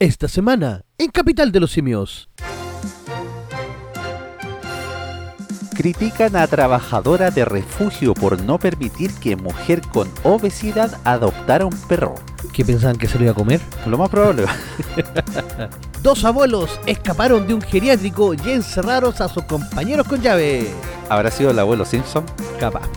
Esta 0.00 0.28
semana, 0.28 0.84
en 0.96 1.10
Capital 1.10 1.50
de 1.50 1.58
los 1.58 1.72
Simios. 1.72 2.28
Critican 5.74 6.36
a 6.36 6.46
trabajadora 6.46 7.32
de 7.32 7.44
refugio 7.44 8.14
por 8.14 8.40
no 8.40 8.60
permitir 8.60 9.12
que 9.14 9.34
mujer 9.34 9.80
con 9.80 10.08
obesidad 10.22 11.00
adoptara 11.02 11.66
un 11.66 11.76
perro. 11.88 12.14
¿Qué 12.52 12.64
pensaban 12.64 12.96
que 12.96 13.08
se 13.08 13.18
lo 13.18 13.24
iba 13.24 13.32
a 13.32 13.34
comer? 13.34 13.60
Lo 13.86 13.98
más 13.98 14.08
probable. 14.08 14.44
Dos 16.04 16.24
abuelos 16.24 16.78
escaparon 16.86 17.48
de 17.48 17.54
un 17.54 17.60
geriátrico 17.60 18.34
y 18.34 18.50
encerraron 18.50 19.12
a 19.18 19.28
sus 19.28 19.42
compañeros 19.46 20.06
con 20.06 20.22
llave. 20.22 20.70
¿Habrá 21.08 21.32
sido 21.32 21.50
el 21.50 21.58
abuelo 21.58 21.84
Simpson? 21.84 22.24
Capaz. 22.60 22.88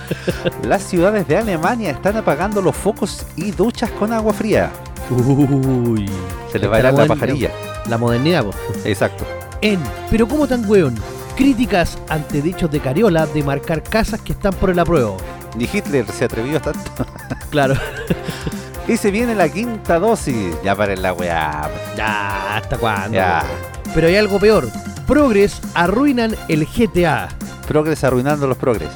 Las 0.62 0.84
ciudades 0.84 1.28
de 1.28 1.36
Alemania 1.36 1.90
están 1.90 2.16
apagando 2.16 2.62
los 2.62 2.74
focos 2.74 3.26
y 3.36 3.50
duchas 3.50 3.90
con 3.90 4.14
agua 4.14 4.32
fría. 4.32 4.72
Uy. 5.10 6.08
Se 6.50 6.58
les 6.58 6.70
va 6.70 6.76
a 6.76 6.82
la 6.82 6.90
bueno. 6.92 7.14
pajarilla. 7.14 7.50
La 7.88 7.98
modernidad, 7.98 8.44
po. 8.44 8.52
Exacto. 8.84 9.24
En 9.60 9.80
Pero 10.10 10.26
cómo 10.28 10.46
tan 10.46 10.68
weón. 10.68 10.94
Críticas 11.36 11.98
ante 12.08 12.40
dichos 12.40 12.70
de 12.70 12.80
Cariola 12.80 13.26
de 13.26 13.42
marcar 13.42 13.82
casas 13.82 14.20
que 14.20 14.32
están 14.32 14.54
por 14.54 14.70
el 14.70 14.78
apruebo. 14.78 15.16
Ni 15.56 15.64
Hitler 15.70 16.06
se 16.10 16.24
atrevió 16.24 16.58
a 16.58 16.60
tanto. 16.60 17.06
Claro. 17.50 17.74
Y 18.88 18.96
se 18.96 19.10
viene 19.10 19.34
la 19.34 19.48
quinta 19.48 19.98
dosis. 19.98 20.54
Ya 20.62 20.74
paren 20.74 21.00
la 21.00 21.12
weá. 21.12 21.70
ya, 21.96 22.56
¿hasta 22.56 22.76
cuándo? 22.76 23.14
Ya. 23.14 23.44
Pero 23.94 24.08
hay 24.08 24.16
algo 24.16 24.38
peor. 24.38 24.68
Progres 25.06 25.60
arruinan 25.74 26.34
el 26.48 26.66
GTA. 26.66 27.28
Progres 27.66 28.04
arruinando 28.04 28.46
los 28.46 28.56
progres. 28.58 28.90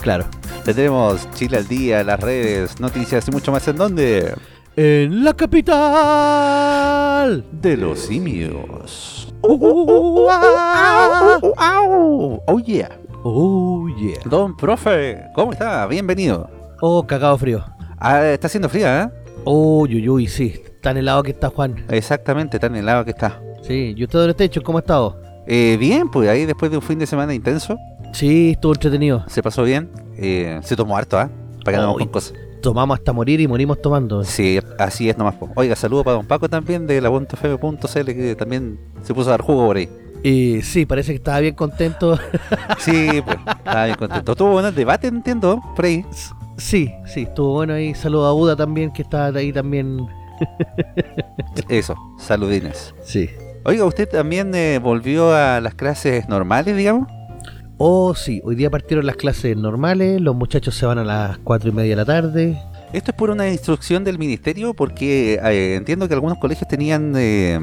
Claro. 0.00 0.26
Tendremos 0.64 1.28
Chile 1.32 1.56
al 1.58 1.66
día, 1.68 2.04
las 2.04 2.20
redes, 2.20 2.78
noticias 2.78 3.26
y 3.28 3.30
mucho 3.32 3.50
más 3.52 3.66
en 3.68 3.76
donde. 3.76 4.34
En 4.76 5.22
la 5.24 5.34
capital. 5.34 5.74
De 7.52 7.76
los 7.76 8.00
simios. 8.00 9.32
Uh, 9.40 10.26
ah. 10.28 11.38
¡Au! 11.56 12.42
¡Oh, 12.44 12.58
yeah! 12.58 12.90
Oh, 13.22 13.86
yeah. 13.96 14.18
Don 14.24 14.56
profe, 14.56 15.26
¿cómo 15.32 15.52
está? 15.52 15.86
Bienvenido. 15.86 16.50
Oh, 16.80 17.06
cagado 17.06 17.38
frío. 17.38 17.64
Ah, 17.98 18.26
está 18.26 18.48
haciendo 18.48 18.68
fría, 18.68 19.04
¿eh? 19.04 19.10
Oh, 19.44 19.82
uy, 19.82 20.08
uy, 20.08 20.26
sí. 20.26 20.60
Tan 20.82 20.96
helado 20.96 21.22
que 21.22 21.30
está 21.30 21.50
Juan. 21.50 21.84
Exactamente, 21.88 22.58
tan 22.58 22.74
helado 22.74 23.04
que 23.04 23.12
está. 23.12 23.40
Sí. 23.62 23.94
¿Y 23.96 24.02
usted 24.02 24.18
dónde 24.18 24.32
está 24.32 24.42
hecho? 24.42 24.60
¿Cómo 24.62 24.78
ha 24.78 24.80
estado? 24.80 25.20
Eh, 25.46 25.76
bien, 25.78 26.10
pues 26.10 26.28
ahí 26.28 26.46
después 26.46 26.72
de 26.72 26.78
un 26.78 26.82
fin 26.82 26.98
de 26.98 27.06
semana 27.06 27.32
intenso, 27.32 27.76
Sí, 28.12 28.50
estuvo 28.52 28.72
entretenido. 28.74 29.24
se 29.28 29.40
pasó 29.40 29.62
bien. 29.62 29.90
Eh, 30.16 30.58
se 30.64 30.74
tomó 30.74 30.96
harto, 30.96 31.16
¿ah? 31.18 31.30
Para 31.64 31.76
que 31.76 31.76
andamos 31.76 31.96
Uy. 31.98 32.02
con 32.04 32.12
cosas. 32.12 32.34
Tomamos 32.64 32.98
hasta 32.98 33.12
morir 33.12 33.40
y 33.42 33.46
morimos 33.46 33.82
tomando. 33.82 34.24
Sí, 34.24 34.58
así 34.78 35.10
es 35.10 35.18
nomás. 35.18 35.34
po. 35.34 35.50
Oiga, 35.54 35.76
saludo 35.76 36.02
para 36.02 36.16
don 36.16 36.26
Paco 36.26 36.48
también 36.48 36.86
de 36.86 36.98
la 36.98 37.10
.fm.cl 37.10 38.06
que 38.06 38.34
también 38.34 38.80
se 39.02 39.12
puso 39.12 39.28
a 39.28 39.32
dar 39.32 39.42
jugo 39.42 39.66
por 39.66 39.76
ahí. 39.76 39.86
Y 40.22 40.62
sí, 40.62 40.86
parece 40.86 41.12
que 41.12 41.16
estaba 41.16 41.40
bien 41.40 41.54
contento. 41.54 42.18
Sí, 42.78 43.20
pues, 43.22 43.36
estaba 43.58 43.84
bien 43.84 43.96
contento. 43.98 44.34
Tuvo 44.34 44.52
bueno 44.52 44.68
el 44.68 44.74
debate, 44.74 45.08
entiendo, 45.08 45.60
por 45.76 45.84
ahí. 45.84 46.06
sí, 46.56 46.90
sí, 47.04 47.22
estuvo 47.24 47.52
bueno 47.52 47.74
ahí. 47.74 47.94
Saludo 47.94 48.26
a 48.26 48.32
Buda 48.32 48.56
también, 48.56 48.90
que 48.90 49.02
está 49.02 49.26
ahí 49.26 49.52
también. 49.52 50.06
Eso, 51.68 51.94
saludines. 52.18 52.94
Sí. 53.02 53.28
Oiga, 53.66 53.84
¿usted 53.84 54.08
también 54.08 54.54
eh, 54.54 54.78
volvió 54.78 55.34
a 55.34 55.60
las 55.60 55.74
clases 55.74 56.28
normales, 56.30 56.74
digamos? 56.74 57.08
Oh, 57.76 58.14
sí, 58.14 58.40
hoy 58.44 58.54
día 58.54 58.70
partieron 58.70 59.04
las 59.04 59.16
clases 59.16 59.56
normales, 59.56 60.20
los 60.20 60.36
muchachos 60.36 60.76
se 60.76 60.86
van 60.86 60.98
a 60.98 61.04
las 61.04 61.38
cuatro 61.38 61.70
y 61.70 61.72
media 61.72 61.90
de 61.90 61.96
la 61.96 62.04
tarde. 62.04 62.56
Esto 62.92 63.10
es 63.10 63.16
por 63.16 63.30
una 63.30 63.50
instrucción 63.50 64.04
del 64.04 64.16
ministerio 64.16 64.74
porque 64.74 65.40
eh, 65.42 65.74
entiendo 65.74 66.06
que 66.06 66.14
algunos 66.14 66.38
colegios 66.38 66.68
tenían 66.68 67.14
eh, 67.16 67.58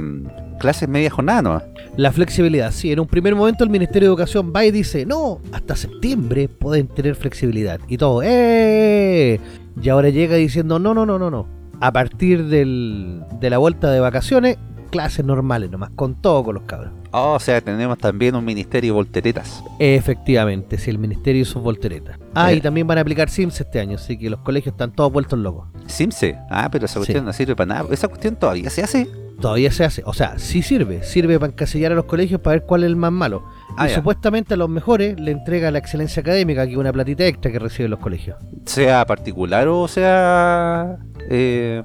clases 0.60 0.90
media 0.90 1.10
jornada, 1.10 1.42
¿no? 1.42 1.62
La 1.96 2.12
flexibilidad, 2.12 2.74
sí, 2.74 2.92
en 2.92 3.00
un 3.00 3.08
primer 3.08 3.36
momento 3.36 3.64
el 3.64 3.70
Ministerio 3.70 4.10
de 4.10 4.14
Educación 4.14 4.52
va 4.54 4.66
y 4.66 4.72
dice, 4.72 5.06
no, 5.06 5.40
hasta 5.54 5.78
septiembre 5.78 6.50
pueden 6.50 6.90
tener 6.90 7.16
flexibilidad. 7.16 7.80
Y 7.88 7.96
todo, 7.96 8.22
¡eh! 8.22 9.40
Y 9.82 9.88
ahora 9.88 10.10
llega 10.10 10.36
diciendo, 10.36 10.78
no, 10.78 10.94
no, 10.94 11.06
no, 11.06 11.18
no, 11.18 11.32
no. 11.32 11.48
A 11.80 11.94
partir 11.94 12.48
del, 12.48 13.24
de 13.40 13.50
la 13.50 13.60
vuelta 13.60 13.90
de 13.90 14.02
vacaciones, 14.02 14.58
clases 14.92 15.26
normales 15.26 15.72
nomás, 15.72 15.90
con 15.96 16.22
todo 16.22 16.44
con 16.44 16.54
los 16.56 16.64
cabros. 16.66 16.92
Oh, 17.12 17.34
o 17.34 17.40
sea, 17.40 17.60
tenemos 17.62 17.98
también 17.98 18.36
un 18.36 18.46
ministerio 18.46 18.90
de 18.92 18.96
volteretas. 18.96 19.64
Efectivamente, 19.80 20.78
sí, 20.78 20.90
el 20.92 21.00
Ministerio 21.00 21.42
y 21.42 21.46
sus 21.46 21.62
volteretas. 21.64 22.18
Ah, 22.36 22.52
Eh. 22.52 22.58
y 22.58 22.62
también 22.62 22.86
van 22.88 22.98
a 22.98 23.02
aplicar 23.02 23.30
SIMS 23.30 23.60
este 23.62 23.80
año, 23.80 23.96
así 23.96 24.18
que 24.18 24.30
los 24.30 24.40
colegios 24.42 24.74
están 24.74 24.92
todos 24.94 25.12
vueltos 25.12 25.40
locos. 25.40 25.68
Simse. 25.88 26.38
Ah, 26.50 26.70
pero 26.72 26.86
esa 26.86 27.00
cuestión 27.00 27.24
Sí. 27.24 27.26
no 27.26 27.34
sirve 27.34 27.56
para 27.56 27.68
nada. 27.76 27.86
Esa 27.92 28.08
cuestión 28.08 28.36
todavía 28.36 28.70
se 28.70 28.84
hace. 28.84 29.08
Todavía 29.42 29.72
se 29.72 29.84
hace, 29.84 30.04
o 30.06 30.14
sea, 30.14 30.38
sí 30.38 30.62
sirve, 30.62 31.02
sirve 31.02 31.40
para 31.40 31.52
encasillar 31.52 31.92
a 31.92 31.96
los 31.96 32.06
colegios 32.06 32.40
para 32.42 32.58
ver 32.58 32.66
cuál 32.68 32.84
es 32.84 32.88
el 32.88 32.96
más 32.96 33.12
malo. 33.12 33.44
Ah, 33.76 33.88
y 33.88 33.90
ya. 33.90 33.96
supuestamente 33.96 34.54
a 34.54 34.58
los 34.58 34.70
mejores 34.70 35.20
le 35.20 35.32
entrega 35.32 35.72
la 35.72 35.80
excelencia 35.80 36.22
académica, 36.22 36.64
que 36.68 36.74
es 36.74 36.78
una 36.78 36.94
platita 36.94 37.26
extra 37.26 37.52
que 37.52 37.58
reciben 37.58 37.90
los 37.90 38.00
colegios. 38.00 38.38
Sea 38.66 39.04
particular 39.06 39.68
o 39.68 39.88
sea 39.88 40.98
eh, 41.28 41.82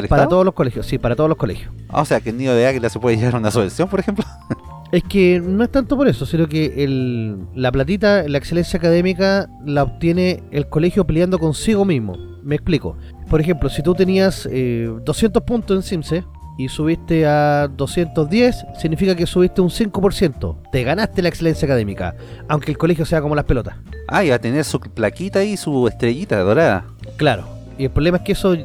del 0.00 0.08
Para 0.08 0.22
Estado. 0.22 0.30
todos 0.30 0.44
los 0.44 0.54
colegios, 0.54 0.86
sí, 0.86 0.98
para 0.98 1.16
todos 1.16 1.28
los 1.28 1.38
colegios. 1.38 1.72
Ah, 1.88 2.02
o 2.02 2.04
sea, 2.04 2.20
que 2.20 2.30
el 2.30 2.38
niño 2.38 2.54
de 2.54 2.66
águila 2.66 2.88
se 2.88 2.98
puede 2.98 3.16
llevar 3.16 3.36
una 3.36 3.50
subvención, 3.50 3.88
por 3.88 4.00
ejemplo. 4.00 4.24
Es 4.92 5.02
que 5.02 5.40
no 5.40 5.64
es 5.64 5.72
tanto 5.72 5.96
por 5.96 6.06
eso, 6.06 6.24
sino 6.24 6.46
que 6.46 6.84
el, 6.84 7.36
la 7.56 7.72
platita, 7.72 8.28
la 8.28 8.38
excelencia 8.38 8.78
académica, 8.78 9.48
la 9.66 9.82
obtiene 9.82 10.44
el 10.52 10.68
colegio 10.68 11.04
peleando 11.04 11.40
consigo 11.40 11.84
mismo. 11.84 12.16
Me 12.44 12.54
explico. 12.54 12.96
Por 13.28 13.40
ejemplo, 13.40 13.68
si 13.70 13.82
tú 13.82 13.94
tenías 13.94 14.48
eh, 14.52 14.88
200 15.04 15.42
puntos 15.42 15.76
en 15.76 15.82
SIMSE 15.82 16.24
y 16.58 16.68
subiste 16.68 17.26
a 17.26 17.66
210, 17.66 18.66
significa 18.78 19.16
que 19.16 19.26
subiste 19.26 19.60
un 19.60 19.70
5%. 19.70 20.70
Te 20.70 20.84
ganaste 20.84 21.22
la 21.22 21.28
excelencia 21.30 21.66
académica, 21.66 22.14
aunque 22.46 22.70
el 22.70 22.78
colegio 22.78 23.04
sea 23.04 23.20
como 23.20 23.34
las 23.34 23.46
pelotas. 23.46 23.74
Ah, 24.06 24.24
y 24.24 24.28
va 24.28 24.36
a 24.36 24.38
tener 24.38 24.64
su 24.64 24.78
plaquita 24.78 25.42
y 25.42 25.56
su 25.56 25.88
estrellita 25.88 26.38
dorada. 26.38 26.84
Claro. 27.16 27.48
Y 27.78 27.86
el 27.86 27.90
problema 27.90 28.18
es 28.18 28.22
que 28.22 28.32
eso 28.32 28.56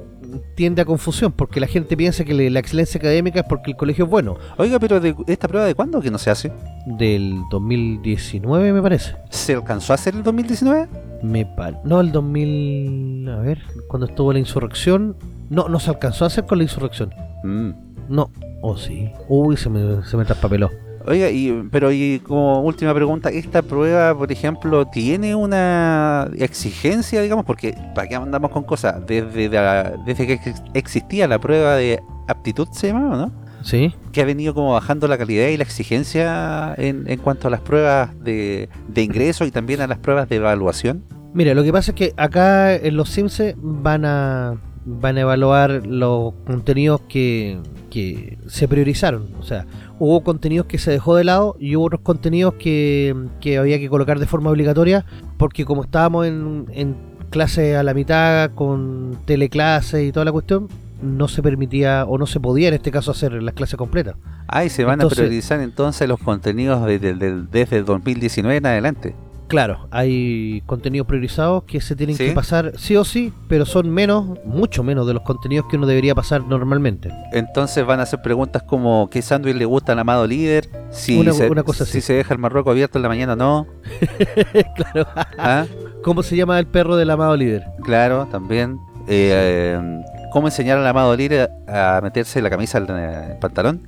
tiende 0.55 0.81
a 0.81 0.85
confusión, 0.85 1.31
porque 1.31 1.59
la 1.59 1.67
gente 1.67 1.95
piensa 1.97 2.23
que 2.25 2.33
le- 2.33 2.49
la 2.49 2.59
excelencia 2.59 2.97
académica 2.99 3.39
es 3.41 3.45
porque 3.47 3.71
el 3.71 3.77
colegio 3.77 4.05
es 4.05 4.11
bueno. 4.11 4.37
Oiga, 4.57 4.79
pero 4.79 4.99
de, 4.99 5.15
¿esta 5.27 5.47
prueba 5.47 5.65
de 5.67 5.75
cuándo 5.75 6.01
que 6.01 6.11
no 6.11 6.17
se 6.17 6.29
hace? 6.29 6.51
Del 6.85 7.41
2019 7.51 8.73
me 8.73 8.81
parece. 8.81 9.15
¿Se 9.29 9.53
alcanzó 9.55 9.93
a 9.93 9.95
hacer 9.95 10.15
el 10.15 10.23
2019? 10.23 10.87
Me 11.23 11.45
pa- 11.45 11.79
No, 11.83 12.01
el 12.01 12.11
2000... 12.11 13.29
A 13.29 13.37
ver, 13.37 13.59
cuando 13.87 14.05
estuvo 14.07 14.31
la 14.33 14.39
insurrección... 14.39 15.15
No, 15.49 15.67
no 15.67 15.79
se 15.79 15.89
alcanzó 15.89 16.25
a 16.25 16.27
hacer 16.27 16.45
con 16.45 16.57
la 16.59 16.63
insurrección. 16.63 17.11
Mm. 17.43 17.71
No. 18.09 18.31
Oh, 18.61 18.77
sí. 18.77 19.09
Uy, 19.27 19.57
se 19.57 19.69
me, 19.69 20.03
se 20.05 20.15
me 20.17 20.25
traspapeló. 20.25 20.69
Oiga, 21.09 21.29
y, 21.31 21.67
pero 21.71 21.91
y 21.91 22.19
como 22.19 22.61
última 22.61 22.93
pregunta, 22.93 23.29
¿esta 23.29 23.63
prueba, 23.63 24.15
por 24.15 24.31
ejemplo, 24.31 24.85
tiene 24.85 25.33
una 25.33 26.29
exigencia, 26.37 27.21
digamos? 27.21 27.45
Porque, 27.45 27.75
¿para 27.95 28.07
qué 28.07 28.15
andamos 28.15 28.51
con 28.51 28.63
cosas? 28.63 29.05
Desde, 29.07 29.49
la- 29.49 29.95
desde 30.05 30.27
que 30.27 30.33
ex- 30.33 30.61
existía 30.75 31.27
la 31.27 31.39
prueba 31.39 31.75
de 31.75 31.99
aptitud, 32.27 32.67
se 32.71 32.87
llamaba, 32.89 33.17
¿no? 33.17 33.31
¿Sí? 33.63 33.93
Que 34.11 34.21
ha 34.21 34.25
venido 34.25 34.53
como 34.53 34.73
bajando 34.73 35.07
la 35.07 35.17
calidad 35.17 35.47
y 35.47 35.57
la 35.57 35.63
exigencia 35.63 36.75
en, 36.77 37.09
en 37.09 37.19
cuanto 37.19 37.47
a 37.47 37.51
las 37.51 37.61
pruebas 37.61 38.11
de, 38.23 38.69
de 38.87 39.01
ingreso 39.01 39.45
y 39.45 39.51
también 39.51 39.81
a 39.81 39.87
las 39.87 39.97
pruebas 39.97 40.29
de 40.29 40.35
evaluación. 40.35 41.03
Mira, 41.33 41.53
lo 41.55 41.63
que 41.63 41.71
pasa 41.73 41.91
es 41.91 41.95
que 41.95 42.13
acá 42.17 42.75
en 42.75 42.95
los 42.95 43.09
Sims 43.09 43.41
van 43.57 44.05
a 44.05 44.55
van 44.91 45.17
a 45.17 45.21
evaluar 45.21 45.85
los 45.85 46.33
contenidos 46.47 47.01
que, 47.09 47.59
que 47.91 48.39
se 48.47 48.67
priorizaron. 48.67 49.27
O 49.39 49.43
sea, 49.43 49.65
hubo 49.99 50.23
contenidos 50.23 50.65
que 50.67 50.77
se 50.77 50.91
dejó 50.91 51.15
de 51.15 51.23
lado 51.25 51.55
y 51.59 51.75
hubo 51.75 51.85
otros 51.85 52.01
contenidos 52.01 52.53
que, 52.55 53.15
que 53.41 53.57
había 53.57 53.79
que 53.79 53.89
colocar 53.89 54.17
de 54.19 54.25
forma 54.25 54.49
obligatoria 54.49 55.05
porque 55.37 55.65
como 55.65 55.83
estábamos 55.83 56.25
en, 56.25 56.65
en 56.71 56.95
clase 57.29 57.75
a 57.75 57.83
la 57.83 57.93
mitad 57.93 58.51
con 58.55 59.17
teleclase 59.25 60.05
y 60.05 60.11
toda 60.11 60.25
la 60.25 60.31
cuestión, 60.31 60.67
no 61.01 61.27
se 61.27 61.41
permitía 61.43 62.05
o 62.05 62.17
no 62.17 62.25
se 62.25 62.39
podía 62.39 62.67
en 62.69 62.73
este 62.73 62.91
caso 62.91 63.11
hacer 63.11 63.31
las 63.43 63.53
clases 63.53 63.77
completas. 63.77 64.15
Ah, 64.47 64.65
y 64.65 64.69
se 64.69 64.83
van 64.83 64.95
Entonces- 64.95 65.19
a 65.19 65.21
priorizar 65.21 65.61
entonces 65.61 66.07
los 66.07 66.19
contenidos 66.19 66.85
desde, 66.85 67.13
desde, 67.13 67.41
desde 67.51 67.77
el 67.77 67.85
2019 67.85 68.57
en 68.57 68.65
adelante. 68.65 69.15
Claro, 69.49 69.87
hay 69.89 70.61
contenidos 70.67 71.07
priorizados 71.07 71.63
que 71.63 71.81
se 71.81 71.95
tienen 71.95 72.15
¿Sí? 72.15 72.27
que 72.27 72.31
pasar 72.33 72.73
sí 72.77 72.95
o 72.95 73.03
sí, 73.03 73.33
pero 73.47 73.65
son 73.65 73.89
menos, 73.89 74.37
mucho 74.45 74.83
menos 74.83 75.07
de 75.07 75.15
los 75.15 75.23
contenidos 75.23 75.65
que 75.67 75.75
uno 75.77 75.87
debería 75.87 76.13
pasar 76.13 76.43
normalmente. 76.43 77.09
Entonces 77.33 77.83
van 77.83 77.99
a 77.99 78.03
hacer 78.03 78.21
preguntas 78.21 78.61
como 78.61 79.09
¿qué 79.09 79.23
sándwich 79.23 79.55
le 79.55 79.65
gusta 79.65 79.93
al 79.93 79.99
amado 79.99 80.27
líder? 80.27 80.69
Si, 80.91 81.19
Una- 81.19 81.33
se, 81.33 81.49
una 81.49 81.63
cosa 81.63 81.83
si 81.85 81.99
se 81.99 82.13
deja 82.13 82.31
el 82.35 82.39
marroco 82.39 82.69
abierto 82.69 82.99
en 82.99 83.01
la 83.01 83.09
mañana 83.09 83.33
o 83.33 83.35
no. 83.35 83.67
claro. 84.75 85.07
¿Ah? 85.39 85.65
¿Cómo 86.03 86.21
se 86.21 86.35
llama 86.35 86.59
el 86.59 86.67
perro 86.67 86.95
del 86.95 87.09
amado 87.09 87.35
líder? 87.35 87.63
Claro, 87.83 88.27
también. 88.31 88.79
Eh, 89.07 89.79
eh, 89.79 90.01
¿Cómo 90.31 90.47
enseñar 90.47 90.77
al 90.77 90.85
amado 90.85 91.15
líder 91.15 91.49
a 91.67 91.99
meterse 92.03 92.41
la 92.41 92.49
camisa 92.49 92.77
en 92.77 92.89
el 92.89 93.37
pantalón? 93.37 93.87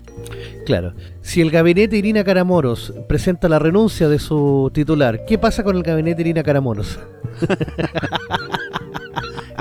Claro. 0.65 0.93
Si 1.21 1.41
el 1.41 1.51
gabinete 1.51 1.97
Irina 1.97 2.23
Caramoros 2.23 2.93
presenta 3.07 3.47
la 3.47 3.59
renuncia 3.59 4.09
de 4.09 4.17
su 4.17 4.71
titular, 4.73 5.25
¿qué 5.25 5.37
pasa 5.37 5.63
con 5.63 5.75
el 5.75 5.83
gabinete 5.83 6.21
Irina 6.21 6.41
Caramoros? 6.41 6.99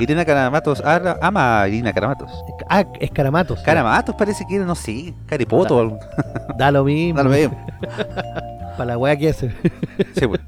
Irina 0.00 0.24
Caramatos 0.24 0.80
ama, 0.80 1.18
ama 1.20 1.62
a 1.62 1.68
Irina 1.68 1.92
Caramatos. 1.92 2.30
Ah, 2.68 2.86
escaramatos. 3.00 3.60
Caramatos 3.60 4.14
parece 4.14 4.46
que 4.48 4.58
no 4.58 4.74
sé, 4.74 5.12
caripoto. 5.26 5.98
Da 6.56 6.70
lo 6.70 6.84
mismo. 6.84 7.18
Da 7.18 7.24
lo 7.24 7.30
mismo. 7.30 7.66
Para 8.78 8.92
la 8.92 8.98
weá 8.98 9.14
que 9.16 9.28
hace. 9.28 9.50
Sí, 10.14 10.26
pues. 10.26 10.40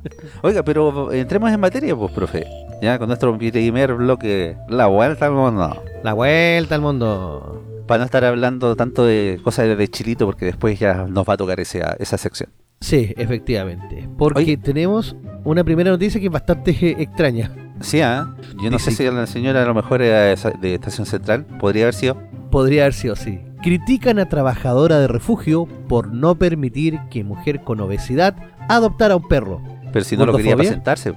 Oiga, 0.43 0.62
pero 0.62 1.12
entremos 1.12 1.52
en 1.52 1.61
materia, 1.61 1.94
pues, 1.94 2.11
profe. 2.12 2.46
Ya 2.82 2.99
con 2.99 3.06
nuestro 3.06 3.38
primer 3.38 3.94
bloque, 3.94 4.56
la 4.69 4.88
vuelta 4.88 5.26
al 5.26 5.32
mundo. 5.32 5.82
La 6.02 6.12
vuelta 6.14 6.75
al 6.75 6.81
mundo. 6.81 7.62
Para 7.87 7.99
no 8.00 8.05
estar 8.05 8.25
hablando 8.25 8.75
tanto 8.75 9.05
de 9.05 9.40
cosas 9.43 9.76
de, 9.79 9.88
chilito, 9.88 10.26
porque 10.26 10.46
después 10.46 10.79
ya 10.81 11.06
nos 11.08 11.26
va 11.29 11.34
a 11.34 11.37
tocar 11.37 11.61
esa, 11.61 11.96
esa 12.00 12.19
sección. 12.19 12.50
Sí, 12.81 13.14
efectivamente. 13.17 14.08
Porque 14.19 14.40
Oye. 14.43 14.56
tenemos 14.56 15.14
una 15.44 15.62
primera 15.62 15.93
noticia 15.93 16.20
que 16.20 16.26
es 16.26 16.32
bastante 16.32 16.70
extraña. 17.00 17.52
Sí, 17.81 18.00
¿ah? 18.00 18.34
Yo 18.61 18.70
no 18.70 18.79
sé 18.81 18.90
Dice- 18.90 19.08
si 19.11 19.14
la 19.17 19.26
señora 19.26 19.62
a 19.62 19.67
lo 19.67 19.75
mejor 19.75 20.02
era 20.02 20.23
de 20.61 20.75
Estación 20.75 21.06
Central, 21.06 21.44
podría 21.61 21.85
haber 21.85 21.94
sido. 21.94 22.17
Podría 22.50 22.82
haber 22.82 22.94
sido 22.94 23.14
así. 23.14 23.40
Critican 23.62 24.19
a 24.19 24.28
trabajadora 24.28 24.99
de 24.99 25.06
refugio 25.06 25.67
por 25.88 26.08
no 26.12 26.35
permitir 26.35 26.99
que 27.11 27.23
mujer 27.23 27.62
con 27.62 27.81
obesidad 27.81 28.35
adoptara 28.69 29.14
un 29.17 29.28
perro. 29.28 29.62
Pero 29.93 30.05
si 30.05 30.17
no 30.17 30.25
lo 30.27 30.33
quería 30.37 30.56
para 30.56 30.69
¿Gordofobia? 30.69 30.71
sentarse. 30.73 31.15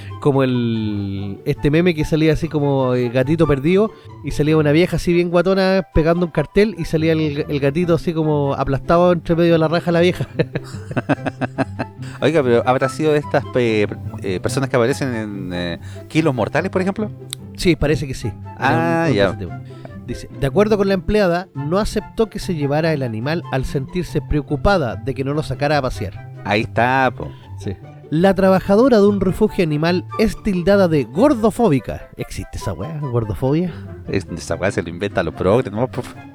Como 0.20 0.42
el 0.44 1.40
este 1.44 1.70
meme 1.70 1.94
que 1.94 2.04
salía 2.04 2.32
así 2.32 2.48
como 2.48 2.94
eh, 2.94 3.08
gatito 3.08 3.46
perdido 3.46 3.90
y 4.24 4.30
salía 4.30 4.56
una 4.56 4.70
vieja 4.72 4.96
así 4.96 5.12
bien 5.12 5.30
guatona 5.30 5.86
pegando 5.94 6.26
un 6.26 6.32
cartel 6.32 6.74
y 6.78 6.84
salía 6.84 7.12
el, 7.12 7.44
el 7.48 7.60
gatito 7.60 7.94
así 7.94 8.12
como 8.12 8.54
aplastado 8.54 9.12
entre 9.12 9.34
medio 9.34 9.52
de 9.54 9.58
la 9.58 9.68
raja 9.68 9.90
la 9.92 10.00
vieja. 10.00 10.26
Oiga, 12.20 12.42
pero 12.42 12.62
¿habrá 12.66 12.88
sido 12.88 13.12
de 13.12 13.18
estas 13.18 13.44
pe- 13.46 13.88
eh, 14.22 14.40
personas 14.40 14.68
que 14.68 14.76
aparecen 14.76 15.14
en 15.14 15.50
eh, 15.52 15.78
Kilos 16.08 16.34
Mortales, 16.34 16.70
por 16.70 16.82
ejemplo? 16.82 17.10
Sí, 17.56 17.76
parece 17.76 18.06
que 18.06 18.14
sí. 18.14 18.30
Ah, 18.58 19.06
un 19.08 19.14
ya. 19.14 19.26
positivo. 19.28 19.52
Dice, 20.06 20.28
de 20.40 20.46
acuerdo 20.46 20.76
con 20.76 20.88
la 20.88 20.94
empleada, 20.94 21.48
no 21.54 21.78
aceptó 21.78 22.28
que 22.28 22.38
se 22.38 22.54
llevara 22.54 22.92
el 22.92 23.02
animal 23.02 23.42
al 23.52 23.64
sentirse 23.64 24.20
preocupada 24.20 24.96
de 24.96 25.14
que 25.14 25.24
no 25.24 25.34
lo 25.34 25.42
sacara 25.42 25.78
a 25.78 25.82
pasear. 25.82 26.30
Ahí 26.44 26.62
está, 26.62 27.10
po. 27.16 27.28
La 28.10 28.34
trabajadora 28.34 28.98
de 28.98 29.06
un 29.06 29.20
refugio 29.20 29.62
animal 29.64 30.04
es 30.18 30.40
tildada 30.42 30.88
de 30.88 31.04
gordofóbica. 31.04 32.08
¿Existe 32.16 32.58
esa 32.58 32.72
weá? 32.72 32.98
¿Gordofobia? 33.00 33.72
Es- 34.08 34.26
esa 34.36 34.56
weá 34.56 34.70
se 34.70 34.82
lo 34.82 34.88
inventa 34.90 35.22
los 35.22 35.34
progres, 35.34 35.72
¿no? 35.72 35.88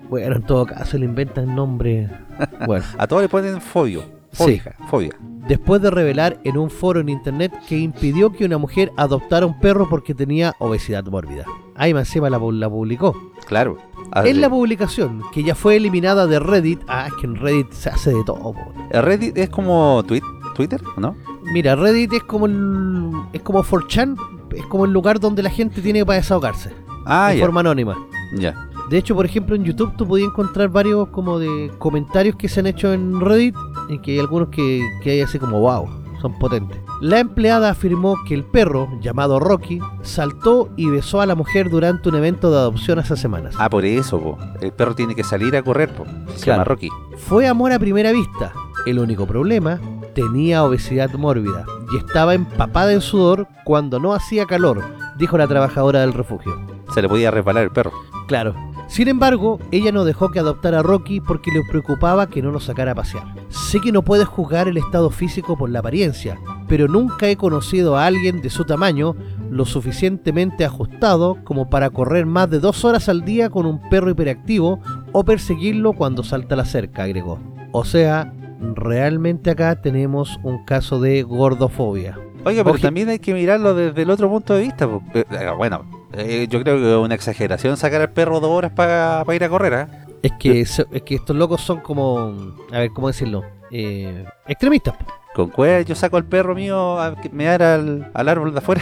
Bueno, 0.09 0.35
en 0.35 0.43
todo 0.43 0.65
caso 0.65 0.97
le 0.97 1.05
inventan 1.05 1.55
nombre. 1.55 2.09
Bueno, 2.67 2.85
A 2.97 3.07
todos 3.07 3.21
le 3.23 3.29
ponen 3.29 3.59
fobio. 3.61 4.03
Sí. 4.31 4.61
Fobia, 4.89 5.11
después 5.47 5.81
de 5.81 5.89
revelar 5.89 6.37
en 6.43 6.57
un 6.57 6.69
foro 6.69 6.99
en 6.99 7.07
internet 7.07 7.53
que 7.69 7.77
impidió 7.77 8.33
que 8.33 8.43
una 8.43 8.57
mujer 8.57 8.91
adoptara 8.97 9.45
un 9.45 9.57
perro 9.61 9.87
porque 9.89 10.13
tenía 10.13 10.53
obesidad 10.59 11.05
mórbida. 11.05 11.45
Ahí 11.75 11.91
encima 11.91 12.29
la, 12.29 12.37
la 12.51 12.69
publicó. 12.69 13.15
Claro. 13.47 13.77
A- 14.11 14.27
En 14.27 14.41
la 14.41 14.49
publicación, 14.49 15.21
que 15.33 15.41
ya 15.43 15.55
fue 15.55 15.77
eliminada 15.77 16.27
de 16.27 16.39
Reddit, 16.39 16.81
ah, 16.87 17.07
es 17.07 17.13
que 17.13 17.27
en 17.27 17.35
Reddit 17.37 17.71
se 17.71 17.89
hace 17.89 18.13
de 18.13 18.23
todo. 18.25 18.53
el 18.91 19.01
Reddit 19.03 19.37
es 19.37 19.49
como 19.49 20.03
tweet, 20.05 20.21
Twitter, 20.55 20.81
¿no? 20.97 21.15
Mira, 21.43 21.75
Reddit 21.75 22.13
es 22.13 22.23
como 22.23 22.47
el, 22.47 23.11
es 23.33 23.41
como 23.43 23.63
4chan, 23.63 24.17
es 24.55 24.65
como 24.65 24.85
el 24.85 24.91
lugar 24.91 25.19
donde 25.19 25.43
la 25.43 25.49
gente 25.51 25.81
tiene 25.81 26.03
para 26.05 26.17
desahogarse, 26.17 26.73
Ah, 27.05 27.29
de 27.31 27.37
ya. 27.37 27.43
forma 27.45 27.59
anónima. 27.59 27.95
Ya. 28.35 28.55
De 28.89 28.97
hecho, 28.97 29.13
por 29.15 29.25
ejemplo, 29.25 29.55
en 29.55 29.63
YouTube 29.63 29.95
tú 29.97 30.07
podías 30.07 30.29
encontrar 30.29 30.69
varios 30.69 31.07
como 31.09 31.37
de 31.39 31.71
comentarios 31.79 32.35
que 32.35 32.47
se 32.49 32.59
han 32.61 32.67
hecho 32.67 32.91
en 32.93 33.19
Reddit 33.19 33.55
y 33.89 33.99
que 33.99 34.11
hay 34.13 34.19
algunos 34.19 34.49
que, 34.49 34.81
que 35.03 35.11
hay 35.11 35.21
así 35.21 35.37
como 35.39 35.59
wow, 35.59 35.87
son 36.21 36.37
potentes. 36.39 36.77
La 37.01 37.19
empleada 37.19 37.69
afirmó 37.71 38.15
que 38.27 38.33
el 38.35 38.43
perro, 38.45 38.87
llamado 39.01 39.39
Rocky, 39.39 39.79
saltó 40.01 40.69
y 40.77 40.87
besó 40.89 41.19
a 41.19 41.25
la 41.25 41.35
mujer 41.35 41.69
durante 41.69 42.07
un 42.09 42.15
evento 42.15 42.49
de 42.51 42.57
adopción 42.57 42.99
hace 42.99 43.17
semanas. 43.17 43.55
Ah, 43.57 43.69
por 43.69 43.83
eso, 43.85 44.19
po. 44.21 44.37
El 44.61 44.71
perro 44.71 44.95
tiene 44.95 45.13
que 45.13 45.23
salir 45.23 45.55
a 45.57 45.61
correr, 45.63 45.93
po. 45.93 46.05
Se 46.35 46.43
Claro. 46.45 46.59
llama 46.59 46.63
Rocky. 46.63 46.89
Fue 47.17 47.47
amor 47.47 47.71
a 47.73 47.79
primera 47.79 48.11
vista. 48.11 48.53
El 48.85 48.99
único 48.99 49.25
problema, 49.25 49.79
tenía 50.15 50.63
obesidad 50.63 51.13
mórbida 51.13 51.65
y 51.93 51.97
estaba 51.97 52.33
empapada 52.33 52.93
en 52.93 53.01
sudor 53.01 53.47
cuando 53.63 53.99
no 53.99 54.13
hacía 54.13 54.47
calor, 54.47 54.81
dijo 55.19 55.37
la 55.37 55.47
trabajadora 55.47 56.01
del 56.01 56.13
refugio. 56.13 56.59
Se 56.93 57.01
le 57.01 57.09
podía 57.09 57.29
resbalar 57.29 57.65
el 57.65 57.71
perro. 57.71 57.91
Claro. 58.27 58.55
Sin 58.87 59.07
embargo, 59.07 59.59
ella 59.71 59.91
no 59.91 60.05
dejó 60.05 60.29
que 60.29 60.39
adoptara 60.39 60.79
a 60.79 60.83
Rocky 60.83 61.19
porque 61.19 61.51
le 61.51 61.63
preocupaba 61.69 62.27
que 62.27 62.41
no 62.41 62.51
lo 62.51 62.59
sacara 62.59 62.91
a 62.91 62.95
pasear. 62.95 63.23
Sé 63.49 63.81
que 63.81 63.91
no 63.91 64.03
puedes 64.03 64.27
juzgar 64.27 64.67
el 64.67 64.77
estado 64.77 65.09
físico 65.09 65.57
por 65.57 65.69
la 65.69 65.79
apariencia, 65.79 66.39
pero 66.67 66.87
nunca 66.87 67.27
he 67.27 67.35
conocido 67.35 67.97
a 67.97 68.05
alguien 68.05 68.41
de 68.41 68.49
su 68.49 68.63
tamaño 68.63 69.15
lo 69.49 69.65
suficientemente 69.65 70.65
ajustado 70.65 71.37
como 71.43 71.69
para 71.69 71.89
correr 71.89 72.25
más 72.25 72.49
de 72.49 72.59
dos 72.59 72.85
horas 72.85 73.09
al 73.09 73.25
día 73.25 73.49
con 73.49 73.65
un 73.65 73.81
perro 73.89 74.11
hiperactivo 74.11 74.79
o 75.11 75.25
perseguirlo 75.25 75.93
cuando 75.93 76.23
salta 76.23 76.55
la 76.55 76.65
cerca, 76.65 77.03
agregó. 77.03 77.39
O 77.71 77.83
sea, 77.85 78.31
realmente 78.59 79.51
acá 79.51 79.81
tenemos 79.81 80.39
un 80.43 80.63
caso 80.65 80.99
de 80.99 81.23
gordofobia. 81.23 82.17
Oiga, 82.43 82.63
pero 82.63 82.77
también 82.77 83.09
hay 83.09 83.19
que 83.19 83.33
mirarlo 83.33 83.73
desde 83.73 84.03
el 84.03 84.09
otro 84.09 84.29
punto 84.29 84.53
de 84.53 84.61
vista. 84.61 84.87
Eh, 85.13 85.25
eh, 85.31 85.51
bueno, 85.57 85.85
eh, 86.13 86.47
yo 86.49 86.61
creo 86.61 86.77
que 86.77 86.91
es 86.91 86.97
una 86.97 87.15
exageración 87.15 87.75
sacar 87.75 88.01
al 88.01 88.11
perro 88.11 88.39
dos 88.39 88.51
horas 88.51 88.71
para 88.71 89.23
ir 89.33 89.43
a 89.43 89.49
correr. 89.49 89.87
Es 90.21 90.31
que, 90.39 90.61
es 90.61 90.85
que 91.05 91.15
estos 91.15 91.35
locos 91.35 91.61
son 91.61 91.81
como, 91.81 92.33
a 92.71 92.79
ver, 92.79 92.91
¿cómo 92.91 93.07
decirlo? 93.07 93.43
Eh, 93.71 94.25
extremistas. 94.47 94.95
Con 95.35 95.49
cuál 95.49 95.83
yo 95.83 95.95
saco 95.95 96.15
al 96.15 96.23
perro 96.23 96.55
mío 96.55 96.97
a 96.97 97.13
que 97.19 97.29
me 97.29 97.49
al, 97.49 98.09
al 98.13 98.29
árbol 98.29 98.53
de 98.53 98.59
afuera. 98.59 98.81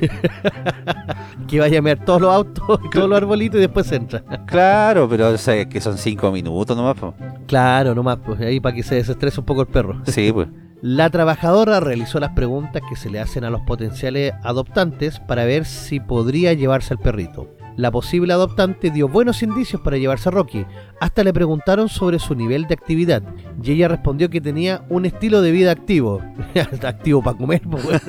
que 1.46 1.60
vaya 1.60 1.78
a 1.78 1.82
mear 1.82 2.04
todos 2.04 2.20
los 2.20 2.34
autos 2.34 2.80
todos 2.92 3.08
los 3.08 3.16
arbolitos 3.16 3.58
y 3.58 3.60
después 3.60 3.92
entra. 3.92 4.20
claro, 4.46 5.08
pero 5.08 5.28
o 5.28 5.38
sea, 5.38 5.68
que 5.68 5.80
son 5.80 5.96
cinco 5.96 6.32
minutos 6.32 6.76
nomás. 6.76 6.96
po. 6.96 7.14
Claro, 7.46 7.94
nomás, 7.94 8.18
pues 8.26 8.40
ahí 8.40 8.58
para 8.58 8.74
que 8.74 8.82
se 8.82 8.96
desestrese 8.96 9.38
un 9.38 9.46
poco 9.46 9.60
el 9.60 9.68
perro. 9.68 10.02
Sí, 10.06 10.32
pues. 10.32 10.48
La 10.80 11.08
trabajadora 11.08 11.78
realizó 11.78 12.18
las 12.18 12.30
preguntas 12.30 12.82
que 12.88 12.96
se 12.96 13.08
le 13.08 13.20
hacen 13.20 13.44
a 13.44 13.50
los 13.50 13.60
potenciales 13.60 14.32
adoptantes 14.42 15.20
para 15.20 15.44
ver 15.44 15.64
si 15.66 16.00
podría 16.00 16.52
llevarse 16.52 16.94
al 16.94 16.98
perrito. 16.98 17.48
La 17.76 17.90
posible 17.90 18.32
adoptante 18.32 18.90
dio 18.90 19.08
buenos 19.08 19.42
indicios 19.42 19.80
para 19.80 19.96
llevarse 19.96 20.28
a 20.28 20.32
Rocky. 20.32 20.64
Hasta 21.00 21.24
le 21.24 21.32
preguntaron 21.32 21.88
sobre 21.88 22.18
su 22.18 22.34
nivel 22.34 22.66
de 22.66 22.74
actividad 22.74 23.22
y 23.62 23.72
ella 23.72 23.88
respondió 23.88 24.28
que 24.30 24.40
tenía 24.40 24.84
un 24.88 25.06
estilo 25.06 25.40
de 25.42 25.50
vida 25.52 25.72
activo. 25.72 26.20
activo 26.86 27.22
para 27.22 27.36
comer, 27.36 27.62
pues. 27.62 27.86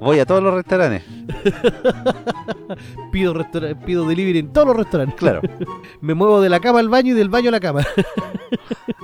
Voy 0.00 0.18
a 0.18 0.26
todos 0.26 0.42
los 0.42 0.52
restaurantes. 0.52 1.02
pido, 3.12 3.34
restaura- 3.34 3.74
pido 3.84 4.06
delivery 4.06 4.40
en 4.40 4.52
todos 4.52 4.66
los 4.68 4.76
restaurantes. 4.76 5.16
Claro. 5.16 5.40
Me 6.00 6.14
muevo 6.14 6.40
de 6.40 6.48
la 6.48 6.60
cama 6.60 6.80
al 6.80 6.88
baño 6.88 7.14
y 7.14 7.16
del 7.16 7.28
baño 7.28 7.48
a 7.48 7.52
la 7.52 7.60
cama. 7.60 7.80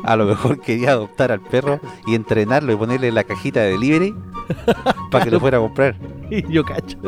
A 0.05 0.17
lo 0.17 0.27
mejor 0.27 0.61
quería 0.61 0.91
adoptar 0.91 1.33
al 1.33 1.41
perro 1.41 1.81
y 2.07 2.15
entrenarlo 2.15 2.73
y 2.73 2.77
ponerle 2.77 3.11
la 3.13 3.25
cajita 3.25 3.61
de 3.61 3.71
delivery 3.71 4.15
para 5.11 5.25
que 5.25 5.31
lo 5.31 5.41
fuera 5.41 5.59
a 5.59 5.61
comprar. 5.61 5.97
Y 6.31 6.51
yo 6.53 6.65
cacho. 6.65 6.99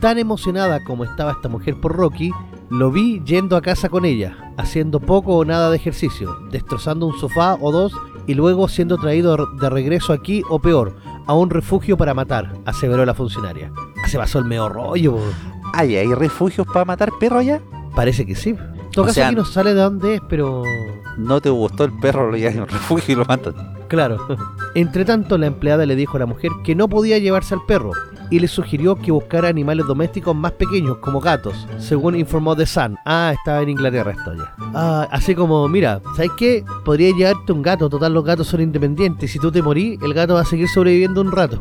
Tan 0.00 0.18
emocionada 0.18 0.82
como 0.84 1.04
estaba 1.04 1.32
esta 1.32 1.48
mujer 1.48 1.80
por 1.80 1.96
Rocky, 1.96 2.30
lo 2.68 2.90
vi 2.90 3.22
yendo 3.24 3.56
a 3.56 3.62
casa 3.62 3.88
con 3.88 4.04
ella, 4.04 4.36
haciendo 4.56 5.00
poco 5.00 5.36
o 5.36 5.44
nada 5.44 5.70
de 5.70 5.76
ejercicio, 5.76 6.36
destrozando 6.50 7.06
un 7.06 7.16
sofá 7.18 7.56
o 7.60 7.72
dos 7.72 7.92
y 8.26 8.34
luego 8.34 8.68
siendo 8.68 8.98
traído 8.98 9.36
de 9.60 9.70
regreso 9.70 10.12
aquí 10.12 10.42
o 10.50 10.58
peor, 10.58 10.96
a 11.26 11.34
un 11.34 11.48
refugio 11.50 11.96
para 11.96 12.12
matar, 12.14 12.52
aseveró 12.66 13.04
la 13.06 13.14
funcionaria. 13.14 13.72
Ah, 14.04 14.08
Se 14.08 14.18
pasó 14.18 14.38
el 14.38 14.44
meo 14.44 14.68
rollo. 14.68 15.16
Ay, 15.72 15.96
¿hay 15.96 16.12
refugios 16.14 16.66
para 16.66 16.84
matar 16.84 17.10
perros 17.18 17.40
allá? 17.40 17.60
parece 17.94 18.26
que 18.26 18.34
sí. 18.34 18.54
Todo 18.92 19.04
O 19.04 19.06
caso 19.06 19.14
sea- 19.14 19.26
aquí 19.28 19.36
no 19.36 19.44
sale 19.46 19.72
de 19.74 19.80
dónde 19.80 20.14
es, 20.16 20.20
pero 20.28 20.62
No 21.16 21.40
te 21.40 21.50
gustó 21.50 21.84
el 21.84 21.92
perro, 21.92 22.30
lo 22.30 22.36
llevas 22.36 22.56
a 22.56 22.62
un 22.62 22.68
refugio 22.68 23.14
y 23.14 23.16
lo 23.18 23.24
matan. 23.24 23.54
Claro. 23.88 24.18
Entre 24.74 25.04
tanto, 25.04 25.38
la 25.38 25.46
empleada 25.46 25.86
le 25.86 25.96
dijo 25.96 26.16
a 26.16 26.20
la 26.20 26.26
mujer 26.26 26.50
que 26.64 26.74
no 26.74 26.88
podía 26.88 27.18
llevarse 27.18 27.54
al 27.54 27.64
perro 27.66 27.92
y 28.30 28.40
le 28.40 28.48
sugirió 28.48 28.96
que 28.96 29.12
buscara 29.12 29.48
animales 29.48 29.86
domésticos 29.86 30.34
más 30.34 30.52
pequeños, 30.52 30.98
como 30.98 31.20
gatos, 31.20 31.66
según 31.78 32.16
informó 32.16 32.56
The 32.56 32.66
Sun. 32.66 32.96
Ah, 33.04 33.32
estaba 33.36 33.62
en 33.62 33.70
Inglaterra 33.70 34.12
esto 34.12 34.34
ya. 34.34 34.54
Ah, 34.74 35.08
así 35.10 35.34
como, 35.34 35.68
mira, 35.68 36.00
¿sabes 36.16 36.32
qué? 36.36 36.64
Podría 36.84 37.14
llevarte 37.16 37.52
un 37.52 37.62
gato, 37.62 37.88
total 37.88 38.14
los 38.14 38.24
gatos 38.24 38.48
son 38.48 38.60
independientes. 38.60 39.30
Si 39.30 39.38
tú 39.38 39.52
te 39.52 39.62
morís, 39.62 40.00
el 40.02 40.12
gato 40.12 40.34
va 40.34 40.40
a 40.40 40.44
seguir 40.44 40.68
sobreviviendo 40.68 41.20
un 41.20 41.32
rato. 41.32 41.60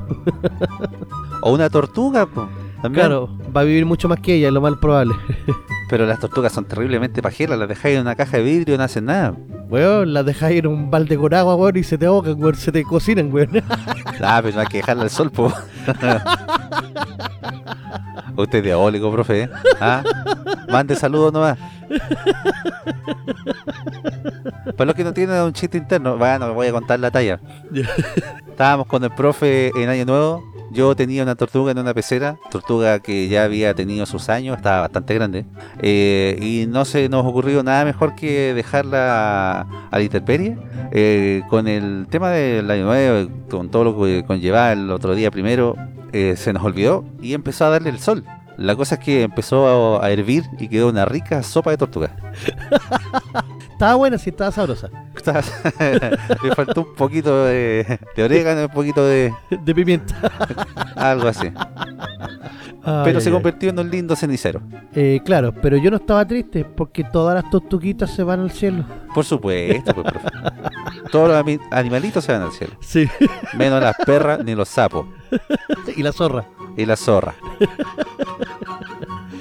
O 1.41 1.53
una 1.53 1.69
tortuga, 1.69 2.25
po, 2.25 2.49
también. 2.81 3.07
Claro, 3.07 3.29
va 3.55 3.61
a 3.61 3.63
vivir 3.63 3.85
mucho 3.85 4.07
más 4.09 4.19
que 4.19 4.35
ella, 4.35 4.47
es 4.47 4.53
lo 4.53 4.61
más 4.61 4.73
probable. 4.77 5.15
Pero 5.89 6.05
las 6.05 6.19
tortugas 6.19 6.51
son 6.51 6.65
terriblemente 6.65 7.21
pajeras, 7.21 7.59
las 7.59 7.69
dejáis 7.69 7.95
en 7.95 8.01
una 8.01 8.15
caja 8.15 8.37
de 8.37 8.43
vidrio 8.43 8.75
y 8.75 8.77
no 8.77 8.83
hacen 8.83 9.05
nada. 9.05 9.35
Weón, 9.69 10.13
las 10.13 10.25
dejáis 10.25 10.59
en 10.59 10.67
un 10.67 10.91
balde 10.91 11.17
con 11.17 11.33
agua, 11.33 11.55
weón, 11.55 11.77
y 11.77 11.83
se 11.83 11.97
te 11.97 12.05
ahogan, 12.05 12.41
weón, 12.41 12.55
se 12.55 12.71
te 12.71 12.83
cocinan, 12.83 13.33
weón. 13.33 13.49
Ah, 14.21 14.39
pero 14.41 14.55
no 14.55 14.61
hay 14.61 14.67
que 14.67 14.77
dejarla 14.77 15.03
al 15.03 15.09
sol, 15.09 15.29
po. 15.31 15.51
Usted 18.37 18.59
es 18.59 18.63
diabólico, 18.63 19.11
profe. 19.11 19.43
¿eh? 19.43 19.49
¿Ah? 19.79 20.03
Mande 20.69 20.95
saludos 20.95 21.31
nomás. 21.33 21.57
Para 24.75 24.85
los 24.85 24.95
que 24.95 25.03
no 25.03 25.13
tienen 25.13 25.41
un 25.41 25.53
chiste 25.53 25.77
interno, 25.77 26.17
bueno, 26.17 26.53
voy 26.53 26.67
a 26.67 26.71
contar 26.71 26.99
la 26.99 27.11
talla. 27.11 27.39
Estábamos 28.47 28.87
con 28.87 29.03
el 29.03 29.11
profe 29.11 29.71
en 29.75 29.89
Año 29.89 30.05
Nuevo. 30.05 30.43
Yo 30.71 30.95
tenía 30.95 31.23
una 31.23 31.35
tortuga 31.35 31.71
en 31.71 31.79
una 31.79 31.93
pecera, 31.93 32.37
tortuga 32.51 32.74
que 33.03 33.27
ya 33.27 33.43
había 33.43 33.73
tenido 33.73 34.05
sus 34.05 34.29
años, 34.29 34.57
estaba 34.57 34.81
bastante 34.81 35.13
grande. 35.13 35.45
eh, 35.79 36.37
y 36.41 36.65
no 36.67 36.85
se 36.85 37.09
nos 37.09 37.25
ocurrió 37.25 37.63
nada 37.63 37.85
mejor 37.85 38.15
que 38.15 38.53
dejarla 38.53 39.61
a 39.61 39.97
la 39.97 40.01
intemperie. 40.01 40.57
eh, 40.91 41.41
con 41.49 41.67
el 41.67 42.07
tema 42.09 42.29
del 42.29 42.69
Año 42.71 42.85
Nuevo, 42.85 43.29
con 43.49 43.69
todo 43.69 43.83
lo 43.83 44.01
que 44.03 44.23
conllevaba 44.25 44.71
el 44.73 44.89
otro 44.91 45.15
día 45.15 45.31
primero, 45.31 45.75
eh, 46.13 46.35
se 46.37 46.53
nos 46.53 46.63
olvidó 46.63 47.03
y 47.21 47.33
empezó 47.33 47.65
a 47.65 47.69
darle 47.69 47.89
el 47.89 47.99
sol. 47.99 48.23
La 48.57 48.75
cosa 48.75 48.95
es 48.95 49.01
que 49.01 49.23
empezó 49.23 49.97
a, 49.99 50.05
a 50.05 50.11
hervir 50.11 50.43
y 50.59 50.69
quedó 50.69 50.87
una 50.89 51.03
rica 51.05 51.43
sopa 51.43 51.71
de 51.71 51.77
tortuga. 51.77 52.15
Estaba 53.75 53.95
buena, 53.95 54.17
sí, 54.17 54.29
estaba 54.29 54.51
sabrosa. 54.53 54.89
Le 56.41 56.51
faltó 56.55 56.83
un 56.83 56.95
poquito 56.95 57.43
de, 57.43 57.99
de 58.15 58.23
orégano, 58.23 58.61
un 58.61 58.69
poquito 58.69 59.05
de 59.05 59.33
De 59.49 59.75
pimienta. 59.75 60.15
algo 60.95 61.27
así. 61.27 61.51
Ay, 62.83 63.01
Pero 63.03 63.17
ay, 63.17 63.21
se 63.21 63.27
ay. 63.29 63.33
convirtió 63.33 63.69
en 63.71 63.79
un 63.79 63.91
lindo 63.91 64.15
cenicero. 64.15 64.61
Eh, 64.93 65.19
claro, 65.25 65.53
pero 65.61 65.75
yo 65.75 65.91
no 65.91 65.97
estaba 65.97 66.25
triste 66.25 66.63
porque 66.63 67.03
todas 67.03 67.35
las 67.35 67.51
tortuguitas 67.51 68.11
se 68.15 68.23
van 68.23 68.39
al 68.39 68.51
cielo. 68.51 68.85
Por 69.13 69.25
supuesto, 69.25 69.93
pues, 69.93 70.07
profe. 70.09 70.27
Todos 71.11 71.27
los 71.45 71.59
animalitos 71.71 72.23
se 72.23 72.31
van 72.31 72.43
al 72.43 72.53
cielo. 72.53 72.75
Sí. 72.79 73.09
Menos 73.57 73.81
las 73.83 73.97
perras 74.05 74.41
ni 74.45 74.55
los 74.55 74.69
sapos. 74.69 75.05
y 75.97 76.01
la 76.01 76.13
zorra. 76.13 76.45
Y 76.77 76.85
la 76.85 76.95
zorra. 76.95 77.35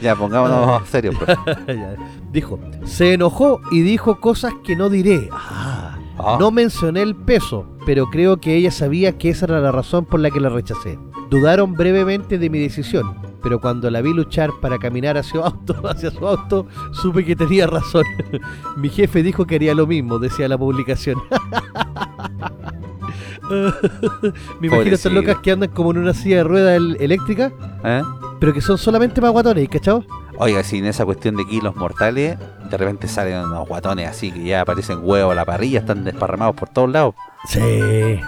Ya, 0.04 0.14
pongámonos 0.14 0.86
serios, 0.88 1.14
profe. 1.16 1.34
Ya. 1.74 1.96
dijo, 2.30 2.60
se 2.84 3.14
enojó 3.14 3.60
y 3.72 3.80
dijo 3.82 4.20
cosas 4.20 4.52
que 4.62 4.76
no 4.76 4.88
diré. 4.90 5.28
Ah, 5.32 5.98
Ah, 6.16 6.36
No 6.38 6.52
mencioné 6.52 7.02
el 7.02 7.16
peso, 7.16 7.66
pero 7.84 8.06
creo 8.06 8.36
que 8.36 8.54
ella 8.54 8.70
sabía 8.70 9.18
que 9.18 9.30
esa 9.30 9.46
era 9.46 9.58
la 9.60 9.72
razón 9.72 10.04
por 10.04 10.20
la 10.20 10.30
que 10.30 10.38
la 10.38 10.48
rechacé. 10.48 10.96
Dudaron 11.28 11.72
brevemente 11.74 12.38
de 12.38 12.48
mi 12.50 12.60
decisión, 12.60 13.16
pero 13.42 13.60
cuando 13.60 13.90
la 13.90 14.00
vi 14.00 14.14
luchar 14.14 14.50
para 14.62 14.78
caminar 14.78 15.16
hacia, 15.18 15.40
su 15.40 15.44
auto, 15.44 15.74
hacia 15.88 16.12
su 16.12 16.24
auto, 16.24 16.66
supe 16.92 17.24
que 17.24 17.34
tenía 17.34 17.66
razón. 17.66 18.04
mi 18.76 18.90
jefe 18.90 19.24
dijo 19.24 19.44
que 19.44 19.56
haría 19.56 19.74
lo 19.74 19.88
mismo, 19.88 20.20
decía 20.20 20.46
la 20.46 20.56
publicación. 20.56 21.18
Me 24.60 24.68
imagino 24.68 24.94
estas 24.94 25.12
locas 25.12 25.38
que 25.38 25.50
andan 25.50 25.70
como 25.70 25.90
en 25.90 25.98
una 25.98 26.14
silla 26.14 26.36
de 26.38 26.44
ruedas 26.44 26.76
el- 26.76 26.96
eléctrica, 27.00 27.52
¿eh? 27.84 28.02
Pero 28.40 28.52
que 28.52 28.60
son 28.60 28.78
solamente 28.78 29.20
para 29.20 29.30
guatones, 29.30 29.68
¿cachao? 29.68 30.04
Oiga, 30.36 30.64
si 30.64 30.78
en 30.78 30.86
esa 30.86 31.04
cuestión 31.04 31.36
de 31.36 31.46
kilos 31.46 31.76
mortales, 31.76 32.36
de 32.68 32.76
repente 32.76 33.06
salen 33.06 33.44
unos 33.44 33.68
guatones 33.68 34.08
así 34.08 34.32
que 34.32 34.44
ya 34.44 34.62
aparecen 34.62 34.98
huevos 35.02 35.32
a 35.32 35.34
la 35.34 35.44
parrilla, 35.44 35.80
están 35.80 36.04
desparramados 36.04 36.56
por 36.56 36.68
todos 36.68 36.90
lados. 36.90 37.14
Sí, 37.46 37.60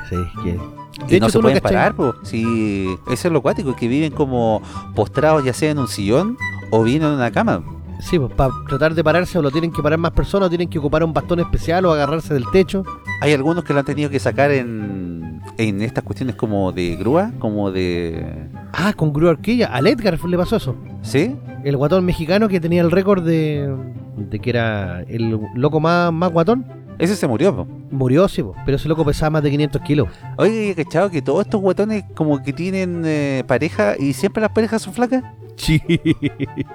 sí, 0.08 0.16
que... 0.44 1.16
y 1.16 1.20
no 1.20 1.28
se 1.28 1.40
pueden 1.40 1.60
parar, 1.60 1.94
pues. 1.94 2.14
Si 2.22 2.96
eso 3.10 3.28
es 3.28 3.32
lo 3.32 3.42
cuático, 3.42 3.74
que 3.74 3.88
viven 3.88 4.12
como 4.12 4.62
postrados 4.94 5.44
ya 5.44 5.52
sea 5.52 5.70
en 5.70 5.78
un 5.78 5.88
sillón 5.88 6.36
o 6.70 6.82
bien 6.82 7.02
en 7.02 7.08
una 7.08 7.30
cama. 7.30 7.62
Sí, 7.98 8.18
pues 8.18 8.32
para 8.34 8.52
tratar 8.68 8.94
de 8.94 9.02
pararse 9.02 9.38
o 9.38 9.42
lo 9.42 9.50
tienen 9.50 9.72
que 9.72 9.82
parar 9.82 9.98
más 9.98 10.12
personas 10.12 10.46
o 10.46 10.50
tienen 10.50 10.68
que 10.68 10.78
ocupar 10.78 11.02
un 11.02 11.12
bastón 11.12 11.40
especial 11.40 11.86
o 11.86 11.92
agarrarse 11.92 12.34
del 12.34 12.44
techo. 12.52 12.84
Hay 13.20 13.32
algunos 13.32 13.64
que 13.64 13.72
lo 13.72 13.80
han 13.80 13.86
tenido 13.86 14.10
que 14.10 14.18
sacar 14.20 14.50
en, 14.50 15.40
en 15.56 15.82
estas 15.82 16.04
cuestiones 16.04 16.36
como 16.36 16.72
de 16.72 16.96
grúa, 16.96 17.32
como 17.38 17.70
de... 17.70 18.48
Ah, 18.72 18.92
con 18.94 19.12
grúa 19.12 19.30
horquilla. 19.30 19.66
Al 19.66 19.86
Edgar 19.86 20.18
le 20.22 20.36
pasó 20.36 20.56
eso. 20.56 20.76
¿Sí? 21.02 21.36
El 21.64 21.76
guatón 21.76 22.04
mexicano 22.04 22.48
que 22.48 22.60
tenía 22.60 22.82
el 22.82 22.90
récord 22.90 23.24
de, 23.24 23.74
de 24.16 24.38
que 24.38 24.50
era 24.50 25.02
el 25.02 25.38
loco 25.54 25.80
más, 25.80 26.12
más 26.12 26.30
guatón. 26.30 26.66
Ese 26.98 27.14
se 27.14 27.26
murió, 27.26 27.54
po. 27.54 27.66
Murió, 27.90 28.26
sí, 28.28 28.42
po, 28.42 28.54
pero 28.64 28.76
ese 28.76 28.88
loco 28.88 29.04
pesaba 29.04 29.30
más 29.30 29.42
de 29.42 29.50
500 29.50 29.82
kilos. 29.82 30.08
Oye, 30.38 30.74
¿cachado 30.74 31.10
que 31.10 31.20
todos 31.20 31.44
estos 31.44 31.60
guatones 31.60 32.04
como 32.14 32.42
que 32.42 32.52
tienen 32.52 33.02
eh, 33.04 33.44
pareja 33.46 33.96
y 33.98 34.14
siempre 34.14 34.40
las 34.40 34.52
parejas 34.52 34.82
son 34.82 34.94
flacas? 34.94 35.22
Sí. 35.56 35.80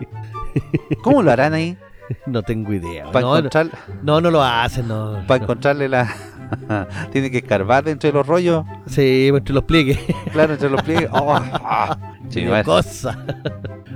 ¿Cómo 1.03 1.23
lo 1.23 1.31
harán 1.31 1.53
ahí? 1.53 1.77
No 2.25 2.41
tengo 2.43 2.73
idea. 2.73 3.11
Para 3.11 3.21
No, 3.21 3.31
no, 3.31 3.37
encontrar, 3.37 3.69
no, 4.03 4.21
no 4.21 4.31
lo 4.31 4.43
hacen, 4.43 4.87
no. 4.87 5.23
para 5.27 5.39
no. 5.39 5.43
encontrarle 5.45 5.89
la... 5.89 6.07
Tiene 7.11 7.31
que 7.31 7.37
escarbar 7.37 7.83
dentro 7.85 8.09
de 8.09 8.13
los 8.13 8.27
rollos, 8.27 8.65
Sí, 8.85 9.29
entre 9.33 9.53
los 9.53 9.63
pliegues. 9.63 9.99
claro, 10.33 10.53
entre 10.53 10.69
los 10.69 10.81
pliegues. 10.81 11.09
Oh, 11.13 11.33
ah. 11.33 11.97
Sí, 12.29 12.45
bueno. 12.45 12.63
cosa. 12.63 13.17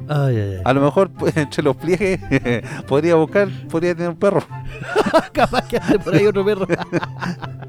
Ay, 0.07 0.38
ay, 0.38 0.53
ay. 0.57 0.62
A 0.63 0.74
lo 0.74 0.81
mejor 0.81 1.10
pues, 1.10 1.36
entre 1.36 1.63
los 1.63 1.75
pliegues 1.75 2.19
podría 2.88 3.15
buscar, 3.15 3.50
podría 3.69 3.93
tener 3.95 4.10
un 4.10 4.15
perro. 4.17 4.43
Capaz 5.34 5.67
que 5.67 5.77
ande 5.77 6.00
por 6.00 6.13
ahí 6.15 6.25
otro 6.27 6.45
perro. 6.45 6.67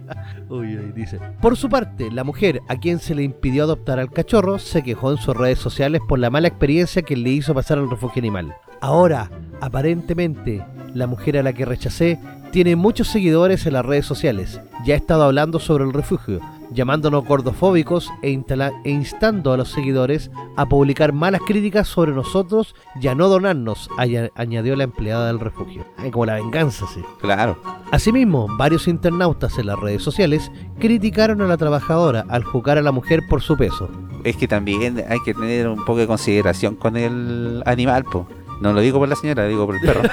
Por 1.41 1.57
su 1.57 1.69
parte, 1.69 2.11
la 2.11 2.25
mujer 2.25 2.61
a 2.69 2.77
quien 2.77 2.99
se 2.99 3.15
le 3.15 3.23
impidió 3.23 3.65
adoptar 3.65 3.99
al 3.99 4.11
cachorro 4.11 4.59
se 4.59 4.83
quejó 4.83 5.13
en 5.13 5.19
sus 5.19 5.37
redes 5.37 5.59
sociales 5.59 6.01
por 6.09 6.19
la 6.19 6.31
mala 6.31 6.49
experiencia 6.49 7.03
que 7.03 7.17
le 7.17 7.31
hizo 7.31 7.55
pasar 7.55 7.79
al 7.79 7.91
refugio 7.91 8.21
animal. 8.21 8.55
Ahora, 8.81 9.31
aparentemente, 9.61 10.65
la 10.95 11.07
mujer 11.07 11.39
a 11.39 11.43
la 11.43 11.53
que 11.53 11.65
rechacé 11.65 12.19
tiene 12.51 12.77
muchos 12.77 13.09
seguidores 13.09 13.67
en 13.67 13.75
las 13.75 13.85
redes 13.85 14.07
sociales. 14.07 14.61
Ya 14.85 14.95
ha 14.95 14.97
estado 14.97 15.25
hablando 15.25 15.59
sobre 15.59 15.85
el 15.85 15.93
refugio, 15.93 16.41
llamándonos 16.71 17.25
gordofóbicos 17.25 18.11
e, 18.23 18.39
e 18.85 18.91
instando 18.91 19.53
a 19.53 19.57
los 19.57 19.71
seguidores 19.71 20.31
a 20.57 20.67
publicar 20.67 21.13
malas 21.13 21.41
críticas 21.47 21.89
sobre 21.89 22.13
nosotros 22.13 22.75
y 23.01 23.09
a 23.09 23.15
no 23.15 23.29
donarnos, 23.29 23.89
aña- 23.99 24.31
añadió 24.35 24.77
la 24.77 24.85
empleada 24.85 25.27
del 25.29 25.41
refugio. 25.41 25.85
Ay, 25.97 26.11
como 26.11 26.27
la 26.27 26.35
venganza, 26.35 26.87
sí. 26.93 27.01
Claro. 27.21 27.59
Asimismo, 27.91 28.47
varios 28.59 28.89
internautas 28.89 29.59
en 29.59 29.67
las 29.67 29.79
redes 29.79 30.03
sociales 30.03 30.51
criticaron 30.79 31.41
a 31.43 31.47
la 31.47 31.57
trabajadora 31.57 32.25
al 32.29 32.45
juzgar 32.45 32.79
a 32.79 32.83
la 32.83 32.93
mujer 32.93 33.21
por 33.29 33.43
su 33.43 33.57
peso. 33.57 33.89
Es 34.25 34.37
que 34.37 34.49
también 34.49 35.05
hay 35.09 35.19
que 35.25 35.35
tener 35.35 35.69
un 35.69 35.85
poco 35.85 35.99
de 35.99 36.07
consideración 36.07 36.75
con 36.75 36.97
el 36.97 37.63
animal, 37.67 38.05
po. 38.05 38.27
No 38.61 38.73
lo 38.73 38.81
digo 38.81 38.99
por 38.99 39.09
la 39.09 39.17
señora, 39.17 39.47
digo 39.47 39.67
por 39.67 39.77
el 39.77 39.81
perro. 39.83 40.03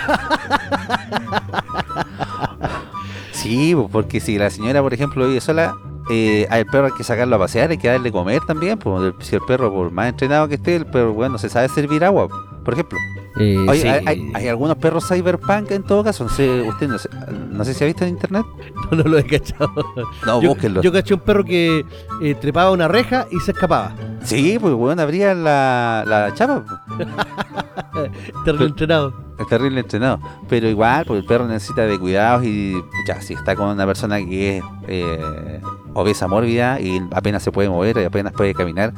sí, 3.32 3.74
po, 3.76 3.88
porque 3.90 4.20
si 4.20 4.38
la 4.38 4.50
señora, 4.50 4.82
por 4.82 4.94
ejemplo, 4.94 5.26
vive 5.28 5.42
sola, 5.42 5.76
eh, 6.10 6.48
al 6.50 6.66
perro 6.66 6.88
hay 6.88 6.92
que 6.94 7.04
sacarlo 7.04 7.36
a 7.36 7.40
pasear, 7.40 7.70
hay 7.72 7.78
que 7.78 7.88
darle 7.88 8.12
comer 8.12 8.42
también. 8.46 8.78
po. 8.80 9.04
El- 9.04 9.16
Si 9.20 9.36
el 9.36 9.42
perro, 9.48 9.72
por 9.74 9.92
más 9.92 10.10
entrenado 10.10 10.48
que 10.48 10.56
esté, 10.56 10.76
el 10.76 10.86
perro, 10.86 11.14
bueno, 11.14 11.38
se 11.38 11.50
sabe 11.50 11.70
servir 11.70 12.04
agua, 12.04 12.28
por 12.64 12.74
ejemplo. 12.74 13.00
Oye, 13.36 13.82
sí. 13.82 13.88
hay, 13.88 14.04
hay- 14.06 14.32
hay 14.36 14.48
algunos 14.48 14.78
perros 14.78 15.08
cyberpunk 15.08 15.72
en 15.72 15.82
todo 15.84 16.04
caso. 16.04 16.24
No 16.26 16.30
sé, 16.30 16.62
usted 16.62 16.88
no 16.88 17.00
sé, 17.00 17.10
no 17.50 17.66
sé 17.66 17.74
si 17.74 17.84
ha 17.84 17.88
visto 17.88 18.04
en 18.04 18.12
internet. 18.12 18.46
No, 18.92 18.98
no 18.98 19.10
lo 19.10 19.18
he 19.18 19.24
cachado. 19.26 19.72
No, 20.26 20.40
yo, 20.42 20.50
búsquenlo. 20.50 20.82
yo 20.82 20.92
caché 20.92 21.14
un 21.16 21.22
perro 21.22 21.44
que 21.44 21.84
eh, 22.22 22.36
trepaba 22.36 22.70
una 22.72 22.88
reja 22.88 23.26
y 23.32 23.40
se 23.40 23.52
escapaba. 23.52 23.96
Sí, 24.24 24.58
pues 24.62 24.74
bueno, 24.76 25.02
abría 25.02 25.34
la, 25.34 26.04
la 26.06 26.32
chapa. 26.36 26.64
Terrible 28.46 28.68
entrenado. 28.68 29.14
Es 29.40 29.48
terrible 29.48 29.80
entrenado. 29.80 30.20
Pero 30.48 30.68
igual, 30.68 31.06
pues 31.06 31.22
el 31.22 31.26
perro 31.26 31.48
necesita 31.48 31.84
de 31.84 31.98
cuidados 31.98 32.44
y 32.46 32.76
ya, 33.08 33.20
si 33.22 33.34
está 33.34 33.56
con 33.56 33.70
una 33.70 33.86
persona 33.86 34.18
que 34.20 34.58
es 34.60 34.64
eh, 34.88 35.62
obesa 35.94 36.28
mórbida 36.28 36.80
y 36.80 37.02
apenas 37.12 37.44
se 37.44 37.52
puede 37.52 37.70
mover 37.70 37.98
y 37.98 38.04
apenas 38.06 38.34
puede 38.34 38.54
caminar, 38.54 38.94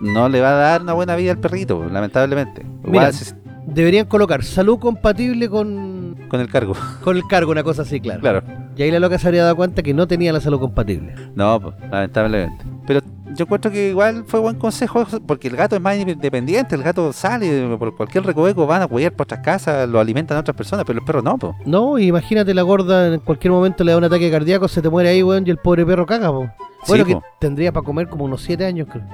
no 0.00 0.28
le 0.28 0.40
va 0.40 0.50
a 0.50 0.54
dar 0.54 0.82
una 0.82 0.92
buena 0.94 1.16
vida 1.16 1.32
al 1.32 1.38
perrito, 1.38 1.84
lamentablemente. 1.90 2.62
Igual 2.84 2.90
Mira. 2.92 3.12
se- 3.12 3.34
Deberían 3.66 4.06
colocar 4.06 4.42
salud 4.42 4.78
compatible 4.80 5.48
con, 5.48 6.16
con 6.28 6.40
el 6.40 6.48
cargo, 6.48 6.74
con 7.04 7.16
el 7.16 7.22
cargo, 7.28 7.52
una 7.52 7.62
cosa 7.62 7.82
así, 7.82 8.00
claro. 8.00 8.20
claro. 8.20 8.42
Y 8.76 8.82
ahí 8.82 8.90
la 8.90 8.98
loca 8.98 9.18
se 9.18 9.28
habría 9.28 9.42
dado 9.44 9.54
cuenta 9.54 9.82
que 9.82 9.94
no 9.94 10.08
tenía 10.08 10.32
la 10.32 10.40
salud 10.40 10.58
compatible. 10.58 11.14
No, 11.36 11.60
pues, 11.60 11.74
lamentablemente. 11.90 12.64
Pero 12.86 13.00
yo 13.40 13.44
encuentro 13.44 13.70
que 13.70 13.88
igual 13.88 14.24
fue 14.26 14.38
buen 14.38 14.56
consejo 14.56 15.06
porque 15.26 15.48
el 15.48 15.56
gato 15.56 15.74
es 15.74 15.80
más 15.80 15.96
independiente, 15.96 16.74
el 16.74 16.82
gato 16.82 17.10
sale 17.10 17.74
por 17.78 17.96
cualquier 17.96 18.22
recoveco, 18.22 18.66
van 18.66 18.82
a 18.82 18.86
cuidar 18.86 19.12
por 19.12 19.24
otras 19.24 19.40
casas, 19.40 19.88
lo 19.88 19.98
alimentan 19.98 20.36
a 20.36 20.40
otras 20.40 20.54
personas, 20.54 20.84
pero 20.84 20.98
el 20.98 21.04
perro 21.06 21.22
no, 21.22 21.38
pues. 21.38 21.54
No, 21.64 21.98
imagínate 21.98 22.52
la 22.52 22.60
gorda 22.60 23.14
en 23.14 23.20
cualquier 23.20 23.50
momento 23.52 23.82
le 23.82 23.92
da 23.92 23.96
un 23.98 24.04
ataque 24.04 24.30
cardíaco, 24.30 24.68
se 24.68 24.82
te 24.82 24.90
muere 24.90 25.08
ahí, 25.08 25.22
weón, 25.22 25.46
y 25.46 25.50
el 25.50 25.56
pobre 25.56 25.86
perro 25.86 26.04
caga, 26.04 26.30
po. 26.30 26.50
Sí, 26.82 26.88
Bueno, 26.88 27.04
que 27.06 27.14
po. 27.14 27.24
tendría 27.38 27.72
para 27.72 27.82
comer 27.82 28.08
como 28.10 28.26
unos 28.26 28.42
7 28.42 28.62
años, 28.62 28.88
creo. 28.92 29.04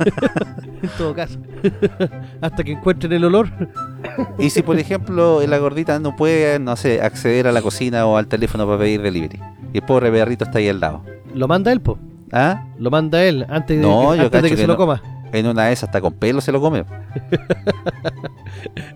en 0.82 0.90
todo 0.98 1.14
caso. 1.14 1.38
Hasta 2.40 2.64
que 2.64 2.72
encuentren 2.72 3.12
el 3.12 3.24
olor. 3.24 3.50
Y 4.36 4.50
si, 4.50 4.62
por 4.62 4.80
ejemplo, 4.80 5.46
la 5.46 5.58
gordita 5.58 6.00
no 6.00 6.16
puede, 6.16 6.58
no 6.58 6.74
sé, 6.74 7.02
acceder 7.02 7.46
a 7.46 7.52
la 7.52 7.62
cocina 7.62 8.04
o 8.06 8.16
al 8.16 8.26
teléfono 8.26 8.66
para 8.66 8.78
pedir 8.78 9.00
delivery, 9.00 9.38
y 9.72 9.78
el 9.78 9.84
pobre 9.84 10.10
perrito 10.10 10.42
está 10.44 10.58
ahí 10.58 10.68
al 10.68 10.80
lado. 10.80 11.04
Lo 11.34 11.46
manda 11.46 11.70
él, 11.70 11.80
po. 11.80 11.98
¿Ah? 12.32 12.64
Lo 12.78 12.90
manda 12.90 13.22
él 13.24 13.44
antes, 13.48 13.76
de- 13.76 13.82
No, 13.82 14.14
yo 14.14 14.22
antes 14.24 14.42
de 14.42 14.48
que, 14.48 14.54
que 14.56 14.60
se 14.62 14.66
lo 14.66 14.76
coma. 14.76 15.02
En 15.32 15.46
una 15.46 15.66
de 15.66 15.72
esas, 15.72 15.88
hasta 15.88 16.00
con 16.00 16.14
pelo 16.14 16.40
se 16.40 16.52
lo 16.52 16.60
come. 16.60 16.84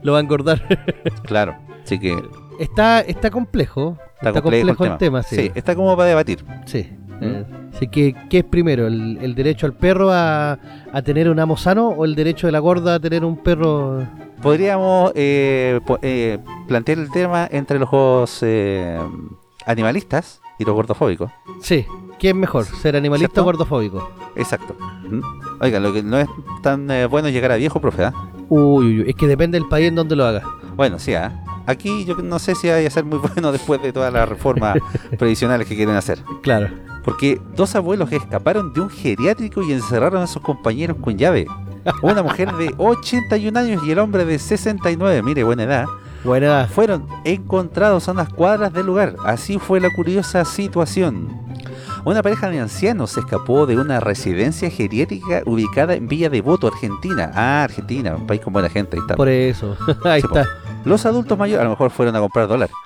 Lo 0.02 0.12
va 0.12 0.18
a 0.18 0.20
engordar. 0.20 0.62
Claro. 1.24 1.56
Así 1.84 1.98
que 1.98 2.16
está, 2.58 3.00
está 3.00 3.30
complejo. 3.30 3.98
está, 4.20 4.40
complejo, 4.40 4.84
el 4.84 4.96
tema. 4.98 5.22
sí. 5.22 5.50
está 5.54 5.74
como 5.74 5.96
para 5.96 6.08
debatir. 6.08 6.44
Sí. 6.66 6.88
¿Mm? 7.20 7.24
Eh, 7.24 7.44
Así 7.74 7.88
que, 7.88 8.14
¿qué 8.30 8.38
es 8.38 8.44
primero? 8.44 8.86
¿El, 8.86 9.18
el 9.20 9.34
derecho 9.34 9.66
al 9.66 9.72
perro 9.74 10.10
a, 10.12 10.58
a 10.92 11.02
tener 11.02 11.28
un 11.28 11.40
amo 11.40 11.56
sano 11.56 11.88
o 11.88 12.04
el 12.04 12.14
derecho 12.14 12.46
de 12.46 12.52
la 12.52 12.60
gorda 12.60 12.94
a 12.96 13.00
tener 13.00 13.24
un 13.24 13.36
perro? 13.36 14.06
Podríamos 14.42 15.10
eh, 15.16 15.80
po- 15.84 15.98
eh, 16.02 16.38
plantear 16.68 16.98
el 16.98 17.10
tema 17.10 17.48
entre 17.50 17.78
los 17.80 18.38
eh, 18.42 18.98
animalistas 19.66 20.40
y 20.58 20.64
los 20.64 20.74
gordofóbicos. 20.74 21.30
Sí, 21.60 21.84
¿qué 22.24 22.30
es 22.30 22.34
mejor? 22.34 22.64
¿Ser 22.64 22.96
animalista 22.96 23.34
¿Cierto? 23.34 23.42
o 23.42 23.44
gordofóbico? 23.44 24.10
Exacto. 24.34 24.74
Oiga, 25.60 25.78
lo 25.78 25.92
que 25.92 26.02
no 26.02 26.16
es 26.16 26.26
tan 26.62 26.90
eh, 26.90 27.04
bueno 27.04 27.28
es 27.28 27.34
llegar 27.34 27.52
a 27.52 27.56
viejo, 27.56 27.82
profe. 27.82 28.06
¿ah? 28.06 28.14
Uy, 28.48 28.86
uy, 28.86 29.00
uy, 29.00 29.10
es 29.10 29.14
que 29.14 29.26
depende 29.26 29.58
del 29.58 29.68
país 29.68 29.88
en 29.88 29.94
donde 29.94 30.16
lo 30.16 30.24
haga. 30.24 30.42
Bueno, 30.74 30.98
sí, 30.98 31.12
¿ah? 31.12 31.44
aquí 31.66 32.06
yo 32.06 32.16
no 32.16 32.38
sé 32.38 32.54
si 32.54 32.70
vaya 32.70 32.88
a 32.88 32.90
ser 32.90 33.04
muy 33.04 33.18
bueno 33.34 33.52
después 33.52 33.82
de 33.82 33.92
todas 33.92 34.10
las 34.10 34.26
reformas 34.26 34.78
previsionales 35.18 35.68
que 35.68 35.76
quieren 35.76 35.96
hacer. 35.96 36.18
Claro. 36.42 36.70
Porque 37.04 37.38
dos 37.54 37.76
abuelos 37.76 38.10
escaparon 38.10 38.72
de 38.72 38.80
un 38.80 38.88
geriátrico 38.88 39.60
y 39.62 39.74
encerraron 39.74 40.22
a 40.22 40.26
sus 40.26 40.40
compañeros 40.40 40.96
con 41.02 41.18
llave. 41.18 41.46
Una 42.00 42.22
mujer 42.22 42.54
de 42.54 42.74
81 42.78 43.58
años 43.58 43.82
y 43.84 43.90
el 43.90 43.98
hombre 43.98 44.24
de 44.24 44.38
69, 44.38 45.22
mire, 45.22 45.44
buena 45.44 45.64
edad, 45.64 45.84
Buena. 46.24 46.68
fueron 46.68 47.06
encontrados 47.24 48.08
a 48.08 48.12
unas 48.12 48.30
cuadras 48.30 48.72
del 48.72 48.86
lugar. 48.86 49.16
Así 49.26 49.58
fue 49.58 49.78
la 49.78 49.90
curiosa 49.90 50.46
situación. 50.46 51.43
Una 52.04 52.22
pareja 52.22 52.50
de 52.50 52.60
ancianos 52.60 53.12
se 53.12 53.20
escapó 53.20 53.64
de 53.64 53.78
una 53.78 53.98
residencia 53.98 54.68
geriátrica 54.68 55.42
ubicada 55.46 55.94
en 55.94 56.06
Villa 56.06 56.28
Devoto, 56.28 56.66
Argentina. 56.66 57.30
Ah, 57.34 57.64
Argentina, 57.64 58.14
un 58.14 58.26
país 58.26 58.42
con 58.42 58.52
buena 58.52 58.68
gente. 58.68 58.96
Ahí 58.96 59.00
está. 59.00 59.16
Por 59.16 59.28
eso. 59.30 59.74
Ahí 60.04 60.20
Sí, 60.20 60.28
po. 60.28 60.34
Los 60.84 61.06
adultos 61.06 61.38
mayores, 61.38 61.60
a 61.60 61.64
lo 61.64 61.70
mejor 61.70 61.90
fueron 61.90 62.14
a 62.16 62.20
comprar 62.20 62.48
dólar. 62.48 62.70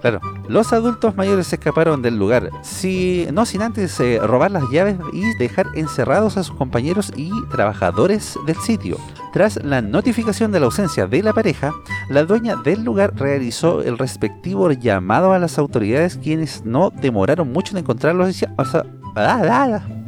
Claro, 0.00 0.20
los 0.48 0.72
adultos 0.72 1.16
mayores 1.16 1.48
se 1.48 1.56
escaparon 1.56 2.00
del 2.02 2.16
lugar, 2.16 2.50
si, 2.62 3.26
no 3.32 3.44
sin 3.44 3.62
antes 3.62 3.98
eh, 3.98 4.20
robar 4.22 4.50
las 4.52 4.62
llaves 4.70 4.96
y 5.12 5.34
dejar 5.38 5.66
encerrados 5.74 6.36
a 6.36 6.44
sus 6.44 6.54
compañeros 6.54 7.12
y 7.16 7.30
trabajadores 7.46 8.38
del 8.46 8.56
sitio. 8.56 8.98
Tras 9.32 9.56
la 9.64 9.82
notificación 9.82 10.52
de 10.52 10.60
la 10.60 10.66
ausencia 10.66 11.06
de 11.06 11.22
la 11.22 11.32
pareja, 11.32 11.72
la 12.08 12.22
dueña 12.24 12.54
del 12.56 12.84
lugar 12.84 13.14
realizó 13.16 13.82
el 13.82 13.98
respectivo 13.98 14.70
llamado 14.70 15.32
a 15.32 15.38
las 15.40 15.58
autoridades, 15.58 16.18
quienes 16.22 16.64
no 16.64 16.90
demoraron 16.90 17.52
mucho 17.52 17.72
en 17.72 17.78
encontrarlos. 17.78 18.26
y 18.28 18.32
decía- 18.32 18.54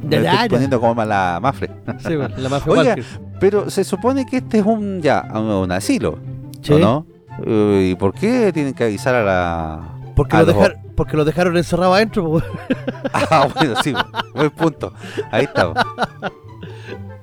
Me 0.02 0.16
estoy 0.16 0.48
poniendo 0.48 0.80
como 0.80 1.04
la 1.04 1.38
mafre. 1.40 1.70
Sí, 1.98 2.14
bueno, 2.16 2.34
la 2.36 2.48
mafia 2.48 2.72
Oiga. 2.72 2.96
Pero 3.40 3.70
se 3.70 3.84
supone 3.84 4.26
que 4.26 4.38
este 4.38 4.58
es 4.58 4.66
un 4.66 5.00
ya 5.00 5.22
un 5.34 5.70
asilo, 5.72 6.18
Sí. 6.60 6.74
¿o 6.74 6.78
no? 6.78 7.06
Eh, 7.44 7.90
¿Y 7.92 7.94
por 7.94 8.12
qué 8.12 8.52
tienen 8.52 8.74
que 8.74 8.84
avisar 8.84 9.14
a 9.14 9.22
la 9.22 9.80
Porque 10.16 10.36
a 10.36 10.40
lo, 10.40 10.46
dejar- 10.46 10.76
porque 10.96 11.16
lo 11.16 11.24
dejaron 11.24 11.56
encerrado 11.56 11.94
adentro. 11.94 12.24
po. 12.24 12.42
Ah, 13.30 13.48
bueno, 13.54 13.74
sí, 13.82 13.94
buen 14.34 14.50
punto. 14.50 14.92
Ahí 15.30 15.44
está. 15.44 15.72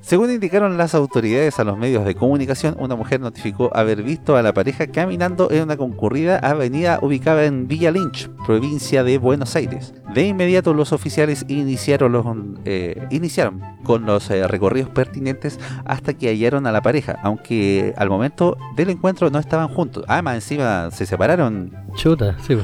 Según 0.06 0.30
indicaron 0.30 0.78
las 0.78 0.94
autoridades 0.94 1.58
a 1.58 1.64
los 1.64 1.80
medios 1.80 2.06
de 2.06 2.14
comunicación, 2.14 2.76
una 2.78 2.96
mujer 2.96 3.20
notificó 3.20 3.76
haber 3.76 4.04
visto 4.04 4.38
a 4.38 4.44
la 4.44 4.54
pareja 4.54 4.86
caminando 4.86 5.50
en 5.50 5.64
una 5.64 5.78
concurrida 5.78 6.38
avenida 6.38 7.00
ubicada 7.02 7.46
en 7.46 7.68
Villa 7.68 7.90
Lynch, 7.90 8.30
provincia 8.46 9.04
de 9.04 9.18
Buenos 9.18 9.56
Aires. 9.56 9.96
De 10.14 10.28
inmediato 10.28 10.76
los 10.76 10.94
oficiales 10.94 11.44
iniciaron, 11.48 12.12
los, 12.12 12.24
eh, 12.66 13.08
iniciaron 13.10 13.64
con 13.84 14.06
los 14.06 14.30
eh, 14.30 14.48
recorridos 14.48 14.92
pertinentes 14.92 15.60
hasta 15.86 16.14
que 16.14 16.28
hallaron 16.30 16.68
a 16.68 16.72
la 16.72 16.84
pareja, 16.84 17.18
aunque 17.24 17.96
al 17.98 18.08
momento 18.08 18.58
del 18.76 18.92
encuentro 18.92 19.32
no 19.32 19.40
estaban 19.40 19.70
juntos. 19.70 20.06
Ah, 20.08 20.22
más 20.22 20.36
encima 20.36 20.92
se 20.92 21.08
separaron 21.08 21.76
Chuta, 21.96 22.36
sí. 22.46 22.58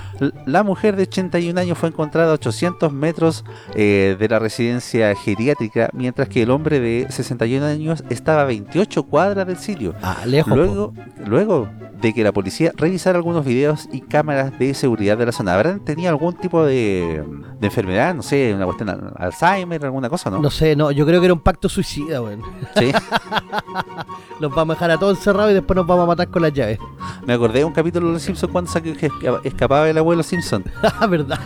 La 0.46 0.64
mujer 0.64 0.96
de 0.96 1.04
81 1.04 1.60
años 1.60 1.78
fue 1.78 1.90
encontrada 1.90 2.32
a 2.32 2.34
800 2.36 2.92
metros 2.92 3.44
eh, 3.76 4.16
de 4.20 4.28
la 4.30 4.40
residencia 4.40 5.16
geriátrica, 5.16 5.90
mientras 5.94 6.28
que 6.30 6.44
el 6.44 6.52
hombre 6.52 6.80
de 6.80 7.08
61 7.10 7.66
años 7.66 8.04
estaba 8.10 8.42
a 8.42 8.46
28 8.46 9.04
cuadras 9.04 9.48
del 9.48 9.58
sitio. 9.58 9.94
Ah, 10.02 10.18
lejos. 10.26 10.52
po. 10.52 10.56
Luego, 10.58 10.94
luego 11.26 11.70
de 12.02 12.14
que 12.16 12.24
la 12.24 12.32
policía 12.32 12.72
revisara 12.76 13.18
algunos 13.18 13.46
videos 13.46 13.88
y 13.92 14.02
cámaras 14.02 14.58
de 14.58 14.74
seguridad 14.74 15.18
de 15.20 15.28
la 15.28 15.32
zona, 15.32 15.54
¿habrán 15.54 15.80
tenido 15.86 16.10
algún 16.10 16.34
tipo 16.34 16.66
de, 16.66 17.24
de 17.60 17.68
enfermedad? 17.68 18.16
No 18.16 18.24
sé, 18.24 18.54
una 18.56 18.66
cuestión 18.66 18.88
de 18.88 18.98
Alzheimer, 19.18 19.86
alguna 19.86 20.10
cosa, 20.10 20.32
¿no? 20.32 20.40
No 20.40 20.50
sé, 20.50 20.76
no, 20.76 20.90
yo 20.92 21.06
creo 21.06 21.20
que 21.22 21.26
era 21.26 21.34
un 21.34 21.42
pacto 21.42 21.70
suicida, 21.70 22.20
weón. 22.22 22.42
Sí. 22.76 22.92
Los 24.40 24.50
vamos 24.56 24.74
a 24.74 24.76
dejar 24.76 24.92
a 24.92 24.98
todos 24.98 25.18
encerrados 25.18 25.52
y 25.52 25.54
después 25.54 25.76
nos 25.78 25.86
vamos 25.86 26.04
a 26.04 26.08
matar 26.08 26.28
con 26.30 26.42
las 26.42 26.52
llaves. 26.52 26.80
Me 27.28 27.34
acordé 27.34 27.60
de 27.60 27.66
un 27.66 27.74
capítulo 27.74 28.08
de 28.08 28.14
Los 28.14 28.24
Simpsons 28.24 28.52
cuando 28.52 28.72
esca- 28.72 29.21
escapaba 29.44 29.90
el 29.90 29.98
abuelo 29.98 30.24
Simpson. 30.24 30.64
Ah, 31.00 31.08
verdad. 31.08 31.40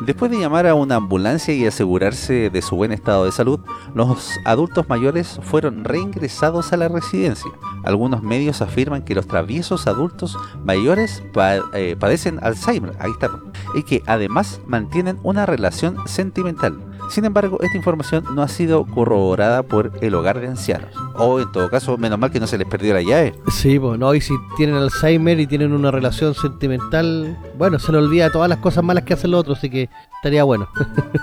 Después 0.00 0.30
de 0.30 0.38
llamar 0.38 0.66
a 0.66 0.74
una 0.74 0.96
ambulancia 0.96 1.52
y 1.52 1.66
asegurarse 1.66 2.48
de 2.48 2.62
su 2.62 2.74
buen 2.74 2.90
estado 2.90 3.26
de 3.26 3.32
salud, 3.32 3.60
los 3.94 4.30
adultos 4.46 4.88
mayores 4.88 5.38
fueron 5.42 5.84
reingresados 5.84 6.72
a 6.72 6.78
la 6.78 6.88
residencia. 6.88 7.50
Algunos 7.84 8.22
medios 8.22 8.62
afirman 8.62 9.02
que 9.02 9.14
los 9.14 9.26
traviesos 9.26 9.86
adultos 9.86 10.38
mayores 10.64 11.22
pa- 11.34 11.58
eh, 11.74 11.96
padecen 11.98 12.38
Alzheimer, 12.42 12.94
ahí 12.98 13.10
está, 13.10 13.30
y 13.74 13.82
que 13.82 14.02
además 14.06 14.60
mantienen 14.66 15.18
una 15.22 15.44
relación 15.44 15.96
sentimental. 16.06 16.78
Sin 17.10 17.24
embargo, 17.24 17.58
esta 17.60 17.76
información 17.76 18.24
no 18.34 18.42
ha 18.42 18.48
sido 18.48 18.86
corroborada 18.86 19.64
por 19.64 19.90
el 20.00 20.14
hogar 20.14 20.40
de 20.40 20.46
ancianos. 20.46 20.90
O 21.16 21.40
en 21.40 21.50
todo 21.50 21.68
caso, 21.68 21.98
menos 21.98 22.20
mal 22.20 22.30
que 22.30 22.38
no 22.38 22.46
se 22.46 22.56
les 22.56 22.68
perdió 22.68 22.94
la 22.94 23.02
llave. 23.02 23.34
Sí, 23.48 23.80
pues 23.80 23.98
no, 23.98 24.14
y 24.14 24.20
si 24.20 24.32
tienen 24.56 24.76
Alzheimer 24.76 25.40
y 25.40 25.48
tienen 25.48 25.72
una 25.72 25.90
relación 25.90 26.34
sentimental, 26.34 27.36
bueno, 27.58 27.80
se 27.80 27.90
le 27.90 27.98
olvida 27.98 28.30
todas 28.30 28.48
las 28.48 28.58
cosas 28.58 28.84
malas 28.84 29.02
que 29.02 29.14
hacen 29.14 29.32
los 29.32 29.40
otros, 29.40 29.58
así 29.58 29.68
que 29.68 29.90
estaría 30.16 30.44
bueno. 30.44 30.68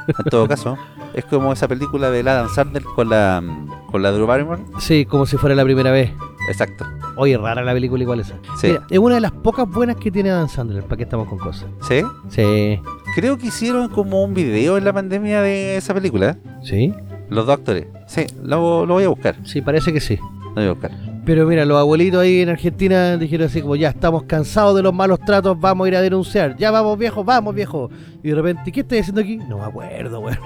En 0.07 0.25
todo 0.29 0.45
caso, 0.45 0.77
es 1.13 1.23
como 1.23 1.53
esa 1.53 1.69
película 1.69 2.11
de 2.11 2.19
Adam 2.19 2.49
Sandler 2.49 2.83
con 2.83 3.09
la, 3.09 3.41
con 3.89 4.03
la 4.03 4.11
Drew 4.11 4.27
Barrymore. 4.27 4.61
Sí, 4.79 5.05
como 5.05 5.25
si 5.25 5.37
fuera 5.37 5.55
la 5.55 5.63
primera 5.63 5.91
vez. 5.91 6.11
Exacto. 6.49 6.85
Oye, 7.15 7.37
rara 7.37 7.63
la 7.63 7.73
película 7.73 8.03
igual 8.03 8.19
esa. 8.19 8.35
Sí. 8.59 8.67
Mira, 8.67 8.85
es 8.89 8.99
una 8.99 9.15
de 9.15 9.21
las 9.21 9.31
pocas 9.31 9.67
buenas 9.69 9.95
que 9.95 10.11
tiene 10.11 10.31
Adam 10.31 10.49
Sandler, 10.49 10.83
¿para 10.83 10.97
qué 10.97 11.03
estamos 11.03 11.27
con 11.29 11.37
cosas? 11.37 11.65
¿Sí? 11.81 12.03
Sí. 12.29 12.79
Creo 13.17 13.39
que 13.39 13.47
hicieron 13.47 13.89
como 13.89 14.23
un 14.23 14.35
video 14.35 14.77
en 14.77 14.85
la 14.85 14.93
pandemia 14.93 15.41
de 15.41 15.75
esa 15.75 15.91
película. 15.91 16.37
¿Sí? 16.61 16.93
Los 17.29 17.47
dos 17.47 17.57
actores. 17.57 17.87
Sí, 18.05 18.27
lo, 18.43 18.85
lo 18.85 18.93
voy 18.93 19.05
a 19.05 19.07
buscar. 19.07 19.35
Sí, 19.43 19.59
parece 19.59 19.91
que 19.91 19.99
sí. 19.99 20.19
Lo 20.49 20.53
voy 20.53 20.65
a 20.65 20.69
buscar. 20.73 20.91
Pero 21.25 21.47
mira, 21.47 21.65
los 21.65 21.79
abuelitos 21.79 22.21
ahí 22.21 22.41
en 22.41 22.49
Argentina 22.49 23.17
dijeron 23.17 23.47
así 23.47 23.63
como, 23.63 23.75
ya 23.75 23.89
estamos 23.89 24.25
cansados 24.25 24.75
de 24.75 24.83
los 24.83 24.93
malos 24.93 25.19
tratos, 25.21 25.59
vamos 25.59 25.85
a 25.85 25.87
ir 25.87 25.95
a 25.95 26.01
denunciar. 26.01 26.55
Ya 26.57 26.69
vamos 26.69 26.95
viejo, 26.99 27.23
vamos 27.23 27.55
viejo. 27.55 27.89
Y 28.21 28.29
de 28.29 28.35
repente, 28.35 28.71
¿qué 28.71 28.81
estoy 28.81 28.99
haciendo 28.99 29.21
aquí? 29.21 29.37
No 29.37 29.57
me 29.57 29.65
acuerdo, 29.65 30.19
weón. 30.19 30.37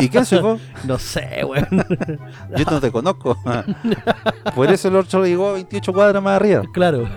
¿Y 0.00 0.08
soy 0.24 0.40
vos? 0.40 0.60
No 0.84 0.98
sé, 0.98 1.44
weón. 1.44 1.68
Yo 2.56 2.64
no 2.68 2.80
te 2.80 2.90
conozco. 2.90 3.38
Por 4.56 4.72
eso 4.72 4.88
el 4.88 4.96
otro 4.96 5.24
llegó 5.24 5.52
28 5.52 5.92
cuadras 5.92 6.20
más 6.20 6.34
arriba. 6.34 6.62
claro. 6.72 7.08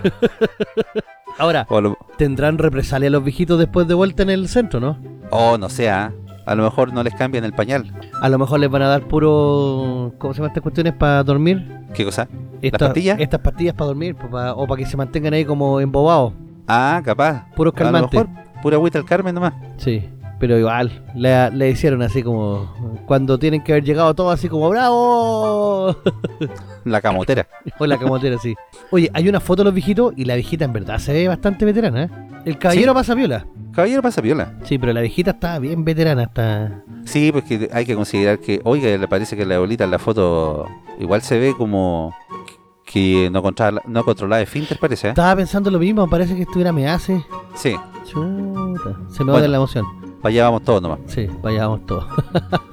Ahora, 1.37 1.65
lo- 1.69 1.97
tendrán 2.17 2.57
represalia 2.57 3.09
los 3.09 3.23
viejitos 3.23 3.59
después 3.59 3.87
de 3.87 3.93
vuelta 3.93 4.23
en 4.23 4.29
el 4.29 4.47
centro, 4.47 4.79
¿no? 4.79 4.97
o 5.31 5.57
no 5.57 5.69
sé, 5.69 5.89
¿ah? 5.89 6.13
a 6.45 6.55
lo 6.55 6.63
mejor 6.63 6.93
no 6.93 7.01
les 7.03 7.13
cambian 7.15 7.43
el 7.43 7.53
pañal. 7.53 7.91
A 8.21 8.29
lo 8.29 8.37
mejor 8.37 8.59
les 8.59 8.69
van 8.69 8.83
a 8.83 8.87
dar 8.87 9.01
puro. 9.07 10.13
¿Cómo 10.19 10.33
se 10.33 10.37
llaman 10.37 10.51
estas 10.51 10.61
cuestiones 10.63 10.93
para 10.93 11.23
dormir? 11.23 11.79
¿Qué 11.93 12.05
cosa? 12.05 12.27
Estas 12.61 12.79
pastillas? 12.89 13.19
Estas 13.19 13.39
pastillas 13.41 13.73
para 13.73 13.87
dormir, 13.87 14.15
pues, 14.15 14.31
pa- 14.31 14.53
o 14.53 14.67
para 14.67 14.79
que 14.79 14.85
se 14.87 14.95
mantengan 14.95 15.33
ahí 15.33 15.43
como 15.45 15.79
embobados. 15.79 16.33
Ah, 16.67 17.01
capaz. 17.03 17.45
Puros 17.55 17.73
A 17.75 17.79
lo 17.79 17.83
calmantes. 17.91 18.11
mejor 18.27 18.61
pura 18.61 18.75
agüita 18.77 18.99
al 18.99 19.05
Carmen 19.05 19.33
nomás. 19.35 19.53
Sí, 19.77 20.07
pero 20.39 20.57
igual, 20.59 21.03
le, 21.15 21.49
le 21.51 21.69
hicieron 21.69 22.01
así 22.01 22.21
como. 22.23 22.73
Cuando 23.05 23.37
tienen 23.39 23.63
que 23.63 23.71
haber 23.73 23.83
llegado 23.83 24.13
todos 24.13 24.33
así 24.33 24.49
como 24.49 24.69
¡Bravo! 24.69 25.95
La 26.85 27.01
camotera. 27.01 27.47
o 27.79 27.85
la 27.87 27.97
camotera, 27.97 28.37
sí. 28.37 28.53
Oye, 28.91 29.09
hay 29.13 29.27
una 29.27 29.39
foto 29.39 29.61
de 29.63 29.65
los 29.65 29.73
viejitos 29.73 30.13
y 30.15 30.25
la 30.25 30.35
viejita 30.35 30.65
en 30.65 30.73
verdad 30.73 30.99
se 30.99 31.13
ve 31.13 31.27
bastante 31.27 31.65
veterana, 31.65 32.03
¿eh? 32.03 32.09
El 32.45 32.59
caballero 32.59 32.91
Sí. 32.91 32.95
pasa 32.95 33.15
viola. 33.15 33.47
Caballero 33.73 34.01
pasa 34.03 34.21
viola. 34.21 34.53
Sí, 34.63 34.77
pero 34.77 34.93
la 34.93 35.01
viejita 35.01 35.31
está 35.31 35.57
bien 35.57 35.83
veterana, 35.83 36.23
está. 36.23 36.83
Sí, 37.05 37.31
pues 37.31 37.43
que 37.45 37.69
hay 37.73 37.85
que 37.85 37.95
considerar 37.95 38.37
que, 38.39 38.61
oiga, 38.63 38.95
le 38.95 39.07
parece 39.07 39.35
que 39.35 39.45
la 39.47 39.55
abuelita 39.55 39.83
en 39.85 39.91
la 39.91 39.97
foto 39.99 40.67
igual 40.99 41.23
se 41.23 41.39
ve 41.39 41.55
como 41.57 42.13
que 42.85 43.29
no 43.31 43.41
controla, 43.41 43.81
no 43.87 44.03
controlaba 44.03 44.37
de 44.39 44.45
finter, 44.45 44.77
parece, 44.79 45.07
¿eh? 45.07 45.09
Estaba 45.09 45.35
pensando 45.35 45.71
lo 45.71 45.79
mismo, 45.79 46.07
parece 46.07 46.35
que 46.35 46.43
estuviera 46.43 46.71
me 46.71 46.87
hace. 46.87 47.25
Sí, 47.55 47.75
Chuta, 48.05 48.95
se 49.09 49.23
me 49.23 49.31
Bueno. 49.31 49.41
va 49.41 49.47
la 49.47 49.57
emoción. 49.57 49.85
Para 50.25 50.33
allá 50.33 50.43
vamos 50.45 50.63
todos 50.63 50.81
nomás. 50.81 50.99
Sí, 51.05 51.27
vayamos 51.43 51.85
todos. 51.85 52.03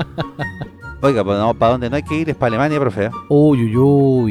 Oiga, 1.02 1.22
pues 1.22 1.38
no, 1.38 1.52
para 1.52 1.72
donde 1.72 1.90
no 1.90 1.96
hay 1.96 2.02
que 2.02 2.14
ir 2.18 2.30
es 2.30 2.34
para 2.34 2.46
Alemania, 2.48 2.80
profe. 2.80 3.04
¿eh? 3.04 3.10
Uy, 3.28 3.76
uy, 3.76 3.76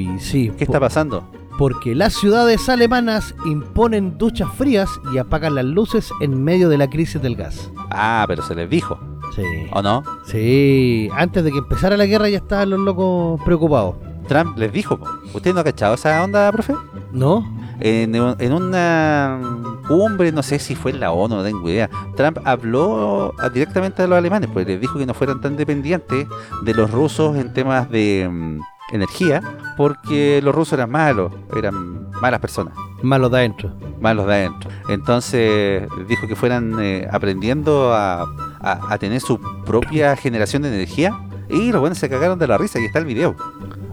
uy, 0.10 0.20
sí. 0.20 0.52
¿Qué 0.58 0.64
está 0.64 0.80
pasando? 0.80 1.24
Porque 1.60 1.94
las 1.94 2.14
ciudades 2.14 2.68
alemanas 2.68 3.36
imponen 3.46 4.18
duchas 4.18 4.52
frías 4.54 4.90
y 5.14 5.20
apagan 5.20 5.54
las 5.54 5.66
luces 5.66 6.10
en 6.20 6.44
medio 6.44 6.68
de 6.68 6.80
la 6.80 6.90
crisis 6.90 7.22
del 7.22 7.36
gas. 7.36 7.70
Ah, 7.92 8.26
pero 8.28 8.42
se 8.42 8.56
les 8.56 8.68
dijo, 8.68 8.98
Sí. 9.36 9.44
¿o 9.72 9.84
no? 9.84 10.02
Sí, 10.26 11.08
antes 11.16 11.44
de 11.44 11.52
que 11.52 11.60
empezara 11.60 11.98
la 11.98 12.08
guerra 12.08 12.28
ya 12.28 12.38
estaban 12.38 12.72
los 12.72 12.80
locos 12.80 13.40
preocupados. 13.46 13.98
Trump 14.28 14.58
les 14.58 14.74
dijo. 14.74 15.00
¿usted 15.32 15.54
no 15.54 15.60
ha 15.60 15.64
cachado 15.64 15.94
esa 15.94 16.24
onda, 16.24 16.52
profe? 16.52 16.74
¿No? 17.12 17.46
En, 17.82 18.20
un- 18.22 18.36
en 18.40 18.54
una 18.54 19.40
cumbre, 19.88 20.32
no 20.32 20.44
sé 20.44 20.60
si 20.60 20.76
fue 20.76 20.92
en 20.92 21.00
la 21.00 21.12
ONU, 21.12 21.36
no 21.36 21.44
tengo 21.44 21.68
idea, 21.68 21.90
Trump 22.16 22.38
habló 22.46 23.34
a- 23.40 23.50
directamente 23.50 24.04
a 24.04 24.08
los 24.08 24.18
alemanes, 24.18 24.50
pues 24.54 24.68
les 24.68 24.80
dijo 24.80 24.98
que 25.00 25.06
no 25.06 25.14
fueran 25.14 25.42
tan 25.42 25.58
dependientes 25.58 26.28
de 26.64 26.74
los 26.74 26.92
rusos 26.92 27.36
en 27.38 27.52
temas 27.54 27.90
de 27.90 28.30
mm, 28.32 28.60
energía, 28.94 29.42
porque 29.78 30.42
los 30.44 30.54
rusos 30.54 30.74
eran 30.74 30.92
malos, 30.92 31.32
eran 31.56 32.10
malas 32.22 32.40
personas 32.40 32.74
Malo 33.02 33.30
de 33.30 33.38
adentro. 33.40 33.74
malos 34.00 34.28
de 34.28 34.34
adentro. 34.36 34.70
Entonces 34.90 35.88
dijo 36.08 36.28
que 36.28 36.36
fueran 36.36 36.76
eh, 36.80 37.08
aprendiendo 37.12 37.94
a, 37.94 38.22
a- 38.60 38.94
a 38.94 38.98
tener 39.00 39.22
su 39.22 39.40
propia 39.66 40.16
generación 40.16 40.62
de 40.62 40.70
energía. 40.70 41.18
Y 41.50 41.72
los 41.72 41.82
buenos 41.82 41.98
se 41.98 42.08
cagaron 42.10 42.38
de 42.40 42.48
la 42.48 42.58
risa 42.58 42.80
y 42.80 42.86
está 42.86 43.00
el 43.00 43.06
video. 43.06 43.36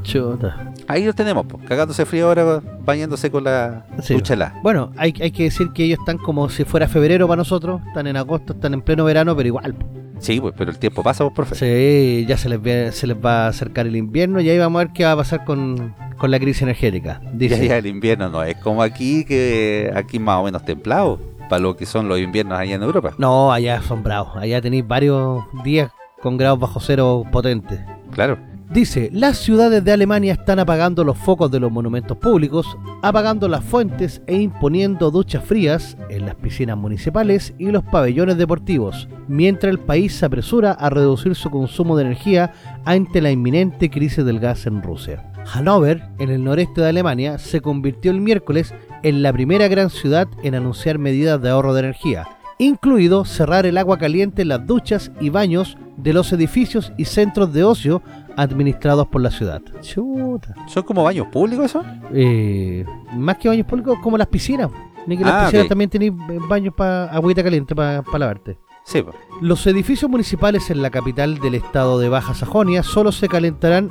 Chuta. 0.03 0.73
Ahí 0.89 1.05
los 1.05 1.15
tenemos, 1.15 1.45
pues, 1.47 1.65
cagándose 1.67 2.07
frío 2.07 2.29
ahora, 2.29 2.61
bañándose 2.85 3.31
con 3.31 3.45
la 3.45 3.85
Sí. 4.03 4.15
Bueno, 4.63 4.91
hay, 4.97 5.13
hay 5.21 5.31
que 5.31 5.45
decir 5.45 5.69
que 5.75 5.85
ellos 5.85 5.99
están 5.99 6.17
como 6.19 6.49
si 6.49 6.65
fuera 6.65 6.89
febrero 6.89 7.29
para 7.29 7.37
nosotros. 7.39 7.81
Están 7.89 8.07
en 8.07 8.17
agosto, 8.17 8.55
están 8.55 8.73
en 8.75 8.81
pleno 8.81 9.05
verano, 9.05 9.37
pero 9.37 9.47
igual. 9.47 9.75
po. 9.75 9.87
Sí, 10.21 10.41
pues, 10.41 10.55
pero 10.57 10.71
el 10.71 10.79
tiempo 10.79 11.03
pasa, 11.03 11.25
pues, 11.25 11.35
profe. 11.35 11.55
Sí, 11.55 12.25
ya 12.27 12.37
se 12.39 12.49
les, 12.49 12.61
ve- 12.61 12.91
se 12.93 13.07
les 13.07 13.17
va 13.17 13.45
a 13.45 13.49
acercar 13.49 13.87
el 13.87 13.95
invierno 13.97 14.41
y 14.41 14.49
ahí 14.49 14.59
vamos 14.59 14.81
a 14.81 14.85
ver 14.87 14.93
qué 14.95 15.05
va 15.05 15.13
a 15.13 15.17
pasar 15.17 15.45
con, 15.45 15.95
con 16.17 16.31
la 16.31 16.41
crisis 16.41 16.63
energética. 16.63 17.21
Ya, 17.23 17.31
Dice, 17.33 17.69
ya 17.69 17.77
el 17.77 17.87
invierno 17.87 18.29
no 18.31 18.43
es 18.43 18.57
como 18.57 18.83
aquí, 18.83 19.25
que 19.25 19.93
aquí 19.95 20.19
más 20.19 20.39
o 20.41 20.45
menos 20.45 20.65
templado, 20.65 21.21
para 21.49 21.61
lo 21.61 21.77
que 21.77 21.87
son 21.87 22.09
los 22.09 22.19
inviernos 22.19 22.59
allá 22.59 22.75
en 22.75 22.83
Europa. 22.83 23.13
no, 23.19 23.53
allá 23.53 23.81
son 23.83 24.03
bravos. 24.03 24.37
Allá 24.37 24.61
tenéis 24.61 24.89
varios 24.89 25.45
días 25.65 25.91
con 26.21 26.37
grados 26.37 26.59
bajo 26.59 26.81
cero 26.81 27.25
potentes. 27.31 27.79
Claro. 28.11 28.39
Dice, 28.71 29.09
las 29.15 29.39
ciudades 29.39 29.83
de 29.83 29.93
Alemania 29.93 30.35
están 30.35 30.59
apagando 30.59 31.03
los 31.03 31.17
focos 31.17 31.51
de 31.51 31.59
los 31.59 31.73
monumentos 31.73 32.19
públicos, 32.19 32.77
apagando 33.01 33.49
las 33.49 33.65
fuentes 33.65 34.21
e 34.27 34.37
imponiendo 34.37 35.11
duchas 35.11 35.43
frías 35.43 35.97
en 36.11 36.27
las 36.27 36.35
piscinas 36.35 36.77
municipales 36.77 37.55
y 37.57 37.71
los 37.71 37.83
pabellones 37.85 38.37
deportivos, 38.37 39.09
mientras 39.27 39.71
el 39.71 39.79
país 39.79 40.15
se 40.15 40.27
apresura 40.27 40.73
a 40.73 40.91
reducir 40.91 41.35
su 41.35 41.49
consumo 41.49 41.97
de 41.97 42.05
energía 42.05 42.53
ante 42.85 43.23
la 43.23 43.31
inminente 43.31 43.89
crisis 43.89 44.23
del 44.27 44.39
gas 44.39 44.67
en 44.67 44.83
Rusia. 44.83 45.33
Hannover, 45.47 46.03
en 46.19 46.29
el 46.29 46.45
noreste 46.45 46.83
de 46.83 46.91
Alemania, 46.91 47.39
se 47.39 47.63
convirtió 47.63 48.11
el 48.11 48.21
miércoles 48.21 48.75
en 49.03 49.23
la 49.23 49.33
primera 49.33 49.69
gran 49.69 49.89
ciudad 49.89 50.29
en 50.43 50.55
anunciar 50.55 50.99
medidas 50.99 51.41
de 51.41 51.49
ahorro 51.49 51.73
de 51.73 51.81
energía, 51.81 52.29
incluido 52.59 53.25
cerrar 53.25 53.65
el 53.65 53.79
agua 53.79 53.97
caliente 53.97 54.43
en 54.43 54.49
las 54.49 54.67
duchas 54.67 55.11
y 55.21 55.31
baños 55.31 55.79
de 55.97 56.13
los 56.13 56.33
edificios 56.33 56.93
y 56.99 57.07
centros 57.07 57.53
de 57.55 57.65
ocio 57.65 58.03
administrados 58.39 59.07
por 59.09 59.21
la 59.21 59.31
ciudad. 59.31 59.61
Chuta. 59.83 60.55
¿Son 60.69 60.83
como 60.85 61.03
baños 61.05 61.27
públicos 61.29 61.67
eso? 61.67 61.85
Eh, 62.13 62.85
más 63.15 63.37
que 63.39 63.49
baños 63.49 63.67
públicos, 63.67 63.99
como 64.03 64.17
las 64.17 64.29
piscinas. 64.29 64.71
Ni 65.07 65.17
que 65.17 65.25
las 65.25 65.33
Ah, 65.33 65.45
piscinas 65.47 65.69
también 65.69 65.91
tenéis 65.91 66.13
baños 66.49 66.73
para 66.75 67.07
agüita 67.07 67.43
caliente 67.43 67.75
para 67.75 68.03
lavarte. 68.19 68.59
Sí. 68.85 69.05
Los 69.43 69.67
edificios 69.67 70.11
municipales 70.11 70.71
en 70.71 70.81
la 70.81 70.91
capital 70.91 71.39
del 71.41 71.55
estado 71.57 71.99
de 71.99 72.09
Baja 72.09 72.35
Sajonia 72.35 72.83
solo 72.83 73.13
se 73.13 73.29
calentarán 73.29 73.91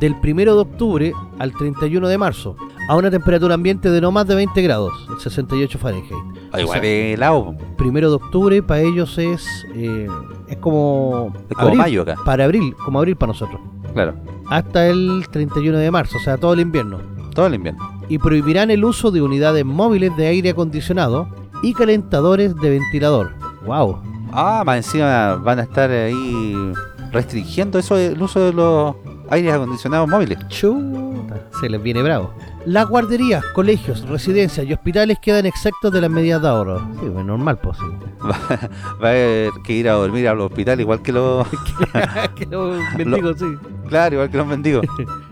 del 0.00 0.14
1 0.22 0.34
de 0.54 0.60
octubre 0.60 1.12
al 1.38 1.52
31 1.52 2.08
de 2.08 2.18
marzo, 2.18 2.56
a 2.88 2.96
una 2.96 3.10
temperatura 3.10 3.54
ambiente 3.54 3.90
de 3.90 4.00
no 4.00 4.10
más 4.10 4.26
de 4.26 4.34
20 4.34 4.60
grados, 4.62 4.92
68 5.20 5.78
Fahrenheit. 5.78 6.12
Ah, 6.52 6.60
Igual 6.60 6.64
O 6.64 6.72
sea, 6.72 6.80
de 6.80 7.12
helado, 7.14 7.54
primero 7.76 8.08
de 8.10 8.16
octubre 8.16 8.62
para 8.62 8.80
ellos 8.82 9.16
es 9.18 9.46
eh, 9.74 10.08
es 10.48 10.56
como 10.58 11.32
es 11.48 11.54
como 11.56 11.66
abril, 11.68 11.78
mayo 11.78 12.02
acá. 12.02 12.16
para 12.24 12.44
abril, 12.44 12.74
como 12.84 12.98
abril 12.98 13.16
para 13.16 13.32
nosotros, 13.32 13.60
Claro, 13.94 14.14
hasta 14.50 14.86
el 14.88 15.24
31 15.30 15.78
de 15.78 15.90
marzo, 15.90 16.18
o 16.18 16.20
sea, 16.20 16.36
todo 16.36 16.52
el 16.52 16.60
invierno. 16.60 16.98
todo 17.34 17.46
el 17.46 17.54
invierno. 17.54 17.80
Y 18.08 18.18
prohibirán 18.18 18.70
el 18.70 18.84
uso 18.84 19.10
de 19.10 19.22
unidades 19.22 19.64
móviles 19.64 20.16
de 20.16 20.26
aire 20.26 20.50
acondicionado 20.50 21.26
y 21.62 21.72
calentadores 21.72 22.54
de 22.56 22.70
ventilador. 22.70 23.32
Wow. 23.66 23.98
Ah, 24.32 24.62
más 24.66 24.76
encima 24.78 25.36
van 25.36 25.60
a 25.60 25.62
estar 25.62 25.90
ahí 25.90 26.54
restringiendo 27.12 27.78
eso 27.78 27.96
el 27.96 28.20
uso 28.20 28.40
de 28.40 28.52
los 28.52 28.96
aires 29.30 29.54
acondicionados 29.54 30.08
móviles. 30.08 30.38
Chuta, 30.48 31.48
se 31.60 31.68
les 31.70 31.82
viene 31.82 32.02
bravo. 32.02 32.30
Las 32.66 32.88
guarderías, 32.88 33.44
colegios, 33.52 34.08
residencias 34.08 34.66
y 34.66 34.72
hospitales 34.72 35.18
quedan 35.20 35.44
exceptos 35.44 35.92
de 35.92 36.00
las 36.00 36.10
medidas 36.10 36.40
de 36.40 36.48
ahorro. 36.48 36.80
Sí, 36.98 37.10
pues 37.12 37.24
normal, 37.24 37.58
pues 37.62 37.76
sí. 37.76 37.84
Va 39.02 39.08
a 39.08 39.10
haber 39.10 39.50
que 39.64 39.74
ir 39.74 39.88
a 39.88 39.92
dormir 39.92 40.26
al 40.28 40.40
hospital 40.40 40.80
igual 40.80 41.02
que 41.02 41.12
los... 41.12 41.46
que 42.36 42.46
los 42.46 42.76
mendigos, 42.96 43.38
sí. 43.38 43.46
claro, 43.88 44.14
igual 44.14 44.30
que 44.30 44.38
los 44.38 44.46
mendigos. 44.46 44.86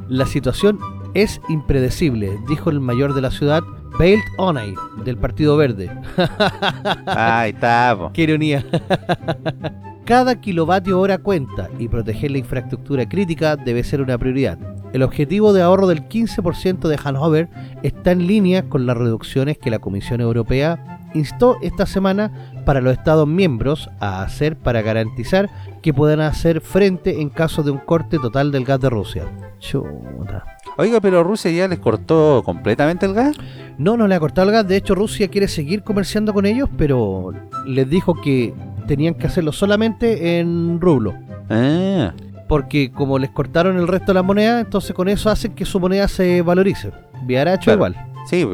La 0.09 0.27
situación 0.27 0.79
es 1.15 1.41
impredecible, 1.49 2.39
dijo 2.49 2.69
el 2.69 2.81
mayor 2.81 3.15
de 3.15 3.23
la 3.23 3.31
ciudad, 3.31 3.63
Belt 3.99 4.25
Onay, 4.37 4.75
del 5.05 5.17
Partido 5.17 5.57
Verde. 5.57 5.91
Ahí 7.07 7.51
está, 7.51 7.95
po. 7.99 8.11
Qué 8.13 8.23
ironía. 8.23 8.65
Cada 10.05 10.41
kilovatio 10.41 10.99
hora 10.99 11.19
cuenta 11.19 11.71
y 11.79 11.89
proteger 11.89 12.33
la 12.33 12.39
infraestructura 12.39 13.09
crítica 13.09 13.55
debe 13.57 13.85
ser 13.85 14.01
una 14.01 14.19
prioridad. 14.19 14.59
El 14.93 15.05
objetivo 15.05 15.53
de 15.53 15.63
ahorro 15.63 15.87
del 15.87 16.09
15% 16.09 16.89
de 16.89 16.99
Hannover 16.99 17.49
está 17.83 18.11
en 18.11 18.27
línea 18.27 18.69
con 18.69 18.85
las 18.85 18.97
reducciones 18.97 19.59
que 19.59 19.71
la 19.71 19.79
Comisión 19.79 20.21
Europea 20.21 21.01
instó 21.15 21.57
esta 21.63 21.87
semana 21.87 22.53
para 22.67 22.81
los 22.81 22.95
Estados 22.95 23.29
miembros 23.29 23.91
a 24.01 24.23
hacer 24.23 24.57
para 24.57 24.83
garantizar 24.83 25.49
que 25.83 25.95
puedan 25.95 26.21
hacer 26.21 26.61
frente 26.61 27.21
en 27.21 27.31
caso 27.31 27.63
de 27.63 27.71
un 27.71 27.79
corte 27.79 28.19
total 28.19 28.51
del 28.51 28.65
gas 28.65 28.81
de 28.81 28.91
Rusia. 28.91 29.25
Chuta. 29.61 30.45
Oiga, 30.79 31.01
pero 31.01 31.23
Rusia 31.23 31.51
ya 31.51 31.69
les 31.69 31.79
cortó 31.79 32.43
completamente 32.45 33.07
el 33.07 33.15
gas. 33.15 33.37
No, 33.79 33.97
no 33.97 34.07
le 34.09 34.15
ha 34.15 34.21
cortado 34.21 34.49
el 34.49 34.53
gas. 34.55 34.67
De 34.67 34.77
hecho, 34.77 34.95
Rusia 34.95 35.29
quiere 35.29 35.49
seguir 35.49 35.83
comerciando 35.83 36.33
con 36.33 36.47
ellos, 36.47 36.69
pero 36.77 37.33
les 37.67 37.89
dijo 37.89 38.15
que 38.21 38.55
tenían 38.87 39.15
que 39.15 39.27
hacerlo 39.27 39.53
solamente 39.53 40.39
en 40.41 40.81
rublo. 40.81 41.15
Ah, 41.51 42.13
Porque 42.49 42.91
como 42.91 43.19
les 43.19 43.31
cortaron 43.31 43.77
el 43.77 43.87
resto 43.89 44.07
de 44.09 44.15
la 44.15 44.23
moneda, 44.23 44.61
entonces 44.61 44.95
con 44.95 45.09
eso 45.09 45.31
hacen 45.31 45.53
que 45.55 45.65
su 45.65 45.79
moneda 45.81 46.09
se 46.09 46.43
valorice. 46.43 46.91
Viaracho 47.25 47.65
Claro. 47.65 47.77
igual. 47.79 47.97
sí. 48.27 48.47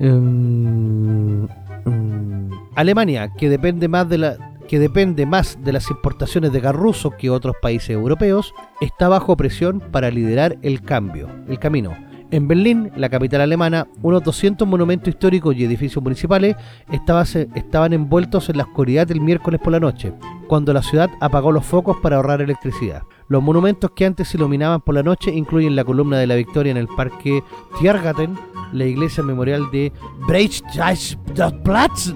Mm, 0.00 1.44
mm, 1.84 2.50
Alemania, 2.74 3.30
que 3.36 3.48
depende 3.48 3.86
más 3.88 4.08
de 4.08 4.18
la 4.18 4.36
que 4.68 4.78
depende 4.78 5.26
más 5.26 5.58
de 5.62 5.72
las 5.72 5.90
importaciones 5.90 6.52
de 6.52 6.60
gas 6.60 6.74
ruso 6.74 7.10
que 7.10 7.30
otros 7.30 7.56
países 7.60 7.90
europeos, 7.90 8.54
está 8.80 9.08
bajo 9.08 9.36
presión 9.36 9.80
para 9.80 10.10
liderar 10.10 10.56
el 10.62 10.82
cambio, 10.82 11.28
el 11.48 11.58
camino. 11.58 11.94
En 12.30 12.48
Berlín, 12.48 12.90
la 12.96 13.08
capital 13.08 13.42
alemana, 13.42 13.86
unos 14.02 14.24
200 14.24 14.66
monumentos 14.66 15.08
históricos 15.08 15.54
y 15.54 15.62
edificios 15.64 16.02
municipales 16.02 16.56
estaban 16.90 17.92
envueltos 17.92 18.48
en 18.48 18.56
la 18.56 18.64
oscuridad 18.64 19.08
el 19.12 19.20
miércoles 19.20 19.60
por 19.62 19.72
la 19.72 19.78
noche, 19.78 20.12
cuando 20.48 20.72
la 20.72 20.82
ciudad 20.82 21.10
apagó 21.20 21.52
los 21.52 21.64
focos 21.64 21.98
para 21.98 22.16
ahorrar 22.16 22.42
electricidad. 22.42 23.02
Los 23.28 23.40
monumentos 23.42 23.92
que 23.94 24.06
antes 24.06 24.26
se 24.28 24.36
iluminaban 24.36 24.80
por 24.80 24.96
la 24.96 25.04
noche 25.04 25.30
incluyen 25.32 25.76
la 25.76 25.84
columna 25.84 26.18
de 26.18 26.26
la 26.26 26.34
Victoria 26.34 26.72
en 26.72 26.76
el 26.76 26.88
parque 26.88 27.44
Tiergarten, 27.78 28.36
la 28.72 28.84
iglesia 28.84 29.22
memorial 29.22 29.70
de 29.70 29.92
Breitscheidplatz 30.26 32.14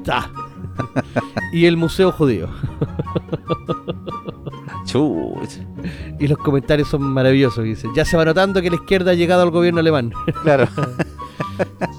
y 1.53 1.67
el 1.67 1.77
Museo 1.77 2.13
Judío. 2.13 2.49
Chuch. 4.85 5.59
Y 6.19 6.29
los 6.29 6.39
comentarios 6.39 6.89
son 6.89 7.03
maravillosos. 7.03 7.65
Dice, 7.65 7.89
ya 7.95 8.05
se 8.05 8.17
va 8.17 8.25
notando 8.25 8.63
que 8.63 8.71
la 8.71 8.77
izquierda 8.77 9.13
ha 9.13 9.15
llegado 9.15 9.43
al 9.43 9.51
gobierno 9.51 9.81
alemán. 9.81 10.13
Claro. 10.43 10.69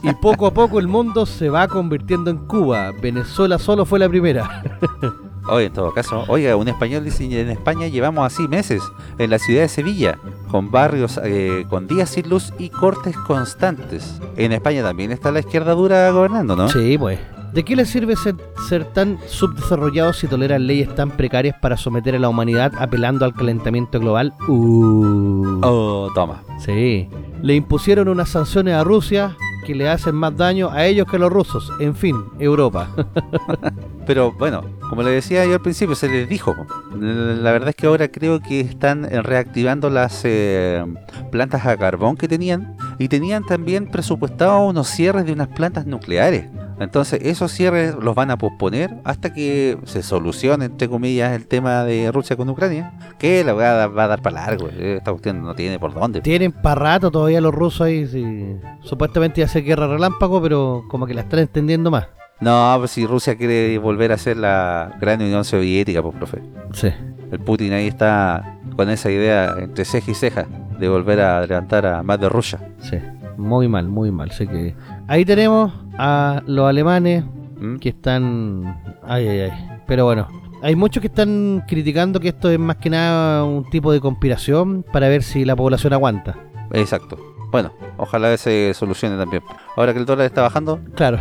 Y 0.04 0.14
poco 0.14 0.48
a 0.48 0.54
poco 0.54 0.80
el 0.80 0.88
mundo 0.88 1.26
se 1.26 1.50
va 1.50 1.68
convirtiendo 1.68 2.32
en 2.32 2.38
Cuba. 2.38 2.92
Venezuela 3.02 3.60
solo 3.60 3.86
fue 3.86 4.00
la 4.00 4.08
primera. 4.08 4.64
Oye, 5.50 5.66
en 5.66 5.74
todo 5.74 5.92
caso, 5.94 6.26
oiga, 6.28 6.56
un 6.56 6.68
español 6.68 7.04
dice, 7.04 7.24
en 7.24 7.50
España 7.50 7.88
llevamos 7.88 8.24
así 8.24 8.48
meses, 8.48 8.84
en 9.18 9.32
la 9.32 9.40
ciudad 9.40 9.62
de 9.62 9.70
Sevilla, 9.70 10.20
con 10.52 10.70
barrios 10.70 11.20
eh, 11.24 11.66
con 11.70 11.88
días 11.88 12.12
sin 12.12 12.30
luz 12.30 12.54
y 12.60 12.70
cortes 12.70 13.18
constantes. 13.18 14.22
En 14.36 14.52
España 14.52 14.84
también 14.84 15.12
está 15.12 15.32
la 15.32 15.40
izquierda 15.40 15.74
dura 15.74 16.12
gobernando, 16.12 16.56
¿no? 16.56 16.70
Sí, 16.70 16.98
pues. 17.00 17.20
¿De 17.54 17.64
qué 17.66 17.76
les 17.76 17.90
sirve 17.90 18.16
ser, 18.16 18.36
ser 18.68 18.86
tan 18.86 19.18
subdesarrollados 19.28 20.18
si 20.18 20.28
toleran 20.28 20.68
leyes 20.68 20.94
tan 20.94 21.12
precarias 21.12 21.56
para 21.60 21.78
someter 21.78 22.16
a 22.16 22.20
la 22.20 22.30
humanidad 22.30 22.72
apelando 22.78 23.26
al 23.26 23.34
calentamiento 23.34 24.00
global? 24.00 24.34
Uh. 24.48 25.60
Oh, 25.64 26.10
toma. 26.14 26.44
Sí. 26.60 27.08
Le 27.42 27.56
impusieron 27.56 28.08
unas 28.08 28.30
sanciones 28.30 28.76
a 28.76 28.84
Rusia 28.84 29.36
que 29.66 29.76
le 29.76 29.90
hacen 29.90 30.16
más 30.16 30.36
daño 30.36 30.70
a 30.72 30.86
ellos 30.86 31.08
que 31.08 31.16
a 31.16 31.20
los 31.20 31.32
rusos. 31.32 31.72
En 31.80 31.96
fin, 31.96 32.16
Europa. 32.40 32.90
Pero 34.10 34.32
bueno, 34.32 34.64
como 34.90 35.04
le 35.04 35.12
decía 35.12 35.46
yo 35.46 35.54
al 35.54 35.62
principio, 35.62 35.94
se 35.94 36.10
les 36.10 36.28
dijo. 36.28 36.56
La 37.00 37.52
verdad 37.52 37.70
es 37.70 37.76
que 37.76 37.86
ahora 37.86 38.08
creo 38.08 38.40
que 38.40 38.60
están 38.60 39.06
eh, 39.06 39.22
reactivando 39.22 39.92
las 39.92 40.22
eh, 40.24 40.84
plantas 41.32 41.64
a 41.68 41.78
carbón 41.78 42.18
que 42.18 42.28
tenían 42.28 42.76
y 42.98 43.08
tenían 43.08 43.46
también 43.46 43.86
presupuestados 43.86 44.68
unos 44.68 44.88
cierres 44.88 45.26
de 45.28 45.32
unas 45.34 45.50
plantas 45.50 45.86
nucleares. 45.86 46.46
Entonces 46.80 47.20
esos 47.22 47.52
cierres 47.52 47.94
los 48.02 48.16
van 48.16 48.32
a 48.32 48.38
posponer 48.40 48.96
hasta 49.04 49.32
que 49.32 49.78
se 49.84 50.02
solucione, 50.02 50.66
entre 50.66 50.90
comillas, 50.90 51.34
el 51.34 51.46
tema 51.46 51.84
de 51.84 52.12
Rusia 52.12 52.36
con 52.36 52.50
Ucrania, 52.50 53.14
que 53.20 53.44
la 53.44 53.54
va 53.54 53.86
va 53.86 54.06
a 54.06 54.08
dar 54.08 54.24
para 54.24 54.42
largo. 54.44 54.70
eh, 54.70 54.96
Esta 54.98 55.12
cuestión 55.12 55.44
no 55.44 55.54
tiene 55.54 55.78
por 55.78 55.94
dónde. 55.94 56.22
Tienen 56.22 56.52
para 56.52 56.82
rato 56.82 57.12
todavía 57.12 57.42
los 57.42 57.54
rusos 57.54 57.82
ahí. 57.82 58.60
Supuestamente 58.82 59.42
iba 59.42 59.46
a 59.46 59.50
ser 59.52 59.64
guerra 59.64 59.86
relámpago, 59.86 60.42
pero 60.42 60.86
como 60.90 61.06
que 61.06 61.14
la 61.14 61.22
están 61.22 61.42
entendiendo 61.42 61.92
más. 61.92 62.08
No, 62.42 62.76
pues 62.80 62.92
si 62.92 63.06
Rusia 63.06 63.36
quiere 63.36 63.78
volver 63.78 64.12
a 64.12 64.18
ser 64.18 64.38
la 64.38 64.96
gran 65.00 65.22
Unión 65.22 65.44
Soviética, 65.44 66.02
pues, 66.02 66.16
profe. 66.16 66.40
Sí. 66.74 66.90
El 67.32 67.40
Putin 67.40 67.74
ahí 67.74 67.88
está 67.88 68.58
con 68.76 68.90
esa 68.90 69.12
idea 69.12 69.56
entre 69.60 69.86
ceja 69.86 70.12
y 70.12 70.14
ceja 70.14 70.48
de 70.80 70.88
volver 70.90 71.20
a 71.20 71.46
levantar 71.46 71.86
a 71.86 72.02
más 72.02 72.20
de 72.20 72.30
Rusia. 72.30 72.60
Sí. 72.80 72.98
Muy 73.38 73.68
mal, 73.68 73.88
muy 73.88 74.12
mal. 74.12 74.32
Sé 74.32 74.48
que 74.48 74.76
ahí 75.08 75.26
tenemos 75.26 75.72
a 75.98 76.42
los 76.46 76.68
alemanes 76.68 77.24
¿Mm? 77.60 77.78
que 77.78 77.90
están. 77.90 78.82
Ay, 79.04 79.28
ay, 79.28 79.40
ay. 79.42 79.52
Pero 79.86 80.06
bueno, 80.06 80.28
hay 80.62 80.76
muchos 80.76 81.02
que 81.02 81.08
están 81.08 81.64
criticando 81.68 82.20
que 82.20 82.30
esto 82.30 82.50
es 82.50 82.60
más 82.60 82.78
que 82.78 82.90
nada 82.90 83.44
un 83.44 83.70
tipo 83.70 83.92
de 83.92 84.00
conspiración 84.00 84.84
para 84.92 85.08
ver 85.08 85.24
si 85.24 85.46
la 85.46 85.56
población 85.56 85.94
aguanta. 85.94 86.38
Exacto. 86.74 87.18
Bueno, 87.52 87.72
ojalá 87.98 88.38
se 88.38 88.74
solucione 88.76 89.18
también. 89.18 89.42
Ahora 89.76 89.94
que 89.94 90.00
el 90.00 90.06
dólar 90.06 90.28
está 90.28 90.44
bajando. 90.44 90.80
Claro. 90.96 91.20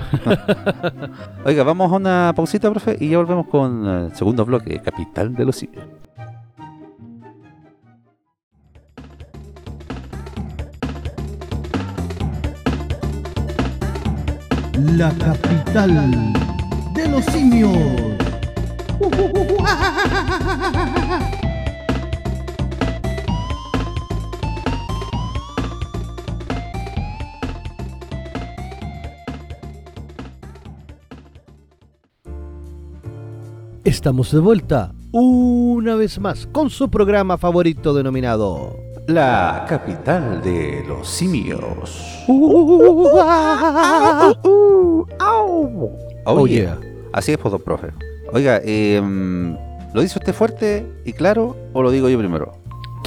Oiga, 1.45 1.63
vamos 1.63 1.91
a 1.91 1.97
una 1.97 2.33
pausita, 2.37 2.71
profe, 2.71 2.97
y 3.01 3.09
ya 3.09 3.19
volvemos 3.19 3.47
con 3.47 3.87
el 3.87 4.15
segundo 4.15 4.45
bloque, 4.45 4.81
Capital 4.81 5.35
de 5.35 5.45
los 5.45 5.57
Simios. 5.57 5.85
La 14.97 15.11
capital 15.11 16.33
de 16.95 17.09
los 17.09 17.25
simios. 17.25 17.77
Estamos 33.85 34.33
de 34.33 34.41
vuelta 34.41 34.93
una 35.13 35.95
vez 35.95 36.19
más 36.19 36.47
con 36.47 36.69
su 36.69 36.91
programa 36.91 37.39
favorito 37.39 37.95
denominado. 37.95 38.77
La 39.07 39.65
capital 39.69 40.43
de 40.43 40.85
los 40.87 41.09
simios. 41.09 42.25
Oh, 46.27 46.47
yeah. 46.47 46.79
Así 47.13 47.33
es, 47.33 47.39
don 47.43 47.63
profe. 47.63 47.89
Oiga, 48.33 48.61
eh, 48.65 49.01
¿lo 49.95 50.03
dice 50.03 50.19
usted 50.19 50.35
fuerte 50.35 50.85
y 51.05 51.13
claro 51.15 51.57
o 51.73 51.83
lo 51.83 51.91
digo 51.91 52.09
yo 52.11 52.19
primero? 52.19 52.58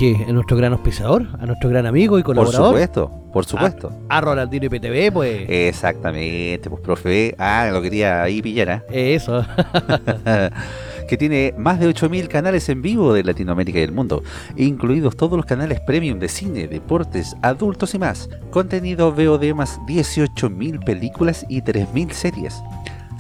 ¿A 0.02 0.32
nuestro 0.32 0.58
gran 0.58 0.74
auspiciador? 0.74 1.28
¿A 1.40 1.46
nuestro 1.46 1.70
gran 1.70 1.86
amigo 1.86 2.18
y 2.18 2.24
Por 2.24 2.36
colaborador? 2.36 2.70
supuesto, 2.70 3.12
por 3.32 3.46
supuesto. 3.46 3.92
A 4.10 4.20
Rolandino 4.20 4.66
IPTV, 4.66 5.14
pues. 5.14 5.46
Exactamente, 5.48 6.72
pues 6.72 6.82
profe. 6.82 7.36
Ah, 7.38 7.70
lo 7.72 7.84
quería 7.84 8.24
ahí 8.24 8.42
pillar, 8.42 8.70
¿ah? 8.72 8.84
Eso. 8.92 9.46
que 11.08 11.18
tiene 11.18 11.54
más 11.56 11.80
de 11.80 11.88
8.000 11.88 12.28
canales 12.30 12.68
en 12.70 12.82
vivo 12.82 13.14
de 13.14 13.24
Latinoamérica 13.24 13.78
y 13.78 13.84
el 13.84 13.92
mundo, 13.92 14.24
incluidos 14.56 15.16
todos 15.16 15.38
los 15.38 15.46
canales 15.46 15.80
premium 15.82 16.18
de 16.18 16.30
cine, 16.30 16.68
deportes, 16.68 17.36
adultos 17.44 17.94
y 17.94 18.00
más. 18.00 18.28
Contenido 18.50 19.12
VOD 19.12 19.54
más 19.54 19.80
18.000 19.82 20.84
películas 20.84 21.46
y 21.48 21.62
3.000 21.62 22.12
series. 22.12 22.64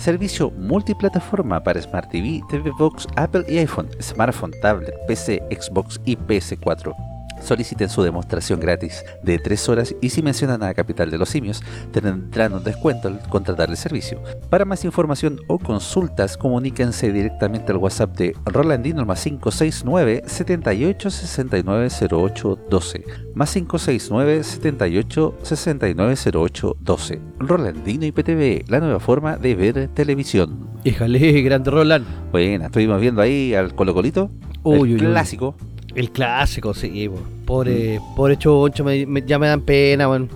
Servicio 0.01 0.49
multiplataforma 0.57 1.61
para 1.61 1.79
Smart 1.79 2.09
TV, 2.09 2.41
TV 2.49 2.71
Box, 2.71 3.07
Apple 3.17 3.45
y 3.47 3.59
iPhone, 3.59 3.87
smartphone, 4.01 4.51
tablet, 4.59 4.95
PC, 5.05 5.39
Xbox 5.51 6.01
y 6.05 6.15
PS4. 6.15 7.10
Soliciten 7.41 7.89
su 7.89 8.03
demostración 8.03 8.59
gratis 8.59 9.03
de 9.23 9.39
3 9.39 9.69
horas 9.69 9.95
y 10.01 10.09
si 10.09 10.21
mencionan 10.21 10.63
a 10.63 10.73
Capital 10.73 11.11
de 11.11 11.17
los 11.17 11.29
Simios 11.29 11.61
tendrán 11.91 12.53
un 12.53 12.63
descuento 12.63 13.07
al 13.07 13.19
contratar 13.29 13.69
el 13.69 13.77
servicio. 13.77 14.21
Para 14.49 14.65
más 14.65 14.85
información 14.85 15.39
o 15.47 15.59
consultas 15.59 16.37
comuníquense 16.37 17.11
directamente 17.11 17.71
al 17.71 17.77
WhatsApp 17.77 18.15
de 18.17 18.35
Rolandino 18.45 19.05
más 19.05 19.23
569 19.23 20.23
78 20.25 21.09
69 21.09 21.89
08 22.11 22.59
12 22.69 23.05
más 23.35 23.53
569 23.53 24.43
78 24.43 25.37
69 25.41 26.15
08 26.33 26.77
12 26.79 27.21
Rolandino 27.39 28.05
IPTV, 28.05 28.69
la 28.69 28.79
nueva 28.79 28.99
forma 28.99 29.37
de 29.37 29.55
ver 29.55 29.87
televisión. 29.89 30.69
Híjale, 30.83 31.41
grande 31.41 31.71
Roland. 31.71 32.05
Bueno, 32.31 32.65
estuvimos 32.65 32.99
viendo 32.99 33.21
ahí 33.21 33.53
al 33.53 33.75
Colo 33.75 33.93
Colito, 33.93 34.31
Uy, 34.63 34.93
el 34.93 35.07
uy, 35.07 35.37
uy. 35.41 35.53
El 35.95 36.11
clásico, 36.11 36.73
sí, 36.73 37.09
po. 37.09 37.19
Pobre, 37.45 37.99
pobre 38.15 38.37
choncho, 38.37 38.83
me- 38.83 39.05
me- 39.05 39.21
ya 39.23 39.37
me 39.39 39.47
dan 39.47 39.61
pena, 39.61 40.07
weón. 40.09 40.29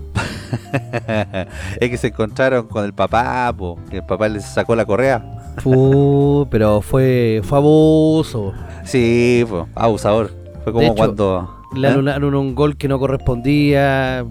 es 1.80 1.90
que 1.90 1.98
se 1.98 2.08
encontraron 2.08 2.68
con 2.68 2.84
el 2.86 2.94
papá, 2.94 3.54
po, 3.58 3.78
que 3.90 3.98
el 3.98 4.06
papá 4.06 4.28
les 4.28 4.46
sacó 4.46 4.76
la 4.76 4.86
correa. 4.86 5.24
Fu, 5.58 6.48
pero 6.52 6.82
fue, 6.82 7.42
fue 7.44 7.58
abuso. 7.58 8.54
Sí, 8.84 9.46
po, 9.50 9.68
abusador. 9.76 10.32
Fue 10.64 10.74
como 10.74 10.86
hecho, 10.86 10.96
cuando. 10.96 11.50
Le 11.76 11.88
¿Eh? 11.88 11.92
anularon 11.92 12.36
un 12.36 12.56
gol 12.56 12.76
que 12.78 12.88
no 12.88 13.00
correspondía. 13.00 14.26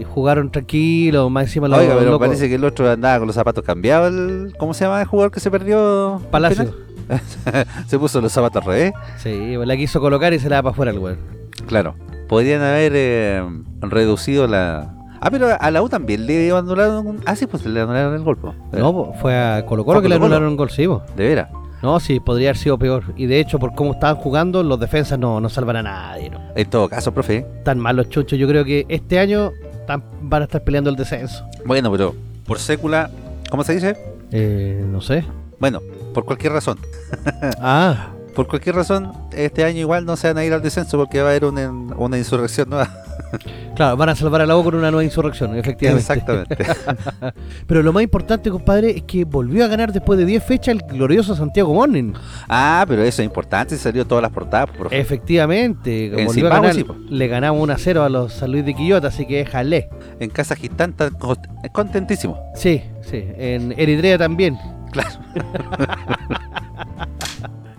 y 0.00 0.04
Jugaron 0.04 0.50
tranquilos, 0.50 1.30
más 1.30 1.44
encima 1.44 1.68
los 1.68 1.78
Oiga, 1.78 1.94
pero 1.98 2.12
locos- 2.12 2.26
parece 2.28 2.48
que 2.48 2.54
el 2.56 2.64
otro 2.64 2.90
andaba 2.90 3.18
con 3.18 3.26
los 3.26 3.34
zapatos 3.36 3.64
cambiados. 3.64 4.12
el- 4.12 4.52
¿Cómo 4.58 4.74
se 4.74 4.84
llama 4.84 5.00
el 5.00 5.06
jugador 5.06 5.30
que 5.32 5.40
se 5.40 5.50
perdió? 5.50 6.16
al 6.16 6.22
Palacio. 6.30 6.74
se 7.86 7.98
puso 7.98 8.20
los 8.20 8.32
zapatos 8.32 8.62
al 8.62 8.68
revés. 8.68 8.92
Sí, 9.18 9.54
la 9.64 9.76
quiso 9.76 10.00
colocar 10.00 10.32
y 10.32 10.38
se 10.38 10.48
la 10.48 10.56
da 10.56 10.62
para 10.62 10.72
afuera 10.72 10.90
el 10.92 10.98
weón. 10.98 11.18
Claro. 11.66 11.94
Podrían 12.28 12.62
haber 12.62 12.92
eh, 12.94 13.42
reducido 13.82 14.46
la. 14.46 14.94
Ah, 15.20 15.30
pero 15.30 15.48
a 15.58 15.70
la 15.70 15.82
U 15.82 15.88
también 15.88 16.26
le 16.26 16.50
anularon. 16.50 17.06
un- 17.06 17.20
Ah, 17.26 17.36
sí, 17.36 17.46
pues 17.46 17.64
le 17.66 17.80
anularon 17.80 18.14
el 18.14 18.22
golpe. 18.22 18.48
No, 18.72 19.12
fue 19.20 19.36
a 19.36 19.64
Colo 19.66 19.84
que 20.02 20.08
le 20.08 20.16
anularon 20.16 20.48
un 20.48 20.56
gol, 20.56 20.70
sí, 20.70 20.86
po. 20.86 21.02
De 21.16 21.28
veras. 21.28 21.48
No, 21.82 21.98
sí, 22.00 22.20
podría 22.20 22.50
haber 22.50 22.56
sido 22.58 22.78
peor. 22.78 23.04
Y 23.16 23.26
de 23.26 23.40
hecho, 23.40 23.58
por 23.58 23.74
cómo 23.74 23.92
estaban 23.92 24.16
jugando, 24.16 24.62
los 24.62 24.78
defensas 24.80 25.18
no, 25.18 25.40
no 25.40 25.48
salvan 25.48 25.76
a 25.76 25.82
nadie. 25.82 26.30
¿no? 26.30 26.38
En 26.54 26.70
todo 26.70 26.88
caso, 26.88 27.12
profe. 27.12 27.44
Tan 27.64 27.78
mal 27.78 27.96
los 27.96 28.08
chunchos. 28.08 28.38
Yo 28.38 28.46
creo 28.48 28.64
que 28.64 28.86
este 28.88 29.18
año 29.18 29.50
tan- 29.86 30.02
van 30.22 30.42
a 30.42 30.44
estar 30.46 30.62
peleando 30.64 30.90
el 30.90 30.96
descenso. 30.96 31.44
Bueno, 31.64 31.90
pero 31.92 32.14
por 32.46 32.58
sécula. 32.58 33.10
¿Cómo 33.50 33.62
se 33.64 33.74
dice? 33.74 33.96
Eh, 34.30 34.84
no 34.88 35.00
sé. 35.00 35.24
Bueno, 35.60 35.80
por 36.12 36.24
cualquier 36.24 36.52
razón. 36.52 36.78
Ah, 37.60 38.08
Por 38.34 38.46
cualquier 38.48 38.74
razón, 38.76 39.12
este 39.32 39.62
año 39.64 39.80
igual 39.80 40.04
no 40.06 40.16
se 40.16 40.28
van 40.28 40.38
a 40.38 40.44
ir 40.44 40.52
al 40.54 40.62
descenso 40.62 40.96
porque 40.96 41.20
va 41.20 41.26
a 41.28 41.30
haber 41.32 41.44
una, 41.44 41.70
una 41.70 42.16
insurrección 42.16 42.70
nueva. 42.70 42.88
claro, 43.76 43.96
van 43.98 44.08
a 44.08 44.14
salvar 44.16 44.40
a 44.40 44.46
la 44.46 44.56
U 44.56 44.64
con 44.64 44.74
una 44.74 44.90
nueva 44.90 45.04
insurrección, 45.04 45.54
efectivamente. 45.56 46.00
Exactamente. 46.00 46.56
Pero 47.66 47.82
lo 47.82 47.92
más 47.92 48.02
importante, 48.02 48.50
compadre, 48.50 48.90
es 48.96 49.02
que 49.02 49.24
volvió 49.24 49.64
a 49.64 49.68
ganar 49.68 49.92
después 49.92 50.18
de 50.18 50.24
10 50.24 50.44
fechas 50.44 50.76
el 50.76 50.82
glorioso 50.82 51.34
Santiago 51.36 51.74
Morning. 51.74 52.14
ah, 52.48 52.84
pero 52.88 53.02
eso 53.02 53.20
es 53.22 53.26
importante, 53.26 53.76
salió 53.76 54.06
todas 54.06 54.22
las 54.22 54.32
portadas, 54.32 54.70
profe. 54.70 54.98
Efectivamente, 54.98 56.06
En 56.06 56.10
volvió 56.12 56.30
a 56.30 56.32
Zimbabue, 56.34 56.56
ganar, 56.68 56.74
sí, 56.74 56.84
po. 56.84 56.96
le 57.10 57.28
ganamos 57.28 57.62
1 57.62 57.72
a 57.72 57.78
0 57.78 58.02
a 58.04 58.08
los 58.08 58.32
San 58.32 58.50
Luis 58.52 58.64
de 58.64 58.74
Quillota, 58.74 59.08
así 59.08 59.26
que 59.26 59.44
jale. 59.44 59.90
En 60.20 60.30
Kazajistán 60.30 60.90
están 60.90 61.10
co- 61.14 61.36
contentísimos. 61.72 62.38
Sí, 62.54 62.82
sí, 63.02 63.24
en 63.36 63.72
Eritrea 63.78 64.16
también. 64.18 64.56
Claro. 64.92 65.10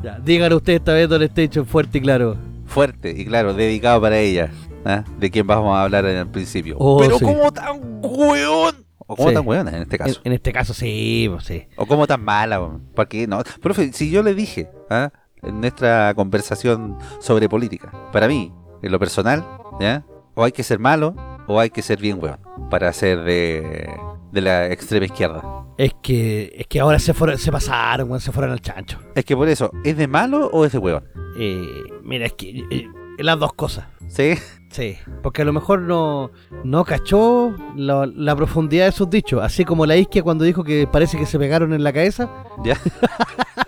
Ya, 0.03 0.19
díganlo 0.19 0.57
ustedes 0.57 0.79
esta 0.79 0.91
vez, 0.91 1.07
Don 1.07 1.23
Station, 1.23 1.65
fuerte 1.65 1.99
y 1.99 2.01
claro. 2.01 2.35
Fuerte 2.65 3.11
y 3.15 3.25
claro, 3.25 3.53
dedicado 3.53 4.01
para 4.01 4.17
ella. 4.19 4.51
¿ah? 4.83 5.05
De 5.17 5.31
quien 5.31 5.47
vamos 5.47 5.73
a 5.77 5.83
hablar 5.83 6.05
en 6.05 6.17
el 6.17 6.27
principio. 6.27 6.75
Oh, 6.77 6.99
pero 6.99 7.17
sí. 7.17 7.23
como 7.23 7.51
tan 7.53 7.79
hueón. 8.01 8.83
O 9.07 9.15
como 9.15 9.29
Sí. 9.29 9.35
tan 9.35 9.47
hueona 9.47 9.71
en 9.71 9.83
este 9.83 9.97
caso. 9.97 10.19
en 10.25 10.33
este 10.33 10.51
caso, 10.51 10.73
sí, 10.73 11.27
pues, 11.31 11.45
sí. 11.45 11.67
O 11.77 11.85
como 11.85 12.05
tan 12.05 12.21
mala. 12.21 12.59
weón. 12.59 12.81
¿Para 12.93 13.07
qué? 13.07 13.27
No. 13.27 13.41
Profe, 13.61 13.93
si 13.93 14.09
yo 14.09 14.23
le 14.23 14.33
dije 14.33 14.69
¿ah? 14.89 15.09
en 15.41 15.61
nuestra 15.61 16.13
conversación 16.15 16.97
sobre 17.21 17.47
política, 17.47 17.89
para 18.11 18.27
mí, 18.27 18.51
en 18.81 18.91
lo 18.91 18.99
personal, 18.99 19.45
¿ya? 19.79 20.03
o 20.35 20.43
hay 20.43 20.51
que 20.51 20.63
ser 20.63 20.79
malo 20.79 21.15
o 21.47 21.59
hay 21.61 21.69
que 21.69 21.81
ser 21.81 21.99
bien 21.99 22.17
hueón 22.21 22.39
para 22.69 22.91
ser 22.91 23.23
de, 23.23 23.89
de 24.33 24.41
la 24.41 24.71
extrema 24.71 25.05
izquierda. 25.05 25.43
Es 25.77 25.93
que, 26.01 26.53
es 26.57 26.67
que 26.67 26.79
ahora 26.79 26.99
se, 26.99 27.13
fueron, 27.13 27.37
se 27.37 27.51
pasaron, 27.51 28.19
se 28.19 28.31
fueron 28.31 28.51
al 28.51 28.61
chancho. 28.61 28.99
Es 29.15 29.23
que 29.23 29.35
por 29.35 29.47
eso, 29.47 29.71
¿es 29.83 29.95
de 29.95 30.07
malo 30.07 30.47
o 30.51 30.65
es 30.65 30.71
de 30.71 30.79
hueón? 30.79 31.05
Eh, 31.37 31.83
mira, 32.03 32.25
es 32.25 32.33
que 32.33 32.65
eh, 32.69 32.87
las 33.19 33.39
dos 33.39 33.53
cosas. 33.53 33.85
¿Sí? 34.07 34.33
Sí, 34.69 34.97
porque 35.21 35.43
a 35.43 35.45
lo 35.45 35.53
mejor 35.53 35.81
no, 35.81 36.31
no 36.63 36.83
cachó 36.83 37.55
la, 37.75 38.07
la 38.07 38.35
profundidad 38.35 38.85
de 38.85 38.91
sus 38.91 39.07
dichos, 39.07 39.41
así 39.43 39.65
como 39.65 39.85
la 39.85 39.95
isquia 39.95 40.23
cuando 40.23 40.45
dijo 40.45 40.63
que 40.63 40.87
parece 40.91 41.17
que 41.17 41.27
se 41.27 41.37
pegaron 41.37 41.73
en 41.73 41.83
la 41.83 41.93
cabeza 41.93 42.27
¿Ya? 42.63 42.75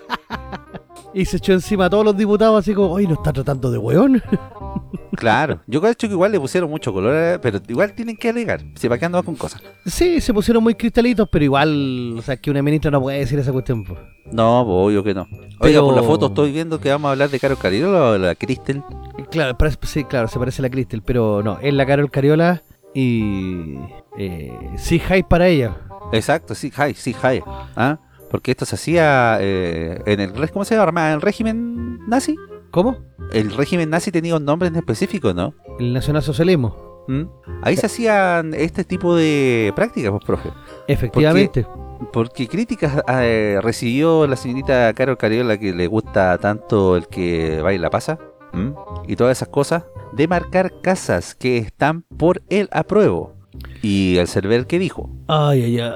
y 1.16 1.26
se 1.26 1.38
echó 1.38 1.54
encima 1.54 1.86
a 1.86 1.90
todos 1.90 2.06
los 2.06 2.16
diputados 2.16 2.60
así 2.60 2.74
como, 2.76 2.92
oye, 2.92 3.08
¿no 3.08 3.16
está 3.16 3.34
tratando 3.34 3.72
de 3.72 3.78
weón? 3.80 4.22
Claro. 5.16 5.62
Yo 5.66 5.80
creo 5.80 5.96
que 5.96 6.08
igual 6.08 6.34
le 6.34 6.40
pusieron 6.42 6.70
mucho 6.70 6.92
color, 6.92 7.14
eh, 7.16 7.40
pero 7.42 7.60
igual 7.70 7.94
tienen 7.94 8.18
que 8.18 8.30
alegar. 8.30 8.62
Si 8.76 8.90
para 8.90 9.00
qué 9.00 9.06
andamos 9.06 9.26
con 9.26 9.36
cosas. 9.36 9.62
Sí, 9.86 10.20
se 10.20 10.34
pusieron 10.34 10.62
muy 10.62 10.76
cristalitos, 10.76 11.30
pero 11.32 11.46
igual, 11.46 12.16
o 12.18 12.22
sea, 12.22 12.36
que 12.36 12.52
una 12.52 12.62
ministra 12.62 12.92
no 12.92 13.02
puede 13.02 13.20
decir 13.20 13.40
esa 13.40 13.54
cuestión. 13.54 13.86
pues. 13.86 13.98
No, 14.26 14.64
pues 14.66 14.76
obvio 14.76 15.04
que 15.06 15.14
no. 15.14 15.22
Oiga, 15.22 15.58
Pero- 15.62 15.86
por 15.86 15.96
la 15.96 16.04
foto 16.04 16.26
estoy 16.28 16.52
viendo 16.52 16.82
que 16.82 16.90
vamos 16.90 17.08
a 17.08 17.12
hablar 17.14 17.30
de 17.30 17.40
Caro 17.40 17.56
Cariola 17.56 18.04
o 18.12 18.18
la 18.18 18.36
Cristel. 18.36 18.84
Claro, 19.32 19.58
parece- 19.58 19.78
sí, 19.84 20.04
claro, 20.04 20.28
se 20.28 20.38
parece 20.38 20.62
a 20.62 20.64
la 20.64 20.70
Cristel, 20.70 21.02
pero 21.02 21.42
no, 21.42 21.60
es 21.62 21.74
la 21.74 21.86
Carol 21.86 22.12
Cariola 22.12 22.62
y 22.94 23.76
eh, 24.18 24.52
sí 24.78 25.00
hype 25.00 25.24
para 25.30 25.48
ella. 25.48 25.78
Exacto, 26.12 26.56
sí, 26.56 26.72
Jai, 26.72 26.94
sí, 26.94 27.14
Jai. 27.14 27.42
¿Ah? 27.76 28.00
Porque 28.30 28.52
esto 28.52 28.66
se 28.66 28.76
hacía 28.76 29.38
eh, 29.40 30.02
en 30.06 30.20
el 30.20 30.52
¿cómo 30.52 30.66
se 30.66 30.76
llama? 30.76 31.10
¿En 31.10 31.16
el 31.16 31.22
régimen 31.22 32.00
nazi? 32.08 32.36
¿Cómo? 32.72 32.98
El 33.32 33.56
régimen 33.56 33.90
nazi 33.90 34.12
tenía 34.12 34.36
un 34.36 34.46
nombre 34.46 34.68
en 34.68 34.76
específico, 34.76 35.34
¿no? 35.34 35.54
El 35.80 35.94
nacionalsocialismo. 35.94 37.06
¿Mm? 37.08 37.24
Ahí 37.62 37.78
se 37.78 37.86
hacían 37.86 38.54
este 38.54 38.84
tipo 38.84 39.16
de 39.16 39.72
prácticas, 39.76 40.12
pues, 40.12 40.26
profe. 40.26 40.50
Efectivamente. 40.88 41.66
Porque 42.12 42.48
críticas 42.48 43.02
eh, 43.08 43.60
recibió 43.62 44.28
la 44.28 44.36
señorita 44.36 44.94
Carol 44.94 45.18
Cariola 45.18 45.58
que 45.58 45.74
le 45.74 45.88
gusta 45.88 46.38
tanto 46.38 46.98
el 46.98 47.08
que 47.08 47.62
baila 47.62 47.90
pasa 47.90 48.20
¿m? 48.54 48.74
y 49.08 49.16
todas 49.16 49.38
esas 49.38 49.48
cosas 49.48 49.86
de 50.12 50.28
marcar 50.28 50.82
casas 50.82 51.36
que 51.36 51.58
están 51.58 52.04
por 52.18 52.42
el 52.50 52.68
apruebo. 52.72 53.35
Y 53.82 54.18
el 54.18 54.28
server 54.28 54.66
que 54.66 54.80
dijo, 54.80 55.10
Ay, 55.28 55.62
ay, 55.64 55.80
ay. 55.80 55.92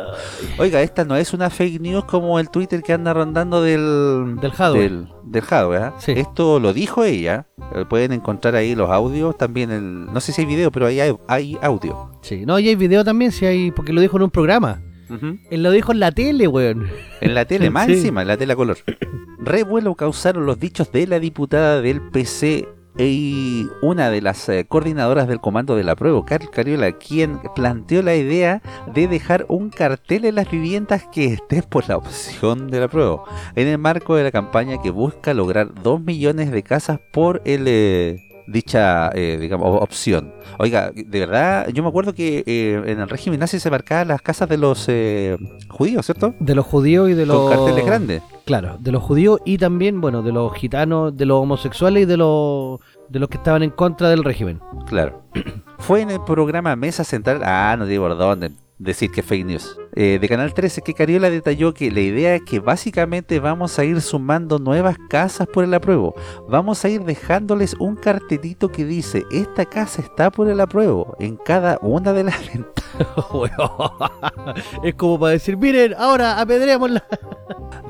oiga, 0.59 0.81
esta 0.81 1.05
no 1.05 1.15
es 1.15 1.33
una 1.33 1.49
fake 1.49 1.81
news 1.81 2.05
como 2.05 2.39
el 2.39 2.49
Twitter 2.51 2.83
que 2.83 2.93
anda 2.93 3.13
rondando 3.13 3.61
del 3.63 4.35
Del 4.39 4.51
hardware. 4.51 4.81
Del, 4.91 5.07
del 5.25 5.41
hardware, 5.41 5.81
¿ah? 5.81 5.93
Sí. 5.97 6.11
Esto 6.15 6.59
lo 6.59 6.73
dijo 6.73 7.03
ella. 7.03 7.47
Eh, 7.73 7.85
Pueden 7.89 8.11
encontrar 8.13 8.55
ahí 8.55 8.75
los 8.75 8.89
audios, 8.89 9.37
también 9.37 9.71
el, 9.71 10.05
no 10.05 10.19
sé 10.19 10.31
si 10.33 10.41
hay 10.41 10.47
video, 10.47 10.71
pero 10.71 10.85
ahí 10.87 10.99
hay, 10.99 11.15
hay 11.27 11.57
audio. 11.61 12.11
Sí, 12.21 12.45
no, 12.45 12.59
y 12.59 12.67
hay 12.69 12.75
video 12.75 13.03
también, 13.03 13.31
si 13.31 13.45
hay, 13.45 13.71
porque 13.71 13.91
lo 13.93 14.01
dijo 14.01 14.17
en 14.17 14.23
un 14.23 14.29
programa. 14.31 14.81
Ujú. 15.09 15.37
Él 15.49 15.63
lo 15.63 15.71
dijo 15.71 15.91
en 15.91 15.99
la 15.99 16.11
tele, 16.11 16.47
weón. 16.47 16.85
En 17.21 17.33
la 17.33 17.45
tele, 17.45 17.69
más 17.71 17.87
Sí. 17.87 17.93
encima, 17.93 18.21
en 18.21 18.27
la 18.27 18.37
tele 18.37 18.53
a 18.53 18.55
color. 18.55 18.77
Revuelo 19.39 19.95
causaron 19.95 20.45
los 20.45 20.59
dichos 20.59 20.91
de 20.91 21.07
la 21.07 21.19
diputada 21.19 21.81
del 21.81 22.01
PC 22.01 22.67
y 22.97 23.67
una 23.81 24.09
de 24.09 24.21
las 24.21 24.49
eh, 24.49 24.65
coordinadoras 24.67 25.27
del 25.27 25.39
comando 25.39 25.75
de 25.75 25.83
la 25.83 25.95
prueba, 25.95 26.23
Carl 26.25 26.49
Cariola, 26.49 26.91
quien 26.93 27.39
planteó 27.55 28.01
la 28.01 28.15
idea 28.15 28.61
de 28.93 29.07
dejar 29.07 29.45
un 29.47 29.69
cartel 29.69 30.25
en 30.25 30.35
las 30.35 30.49
viviendas 30.51 31.05
que 31.11 31.25
estén 31.25 31.63
por 31.63 31.87
la 31.87 31.97
opción 31.97 32.69
de 32.69 32.79
la 32.79 32.87
prueba, 32.87 33.23
en 33.55 33.67
el 33.67 33.77
marco 33.77 34.15
de 34.15 34.23
la 34.23 34.31
campaña 34.31 34.81
que 34.81 34.89
busca 34.91 35.33
lograr 35.33 35.73
2 35.81 36.01
millones 36.01 36.51
de 36.51 36.63
casas 36.63 36.99
por 37.11 37.41
el... 37.45 37.65
eh, 37.67 38.25
dicha 38.51 39.11
eh, 39.13 39.37
digamos 39.39 39.81
opción 39.81 40.33
oiga 40.57 40.91
de 40.95 41.19
verdad 41.19 41.67
yo 41.69 41.83
me 41.83 41.89
acuerdo 41.89 42.13
que 42.13 42.43
eh, 42.45 42.81
en 42.85 42.99
el 42.99 43.07
régimen 43.07 43.39
nazi 43.39 43.59
se 43.59 43.69
marcaban 43.69 44.07
las 44.07 44.21
casas 44.21 44.49
de 44.49 44.57
los 44.57 44.85
eh, 44.87 45.37
judíos 45.69 46.05
cierto 46.05 46.33
De 46.39 46.55
los 46.55 46.65
judíos 46.65 47.09
y 47.09 47.13
de 47.13 47.25
los. 47.25 47.37
con 47.37 47.51
carteles 47.51 47.85
grandes. 47.85 48.23
Claro, 48.49 48.77
de 48.79 48.91
los 48.91 49.03
judíos 49.03 49.39
y 49.45 49.59
también, 49.59 50.01
bueno, 50.01 50.23
de 50.23 50.31
los 50.31 50.51
gitanos, 50.55 51.15
de 51.15 51.27
los 51.27 51.39
homosexuales 51.39 52.01
y 52.01 52.05
de 52.07 52.17
los, 52.17 52.79
de 53.07 53.19
los 53.19 53.29
que 53.29 53.37
estaban 53.37 53.61
en 53.61 53.69
contra 53.69 54.09
del 54.09 54.23
régimen. 54.23 54.59
Claro. 54.87 55.21
Fue 55.77 56.01
en 56.01 56.09
el 56.09 56.19
programa 56.21 56.75
Mesa 56.75 57.03
Central. 57.03 57.41
Ah, 57.43 57.75
no 57.77 57.85
digo 57.85 58.07
por 58.07 58.17
dónde 58.17 58.49
decir 58.79 59.11
que 59.11 59.19
es 59.21 59.25
fake 59.27 59.45
news. 59.45 59.77
eh, 59.95 60.17
de 60.21 60.29
Canal 60.29 60.53
13 60.53 60.81
que 60.81 60.93
Cariola 60.93 61.29
detalló 61.29 61.73
que 61.73 61.91
la 61.91 61.99
idea 61.99 62.35
es 62.35 62.41
que 62.43 62.59
básicamente 62.59 63.39
vamos 63.39 63.77
a 63.77 63.83
ir 63.83 63.99
sumando 64.01 64.57
nuevas 64.57 64.97
casas 65.09 65.47
por 65.47 65.63
el 65.65 65.73
apruebo. 65.73 66.15
Vamos 66.47 66.83
a 66.85 66.89
ir 66.89 67.03
dejándoles 67.03 67.75
un 67.79 67.95
cartelito 67.97 68.69
que 68.71 68.85
dice: 68.85 69.25
Esta 69.31 69.65
casa 69.65 70.01
está 70.01 70.31
por 70.31 70.49
el 70.49 70.59
apruebo 70.61 71.15
en 71.19 71.35
cada 71.35 71.77
una 71.81 72.13
de 72.13 72.23
las 72.23 72.39
ventanas. 72.53 72.73
es 74.83 74.95
como 74.95 75.19
para 75.19 75.33
decir, 75.33 75.57
miren, 75.57 75.93
ahora 75.97 76.39
apedreémosla. 76.39 77.03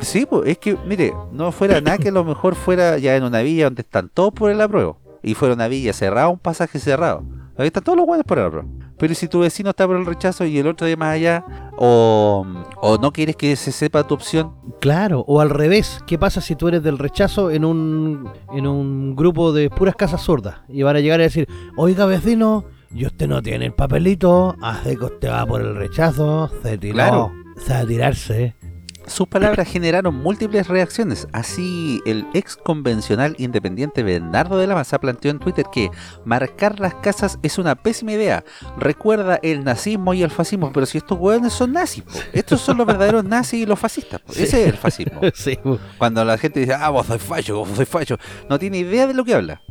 Sí, 0.01 0.25
pues 0.25 0.47
es 0.47 0.57
que, 0.57 0.77
mire, 0.85 1.13
no 1.33 1.51
fuera 1.51 1.81
nada 1.81 1.97
que 1.97 2.07
a 2.07 2.11
lo 2.13 2.23
mejor 2.23 2.55
fuera 2.55 2.97
ya 2.99 3.17
en 3.17 3.23
una 3.23 3.41
villa 3.41 3.65
donde 3.65 3.81
están 3.81 4.07
todos 4.07 4.31
por 4.31 4.49
el 4.49 4.61
apruebo. 4.61 4.97
Y 5.21 5.33
fuera 5.33 5.53
una 5.55 5.67
villa 5.67 5.91
cerrada, 5.91 6.29
un 6.29 6.39
pasaje 6.39 6.79
cerrado. 6.79 7.21
Ahí 7.57 7.67
están 7.67 7.83
todos 7.83 7.97
los 7.97 8.07
buenos 8.07 8.25
por 8.25 8.39
el 8.39 8.45
apruebo. 8.45 8.69
Pero 8.99 9.15
si 9.15 9.27
tu 9.27 9.39
vecino 9.39 9.69
está 9.71 9.87
por 9.87 9.95
el 9.95 10.05
rechazo 10.05 10.45
y 10.45 10.57
el 10.59 10.67
otro 10.67 10.85
de 10.85 10.97
más 10.97 11.15
allá, 11.15 11.43
o, 11.77 12.45
o 12.81 12.97
no 12.97 13.11
quieres 13.11 13.35
que 13.37 13.55
se 13.55 13.71
sepa 13.71 14.05
tu 14.05 14.13
opción, 14.13 14.53
Claro, 14.81 15.25
o 15.27 15.41
al 15.41 15.49
revés, 15.49 15.99
¿qué 16.07 16.17
pasa 16.17 16.39
si 16.41 16.55
tú 16.55 16.67
eres 16.69 16.83
del 16.83 16.97
rechazo 16.97 17.51
en 17.51 17.65
un, 17.65 18.29
en 18.53 18.65
un 18.67 19.15
grupo 19.15 19.51
de 19.51 19.69
puras 19.69 19.95
casas 19.95 20.21
sordas? 20.21 20.55
Y 20.69 20.83
van 20.83 20.95
a 20.95 20.99
llegar 20.99 21.19
a 21.19 21.23
decir, 21.23 21.47
oiga 21.75 22.05
vecino, 22.05 22.63
y 22.93 23.05
usted 23.05 23.27
no 23.27 23.41
tiene 23.41 23.65
el 23.65 23.73
papelito, 23.73 24.55
hace 24.61 24.95
que 24.97 25.05
usted 25.05 25.29
va 25.29 25.45
por 25.45 25.61
el 25.61 25.75
rechazo, 25.75 26.49
se 26.63 26.77
tiró, 26.77 26.93
Claro. 26.93 27.31
se 27.57 27.73
va 27.73 27.79
a 27.79 27.85
tirarse. 27.85 28.55
Sus 29.09 29.27
palabras 29.27 29.67
generaron 29.67 30.15
múltiples 30.15 30.67
reacciones. 30.67 31.27
Así, 31.33 32.01
el 32.05 32.25
ex 32.33 32.55
convencional 32.55 33.35
independiente 33.37 34.03
Bernardo 34.03 34.57
de 34.57 34.67
la 34.67 34.75
Maza 34.75 34.99
planteó 34.99 35.31
en 35.31 35.39
Twitter 35.39 35.65
que 35.71 35.89
marcar 36.25 36.79
las 36.79 36.95
casas 36.95 37.39
es 37.43 37.57
una 37.57 37.75
pésima 37.75 38.13
idea. 38.13 38.43
Recuerda 38.77 39.39
el 39.43 39.63
nazismo 39.63 40.13
y 40.13 40.23
el 40.23 40.31
fascismo, 40.31 40.71
pero 40.71 40.85
si 40.85 40.97
estos 40.97 41.17
hueones 41.19 41.53
son 41.53 41.73
nazis, 41.73 42.03
po. 42.03 42.11
estos 42.33 42.61
son 42.61 42.77
los 42.77 42.87
verdaderos 42.87 43.23
nazis 43.23 43.63
y 43.63 43.65
los 43.65 43.79
fascistas. 43.79 44.21
Sí. 44.29 44.43
Ese 44.43 44.61
es 44.61 44.67
el 44.69 44.77
fascismo. 44.77 45.21
sí. 45.33 45.57
Cuando 45.97 46.23
la 46.23 46.37
gente 46.37 46.61
dice, 46.61 46.73
ah, 46.73 46.89
vos 46.89 47.07
sois 47.07 47.21
facho, 47.21 47.57
vos 47.57 47.69
sois 47.75 47.89
facho, 47.89 48.17
no 48.49 48.59
tiene 48.59 48.77
idea 48.79 49.07
de 49.07 49.13
lo 49.13 49.25
que 49.25 49.35
habla. 49.35 49.61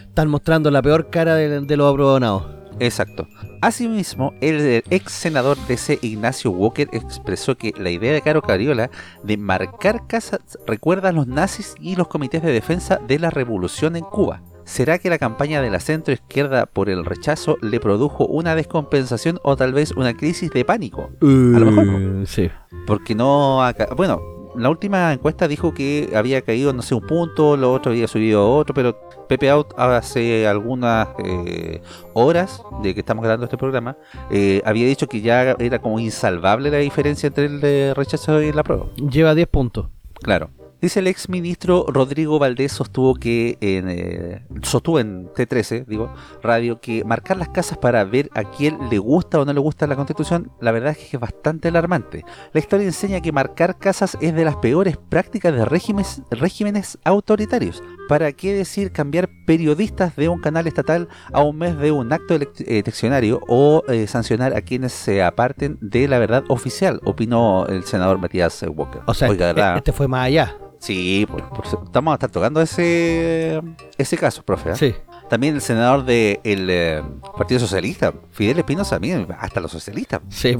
están 0.00 0.28
mostrando 0.28 0.70
la 0.70 0.82
peor 0.82 1.10
cara 1.10 1.34
de, 1.34 1.60
de 1.60 1.76
los 1.76 1.90
aprobados. 1.90 2.59
Exacto. 2.80 3.28
Asimismo, 3.60 4.34
el 4.40 4.82
ex 4.90 5.12
senador 5.12 5.58
DC 5.68 5.98
Ignacio 6.02 6.50
Walker 6.50 6.88
expresó 6.92 7.56
que 7.56 7.72
la 7.76 7.90
idea 7.90 8.12
de 8.12 8.22
Caro 8.22 8.42
Cariola 8.42 8.90
de 9.22 9.36
marcar 9.36 10.06
casas 10.06 10.40
recuerda 10.66 11.10
a 11.10 11.12
los 11.12 11.26
nazis 11.26 11.74
y 11.80 11.94
los 11.94 12.08
comités 12.08 12.42
de 12.42 12.52
defensa 12.52 12.98
de 13.06 13.18
la 13.18 13.30
revolución 13.30 13.96
en 13.96 14.04
Cuba. 14.04 14.42
¿Será 14.64 14.98
que 14.98 15.10
la 15.10 15.18
campaña 15.18 15.60
de 15.60 15.70
la 15.70 15.80
centroizquierda 15.80 16.66
por 16.66 16.88
el 16.88 17.04
rechazo 17.04 17.58
le 17.60 17.80
produjo 17.80 18.26
una 18.26 18.54
descompensación 18.54 19.40
o 19.42 19.56
tal 19.56 19.72
vez 19.72 19.90
una 19.92 20.16
crisis 20.16 20.50
de 20.50 20.64
pánico? 20.64 21.10
A 21.20 21.24
lo 21.24 21.66
mejor 21.66 21.86
no. 21.86 22.26
Sí. 22.26 22.50
Porque 22.86 23.14
no... 23.14 23.60
Bueno, 23.96 24.22
la 24.54 24.70
última 24.70 25.12
encuesta 25.12 25.48
dijo 25.48 25.72
que 25.72 26.10
había 26.14 26.42
caído, 26.42 26.72
no 26.72 26.82
sé, 26.82 26.94
un 26.94 27.06
punto, 27.06 27.56
lo 27.56 27.72
otro 27.72 27.92
había 27.92 28.08
subido 28.08 28.50
otro, 28.52 28.74
pero 28.74 28.98
Pepe 29.28 29.50
Out 29.50 29.74
hace 29.76 30.46
algunas 30.46 31.08
eh, 31.24 31.80
horas 32.14 32.62
de 32.82 32.94
que 32.94 33.00
estamos 33.00 33.22
grabando 33.22 33.44
este 33.44 33.56
programa, 33.56 33.96
eh, 34.30 34.60
había 34.64 34.86
dicho 34.86 35.08
que 35.08 35.20
ya 35.20 35.52
era 35.58 35.78
como 35.78 36.00
insalvable 36.00 36.70
la 36.70 36.78
diferencia 36.78 37.28
entre 37.28 37.44
el 37.46 37.94
rechazo 37.94 38.42
y 38.42 38.52
la 38.52 38.62
prueba. 38.62 38.86
Lleva 38.96 39.34
10 39.34 39.48
puntos. 39.48 39.86
Claro. 40.22 40.50
Dice 40.80 41.00
el 41.00 41.08
ex 41.08 41.28
ministro 41.28 41.84
Rodrigo 41.88 42.38
Valdés 42.38 42.72
sostuvo 42.72 43.14
que 43.14 43.58
en, 43.60 43.88
eh, 43.90 44.42
sostuvo 44.62 44.98
en 44.98 45.28
T13, 45.28 45.84
digo, 45.86 46.10
radio, 46.42 46.80
que 46.80 47.04
marcar 47.04 47.36
las 47.36 47.50
casas 47.50 47.76
para 47.76 48.02
ver 48.04 48.30
a 48.34 48.44
quién 48.44 48.78
le 48.90 48.98
gusta 48.98 49.38
o 49.40 49.44
no 49.44 49.52
le 49.52 49.60
gusta 49.60 49.86
la 49.86 49.94
constitución, 49.96 50.50
la 50.60 50.72
verdad 50.72 50.92
es 50.92 50.98
que 51.10 51.16
es 51.16 51.20
bastante 51.20 51.68
alarmante. 51.68 52.24
La 52.54 52.60
historia 52.60 52.86
enseña 52.86 53.20
que 53.20 53.30
marcar 53.30 53.78
casas 53.78 54.16
es 54.22 54.34
de 54.34 54.44
las 54.44 54.56
peores 54.56 54.96
prácticas 54.96 55.54
de 55.54 55.66
regímenes, 55.66 56.22
regímenes 56.30 56.98
autoritarios. 57.04 57.82
¿Para 58.08 58.32
qué 58.32 58.54
decir 58.54 58.90
cambiar 58.90 59.28
periodistas 59.46 60.16
de 60.16 60.28
un 60.30 60.40
canal 60.40 60.66
estatal 60.66 61.08
a 61.32 61.42
un 61.42 61.58
mes 61.58 61.76
de 61.78 61.92
un 61.92 62.10
acto 62.12 62.34
elec- 62.34 62.60
eh, 62.66 62.78
eleccionario 62.78 63.40
o 63.48 63.82
eh, 63.88 64.06
sancionar 64.06 64.54
a 64.56 64.62
quienes 64.62 64.92
se 64.92 65.22
aparten 65.22 65.76
de 65.82 66.08
la 66.08 66.18
verdad 66.18 66.42
oficial? 66.48 67.00
Opinó 67.04 67.66
el 67.66 67.84
senador 67.84 68.18
Matías 68.18 68.64
Walker. 68.74 69.02
O 69.06 69.12
sea, 69.14 69.28
Oiga, 69.28 69.50
este, 69.50 69.76
este 69.76 69.92
fue 69.92 70.08
más 70.08 70.26
allá. 70.26 70.56
Sí, 70.80 71.26
por, 71.30 71.42
estamos 71.84 72.10
a 72.10 72.14
estar 72.14 72.30
tocando 72.30 72.60
ese 72.60 73.60
ese 73.98 74.16
caso, 74.16 74.42
profe. 74.42 74.70
¿eh? 74.70 74.76
Sí. 74.76 74.94
También 75.28 75.54
el 75.54 75.60
senador 75.60 76.04
del 76.04 77.04
Partido 77.36 77.60
Socialista, 77.60 78.12
Fidel 78.32 78.58
Espinosa, 78.58 78.98
hasta 79.38 79.60
los 79.60 79.70
socialistas, 79.70 80.20
Sí, 80.28 80.56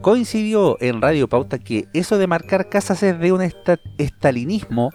coincidió 0.00 0.76
en 0.80 1.00
Radio 1.02 1.28
Pauta 1.28 1.58
que 1.58 1.88
eso 1.92 2.18
de 2.18 2.26
marcar 2.26 2.68
casas 2.68 3.02
es 3.02 3.18
de 3.18 3.32
un 3.32 3.42
esta- 3.42 3.80
estalinismo 3.96 4.90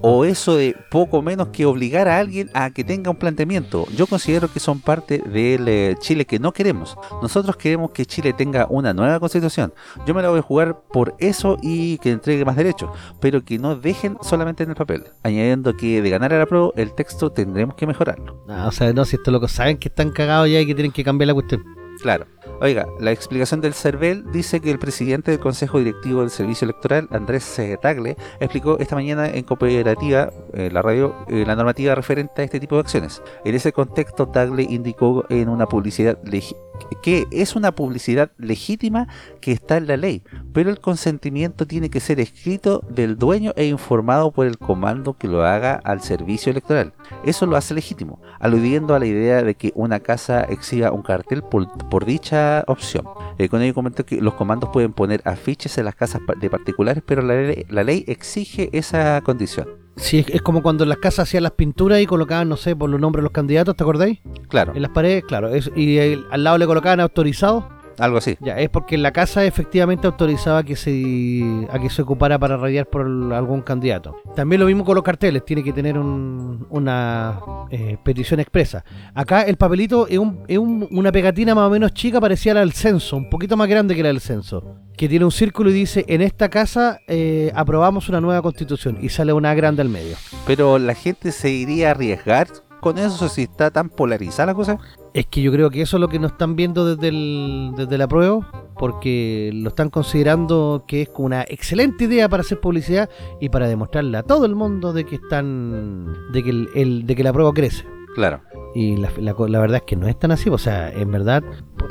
o 0.00 0.24
eso 0.24 0.56
de 0.56 0.76
poco 0.90 1.22
menos 1.22 1.48
que 1.48 1.66
obligar 1.66 2.08
a 2.08 2.18
alguien 2.18 2.50
a 2.54 2.70
que 2.70 2.84
tenga 2.84 3.10
un 3.10 3.16
planteamiento. 3.16 3.86
Yo 3.96 4.06
considero 4.06 4.52
que 4.52 4.60
son 4.60 4.80
parte 4.80 5.18
del 5.18 5.68
eh, 5.68 5.96
Chile 6.00 6.24
que 6.24 6.38
no 6.38 6.52
queremos. 6.52 6.96
Nosotros 7.22 7.56
queremos 7.56 7.90
que 7.90 8.06
Chile 8.06 8.32
tenga 8.32 8.66
una 8.68 8.92
nueva 8.92 9.20
constitución. 9.20 9.72
Yo 10.06 10.14
me 10.14 10.22
la 10.22 10.30
voy 10.30 10.40
a 10.40 10.42
jugar 10.42 10.82
por 10.92 11.14
eso 11.18 11.58
y 11.62 11.98
que 11.98 12.10
entregue 12.10 12.44
más 12.44 12.56
derechos, 12.56 12.90
pero 13.20 13.44
que 13.44 13.58
no 13.58 13.76
dejen 13.76 14.16
solamente 14.22 14.64
en 14.64 14.70
el 14.70 14.76
papel. 14.76 15.04
Añadiendo 15.22 15.76
que 15.76 16.02
de 16.02 16.10
ganar 16.10 16.32
a 16.32 16.38
la 16.38 16.46
pro, 16.46 16.72
el 16.76 16.92
texto 16.94 17.30
tendremos 17.30 17.74
que 17.74 17.86
mejorarlo. 17.86 18.44
No, 18.46 18.68
o 18.68 18.72
sea, 18.72 18.92
no, 18.92 19.04
si 19.04 19.16
estos 19.16 19.32
locos 19.32 19.52
saben 19.52 19.78
que 19.78 19.88
están 19.88 20.10
cagados 20.10 20.48
ya 20.48 20.60
y 20.60 20.66
que 20.66 20.74
tienen 20.74 20.92
que 20.92 21.04
cambiar 21.04 21.28
la 21.28 21.34
cuestión. 21.34 21.79
Claro. 22.02 22.26
Oiga, 22.62 22.86
la 22.98 23.10
explicación 23.10 23.60
del 23.60 23.74
CERVEL 23.74 24.30
dice 24.32 24.60
que 24.60 24.70
el 24.70 24.78
presidente 24.78 25.30
del 25.30 25.40
Consejo 25.40 25.78
Directivo 25.78 26.20
del 26.20 26.30
Servicio 26.30 26.64
Electoral, 26.64 27.08
Andrés 27.10 27.60
Tagle, 27.80 28.16
explicó 28.38 28.78
esta 28.78 28.94
mañana 28.96 29.28
en 29.28 29.44
cooperativa, 29.44 30.30
eh, 30.54 30.70
la 30.72 30.82
radio, 30.82 31.14
eh, 31.28 31.44
la 31.46 31.56
normativa 31.56 31.94
referente 31.94 32.42
a 32.42 32.44
este 32.44 32.60
tipo 32.60 32.76
de 32.76 32.80
acciones. 32.82 33.22
En 33.44 33.54
ese 33.54 33.72
contexto, 33.72 34.28
Tagle 34.28 34.62
indicó 34.62 35.24
en 35.28 35.48
una 35.48 35.66
publicidad 35.66 36.18
legi- 36.22 36.56
que 37.02 37.26
es 37.30 37.56
una 37.56 37.72
publicidad 37.72 38.32
legítima 38.38 39.08
que 39.40 39.52
está 39.52 39.76
en 39.76 39.86
la 39.86 39.96
ley, 39.96 40.22
pero 40.52 40.70
el 40.70 40.80
consentimiento 40.80 41.66
tiene 41.66 41.90
que 41.90 42.00
ser 42.00 42.20
escrito 42.20 42.82
del 42.88 43.16
dueño 43.16 43.52
e 43.56 43.66
informado 43.66 44.30
por 44.30 44.46
el 44.46 44.58
comando 44.58 45.14
que 45.14 45.28
lo 45.28 45.44
haga 45.44 45.74
al 45.84 46.00
servicio 46.00 46.50
electoral. 46.50 46.92
Eso 47.24 47.46
lo 47.46 47.56
hace 47.56 47.74
legítimo, 47.74 48.20
aludiendo 48.38 48.94
a 48.94 48.98
la 48.98 49.06
idea 49.06 49.42
de 49.42 49.54
que 49.54 49.72
una 49.74 50.00
casa 50.00 50.42
exhiba 50.42 50.92
un 50.92 51.02
cartel 51.02 51.42
por, 51.42 52.04
dicha 52.04 52.64
opción. 52.66 53.06
Eh, 53.38 53.48
con 53.48 53.62
ello 53.62 53.74
comentó 53.74 54.04
que 54.04 54.20
los 54.20 54.34
comandos 54.34 54.70
pueden 54.70 54.92
poner 54.92 55.22
afiches 55.24 55.76
en 55.78 55.84
las 55.84 55.94
casas 55.94 56.20
de 56.40 56.50
particulares, 56.50 57.02
pero 57.06 57.22
la 57.22 57.84
ley 57.84 58.04
exige 58.06 58.70
esa 58.72 59.20
condición. 59.22 59.68
Sí, 60.00 60.24
es, 60.28 60.42
como 60.42 60.62
cuando 60.62 60.82
en 60.84 60.88
las 60.88 60.98
casas 60.98 61.28
hacían 61.28 61.42
las 61.42 61.52
pinturas 61.52 62.00
y 62.00 62.06
colocaban, 62.06 62.48
no 62.48 62.56
sé, 62.56 62.74
por 62.74 62.88
los 62.90 63.00
nombres 63.00 63.20
de 63.20 63.24
los 63.24 63.32
candidatos, 63.32 63.76
¿te 63.76 63.84
acordáis? 63.84 64.18
Claro, 64.48 64.72
En 64.74 64.82
las 64.82 64.90
paredes, 64.90 65.24
claro. 65.24 65.48
es- 65.48 65.70
y 65.76 65.98
el- 65.98 66.24
al 66.30 66.42
lado 66.44 66.58
le 66.58 66.66
colocaban 66.66 67.00
autorizado. 67.00 67.68
Algo 68.00 68.18
así. 68.18 68.36
Ya, 68.40 68.58
es 68.58 68.68
porque 68.70 68.94
en 68.96 69.02
la 69.02 69.12
casa 69.12 69.44
efectivamente 69.44 70.06
autorizaba 70.06 70.62
que 70.62 70.76
se, 70.76 71.66
a 71.70 71.78
que 71.78 71.90
se 71.90 72.02
ocupara 72.02 72.38
para 72.38 72.56
radiar 72.56 72.86
por 72.86 73.02
algún 73.02 73.62
candidato. 73.62 74.16
También 74.34 74.60
lo 74.60 74.66
mismo 74.66 74.84
con 74.84 74.94
los 74.94 75.04
carteles, 75.04 75.44
tiene 75.44 75.62
que 75.62 75.72
tener 75.72 75.98
un- 75.98 76.66
una 76.70 77.38
eh, 77.70 77.96
petición 78.02 78.40
expresa. 78.40 78.84
Acá 79.14 79.42
el 79.42 79.56
papelito 79.56 80.06
es, 80.08 80.18
un- 80.18 80.42
es 80.48 80.58
un- 80.58 80.88
una 80.90 81.12
pegatina 81.12 81.54
más 81.54 81.68
o 81.68 81.70
menos 81.70 81.94
chica, 81.94 82.20
parecía 82.20 82.54
la 82.54 82.60
del 82.60 82.72
censo, 82.72 83.16
un 83.16 83.30
poquito 83.30 83.56
más 83.56 83.68
grande 83.68 83.94
que 83.94 84.02
la 84.02 84.08
del 84.08 84.20
censo. 84.20 84.76
Que 84.96 85.08
tiene 85.08 85.24
un 85.24 85.30
círculo 85.30 85.70
y 85.70 85.74
dice, 85.74 86.04
en 86.08 86.20
esta 86.20 86.48
casa 86.48 86.98
eh, 87.06 87.52
aprobamos 87.54 88.08
una 88.08 88.20
nueva 88.20 88.42
constitución. 88.42 88.98
Y 89.00 89.08
sale 89.10 89.32
una 89.32 89.54
grande 89.54 89.82
al 89.82 89.88
medio. 89.88 90.16
Pero 90.46 90.78
la 90.78 90.94
gente 90.94 91.32
se 91.32 91.50
iría 91.50 91.88
a 91.88 91.90
arriesgar 91.92 92.48
con 92.80 92.98
eso 92.98 93.28
si 93.28 93.42
está 93.42 93.70
tan 93.70 93.88
polarizada 93.88 94.46
la 94.46 94.54
cosa. 94.54 94.78
Es 95.12 95.26
que 95.26 95.42
yo 95.42 95.50
creo 95.50 95.70
que 95.70 95.82
eso 95.82 95.96
es 95.96 96.00
lo 96.00 96.08
que 96.08 96.20
nos 96.20 96.32
están 96.32 96.54
viendo 96.54 96.84
desde, 96.94 97.08
el, 97.08 97.72
desde 97.76 97.98
la 97.98 98.06
prueba, 98.06 98.48
porque 98.78 99.50
lo 99.52 99.70
están 99.70 99.90
considerando 99.90 100.84
que 100.86 101.02
es 101.02 101.08
como 101.08 101.26
una 101.26 101.42
excelente 101.42 102.04
idea 102.04 102.28
para 102.28 102.42
hacer 102.42 102.60
publicidad 102.60 103.10
y 103.40 103.48
para 103.48 103.66
demostrarle 103.66 104.16
a 104.18 104.22
todo 104.22 104.46
el 104.46 104.54
mundo 104.54 104.92
de 104.92 105.04
que 105.04 105.16
están, 105.16 106.06
de 106.32 106.42
que 106.44 106.50
el, 106.50 106.68
el- 106.76 107.06
de 107.06 107.16
que 107.16 107.24
la 107.24 107.32
prueba 107.32 107.52
crece. 107.52 107.84
Claro. 108.14 108.40
Y 108.74 108.96
la, 108.98 109.10
la 109.18 109.32
verdad 109.60 109.78
es 109.78 109.82
que 109.82 109.96
no 109.96 110.06
es 110.06 110.16
tan 110.16 110.30
así, 110.30 110.48
o 110.48 110.58
sea, 110.58 110.90
en 110.92 111.10
verdad, 111.10 111.42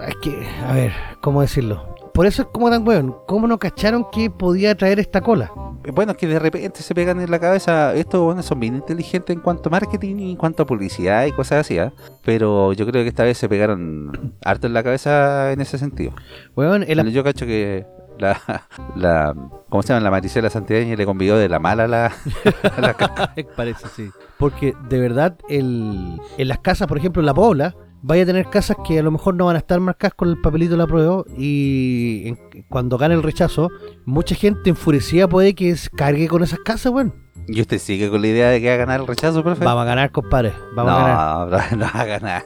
es 0.07 0.15
que, 0.21 0.47
a 0.65 0.73
ver, 0.73 0.93
¿cómo 1.21 1.41
decirlo? 1.41 1.95
Por 2.19 2.25
eso 2.25 2.41
es 2.41 2.49
como 2.49 2.69
tan 2.69 2.85
weón, 2.85 3.15
¿cómo 3.27 3.47
no 3.47 3.57
cacharon 3.57 4.05
que 4.11 4.29
podía 4.29 4.75
traer 4.75 4.99
esta 4.99 5.21
cola? 5.21 5.53
Bueno, 5.93 6.11
es 6.11 6.17
que 6.17 6.27
de 6.27 6.37
repente 6.37 6.83
se 6.83 6.93
pegan 6.93 7.21
en 7.21 7.31
la 7.31 7.39
cabeza. 7.39 7.93
Estos 7.95 8.19
buenos 8.19 8.45
son 8.45 8.59
bien 8.59 8.75
inteligentes 8.75 9.33
en 9.33 9.41
cuanto 9.41 9.69
a 9.69 9.71
marketing 9.71 10.17
y 10.17 10.31
en 10.31 10.35
cuanto 10.35 10.63
a 10.63 10.65
publicidad 10.65 11.25
y 11.27 11.31
cosas 11.31 11.61
así, 11.61 11.79
¿ah? 11.79 11.93
Pero 12.25 12.73
yo 12.73 12.85
creo 12.85 13.03
que 13.03 13.07
esta 13.07 13.23
vez 13.23 13.37
se 13.37 13.47
pegaron 13.47 14.33
harto 14.43 14.67
en 14.67 14.73
la 14.73 14.83
cabeza 14.83 15.53
en 15.53 15.61
ese 15.61 15.77
sentido. 15.77 16.11
Weón, 16.57 16.83
el, 16.85 17.09
Yo 17.09 17.23
cacho 17.23 17.45
que 17.45 17.87
la, 18.17 18.37
la 18.97 19.33
¿cómo 19.69 19.81
se 19.81 19.93
llama? 19.93 20.01
La 20.03 20.11
Maricela 20.11 20.49
Santiago 20.49 20.93
le 20.93 21.05
convidó 21.05 21.37
de 21.37 21.47
la 21.47 21.59
mala 21.59 21.85
a 21.85 21.87
la, 21.87 22.05
a 22.75 22.81
la 22.81 22.93
ca- 22.95 23.33
Parece, 23.55 23.87
sí. 23.95 24.09
Porque 24.37 24.73
de 24.89 24.99
verdad, 24.99 25.37
el, 25.47 26.19
en 26.37 26.47
las 26.49 26.59
casas, 26.59 26.85
por 26.89 26.97
ejemplo, 26.97 27.21
en 27.21 27.27
La 27.27 27.33
Pobla, 27.33 27.77
vaya 28.01 28.23
a 28.23 28.25
tener 28.25 28.49
casas 28.49 28.77
que 28.87 28.99
a 28.99 29.03
lo 29.03 29.11
mejor 29.11 29.35
no 29.35 29.45
van 29.45 29.55
a 29.55 29.59
estar 29.59 29.79
marcadas 29.79 30.13
con 30.15 30.29
el 30.29 30.39
papelito 30.41 30.71
de 30.71 30.77
la 30.77 30.87
prueba 30.87 31.23
y 31.37 32.23
en- 32.27 32.63
cuando 32.69 32.97
gane 32.97 33.15
el 33.15 33.23
rechazo, 33.23 33.69
mucha 34.05 34.35
gente 34.35 34.69
enfurecida 34.69 35.27
puede 35.27 35.53
que 35.55 35.69
es- 35.69 35.89
cargue 35.89 36.27
con 36.27 36.43
esas 36.43 36.59
casas, 36.59 36.91
weón. 36.91 37.13
¿Y 37.47 37.61
usted 37.61 37.79
sigue 37.79 38.09
con 38.11 38.21
la 38.21 38.27
idea 38.27 38.49
de 38.49 38.61
que 38.61 38.67
va 38.67 38.75
a 38.75 38.77
ganar 38.77 38.99
el 39.01 39.07
rechazo, 39.07 39.41
profe? 39.43 39.65
Vamos 39.65 39.81
a 39.81 39.85
ganar, 39.85 40.11
compadre. 40.11 40.53
Vamos 40.75 40.91
no, 40.93 40.97
a 40.99 41.01
ganar. 41.07 41.49
profe, 41.49 41.75
no 41.75 41.85
va 41.85 42.01
a 42.01 42.05
ganar. 42.05 42.43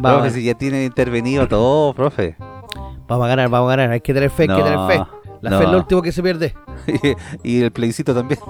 Vamos, 0.00 0.20
profe, 0.22 0.30
si 0.30 0.44
ya 0.44 0.54
tiene 0.54 0.84
intervenido 0.86 1.46
todo, 1.48 1.92
profe. 1.92 2.36
vamos 3.08 3.24
a 3.26 3.28
ganar, 3.28 3.48
vamos 3.50 3.70
a 3.72 3.76
ganar. 3.76 3.92
Hay 3.92 4.00
que 4.00 4.14
tener 4.14 4.30
fe, 4.30 4.44
hay 4.44 4.48
que 4.48 4.54
tener 4.62 4.72
No, 4.78 4.88
fe. 4.88 5.02
La 5.42 5.50
no. 5.50 5.58
fe 5.58 5.64
es 5.64 5.70
lo 5.70 5.78
último 5.78 6.00
que 6.02 6.12
se 6.12 6.22
pierde. 6.22 6.54
y 7.44 7.60
el 7.62 7.72
plebiscito 7.72 8.14
también. 8.14 8.40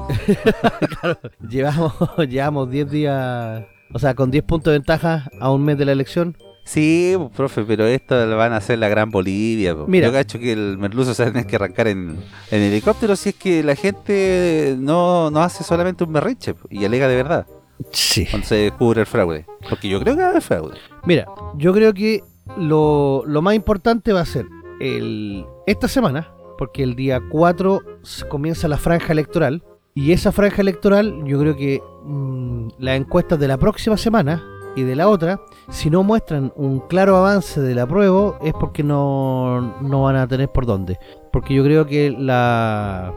Llevamos, 1.49 1.95
llevamos 2.29 2.71
10 2.71 2.91
días, 2.91 3.65
o 3.93 3.99
sea, 3.99 4.15
con 4.15 4.31
10 4.31 4.45
puntos 4.45 4.73
de 4.73 4.79
ventaja 4.79 5.31
a 5.41 5.51
un 5.51 5.65
mes 5.65 5.79
de 5.79 5.85
la 5.85 5.93
elección. 5.93 6.37
Sí, 6.65 7.15
pues, 7.17 7.31
profe, 7.35 7.65
pero 7.65 7.87
esto 7.87 8.25
lo 8.27 8.37
van 8.37 8.53
a 8.53 8.57
hacer 8.59 8.79
la 8.79 8.89
gran 8.89 9.11
Bolivia. 9.11 9.75
po. 9.75 9.87
Mira. 9.89 10.07
Yo 10.07 10.13
cacho 10.13 10.39
que 10.39 10.53
el 10.53 10.79
merluzo 10.79 11.13
se 11.13 11.25
tener 11.27 11.47
que 11.47 11.57
arrancar 11.57 11.89
en, 11.89 12.17
en 12.51 12.63
helicóptero 12.63 13.17
si 13.17 13.31
es 13.31 13.35
que 13.35 13.63
la 13.65 13.75
gente 13.75 14.77
no, 14.79 15.31
no 15.31 15.43
hace 15.43 15.65
solamente 15.65 16.05
un 16.05 16.13
berrinche 16.13 16.55
po, 16.55 16.69
y 16.71 16.85
alega 16.85 17.09
de 17.09 17.17
verdad 17.17 17.47
Sí. 17.91 18.27
cuando 18.31 18.47
se 18.47 18.55
descubre 18.57 19.01
el 19.01 19.07
fraude. 19.07 19.45
Porque 19.69 19.89
yo 19.89 19.99
creo 20.01 20.15
que 20.15 20.21
va 20.23 20.29
a 20.29 20.31
haber 20.31 20.43
fraude. 20.43 20.77
Mira, 21.05 21.27
yo 21.57 21.73
creo 21.73 21.93
que 21.93 22.23
lo, 22.57 23.25
lo 23.27 23.43
más 23.43 23.55
importante 23.55 24.13
va 24.13 24.21
a 24.21 24.27
ser 24.27 24.47
el, 24.81 25.45
esta 25.67 25.89
semana, 25.89 26.29
porque 26.59 26.85
el 26.85 26.95
día 26.95 27.21
4 27.29 27.81
se 28.03 28.29
comienza 28.29 28.69
la 28.69 28.77
franja 28.79 29.13
electoral, 29.13 29.65
y 29.95 30.13
esa 30.13 30.33
franja 30.33 30.63
electoral 30.63 31.23
yo 31.25 31.39
creo 31.39 31.57
que 31.57 31.83
mm, 32.05 32.69
las 32.79 32.97
encuestas 32.97 33.39
de 33.39 33.49
la 33.49 33.59
próxima 33.59 33.97
semana 33.97 34.43
y 34.75 34.83
de 34.83 34.97
la 34.97 35.09
otra, 35.09 35.41
si 35.69 35.91
no 35.91 36.03
muestran 36.03 36.51
un 36.57 36.81
claro 36.81 37.17
avance 37.17 37.61
del 37.61 37.79
apruebo, 37.79 38.39
es 38.43 38.55
porque 38.55 38.83
no, 38.83 39.77
no 39.83 40.03
van 40.05 40.17
a 40.17 40.27
tener 40.27 40.49
por 40.49 40.65
dónde. 40.65 40.99
Porque 41.31 41.53
yo 41.55 41.63
creo 41.63 41.87
que 41.87 42.11
la, 42.11 43.13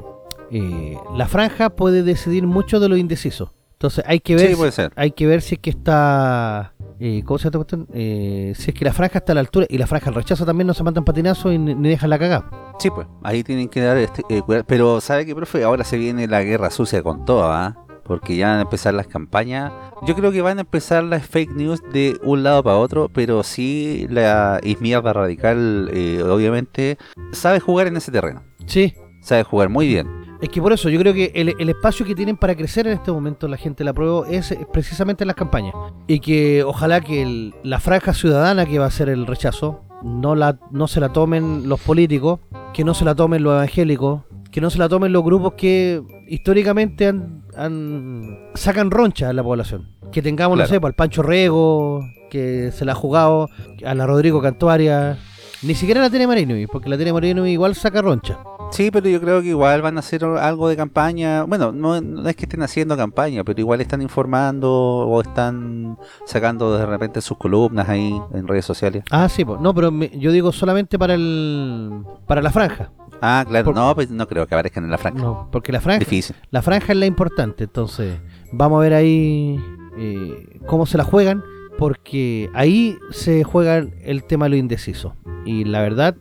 eh, 0.52 0.98
la 1.16 1.28
franja 1.30 1.70
puede 1.70 2.04
decidir 2.04 2.46
mucho 2.46 2.82
de 2.82 2.90
lo 2.90 2.98
indeciso. 2.98 3.54
Entonces 3.74 4.04
hay 4.08 4.20
que 4.20 4.36
ver 4.36 4.48
Sí, 4.48 4.52
si- 4.54 4.56
puede 4.58 4.72
ser. 4.74 4.92
hay 4.98 5.12
que 5.12 5.28
ver 5.28 5.42
si 5.42 5.56
es 5.56 5.62
que 5.62 5.70
está. 5.70 6.74
Eh, 7.00 7.24
¿Cómo 7.26 7.38
se 7.38 7.44
llama 7.44 7.50
esta 7.50 7.58
cuestión? 7.58 7.88
Eh, 7.94 8.54
si 8.56 8.72
es 8.72 8.78
que 8.78 8.86
la 8.86 8.94
franja 8.94 9.20
está 9.20 9.34
a 9.34 9.36
la 9.36 9.42
altura 9.42 9.66
y 9.70 9.78
la 9.78 9.88
franja 9.88 10.10
el 10.10 10.16
rechazo 10.16 10.46
también 10.46 10.68
no 10.68 10.74
se 10.74 10.84
mandan 10.84 11.04
patinazo 11.04 11.52
y 11.52 11.58
ni, 11.58 11.76
ni 11.76 11.90
dejan 11.90 12.10
la 12.10 12.20
cagada. 12.20 12.50
Sí, 12.80 12.90
pues, 12.90 13.08
ahí 13.24 13.44
tienen 13.44 13.70
que 13.70 13.82
dar 13.82 13.98
este, 13.98 14.24
eh, 14.30 14.42
cuidado. 14.42 14.66
Pero, 14.68 15.02
¿sabe 15.02 15.26
qué, 15.26 15.36
profe? 15.36 15.64
Ahora 15.64 15.84
se 15.84 15.98
viene 15.98 16.28
la 16.28 16.44
guerra 16.44 16.70
sucia 16.70 17.04
con 17.04 17.26
todo, 17.26 17.52
¿ah? 17.52 17.86
Porque 18.04 18.36
ya 18.36 18.50
van 18.50 18.60
a 18.60 18.62
empezar 18.62 18.94
las 18.94 19.08
campañas. 19.08 19.74
Yo 20.04 20.16
creo 20.16 20.32
que 20.32 20.42
van 20.42 20.60
a 20.60 20.62
empezar 20.62 21.04
las 21.04 21.26
fake 21.26 21.56
news 21.56 21.82
de 21.92 22.20
un 22.24 22.44
lado 22.44 22.64
para 22.64 22.78
otro, 22.78 23.10
pero 23.12 23.42
sí 23.44 24.06
la 24.10 24.60
izmierda 24.64 25.12
radical, 25.12 25.90
eh, 25.92 26.22
obviamente, 26.24 26.98
sabe 27.32 27.60
jugar 27.60 27.88
en 27.88 27.98
ese 27.98 28.12
terreno. 28.12 28.44
Sí, 28.68 28.94
Sabe 29.26 29.42
jugar 29.42 29.70
muy 29.70 29.88
bien. 29.88 30.08
Es 30.42 30.50
que 30.50 30.62
por 30.62 30.74
eso 30.74 30.90
yo 30.90 31.00
creo 31.00 31.14
que 31.14 31.32
el, 31.36 31.56
el 31.60 31.70
espacio 31.70 32.06
que 32.06 32.14
tienen 32.16 32.38
para 32.38 32.56
crecer 32.56 32.88
en 32.88 32.94
este 32.94 33.12
momento 33.12 33.48
la 33.48 33.58
gente 33.58 33.80
de 33.80 33.86
la 33.86 33.94
prueba 33.94 34.28
es 34.30 34.56
precisamente 34.74 35.24
en 35.24 35.28
las 35.28 35.36
campañas. 35.36 35.74
Y 36.08 36.20
que 36.20 36.64
ojalá 36.64 37.02
que 37.02 37.22
el- 37.22 37.54
la 37.64 37.80
franja 37.80 38.14
ciudadana 38.14 38.66
que 38.66 38.80
va 38.80 38.86
a 38.86 38.92
ser 38.92 39.10
el 39.10 39.26
rechazo 39.26 39.82
no, 40.04 40.36
la, 40.36 40.60
no 40.72 40.88
se 40.88 41.00
la 41.00 41.10
tomen 41.14 41.68
los 41.70 41.80
políticos, 41.82 42.40
que 42.74 42.84
no 42.84 42.94
se 42.94 43.06
la 43.06 43.16
tomen 43.16 43.42
los 43.44 43.54
evangélicos, 43.54 44.22
que 44.52 44.62
no 44.62 44.70
se 44.70 44.78
la 44.78 44.88
tomen 44.90 45.12
los 45.12 45.24
grupos 45.24 45.54
que 45.54 46.02
históricamente 46.28 47.08
han, 47.08 47.44
han- 47.56 48.38
sacan 48.54 48.92
roncha 48.92 49.30
en 49.30 49.36
la 49.38 49.44
población. 49.44 49.90
Que 50.12 50.22
tengamos, 50.22 50.56
Claro. 50.58 50.68
no 50.70 50.74
sé, 50.74 50.80
pues, 50.80 50.92
al 50.92 50.96
Pancho 50.96 51.24
Rego, 51.24 52.02
que 52.30 52.72
se 52.72 52.86
la 52.86 52.92
ha 52.92 52.96
jugado, 52.96 53.50
a 53.86 53.96
la 53.96 54.06
Rodrigo 54.06 54.42
Cantuaria, 54.42 55.18
ni 55.64 55.74
siquiera 55.76 56.02
la 56.02 56.10
tiene 56.10 56.28
Marino, 56.28 56.56
porque 56.72 56.90
la 56.90 56.98
tiene 56.98 57.12
Marino 57.14 57.46
igual 57.48 57.74
saca 57.76 58.02
roncha. 58.02 58.38
Sí, 58.76 58.92
pero 58.92 59.08
yo 59.10 59.20
creo 59.22 59.42
que 59.42 59.48
igual 59.50 59.82
van 59.82 59.98
a 59.98 60.00
hacer 60.00 60.24
algo 60.24 60.68
de 60.68 60.76
campaña. 60.76 61.44
Bueno, 61.44 61.72
no, 61.72 62.00
no 62.02 62.28
es 62.30 62.36
que 62.36 62.44
estén 62.46 62.62
haciendo 62.62 62.96
campaña, 62.98 63.44
pero 63.44 63.60
igual 63.60 63.82
están 63.82 64.02
informando 64.02 64.72
o 64.72 65.22
están 65.22 65.98
sacando 66.26 66.78
de 66.78 66.86
repente 66.86 67.22
sus 67.22 67.38
columnas 67.38 67.88
ahí 67.90 68.20
en 68.34 68.48
redes 68.48 68.66
sociales. 68.66 69.04
Ah, 69.12 69.30
sí, 69.30 69.46
pues. 69.46 69.60
no, 69.62 69.74
pero 69.74 69.92
me- 69.92 70.10
yo 70.18 70.32
digo 70.32 70.52
solamente 70.52 70.98
para 71.00 71.14
el 71.16 71.92
para 72.28 72.42
la 72.42 72.52
franja. 72.52 72.92
Ah, 73.22 73.46
claro, 73.48 73.66
Por- 73.66 73.76
no, 73.76 73.96
pues 73.96 74.10
no 74.12 74.28
creo 74.28 74.46
que 74.46 74.54
aparezcan 74.56 74.84
en 74.84 74.92
la 74.92 74.98
franja. 74.98 75.22
No, 75.24 75.48
porque 75.52 75.72
la 75.72 75.80
franja, 75.82 76.00
Difícil. 76.00 76.36
la 76.52 76.62
franja 76.62 76.92
es 76.92 77.00
la 77.00 77.06
importante, 77.06 77.64
entonces 77.64 78.20
vamos 78.52 78.78
a 78.78 78.82
ver 78.82 78.94
ahí 78.94 79.58
eh, 79.98 80.60
cómo 80.68 80.86
se 80.86 80.98
la 80.98 81.06
juegan, 81.06 81.42
porque 81.78 82.50
ahí 82.54 82.98
se 83.12 83.44
juega 83.44 83.78
el 84.04 84.24
tema 84.24 84.46
de 84.46 84.50
lo 84.52 84.56
indeciso. 84.58 85.16
Y 85.46 85.64
la 85.66 85.82
verdad 85.82 86.16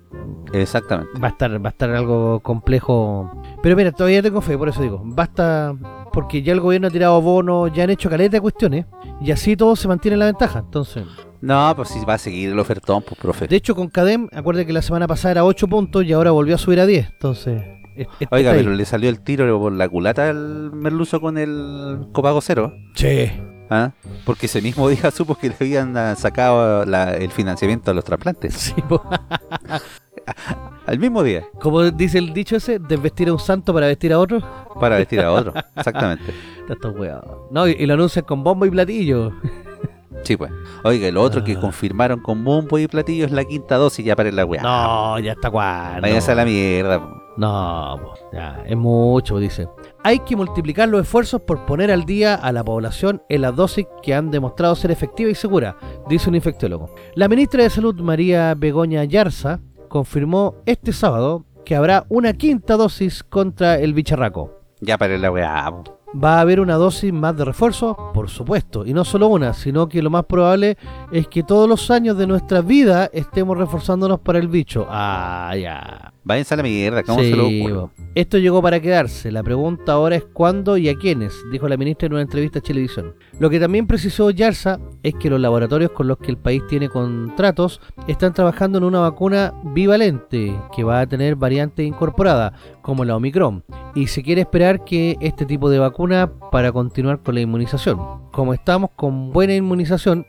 Exactamente. 0.52 1.18
va 1.20 1.28
a 1.28 1.30
estar 1.30 1.64
va 1.64 1.68
a 1.68 1.70
estar 1.70 1.90
algo 1.90 2.40
complejo. 2.40 3.30
Pero 3.62 3.76
mira, 3.76 3.92
todavía 3.92 4.22
tengo 4.22 4.40
fe, 4.40 4.58
por 4.58 4.68
eso 4.68 4.82
digo, 4.82 5.00
basta 5.04 5.74
porque 6.12 6.42
ya 6.42 6.52
el 6.52 6.60
gobierno 6.60 6.88
ha 6.88 6.90
tirado 6.90 7.20
bonos, 7.20 7.72
ya 7.72 7.84
han 7.84 7.90
hecho 7.90 8.08
caleta 8.10 8.36
de 8.36 8.40
cuestiones 8.40 8.86
y 9.20 9.30
así 9.32 9.56
todo 9.56 9.74
se 9.76 9.88
mantiene 9.88 10.14
en 10.14 10.18
la 10.20 10.26
ventaja. 10.26 10.58
Entonces, 10.60 11.04
No, 11.40 11.72
pues 11.76 11.88
sí 11.88 11.98
va 12.08 12.14
a 12.14 12.18
seguir 12.18 12.50
el 12.50 12.58
ofertón, 12.58 13.02
pues, 13.02 13.18
profe. 13.20 13.46
de 13.48 13.56
hecho 13.56 13.74
con 13.74 13.88
Cadem, 13.88 14.28
acuérdate 14.32 14.66
que 14.66 14.72
la 14.72 14.82
semana 14.82 15.06
pasada 15.06 15.32
era 15.32 15.44
8 15.44 15.66
puntos 15.68 16.04
y 16.04 16.12
ahora 16.12 16.30
volvió 16.30 16.54
a 16.54 16.58
subir 16.58 16.80
a 16.80 16.86
10. 16.86 17.08
Entonces, 17.10 17.62
es- 17.96 18.06
es- 18.20 18.28
Oiga, 18.30 18.52
pero 18.52 18.72
le 18.74 18.84
salió 18.84 19.08
el 19.10 19.20
tiro 19.20 19.58
por 19.58 19.72
la 19.72 19.88
culata 19.88 20.28
al 20.30 20.72
merluzo 20.72 21.20
con 21.20 21.36
el 21.38 22.06
copago 22.12 22.40
cero. 22.40 22.72
Sí. 22.94 23.30
¿Ah? 23.70 23.90
Porque 24.24 24.46
ese 24.46 24.60
mismo 24.62 24.88
día 24.88 25.10
supo 25.12 25.34
que 25.36 25.48
le 25.48 25.56
habían 25.60 25.96
ah, 25.96 26.14
sacado 26.16 26.84
la- 26.84 27.14
el 27.14 27.30
financiamiento 27.30 27.90
a 27.90 27.94
los 27.94 28.04
trasplantes. 28.04 28.54
Sí. 28.54 28.74
Al 30.86 30.98
mismo 30.98 31.22
día, 31.22 31.44
Como 31.60 31.82
dice 31.90 32.18
el 32.18 32.32
dicho 32.34 32.56
ese, 32.56 32.78
desvestir 32.78 33.28
a 33.28 33.32
un 33.32 33.38
santo 33.38 33.72
para 33.72 33.86
vestir 33.86 34.12
a 34.12 34.18
otro. 34.18 34.40
para 34.80 34.96
vestir 34.96 35.20
a 35.20 35.32
otro. 35.32 35.52
Exactamente. 35.76 36.32
Está 36.60 36.74
todo 36.76 36.92
weado. 36.92 37.48
No, 37.50 37.66
y, 37.68 37.72
y 37.72 37.86
lo 37.86 37.94
anuncian 37.94 38.24
con 38.24 38.42
bombo 38.44 38.64
y 38.66 38.70
platillo. 38.70 39.32
Sí, 40.22 40.36
pues. 40.36 40.50
Oiga, 40.82 41.10
lo 41.10 41.22
otro 41.22 41.42
que 41.44 41.52
Ah. 41.54 41.60
confirmaron 41.60 42.20
con 42.20 42.44
bombo 42.44 42.78
y 42.78 42.86
platillo 42.86 43.24
es 43.26 43.32
la 43.32 43.44
quinta 43.44 43.76
dosis 43.76 44.04
ya 44.04 44.14
para 44.16 44.30
la 44.30 44.44
weá. 44.44 44.62
No, 44.62 45.18
ya 45.18 45.32
está 45.32 45.50
cuándo. 45.50 46.02
Váyanse 46.02 46.32
a 46.32 46.34
la 46.34 46.44
mierda. 46.44 47.00
po. 47.00 47.22
No, 47.36 47.98
po, 48.02 48.14
ya, 48.32 48.62
es 48.66 48.76
mucho, 48.76 49.38
dice. 49.38 49.68
Hay 50.06 50.18
que 50.18 50.36
multiplicar 50.36 50.90
los 50.90 51.00
esfuerzos 51.00 51.40
por 51.40 51.64
poner 51.64 51.90
al 51.90 52.04
día 52.04 52.34
a 52.34 52.52
la 52.52 52.62
población 52.62 53.22
en 53.30 53.40
las 53.40 53.56
dosis 53.56 53.86
que 54.02 54.14
han 54.14 54.30
demostrado 54.30 54.76
ser 54.76 54.90
efectivas 54.90 55.32
y 55.32 55.34
seguras, 55.34 55.76
dice 56.10 56.28
un 56.28 56.34
infectólogo. 56.34 56.94
La 57.14 57.26
ministra 57.26 57.62
de 57.62 57.70
Salud, 57.70 57.98
María 58.02 58.54
Begoña 58.54 59.02
Yarza, 59.04 59.60
confirmó 59.88 60.56
este 60.66 60.92
sábado 60.92 61.46
que 61.64 61.74
habrá 61.74 62.04
una 62.10 62.34
quinta 62.34 62.76
dosis 62.76 63.24
contra 63.24 63.78
el 63.78 63.94
bicharraco. 63.94 64.60
Ya 64.82 64.98
para 64.98 65.16
la 65.16 65.30
weá. 65.30 65.72
¿Va 66.22 66.38
a 66.38 66.40
haber 66.42 66.60
una 66.60 66.74
dosis 66.74 67.12
más 67.12 67.36
de 67.36 67.44
refuerzo? 67.44 68.12
Por 68.14 68.28
supuesto, 68.30 68.86
y 68.86 68.92
no 68.92 69.04
solo 69.04 69.26
una, 69.28 69.52
sino 69.52 69.88
que 69.88 70.00
lo 70.00 70.10
más 70.10 70.24
probable 70.26 70.76
es 71.10 71.26
que 71.26 71.42
todos 71.42 71.68
los 71.68 71.90
años 71.90 72.16
de 72.16 72.26
nuestra 72.26 72.60
vida 72.60 73.10
estemos 73.12 73.58
reforzándonos 73.58 74.20
para 74.20 74.38
el 74.38 74.46
bicho. 74.48 74.86
Ah, 74.88 75.54
ya. 75.60 76.12
Váyanse 76.22 76.54
a 76.54 76.56
la 76.56 76.62
mierda. 76.62 77.02
¿Cómo 77.02 77.20
Sí, 77.20 77.30
se 77.30 77.36
lo 77.36 77.46
ocurre? 77.46 77.90
Esto 78.14 78.38
llegó 78.38 78.62
para 78.62 78.80
quedarse. 78.80 79.30
La 79.32 79.42
pregunta 79.42 79.92
ahora 79.92 80.16
es 80.16 80.24
cuándo 80.24 80.76
y 80.78 80.88
a 80.88 80.94
quiénes, 80.96 81.34
dijo 81.50 81.68
la 81.68 81.76
ministra 81.76 82.06
en 82.06 82.12
una 82.14 82.22
entrevista 82.22 82.60
a 82.60 82.62
Televisión. 82.62 83.14
Lo 83.40 83.50
que 83.50 83.60
también 83.60 83.86
precisó 83.86 84.30
Yarza 84.30 84.78
es 85.02 85.14
que 85.16 85.28
los 85.28 85.40
laboratorios 85.40 85.90
con 85.90 86.06
los 86.06 86.18
que 86.18 86.30
el 86.30 86.38
país 86.38 86.62
tiene 86.68 86.88
contratos 86.88 87.80
están 88.06 88.32
trabajando 88.32 88.78
en 88.78 88.84
una 88.84 89.00
vacuna 89.00 89.52
bivalente 89.64 90.56
que 90.74 90.84
va 90.84 91.00
a 91.00 91.06
tener 91.06 91.36
variantes 91.36 91.84
incorporadas, 91.86 92.52
como 92.84 93.06
la 93.06 93.16
Omicron, 93.16 93.64
y 93.94 94.08
se 94.08 94.22
quiere 94.22 94.42
esperar 94.42 94.84
que 94.84 95.16
este 95.22 95.46
tipo 95.46 95.70
de 95.70 95.78
vacuna 95.78 96.30
para 96.52 96.70
continuar 96.70 97.22
con 97.22 97.34
la 97.34 97.40
inmunización. 97.40 97.98
Como 98.30 98.52
estamos 98.52 98.90
con 98.94 99.32
buena 99.32 99.54
inmunización, 99.54 100.26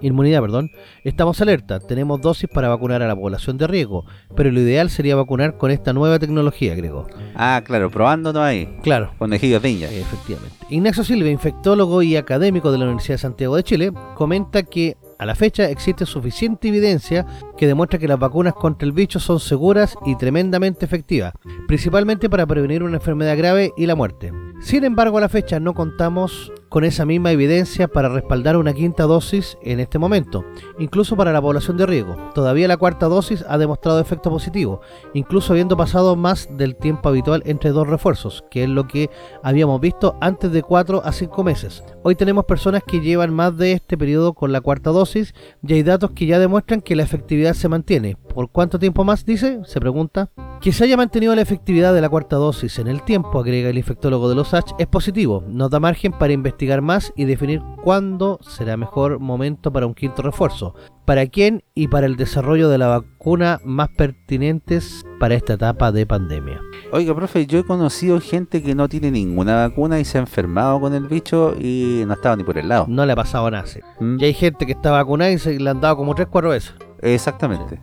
inmunidad, 0.00 0.40
perdón, 0.40 0.72
estamos 1.04 1.40
alerta, 1.40 1.78
tenemos 1.78 2.20
dosis 2.20 2.50
para 2.52 2.68
vacunar 2.68 3.02
a 3.02 3.06
la 3.06 3.14
población 3.14 3.56
de 3.56 3.68
riesgo, 3.68 4.04
pero 4.34 4.50
lo 4.50 4.58
ideal 4.58 4.90
sería 4.90 5.14
vacunar 5.14 5.56
con 5.56 5.70
esta 5.70 5.92
nueva 5.92 6.18
tecnología, 6.18 6.72
agregó. 6.72 7.06
Ah, 7.36 7.62
claro, 7.64 7.88
probándonos 7.88 8.42
ahí. 8.42 8.68
Claro, 8.82 9.12
Conejillos 9.18 9.62
de 9.62 9.70
Indias. 9.70 9.92
efectivamente. 9.92 10.56
Ignacio 10.70 11.04
Silva, 11.04 11.28
infectólogo 11.28 12.02
y 12.02 12.16
académico 12.16 12.72
de 12.72 12.78
la 12.78 12.86
Universidad 12.86 13.14
de 13.14 13.18
Santiago 13.18 13.54
de 13.54 13.62
Chile, 13.62 13.92
comenta 14.16 14.64
que 14.64 14.96
a 15.18 15.26
la 15.26 15.34
fecha 15.34 15.68
existe 15.70 16.06
suficiente 16.06 16.68
evidencia 16.68 17.26
que 17.56 17.66
demuestra 17.66 17.98
que 17.98 18.08
las 18.08 18.18
vacunas 18.18 18.54
contra 18.54 18.86
el 18.86 18.92
bicho 18.92 19.20
son 19.20 19.40
seguras 19.40 19.96
y 20.04 20.16
tremendamente 20.16 20.84
efectivas, 20.84 21.32
principalmente 21.66 22.28
para 22.28 22.46
prevenir 22.46 22.82
una 22.82 22.96
enfermedad 22.96 23.36
grave 23.36 23.72
y 23.76 23.86
la 23.86 23.94
muerte. 23.94 24.32
Sin 24.62 24.84
embargo, 24.84 25.18
a 25.18 25.20
la 25.20 25.28
fecha 25.28 25.58
no 25.58 25.74
contamos 25.74 26.52
con 26.68 26.84
esa 26.84 27.04
misma 27.04 27.32
evidencia 27.32 27.88
para 27.88 28.08
respaldar 28.08 28.56
una 28.56 28.72
quinta 28.72 29.02
dosis 29.02 29.58
en 29.60 29.80
este 29.80 29.98
momento, 29.98 30.44
incluso 30.78 31.16
para 31.16 31.32
la 31.32 31.42
población 31.42 31.76
de 31.76 31.84
riesgo. 31.84 32.16
Todavía 32.34 32.66
la 32.66 32.78
cuarta 32.78 33.08
dosis 33.08 33.44
ha 33.46 33.58
demostrado 33.58 34.00
efecto 34.00 34.30
positivo, 34.30 34.80
incluso 35.12 35.52
habiendo 35.52 35.76
pasado 35.76 36.16
más 36.16 36.48
del 36.56 36.76
tiempo 36.76 37.10
habitual 37.10 37.42
entre 37.44 37.70
dos 37.70 37.88
refuerzos, 37.88 38.44
que 38.50 38.62
es 38.62 38.70
lo 38.70 38.86
que 38.86 39.10
habíamos 39.42 39.80
visto 39.82 40.16
antes 40.22 40.50
de 40.50 40.62
4 40.62 41.02
a 41.04 41.12
5 41.12 41.44
meses. 41.44 41.84
Hoy 42.04 42.14
tenemos 42.14 42.46
personas 42.46 42.82
que 42.86 43.00
llevan 43.00 43.34
más 43.34 43.54
de 43.58 43.72
este 43.72 43.98
periodo 43.98 44.32
con 44.32 44.52
la 44.52 44.62
cuarta 44.62 44.90
dosis 44.90 45.34
y 45.66 45.74
hay 45.74 45.82
datos 45.82 46.12
que 46.12 46.24
ya 46.24 46.38
demuestran 46.38 46.80
que 46.80 46.96
la 46.96 47.02
efectividad 47.02 47.52
se 47.52 47.68
mantiene. 47.68 48.16
¿Por 48.16 48.48
cuánto 48.48 48.78
tiempo 48.78 49.04
más 49.04 49.26
dice? 49.26 49.60
Se 49.66 49.78
pregunta. 49.78 50.30
Que 50.62 50.72
se 50.72 50.84
haya 50.84 50.96
mantenido 50.96 51.34
la 51.34 51.42
efectividad 51.42 51.92
de 51.92 52.00
la 52.00 52.08
cuarta 52.08 52.36
dosis 52.36 52.78
en 52.78 52.86
el 52.86 53.02
tiempo, 53.02 53.40
agrega 53.40 53.68
el 53.68 53.78
infectólogo 53.78 54.28
de 54.28 54.36
los 54.36 54.51
Es 54.78 54.86
positivo. 54.86 55.42
Nos 55.48 55.70
da 55.70 55.80
margen 55.80 56.12
para 56.12 56.34
investigar 56.34 56.82
más 56.82 57.10
y 57.16 57.24
definir 57.24 57.62
cuándo 57.82 58.38
será 58.42 58.76
mejor 58.76 59.18
momento 59.18 59.72
para 59.72 59.86
un 59.86 59.94
quinto 59.94 60.20
refuerzo. 60.20 60.74
Para 61.06 61.26
quién 61.26 61.64
y 61.74 61.88
para 61.88 62.06
el 62.06 62.16
desarrollo 62.16 62.68
de 62.68 62.76
la 62.76 62.88
vacuna 62.88 63.60
más 63.64 63.88
pertinentes 63.96 65.04
para 65.18 65.36
esta 65.36 65.54
etapa 65.54 65.90
de 65.90 66.04
pandemia. 66.04 66.60
Oiga, 66.92 67.14
profe, 67.14 67.46
yo 67.46 67.60
he 67.60 67.64
conocido 67.64 68.20
gente 68.20 68.62
que 68.62 68.74
no 68.74 68.88
tiene 68.88 69.10
ninguna 69.10 69.56
vacuna 69.56 69.98
y 69.98 70.04
se 70.04 70.18
ha 70.18 70.20
enfermado 70.20 70.80
con 70.80 70.94
el 70.94 71.08
bicho 71.08 71.54
y 71.58 72.02
no 72.06 72.12
estaba 72.12 72.36
ni 72.36 72.44
por 72.44 72.58
el 72.58 72.68
lado. 72.68 72.84
No 72.88 73.06
le 73.06 73.12
ha 73.12 73.16
pasado 73.16 73.50
nada. 73.50 73.64
¿Mm? 74.00 74.16
Y 74.20 74.24
hay 74.24 74.34
gente 74.34 74.66
que 74.66 74.72
está 74.72 74.90
vacunada 74.90 75.30
y 75.30 75.38
se 75.38 75.58
le 75.58 75.70
han 75.70 75.80
dado 75.80 75.96
como 75.96 76.14
3-4 76.14 76.48
veces. 76.50 76.74
Exactamente. 77.02 77.80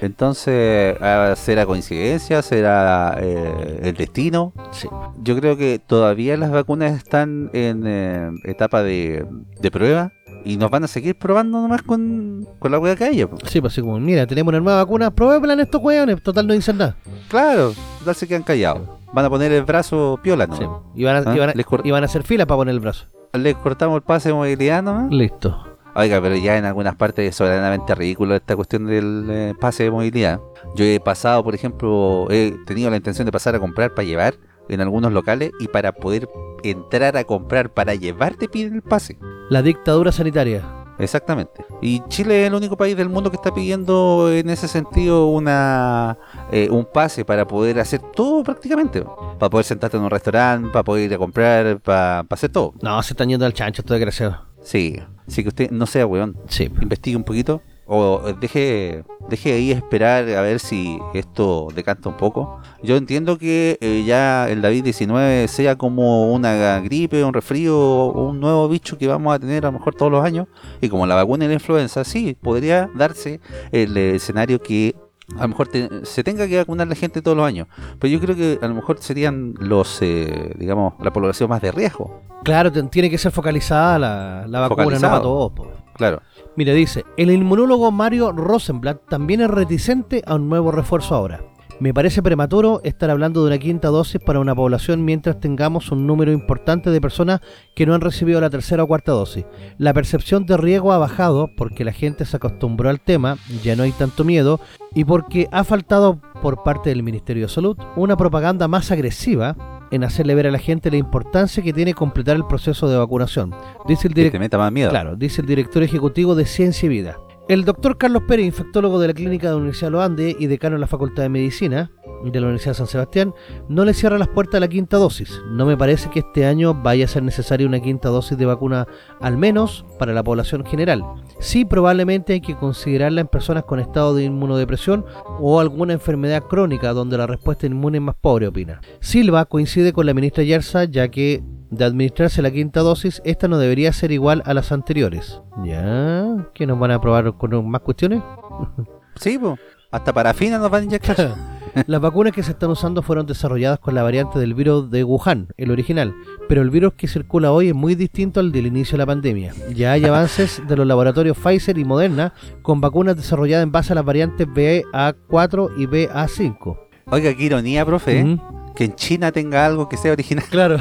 Entonces, 0.00 0.96
ah, 1.00 1.34
¿será 1.36 1.66
coincidencia? 1.66 2.40
¿Será 2.42 3.16
eh, 3.20 3.80
el 3.82 3.94
destino? 3.96 4.52
Sí. 4.72 4.88
Yo 5.22 5.36
creo 5.36 5.56
que 5.56 5.78
todavía 5.78 6.36
las 6.36 6.50
vacunas 6.50 6.92
están 6.96 7.50
en 7.52 7.82
eh, 7.86 8.30
etapa 8.44 8.82
de, 8.82 9.26
de 9.60 9.70
prueba 9.70 10.12
y 10.44 10.56
nos 10.56 10.70
van 10.70 10.84
a 10.84 10.88
seguir 10.88 11.18
probando 11.18 11.60
nomás 11.60 11.82
con, 11.82 12.46
con 12.58 12.70
la 12.72 12.78
hueá 12.78 12.96
que 12.96 13.04
haya. 13.04 13.28
Sí, 13.46 13.60
pues 13.60 13.74
así 13.74 13.80
como, 13.82 13.98
mira, 14.00 14.26
tenemos 14.26 14.50
una 14.52 14.60
nueva 14.60 14.78
vacuna, 14.82 15.10
probémosla 15.10 15.52
en 15.52 15.60
estos 15.60 15.82
hueones, 15.82 16.22
total 16.22 16.46
no 16.46 16.54
dicen 16.54 16.78
nada. 16.78 16.96
Claro, 17.28 17.72
total 17.98 18.14
se 18.14 18.26
quedan 18.26 18.42
callados. 18.42 18.88
Van 19.12 19.24
a 19.24 19.28
poner 19.28 19.52
el 19.52 19.64
brazo 19.64 20.18
piola, 20.22 20.46
¿no? 20.46 20.56
Sí. 20.56 20.64
Y 20.94 21.04
van 21.04 21.16
a, 21.16 21.30
Ah, 21.30 21.34
y 21.36 21.38
van 21.38 21.50
a- 21.50 21.54
y 21.84 21.90
van 21.90 22.02
a 22.04 22.06
hacer 22.06 22.22
fila 22.22 22.46
para 22.46 22.56
poner 22.58 22.72
el 22.74 22.80
brazo. 22.80 23.06
Les 23.34 23.54
cortamos 23.56 23.96
el 23.96 24.02
pase 24.02 24.30
de 24.30 24.34
movilidad 24.34 24.82
nomás. 24.82 25.10
Listo. 25.12 25.66
Oiga, 25.94 26.20
pero 26.20 26.36
ya 26.36 26.56
en 26.56 26.64
algunas 26.64 26.94
partes 26.94 27.28
es 27.28 27.36
soberanamente 27.36 27.94
ridículo 27.94 28.36
esta 28.36 28.54
cuestión 28.54 28.86
del 28.86 29.26
eh, 29.30 29.54
pase 29.58 29.84
de 29.84 29.90
movilidad. 29.90 30.40
Yo 30.74 30.84
he 30.84 31.00
pasado, 31.00 31.42
por 31.42 31.54
ejemplo, 31.54 32.26
he 32.30 32.54
tenido 32.66 32.90
la 32.90 32.96
intención 32.96 33.26
de 33.26 33.32
pasar 33.32 33.54
a 33.54 33.60
comprar 33.60 33.94
para 33.94 34.06
llevar 34.06 34.34
en 34.68 34.80
algunos 34.80 35.12
locales 35.12 35.50
y 35.58 35.68
para 35.68 35.92
poder 35.92 36.28
entrar 36.62 37.16
a 37.16 37.24
comprar 37.24 37.72
para 37.72 37.94
llevar 37.94 38.36
te 38.36 38.48
piden 38.48 38.74
el 38.74 38.82
pase. 38.82 39.18
La 39.48 39.62
dictadura 39.62 40.12
sanitaria. 40.12 40.62
Exactamente. 41.00 41.64
Y 41.80 42.02
Chile 42.08 42.42
es 42.42 42.48
el 42.48 42.54
único 42.54 42.76
país 42.76 42.94
del 42.94 43.08
mundo 43.08 43.30
que 43.30 43.36
está 43.36 43.52
pidiendo 43.54 44.30
en 44.30 44.50
ese 44.50 44.68
sentido 44.68 45.28
una 45.28 46.18
eh, 46.52 46.68
un 46.70 46.84
pase 46.84 47.24
para 47.24 47.46
poder 47.46 47.80
hacer 47.80 48.00
todo 48.14 48.44
prácticamente. 48.44 49.02
Para 49.38 49.50
poder 49.50 49.64
sentarte 49.64 49.96
en 49.96 50.02
un 50.02 50.10
restaurante, 50.10 50.68
para 50.70 50.84
poder 50.84 51.04
ir 51.04 51.14
a 51.14 51.18
comprar, 51.18 51.80
para, 51.80 52.22
para 52.24 52.34
hacer 52.34 52.50
todo. 52.50 52.74
No, 52.82 53.02
se 53.02 53.14
están 53.14 53.30
yendo 53.30 53.46
al 53.46 53.54
chancho, 53.54 53.80
esto 53.80 53.94
desgraciado. 53.94 54.49
Sí. 54.62 55.00
Así 55.26 55.42
que 55.42 55.48
usted 55.48 55.70
no 55.70 55.86
sea 55.86 56.06
weón. 56.06 56.36
Sí. 56.48 56.64
investigue 56.80 57.16
un 57.16 57.24
poquito 57.24 57.62
o 57.92 58.22
deje, 58.40 59.02
deje 59.28 59.52
ahí 59.52 59.72
esperar 59.72 60.28
a 60.30 60.42
ver 60.42 60.60
si 60.60 60.96
esto 61.12 61.66
decanta 61.74 62.08
un 62.08 62.16
poco. 62.16 62.60
Yo 62.84 62.96
entiendo 62.96 63.36
que 63.36 63.78
eh, 63.80 64.04
ya 64.06 64.48
el 64.48 64.62
David-19 64.62 65.48
sea 65.48 65.74
como 65.74 66.32
una 66.32 66.78
gripe, 66.78 67.24
un 67.24 67.34
resfrío 67.34 67.76
o 67.76 68.28
un 68.28 68.38
nuevo 68.38 68.68
bicho 68.68 68.96
que 68.96 69.08
vamos 69.08 69.34
a 69.34 69.40
tener 69.40 69.64
a 69.64 69.72
lo 69.72 69.78
mejor 69.78 69.96
todos 69.96 70.12
los 70.12 70.24
años. 70.24 70.46
Y 70.80 70.88
como 70.88 71.04
la 71.04 71.16
vacuna 71.16 71.46
y 71.46 71.48
la 71.48 71.54
influenza, 71.54 72.04
sí, 72.04 72.36
podría 72.40 72.88
darse 72.94 73.40
el 73.72 73.96
eh, 73.96 74.14
escenario 74.14 74.62
que 74.62 74.94
a 75.36 75.42
lo 75.42 75.48
mejor 75.48 75.68
te- 75.68 76.04
se 76.04 76.22
tenga 76.24 76.46
que 76.48 76.56
vacunar 76.56 76.86
la 76.88 76.94
gente 76.94 77.22
todos 77.22 77.36
los 77.36 77.46
años. 77.46 77.68
Pero 77.98 78.12
yo 78.12 78.20
creo 78.20 78.36
que 78.36 78.58
a 78.60 78.68
lo 78.68 78.74
mejor 78.74 78.98
serían 79.00 79.54
los, 79.58 80.00
eh, 80.02 80.54
digamos, 80.58 80.94
la 81.00 81.12
población 81.12 81.48
más 81.50 81.60
de 81.62 81.72
riesgo. 81.72 82.22
Claro, 82.44 82.70
tiene 82.72 83.10
que 83.10 83.18
ser 83.18 83.32
focalizada 83.32 83.98
la, 83.98 84.46
la 84.48 84.60
vacuna, 84.60 84.96
no 84.98 85.00
para 85.00 85.22
todos. 85.22 85.52
po. 85.52 85.66
Claro. 85.94 86.22
Mira, 86.56 86.72
dice, 86.72 87.04
el 87.16 87.30
inmunólogo 87.30 87.90
Mario 87.92 88.32
Rosenblatt 88.32 89.06
también 89.08 89.42
es 89.42 89.48
reticente 89.48 90.22
a 90.26 90.36
un 90.36 90.48
nuevo 90.48 90.72
refuerzo 90.72 91.14
ahora. 91.14 91.40
Me 91.80 91.94
parece 91.94 92.22
prematuro 92.22 92.82
estar 92.84 93.08
hablando 93.08 93.40
de 93.40 93.46
una 93.46 93.58
quinta 93.58 93.88
dosis 93.88 94.20
para 94.20 94.38
una 94.38 94.54
población 94.54 95.02
mientras 95.02 95.40
tengamos 95.40 95.90
un 95.90 96.06
número 96.06 96.30
importante 96.30 96.90
de 96.90 97.00
personas 97.00 97.40
que 97.74 97.86
no 97.86 97.94
han 97.94 98.02
recibido 98.02 98.38
la 98.38 98.50
tercera 98.50 98.82
o 98.82 98.86
cuarta 98.86 99.12
dosis. 99.12 99.46
La 99.78 99.94
percepción 99.94 100.44
de 100.44 100.58
riesgo 100.58 100.92
ha 100.92 100.98
bajado 100.98 101.48
porque 101.56 101.86
la 101.86 101.92
gente 101.92 102.26
se 102.26 102.36
acostumbró 102.36 102.90
al 102.90 103.00
tema, 103.00 103.38
ya 103.64 103.76
no 103.76 103.84
hay 103.84 103.92
tanto 103.92 104.24
miedo, 104.24 104.60
y 104.94 105.04
porque 105.04 105.48
ha 105.52 105.64
faltado 105.64 106.20
por 106.42 106.62
parte 106.62 106.90
del 106.90 107.02
Ministerio 107.02 107.46
de 107.46 107.52
Salud 107.52 107.78
una 107.96 108.14
propaganda 108.14 108.68
más 108.68 108.90
agresiva 108.90 109.56
en 109.90 110.04
hacerle 110.04 110.34
ver 110.34 110.48
a 110.48 110.50
la 110.50 110.58
gente 110.58 110.90
la 110.90 110.98
importancia 110.98 111.62
que 111.62 111.72
tiene 111.72 111.94
completar 111.94 112.36
el 112.36 112.44
proceso 112.44 112.90
de 112.90 112.98
vacunación. 112.98 113.54
Dice 113.88 114.06
el 114.06 114.12
Que 114.12 114.30
te 114.30 114.38
meta 114.38 114.58
más 114.58 114.70
miedo. 114.70 114.90
Claro, 114.90 115.16
dice 115.16 115.40
el 115.40 115.46
director 115.46 115.82
ejecutivo 115.82 116.34
de 116.34 116.44
Ciencia 116.44 116.84
y 116.84 116.90
Vida. 116.90 117.16
El 117.50 117.64
doctor 117.64 117.98
Carlos 117.98 118.22
Pérez, 118.28 118.46
infectólogo 118.46 119.00
de 119.00 119.08
la 119.08 119.12
clínica 119.12 119.48
de 119.48 119.54
la 119.54 119.56
Universidad 119.56 119.90
de 120.10 120.34
los 120.34 120.40
y 120.40 120.46
decano 120.46 120.76
en 120.76 120.80
la 120.82 120.86
Facultad 120.86 121.24
de 121.24 121.30
Medicina 121.30 121.90
de 122.22 122.38
la 122.38 122.46
Universidad 122.46 122.74
de 122.74 122.78
San 122.78 122.86
Sebastián, 122.86 123.34
no 123.68 123.84
le 123.84 123.92
cierra 123.92 124.18
las 124.18 124.28
puertas 124.28 124.58
a 124.58 124.60
la 124.60 124.68
quinta 124.68 124.98
dosis. 124.98 125.42
No 125.48 125.66
me 125.66 125.76
parece 125.76 126.10
que 126.10 126.20
este 126.20 126.46
año 126.46 126.74
vaya 126.74 127.06
a 127.06 127.08
ser 127.08 127.24
necesaria 127.24 127.66
una 127.66 127.80
quinta 127.80 128.08
dosis 128.08 128.38
de 128.38 128.46
vacuna, 128.46 128.86
al 129.20 129.36
menos 129.36 129.84
para 129.98 130.12
la 130.12 130.22
población 130.22 130.64
general. 130.64 131.02
Sí, 131.40 131.64
probablemente 131.64 132.34
hay 132.34 132.40
que 132.40 132.54
considerarla 132.54 133.22
en 133.22 133.26
personas 133.26 133.64
con 133.64 133.80
estado 133.80 134.14
de 134.14 134.22
inmunodepresión 134.22 135.04
o 135.40 135.58
alguna 135.58 135.92
enfermedad 135.92 136.44
crónica 136.44 136.92
donde 136.92 137.18
la 137.18 137.26
respuesta 137.26 137.66
inmune 137.66 137.98
es 137.98 138.04
más 138.04 138.14
pobre, 138.14 138.46
opina. 138.46 138.80
Silva 139.00 139.44
coincide 139.46 139.92
con 139.92 140.06
la 140.06 140.14
ministra 140.14 140.44
Yerza, 140.44 140.84
ya 140.84 141.08
que 141.08 141.42
de 141.70 141.84
administrarse 141.84 142.42
la 142.42 142.50
quinta 142.50 142.80
dosis, 142.80 143.22
esta 143.24 143.48
no 143.48 143.58
debería 143.58 143.92
ser 143.92 144.12
igual 144.12 144.42
a 144.44 144.54
las 144.54 144.72
anteriores. 144.72 145.40
¿Ya? 145.64 146.48
¿Que 146.54 146.66
nos 146.66 146.78
van 146.78 146.90
a 146.90 147.00
probar 147.00 147.36
con 147.36 147.68
más 147.68 147.80
cuestiones? 147.82 148.22
Sí, 149.16 149.36
pues. 149.38 149.58
Hasta 149.90 150.14
parafina 150.14 150.58
nos 150.58 150.70
van 150.70 150.82
a 150.82 150.84
inyectar. 150.84 151.34
Las 151.86 152.00
vacunas 152.00 152.32
que 152.32 152.42
se 152.42 152.52
están 152.52 152.70
usando 152.70 153.02
fueron 153.02 153.26
desarrolladas 153.26 153.78
con 153.78 153.94
la 153.94 154.02
variante 154.02 154.38
del 154.38 154.54
virus 154.54 154.90
de 154.90 155.04
Wuhan, 155.04 155.48
el 155.56 155.70
original, 155.70 156.14
pero 156.48 156.62
el 156.62 156.70
virus 156.70 156.94
que 156.94 157.06
circula 157.06 157.52
hoy 157.52 157.68
es 157.68 157.74
muy 157.74 157.94
distinto 157.94 158.40
al 158.40 158.50
del 158.50 158.66
inicio 158.66 158.92
de 158.92 158.98
la 158.98 159.06
pandemia. 159.06 159.52
Ya 159.74 159.92
hay 159.92 160.04
avances 160.04 160.62
de 160.66 160.76
los 160.76 160.86
laboratorios 160.86 161.36
Pfizer 161.36 161.78
y 161.78 161.84
Moderna 161.84 162.32
con 162.62 162.80
vacunas 162.80 163.16
desarrolladas 163.16 163.64
en 163.64 163.72
base 163.72 163.92
a 163.92 163.96
las 163.96 164.04
variantes 164.04 164.48
BA4 164.48 165.70
y 165.76 165.86
BA5. 165.86 166.78
Oiga, 167.06 167.34
qué 167.34 167.44
ironía, 167.44 167.84
profe, 167.84 168.20
¿eh? 168.20 168.40
Que 168.74 168.84
en 168.84 168.94
China 168.94 169.32
tenga 169.32 169.66
algo 169.66 169.88
que 169.88 169.96
sea 169.96 170.12
original. 170.12 170.44
Claro, 170.50 170.78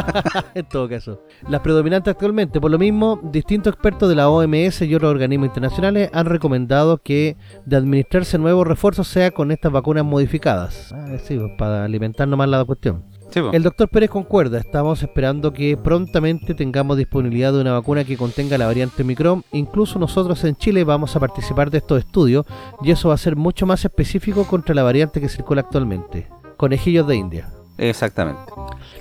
en 0.54 0.66
todo 0.66 0.88
caso. 0.88 1.22
Las 1.48 1.60
predominantes 1.60 2.10
actualmente, 2.12 2.60
por 2.60 2.70
lo 2.70 2.78
mismo, 2.78 3.20
distintos 3.22 3.72
expertos 3.72 4.08
de 4.08 4.14
la 4.14 4.28
OMS 4.28 4.82
y 4.82 4.94
otros 4.94 5.10
organismos 5.10 5.48
internacionales 5.48 6.10
han 6.12 6.26
recomendado 6.26 6.98
que 6.98 7.36
de 7.64 7.76
administrarse 7.76 8.38
nuevos 8.38 8.66
refuerzos 8.66 9.06
sea 9.08 9.30
con 9.30 9.50
estas 9.50 9.72
vacunas 9.72 10.04
modificadas. 10.04 10.92
Ah, 10.92 11.16
sí, 11.22 11.36
pues, 11.36 11.52
para 11.56 11.84
alimentar 11.84 12.26
nomás 12.26 12.48
la 12.48 12.64
cuestión. 12.64 13.04
Sí, 13.30 13.40
po. 13.40 13.50
El 13.52 13.62
doctor 13.62 13.88
Pérez 13.88 14.10
concuerda, 14.10 14.58
estamos 14.58 15.02
esperando 15.02 15.52
que 15.52 15.76
prontamente 15.76 16.54
tengamos 16.54 16.96
disponibilidad 16.96 17.52
de 17.52 17.60
una 17.60 17.72
vacuna 17.72 18.04
que 18.04 18.16
contenga 18.16 18.58
la 18.58 18.66
variante 18.66 19.02
Omicron. 19.02 19.44
Incluso 19.52 19.98
nosotros 19.98 20.42
en 20.44 20.56
Chile 20.56 20.84
vamos 20.84 21.14
a 21.16 21.20
participar 21.20 21.70
de 21.70 21.78
estos 21.78 22.00
estudios 22.00 22.46
y 22.82 22.90
eso 22.90 23.08
va 23.08 23.14
a 23.14 23.18
ser 23.18 23.36
mucho 23.36 23.66
más 23.66 23.84
específico 23.84 24.44
contra 24.44 24.74
la 24.74 24.82
variante 24.82 25.20
que 25.20 25.28
circula 25.28 25.62
actualmente. 25.62 26.33
Conejillos 26.56 27.06
de 27.06 27.16
India. 27.16 27.50
Exactamente. 27.78 28.40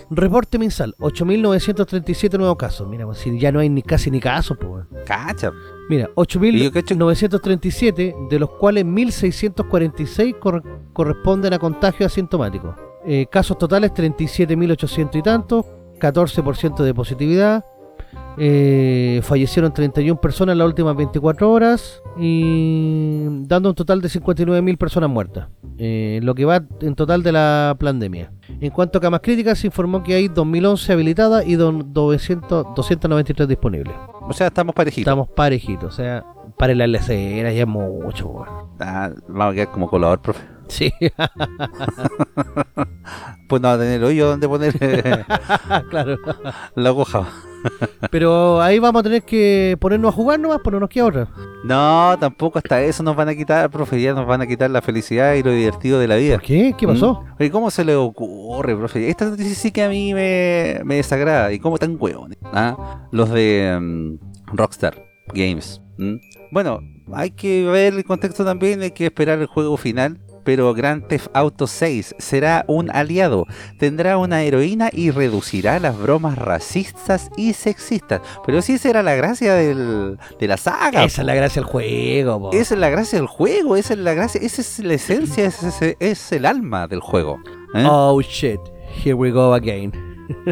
Reporte 0.10 0.58
mensal, 0.58 0.96
8.937 1.00 2.38
nuevos 2.38 2.58
casos. 2.58 2.88
Mira, 2.88 3.06
pues, 3.06 3.20
si 3.20 3.38
ya 3.40 3.52
no 3.52 3.60
hay 3.60 3.70
ni 3.70 3.82
casi 3.84 4.10
ni 4.12 4.20
casos, 4.20 4.58
pues. 4.60 4.86
Cacha. 5.06 5.52
Mira, 5.90 6.10
Y 6.16 6.64
yo 6.64 6.72
cacho- 6.72 6.96
8.937, 6.96 8.16
de 8.30 8.40
los 8.40 8.50
cuales 8.52 8.86
1.646 8.86 10.36
cor- 10.40 10.64
corresponden 10.94 11.54
a 11.54 11.60
contagio 11.60 12.06
asintomático. 12.06 12.76
Eh, 13.06 13.26
casos 13.32 13.58
totales 13.58 13.92
37.800 13.94 15.20
y 15.20 15.22
tantos, 15.22 15.66
14% 16.00 16.84
de 16.84 16.94
positividad. 16.94 17.66
Eh, 18.38 19.22
fallecieron 19.24 19.72
31 19.74 20.20
personas 20.20 20.54
en 20.54 20.58
las 20.60 20.68
últimas 20.68 20.96
24 20.96 21.52
horas 21.52 22.02
y 22.18 23.26
dando 23.48 23.70
un 23.70 23.76
total 23.76 24.02
de 24.02 24.08
59.000 24.10 24.78
personas 24.78 25.10
muertas, 25.10 25.50
eh, 25.78 26.20
lo 26.24 26.34
que 26.34 26.46
va 26.46 26.64
en 26.82 26.96
total 26.96 27.22
de 27.22 27.32
la 27.32 27.76
pandemia. 27.80 28.32
En 28.60 28.72
cuanto 28.72 28.98
a 28.98 29.02
camas 29.02 29.20
críticas, 29.22 29.60
se 29.60 29.68
informó 29.68 30.02
que 30.04 30.16
hay 30.16 30.30
2.011 30.30 30.90
habilitadas 30.94 31.46
y 31.46 31.56
don- 31.56 31.94
900 31.94 32.68
293 32.76 33.48
disponibles. 33.48 33.96
O 34.22 34.34
sea, 34.34 34.48
estamos 34.48 34.74
parejitos. 34.74 35.02
Estamos 35.12 35.30
parejitos, 35.30 35.94
o 35.94 35.96
sea, 35.96 36.26
para 36.58 36.74
la 36.74 36.88
lecera 36.88 37.52
ya 37.52 37.62
es 37.62 37.68
mucho. 37.68 38.46
Ah, 38.80 39.12
vamos 39.28 39.52
a 39.52 39.56
quedar 39.56 39.72
como 39.72 39.88
colador, 39.90 40.22
profe. 40.22 40.42
Sí, 40.70 40.92
Pues 43.48 43.62
no 43.62 43.68
va 43.68 43.74
a 43.76 43.78
tener 43.78 44.04
hoyo 44.04 44.28
donde 44.30 44.48
poner 44.48 44.74
claro. 45.90 46.18
la 46.76 46.90
aguja. 46.90 47.28
Pero 48.12 48.62
ahí 48.62 48.80
vamos 48.80 49.00
a 49.00 49.04
tener 49.04 49.24
que 49.24 49.78
ponernos 49.80 50.14
a 50.14 50.16
jugar 50.16 50.40
nomás, 50.40 50.60
no 50.64 50.80
nos 50.80 50.90
queda 50.90 51.06
otra. 51.06 51.28
No, 51.64 52.16
tampoco 52.20 52.60
hasta 52.60 52.82
eso 52.82 53.04
nos 53.04 53.16
van 53.16 53.30
a 53.30 53.36
quitar, 53.36 53.70
profe. 53.70 54.02
Ya 54.02 54.14
nos 54.14 54.28
van 54.28 54.42
a 54.42 54.48
quitar 54.48 54.70
la 54.70 54.82
felicidad 54.82 55.34
y 55.36 55.44
lo 55.44 55.52
divertido 55.52 56.00
de 56.00 56.08
la 56.08 56.16
vida. 56.18 56.36
¿Por 56.36 56.44
qué? 56.44 56.76
¿Qué 56.78 56.88
pasó? 56.88 57.22
¿Mm? 57.22 57.36
Oye, 57.40 57.52
¿cómo 57.52 57.72
se 57.72 57.86
le 57.86 57.96
ocurre, 57.96 58.76
profe? 58.76 59.10
Esta 59.10 59.26
noticia 59.26 59.56
sí 59.56 59.72
que 59.72 59.84
a 59.84 59.90
mí 59.90 60.14
me, 60.14 60.82
me 60.84 60.96
desagrada. 60.96 61.52
¿Y 61.54 61.60
cómo 61.60 61.78
tan 61.78 61.98
hueones? 62.00 62.38
¿Ah? 62.44 63.08
Los 63.12 63.30
de 63.30 63.78
mm, 63.80 64.56
Rockstar 64.56 65.02
Games. 65.34 65.82
¿Mm? 65.98 66.16
Bueno, 66.52 66.80
hay 67.14 67.32
que 67.32 67.66
ver 67.66 67.94
el 67.94 68.04
contexto 68.04 68.44
también, 68.44 68.82
hay 68.82 68.92
que 68.92 69.06
esperar 69.06 69.40
el 69.40 69.48
juego 69.48 69.78
final. 69.78 70.20
Pero 70.44 70.74
Grand 70.74 71.08
Theft 71.08 71.28
Auto 71.34 71.68
6 71.68 72.16
será 72.18 72.66
un 72.68 72.90
aliado, 72.92 73.46
tendrá 73.80 74.18
una 74.18 74.44
heroína 74.44 74.90
y 74.92 75.12
reducirá 75.12 75.80
las 75.80 75.98
bromas 75.98 76.38
racistas 76.38 77.30
y 77.38 77.54
sexistas. 77.54 78.22
Pero 78.46 78.62
si 78.62 78.74
esa 78.74 78.90
era 78.90 79.04
la 79.04 79.16
gracia 79.16 79.54
del- 79.54 80.18
de 80.40 80.48
la 80.48 80.58
saga. 80.58 81.04
Esa 81.04 81.22
es 81.22 81.26
la 81.26 81.36
gracia 81.36 81.62
del 81.62 81.70
juego, 81.70 82.40
po. 82.40 82.52
Esa 82.54 82.74
es 82.74 82.80
la 82.80 82.90
gracia 82.90 83.20
del 83.20 83.28
juego, 83.28 83.76
esa 83.76 83.94
es 83.94 84.00
la 84.00 84.14
gracia, 84.14 84.42
esa 84.44 84.62
es 84.62 84.80
la 84.80 84.94
esencia, 84.96 85.46
ese 85.46 85.68
es, 85.68 85.96
es 86.00 86.32
el 86.32 86.46
alma 86.46 86.88
del 86.88 87.00
juego. 87.00 87.40
¿eh? 87.76 87.86
Oh 87.90 88.22
shit, 88.22 88.60
here 89.04 89.14
we 89.14 89.32
go 89.32 89.54
again. 89.54 89.92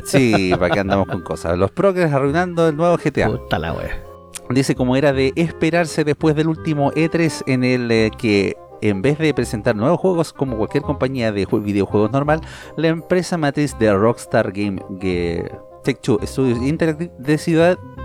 Sí, 0.06 0.52
para 0.60 0.70
que 0.74 0.80
andamos 0.82 1.08
con 1.08 1.22
cosas. 1.22 1.58
Los 1.58 1.72
progres 1.72 2.12
arruinando 2.12 2.68
el 2.68 2.76
nuevo 2.76 2.98
GTA. 2.98 3.28
Puta 3.28 3.58
la 3.58 3.72
wea. 3.74 4.04
Dice 4.50 4.76
como 4.76 4.96
era 4.98 5.14
de 5.14 5.32
esperarse 5.38 6.04
después 6.04 6.36
del 6.36 6.50
último 6.50 6.92
E3 6.92 7.44
en 7.48 7.64
el 7.64 7.90
eh, 7.90 8.12
que 8.18 8.58
en 8.82 9.02
vez 9.02 9.18
de 9.18 9.34
presentar 9.34 9.76
nuevos 9.76 10.00
juegos 10.00 10.34
como 10.34 10.58
cualquier 10.58 10.84
compañía 10.84 11.32
de 11.32 11.48
jue- 11.48 11.62
videojuegos 11.64 12.12
normal, 12.12 12.42
la 12.78 12.88
empresa 12.88 13.38
matriz 13.38 13.78
de 13.80 13.94
Rockstar 13.94 14.52
Game 14.52 14.82
que 15.00 15.52
Take-Two 15.84 16.20
Studios 16.26 16.60
Interactive 16.62 17.12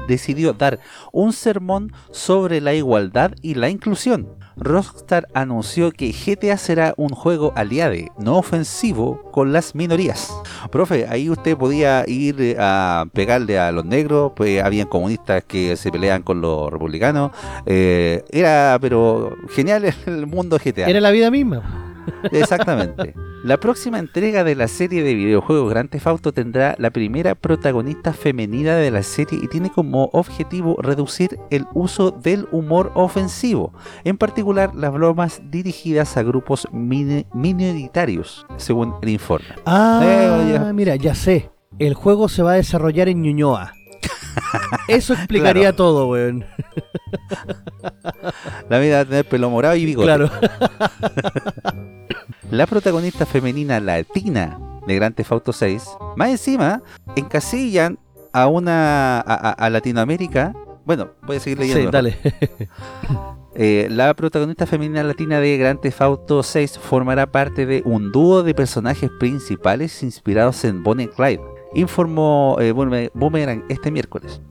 decidió 0.06 0.52
dar 0.52 0.78
un 1.12 1.32
sermón 1.32 1.92
sobre 2.10 2.60
la 2.60 2.74
igualdad 2.74 3.32
y 3.42 3.54
la 3.54 3.68
inclusión. 3.68 4.28
Rockstar 4.56 5.28
anunció 5.34 5.92
que 5.92 6.12
GTA 6.12 6.56
será 6.56 6.94
un 6.96 7.10
juego 7.10 7.52
aliade, 7.56 8.10
no 8.18 8.38
ofensivo, 8.38 9.22
con 9.30 9.52
las 9.52 9.74
minorías. 9.74 10.32
Profe, 10.70 11.06
ahí 11.08 11.28
usted 11.28 11.56
podía 11.56 12.04
ir 12.06 12.40
eh, 12.40 12.56
a 12.58 13.04
pegarle 13.12 13.58
a 13.58 13.70
los 13.70 13.84
negros, 13.84 14.32
pues 14.34 14.62
habían 14.62 14.88
comunistas 14.88 15.44
que 15.44 15.76
se 15.76 15.92
peleaban 15.92 16.22
con 16.22 16.40
los 16.40 16.72
republicanos. 16.72 17.32
eh, 17.66 18.24
era, 18.30 18.78
pero 18.80 19.36
genial 19.50 19.94
el 20.06 20.26
mundo 20.26 20.58
GTA. 20.58 20.88
Era 20.88 21.00
la 21.00 21.10
vida 21.10 21.30
misma. 21.30 22.04
Exactamente. 22.32 23.14
La 23.46 23.58
próxima 23.60 24.00
entrega 24.00 24.42
de 24.42 24.56
la 24.56 24.66
serie 24.66 25.04
de 25.04 25.14
videojuegos 25.14 25.70
Grand 25.70 25.88
Theft 25.88 26.08
Auto 26.08 26.32
tendrá 26.32 26.74
la 26.80 26.90
primera 26.90 27.36
protagonista 27.36 28.12
femenina 28.12 28.74
de 28.74 28.90
la 28.90 29.04
serie 29.04 29.38
y 29.40 29.46
tiene 29.46 29.70
como 29.70 30.06
objetivo 30.12 30.76
reducir 30.82 31.38
el 31.50 31.64
uso 31.72 32.10
del 32.10 32.48
humor 32.50 32.90
ofensivo, 32.96 33.72
en 34.02 34.18
particular 34.18 34.74
las 34.74 34.92
bromas 34.92 35.42
dirigidas 35.48 36.16
a 36.16 36.24
grupos 36.24 36.66
minoritarios, 36.72 38.44
según 38.56 38.96
el 39.00 39.10
informe. 39.10 39.46
Ah, 39.64 40.00
Eh, 40.02 40.72
mira, 40.74 40.96
ya 40.96 41.14
sé. 41.14 41.48
El 41.78 41.94
juego 41.94 42.28
se 42.28 42.42
va 42.42 42.54
a 42.54 42.56
desarrollar 42.56 43.08
en 43.08 43.22
Ñuñoa. 43.22 43.74
Eso 44.88 45.14
explicaría 45.14 45.72
todo, 45.76 46.08
weón. 46.08 46.44
La 48.68 48.80
vida 48.80 48.96
va 48.96 49.00
a 49.02 49.04
tener 49.04 49.24
pelo 49.24 49.50
morado 49.50 49.76
y 49.76 49.84
bigote. 49.84 50.06
Claro. 50.06 50.30
La 52.50 52.66
protagonista 52.66 53.26
femenina 53.26 53.80
latina 53.80 54.58
de 54.86 54.94
Grand 54.94 55.14
Theft 55.14 55.32
Auto 55.32 55.52
6, 55.52 55.84
más 56.16 56.28
encima, 56.30 56.82
encasillan 57.16 57.98
a 58.32 58.46
una 58.46 59.18
a, 59.20 59.70
Latinoamérica. 59.70 60.54
Bueno, 60.84 61.10
voy 61.26 61.36
a 61.36 61.40
seguir 61.40 61.58
leyendo. 61.58 61.88
Sí, 61.88 61.92
dale. 61.92 62.16
Eh, 63.58 63.88
la 63.90 64.12
protagonista 64.12 64.66
femenina 64.66 65.02
latina 65.02 65.40
de 65.40 65.56
Grand 65.56 65.80
Theft 65.80 66.02
Auto 66.02 66.42
6 66.42 66.78
formará 66.78 67.24
parte 67.32 67.64
de 67.64 67.80
un 67.86 68.12
dúo 68.12 68.42
de 68.42 68.52
personajes 68.52 69.08
principales 69.18 70.02
inspirados 70.02 70.62
en 70.66 70.82
Bonnie 70.82 71.08
Clyde, 71.08 71.40
informó 71.72 72.58
eh, 72.60 72.72
Boomer- 72.74 73.10
Boomerang 73.14 73.64
este 73.70 73.90
miércoles. 73.90 74.42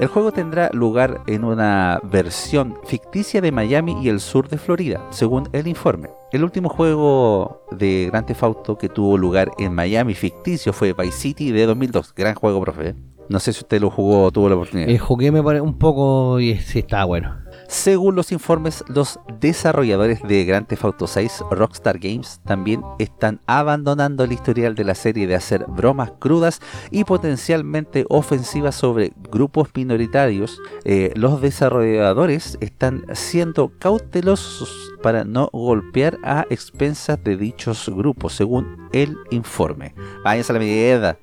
El 0.00 0.06
juego 0.08 0.30
tendrá 0.32 0.70
lugar 0.72 1.22
en 1.26 1.42
una 1.44 1.98
versión 2.04 2.76
ficticia 2.84 3.40
de 3.40 3.50
Miami 3.50 3.96
y 4.02 4.08
el 4.08 4.20
sur 4.20 4.48
de 4.48 4.56
Florida, 4.58 5.04
según 5.10 5.48
el 5.52 5.66
informe. 5.66 6.08
El 6.30 6.44
último 6.44 6.68
juego 6.68 7.62
de 7.72 8.06
Grand 8.10 8.26
Theft 8.26 8.42
Auto 8.44 8.78
que 8.78 8.88
tuvo 8.88 9.18
lugar 9.18 9.50
en 9.58 9.74
Miami 9.74 10.14
ficticio 10.14 10.72
fue 10.72 10.92
Vice 10.92 11.12
City 11.18 11.50
de 11.50 11.66
2002. 11.66 12.14
Gran 12.14 12.34
juego, 12.36 12.60
profe. 12.60 12.88
¿eh? 12.90 12.94
No 13.28 13.40
sé 13.40 13.52
si 13.52 13.60
usted 13.60 13.80
lo 13.80 13.90
jugó 13.90 14.24
o 14.24 14.30
tuvo 14.30 14.48
la 14.48 14.54
oportunidad. 14.54 14.88
Eh, 14.88 14.98
jugué 14.98 15.32
me 15.32 15.42
pare- 15.42 15.60
un 15.60 15.76
poco 15.78 16.38
y 16.38 16.56
sí, 16.58 16.78
está 16.78 17.04
bueno. 17.04 17.34
Según 17.70 18.14
los 18.14 18.32
informes, 18.32 18.82
los 18.88 19.20
desarrolladores 19.40 20.22
de 20.22 20.46
Grand 20.46 20.66
Theft 20.66 20.84
Auto 20.86 21.06
6, 21.06 21.44
Rockstar 21.50 21.98
Games, 21.98 22.40
también 22.46 22.82
están 22.98 23.42
abandonando 23.46 24.24
el 24.24 24.32
historial 24.32 24.74
de 24.74 24.84
la 24.84 24.94
serie 24.94 25.26
de 25.26 25.34
hacer 25.34 25.66
bromas 25.68 26.12
crudas 26.18 26.60
y 26.90 27.04
potencialmente 27.04 28.06
ofensivas 28.08 28.74
sobre 28.74 29.12
grupos 29.30 29.68
minoritarios. 29.74 30.58
Eh, 30.84 31.12
los 31.14 31.42
desarrolladores 31.42 32.56
están 32.62 33.04
siendo 33.12 33.70
cautelosos 33.78 34.70
para 35.02 35.24
no 35.24 35.50
golpear 35.52 36.16
a 36.24 36.46
expensas 36.48 37.22
de 37.22 37.36
dichos 37.36 37.90
grupos, 37.94 38.32
según 38.32 38.88
el 38.92 39.14
informe. 39.30 39.94
Váyanse 40.24 40.52
a 40.52 40.54
la 40.54 40.58
mierda. 40.60 41.18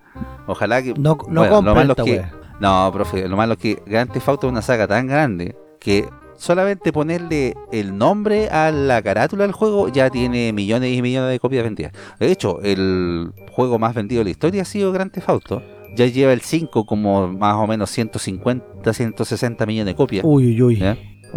Ojalá 0.46 0.84
que... 0.84 0.94
No, 0.94 1.18
no 1.28 1.42
Bueno, 1.42 1.44
lo 1.44 1.50
compren 1.56 1.76
malo 1.76 1.92
esta 1.94 2.04
es 2.04 2.08
que- 2.08 2.18
wea. 2.18 2.34
no, 2.60 2.92
profe, 2.94 3.28
lo 3.28 3.36
malo 3.36 3.54
es 3.54 3.60
que 3.60 3.82
Grand 3.88 4.12
Theft 4.12 4.30
Auto 4.30 4.46
es 4.46 4.52
una 4.52 4.62
saga 4.62 4.88
tan 4.88 5.08
grande 5.08 5.58
que 5.80 6.08
solamente 6.38 6.92
ponerle 6.94 7.56
el 7.72 7.98
nombre 7.98 8.50
a 8.50 8.72
la 8.72 9.02
carátula 9.02 9.44
del 9.44 9.52
juego 9.54 9.88
ya 9.90 10.10
tiene 10.10 10.52
millones 10.54 10.94
y 10.96 11.02
millones 11.02 11.32
de 11.32 11.40
copias 11.40 11.64
vendidas. 11.64 11.92
De 12.20 12.32
hecho, 12.32 12.62
el 12.62 13.32
juego 13.52 13.80
más 13.80 13.94
vendido 13.96 14.20
de 14.20 14.26
la 14.26 14.30
historia 14.32 14.62
ha 14.64 14.66
sido 14.66 14.92
Grand 14.92 15.12
Theft 15.12 15.30
Auto. 15.30 15.62
Ya 15.96 16.06
lleva 16.08 16.34
el 16.34 16.42
5 16.42 16.86
como 16.86 17.28
más 17.28 17.56
o 17.56 17.68
menos 17.68 17.90
150, 17.90 18.94
160 18.94 19.66
millones 19.66 19.94
de 19.94 19.96
copias. 19.96 20.26
Uy, 20.28 20.62
uy, 20.62 20.62
uy. 20.62 20.84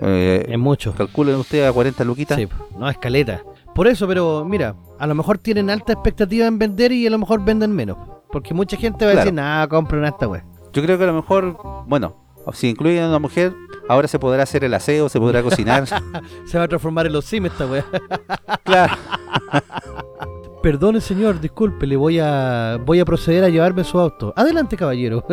Eh, 0.03 0.46
Es 0.49 0.59
mucho. 0.59 0.92
calculen 0.94 1.36
ustedes 1.36 1.68
a 1.68 1.72
40 1.72 2.05
luquitas. 2.05 2.36
Sí, 2.38 2.49
no, 2.78 2.88
escaleta. 2.88 3.42
Por 3.74 3.86
eso, 3.86 4.09
pero 4.09 4.44
mira, 4.44 4.74
a 4.99 5.07
lo 5.07 5.14
mejor 5.14 5.38
tienen 5.38 5.70
alta 5.70 5.92
expectativa 5.92 6.46
en 6.46 6.59
vender 6.59 6.90
y 6.92 7.07
a 7.07 7.11
lo 7.11 7.18
mejor 7.18 7.44
venden 7.44 7.72
menos. 7.72 7.96
Porque 8.32 8.53
mucha 8.53 8.76
gente 8.76 9.05
va 9.07 9.12
a 9.12 9.14
decir, 9.14 9.32
nada, 9.32 9.68
compren 9.68 10.05
esta 10.05 10.26
wea. 10.28 10.44
Yo 10.72 10.82
creo 10.82 10.99
que 10.99 11.05
a 11.05 11.07
lo 11.07 11.14
mejor, 11.14 11.57
bueno, 11.86 12.16
si 12.53 12.70
incluyen 12.70 13.05
a 13.05 13.09
una 13.09 13.18
mujer, 13.18 13.53
ahora 13.88 14.09
se 14.09 14.18
podrá 14.18 14.42
hacer 14.42 14.64
el 14.64 14.74
aseo, 14.74 15.09
se 15.09 15.18
podrá 15.18 15.42
cocinar. 15.42 15.86
Se 16.46 16.59
va 16.59 16.64
a 16.64 16.68
transformar 16.68 17.07
en 17.07 17.12
los 17.12 17.24
Sims 17.24 17.51
esta 17.51 17.66
wea. 17.66 17.84
claro. 18.64 18.96
Perdone, 20.62 21.01
señor, 21.01 21.40
disculpe, 21.40 21.86
le 21.86 21.96
voy 21.96 22.18
a 22.18 22.78
voy 22.84 22.99
a 22.99 23.05
proceder 23.05 23.44
a 23.44 23.49
llevarme 23.49 23.84
su 23.84 23.99
auto. 23.99 24.32
Adelante, 24.36 24.76
caballero. 24.76 25.24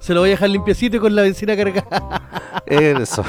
Se 0.00 0.14
lo 0.14 0.20
voy 0.20 0.30
a 0.30 0.32
dejar 0.32 0.50
limpiecito 0.50 0.96
y 0.96 1.00
con 1.00 1.14
la 1.14 1.22
benzina 1.22 1.56
cargada. 1.56 2.62
Eso. 2.66 3.24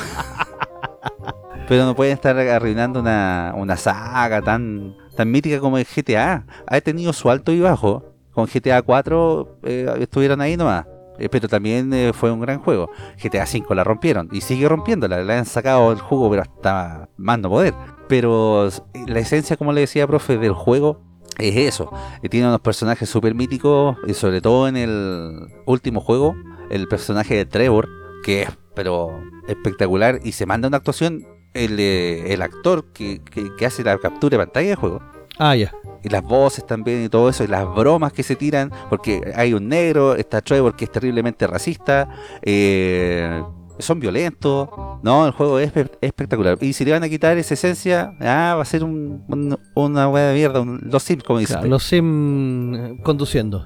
Pero 1.67 1.85
no 1.85 1.95
pueden 1.95 2.13
estar 2.13 2.37
arruinando 2.37 2.99
una, 2.99 3.53
una 3.55 3.77
saga 3.77 4.41
tan, 4.41 4.95
tan 5.15 5.29
mítica 5.29 5.59
como 5.59 5.77
el 5.77 5.85
GTA. 5.85 6.45
Ha 6.65 6.81
tenido 6.81 7.13
su 7.13 7.29
alto 7.29 7.51
y 7.51 7.59
bajo. 7.59 8.03
Con 8.33 8.47
GTA 8.47 8.81
4 8.81 9.59
eh, 9.63 9.95
estuvieron 9.99 10.41
ahí 10.41 10.57
nomás. 10.57 10.85
Eh, 11.19 11.29
pero 11.29 11.47
también 11.47 11.93
eh, 11.93 12.11
fue 12.13 12.31
un 12.31 12.39
gran 12.39 12.59
juego. 12.59 12.89
GTA 13.21 13.45
5 13.45 13.75
la 13.75 13.83
rompieron 13.83 14.29
y 14.31 14.41
sigue 14.41 14.67
rompiéndola. 14.67 15.23
Le 15.23 15.33
han 15.33 15.45
sacado 15.45 15.91
el 15.91 15.99
jugo, 15.99 16.29
pero 16.29 16.41
hasta 16.43 17.09
más 17.17 17.39
poder. 17.39 17.73
Pero 18.07 18.67
s- 18.67 18.81
la 19.07 19.19
esencia, 19.19 19.57
como 19.57 19.73
le 19.73 19.81
decía, 19.81 20.07
profe, 20.07 20.37
del 20.37 20.53
juego 20.53 21.01
es 21.37 21.55
eso. 21.55 21.91
Eh, 22.23 22.29
tiene 22.29 22.47
unos 22.47 22.61
personajes 22.61 23.07
súper 23.09 23.35
míticos, 23.35 23.97
y 24.07 24.13
sobre 24.13 24.41
todo 24.41 24.67
en 24.67 24.77
el 24.77 25.47
último 25.65 26.01
juego, 26.01 26.35
el 26.69 26.87
personaje 26.87 27.35
de 27.35 27.45
Trevor, 27.45 27.87
que 28.23 28.43
es 28.43 28.49
pero 28.75 29.19
espectacular 29.47 30.19
y 30.23 30.31
se 30.31 30.45
manda 30.45 30.67
una 30.67 30.77
actuación 30.77 31.25
el, 31.53 31.79
eh, 31.79 32.33
el 32.33 32.41
actor 32.41 32.85
que, 32.93 33.21
que- 33.23 33.53
que 33.57 33.65
hace 33.65 33.83
la 33.83 33.97
captura 33.97 34.37
de 34.37 34.45
pantalla 34.45 34.67
del 34.69 34.75
juego. 34.77 35.01
Ah, 35.39 35.55
ya. 35.55 35.71
Y 36.03 36.09
las 36.09 36.21
voces 36.23 36.65
también 36.65 37.03
y 37.05 37.09
todo 37.09 37.29
eso, 37.29 37.43
y 37.43 37.47
las 37.47 37.65
bromas 37.73 38.13
que 38.13 38.23
se 38.23 38.35
tiran, 38.35 38.71
porque 38.89 39.33
hay 39.35 39.53
un 39.53 39.67
negro, 39.67 40.15
está 40.15 40.41
Trevor 40.41 40.75
que 40.75 40.85
es 40.85 40.91
terriblemente 40.91 41.47
racista, 41.47 42.07
eh, 42.41 43.43
son 43.79 43.99
violentos, 43.99 44.67
no, 45.03 45.25
el 45.25 45.31
juego 45.31 45.57
es 45.59 45.73
espe- 45.73 45.97
espectacular. 46.01 46.57
Y 46.61 46.73
si 46.73 46.83
le 46.83 46.91
van 46.91 47.03
a 47.03 47.09
quitar 47.09 47.37
esa 47.37 47.53
esencia, 47.53 48.13
ah, 48.19 48.55
va 48.57 48.61
a 48.61 48.65
ser 48.65 48.83
un, 48.83 49.23
un- 49.29 49.57
una 49.75 50.07
buena 50.07 50.33
mierda, 50.33 50.59
un- 50.61 50.79
los 50.83 51.01
Sims, 51.03 51.23
como 51.23 51.39
dicen. 51.39 51.55
Claro, 51.57 51.69
los 51.69 51.83
Sims 51.83 52.77
eh, 52.77 52.97
conduciendo. 53.03 53.65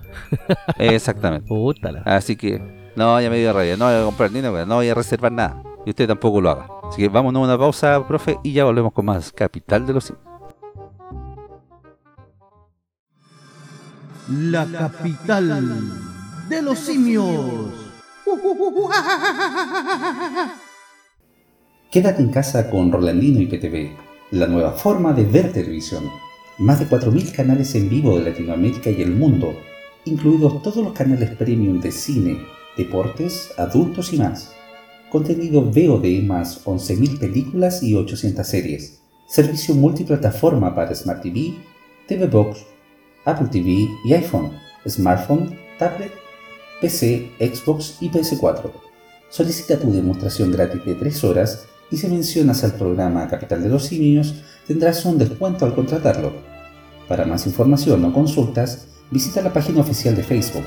Exactamente. 0.78 1.46
Puta 1.48 1.92
la. 1.92 2.02
Así 2.02 2.36
que, 2.36 2.92
no, 2.96 3.20
ya 3.22 3.30
me 3.30 3.38
dio 3.38 3.54
rabia, 3.54 3.78
no 3.78 3.86
voy 3.86 3.96
a 3.96 4.04
comprar 4.04 4.32
ni 4.32 4.40
una 4.40 4.66
no 4.66 4.76
voy 4.76 4.90
a 4.90 4.94
reservar 4.94 5.32
nada. 5.32 5.62
Y 5.86 5.90
usted 5.90 6.08
tampoco 6.08 6.40
lo 6.42 6.50
haga. 6.52 6.68
Así 6.90 7.02
que 7.02 7.10
vámonos 7.10 7.42
a 7.42 7.46
una 7.46 7.58
pausa, 7.58 8.08
profe, 8.08 8.38
y 8.44 8.54
ya 8.54 8.64
volvemos 8.66 8.94
con 8.94 9.06
más 9.06 9.32
Capital 9.32 9.86
de 9.86 9.94
los 9.94 10.04
Sims. 10.06 10.20
La 14.30 14.66
capital 14.66 15.66
de 16.48 16.62
los 16.62 16.80
simios. 16.80 17.28
Quédate 21.92 22.22
en 22.22 22.30
casa 22.30 22.70
con 22.70 22.90
Rolandino 22.90 23.42
y 23.42 23.48
PTV, 23.48 23.98
la 24.32 24.48
nueva 24.48 24.72
forma 24.72 25.12
de 25.12 25.26
ver 25.26 25.52
televisión. 25.52 26.10
Más 26.58 26.80
de 26.80 26.88
4.000 26.88 27.34
canales 27.34 27.76
en 27.76 27.90
vivo 27.90 28.18
de 28.18 28.30
Latinoamérica 28.30 28.90
y 28.90 29.02
el 29.02 29.12
mundo, 29.12 29.60
incluidos 30.06 30.62
todos 30.62 30.84
los 30.84 30.94
canales 30.94 31.32
premium 31.32 31.82
de 31.82 31.92
cine, 31.92 32.38
deportes, 32.78 33.52
adultos 33.58 34.14
y 34.14 34.20
más. 34.20 34.54
Contenido 35.12 35.64
VOD 35.64 36.24
más 36.24 36.64
11.000 36.64 37.20
películas 37.20 37.84
y 37.84 37.94
800 37.94 38.48
series. 38.48 39.02
Servicio 39.28 39.76
multiplataforma 39.76 40.74
para 40.74 40.96
Smart 40.96 41.22
TV, 41.22 41.56
TV 42.08 42.28
Box, 42.28 42.73
Apple 43.26 43.48
TV 43.52 43.90
y 44.04 44.14
iPhone, 44.14 44.52
smartphone, 44.88 45.56
tablet, 45.78 46.12
PC, 46.82 47.30
Xbox 47.40 47.98
y 48.02 48.10
PS4. 48.10 48.72
Solicita 49.30 49.80
tu 49.80 49.92
demostración 49.92 50.52
gratis 50.52 50.84
de 50.86 50.96
3 50.96 51.24
horas 51.24 51.68
y 51.90 51.96
si 51.98 52.08
mencionas 52.08 52.64
al 52.64 52.74
programa 52.74 53.28
Capital 53.28 53.62
de 53.64 53.70
los 53.70 53.86
Simios 53.86 54.36
tendrás 54.68 55.04
un 55.06 55.18
descuento 55.18 55.66
al 55.66 55.74
contratarlo. 55.76 56.34
Para 57.08 57.26
más 57.26 57.48
información 57.48 58.04
o 58.06 58.14
consultas, 58.14 58.88
visita 59.12 59.42
la 59.42 59.52
página 59.54 59.82
oficial 59.82 60.16
de 60.16 60.24
Facebook 60.24 60.64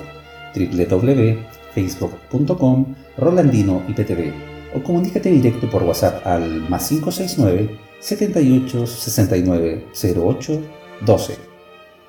www.facebook.com 0.55 2.95
Rolandino 3.19 3.83
IPTV 3.89 4.33
o 4.75 4.83
comunícate 4.83 5.31
directo 5.31 5.71
por 5.71 5.83
WhatsApp 5.83 6.27
al 6.27 6.69
más 6.69 6.89
569 6.89 7.79
78 8.01 8.87
69 8.87 9.85
08 10.17 10.63
12 11.05 11.46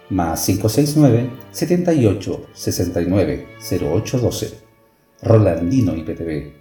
más 0.09 0.45
569 0.45 1.29
78 1.51 2.47
69 2.53 3.47
08 3.81 4.19
12 4.19 4.67
Rolandino 5.23 5.95
IPTV, 5.95 6.53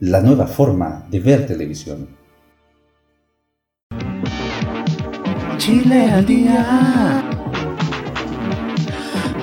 la 0.00 0.20
nueva 0.20 0.46
forma 0.46 1.06
de 1.10 1.20
ver 1.20 1.46
televisión. 1.46 2.08
Chile 5.56 6.10
al 6.10 6.26
día. 6.26 7.24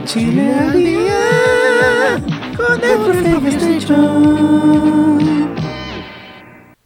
Chile 0.05 0.53
al 0.53 0.73
día. 0.73 2.21
Con 2.55 2.83
el 2.83 2.99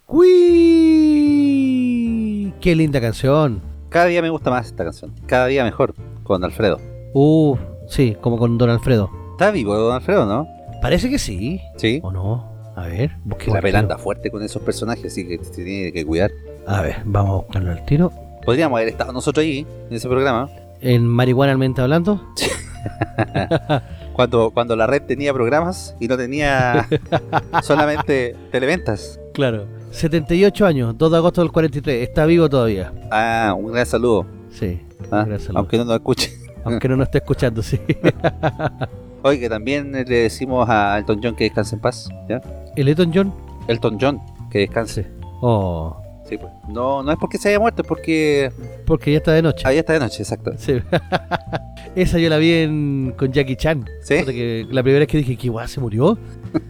¡Uy! 0.08 0.94
¡Qué 2.62 2.76
linda 2.76 3.02
canción! 3.02 3.62
Cada 3.90 4.06
día 4.06 4.22
me 4.22 4.30
gusta 4.30 4.50
más 4.50 4.68
esta 4.68 4.84
canción. 4.86 5.14
Cada 5.26 5.48
día 5.48 5.64
mejor. 5.64 5.96
Con 6.24 6.44
Alfredo. 6.44 6.80
Uh, 7.14 7.58
sí, 7.88 8.18
como 8.22 8.38
con 8.38 8.58
Don 8.58 8.70
Alfredo. 8.70 9.10
Está 9.32 9.52
vivo 9.52 9.76
Don 9.76 9.94
Alfredo, 9.94 10.26
¿no? 10.26 10.48
Parece 10.82 11.10
que 11.10 11.20
sí. 11.20 11.62
Sí. 11.78 12.00
¿O 12.04 12.12
no? 12.12 12.52
A 12.76 12.88
ver, 12.88 13.18
busque 13.24 13.52
La 13.52 13.62
pela 13.62 13.80
anda 13.80 13.98
fuerte 13.98 14.32
con 14.32 14.42
esos 14.42 14.62
personajes, 14.64 15.06
así 15.06 15.28
que 15.28 15.44
se 15.44 15.64
tiene 15.64 15.92
que 15.92 16.06
cuidar. 16.06 16.32
A 16.66 16.82
ver, 16.82 17.02
vamos 17.06 17.32
a 17.32 17.36
buscarlo 17.46 17.72
al 17.72 17.86
tiro. 17.86 18.12
Podríamos 18.46 18.78
haber 18.78 18.90
estado 18.90 19.14
nosotros 19.14 19.44
ahí, 19.44 19.66
en 19.90 19.96
ese 19.96 20.10
programa, 20.10 20.50
En 20.82 21.08
Marihuanalmente 21.08 21.82
hablando. 21.82 22.34
cuando, 24.14 24.52
cuando 24.52 24.76
la 24.76 24.88
red 24.88 25.04
tenía 25.04 25.34
programas 25.34 25.96
y 26.00 26.08
no 26.08 26.18
tenía 26.18 26.88
solamente 27.64 28.36
televentas. 28.52 29.20
Claro. 29.34 29.68
78 29.92 30.66
años, 30.66 30.98
2 30.98 31.12
de 31.12 31.18
agosto 31.18 31.42
del 31.42 31.52
43. 31.52 32.08
Está 32.08 32.26
vivo 32.26 32.50
todavía. 32.50 32.92
Ah, 33.12 33.56
un 33.58 33.72
gran 33.72 33.86
saludo. 33.86 34.26
Sí. 34.50 34.82
Ah, 35.12 35.28
aunque 35.56 35.78
no 35.78 35.86
nos 35.86 35.96
escuche. 35.96 36.32
Aunque 36.64 36.88
no 36.88 36.96
nos 36.96 37.08
esté 37.08 37.18
escuchando, 37.20 37.62
sí. 37.62 37.80
Oye, 39.24 39.40
que 39.40 39.50
también 39.50 39.92
le 39.92 40.04
decimos 40.04 40.68
a 40.70 40.98
Elton 41.00 41.20
John 41.24 41.36
que 41.36 41.46
descanse 41.46 41.76
en 41.76 41.82
paz. 41.82 42.10
¿ya? 42.28 42.42
¿El 42.76 42.88
Elton 42.90 43.12
John? 43.14 43.34
Elton 43.68 43.98
John, 44.00 44.22
que 44.50 44.60
descanse. 44.60 45.08
Oh, 45.42 46.04
Sí, 46.28 46.38
pues. 46.38 46.52
No, 46.70 47.04
no 47.04 47.12
es 47.12 47.18
porque 47.18 47.38
se 47.38 47.50
haya 47.50 47.60
muerto, 47.60 47.82
es 47.82 47.88
porque 47.88 48.52
porque 48.86 49.12
ya 49.12 49.18
está 49.18 49.34
de 49.34 49.42
noche. 49.42 49.68
ahí 49.68 49.78
está 49.78 49.94
de 49.94 50.00
noche, 50.00 50.24
exacto. 50.24 50.54
Sí. 50.58 50.82
Esa 51.96 52.18
yo 52.18 52.30
la 52.30 52.38
vi 52.38 52.54
en, 52.54 53.14
con 53.18 53.32
Jackie 53.32 53.56
Chan. 53.56 53.86
¿Sí? 54.02 54.24
Que 54.26 54.66
la 54.70 54.82
primera 54.82 55.00
vez 55.00 55.10
que 55.10 55.18
dije, 55.18 55.36
¿qué 55.36 55.50
guay 55.50 55.68
se 55.68 55.80
murió? 55.80 56.18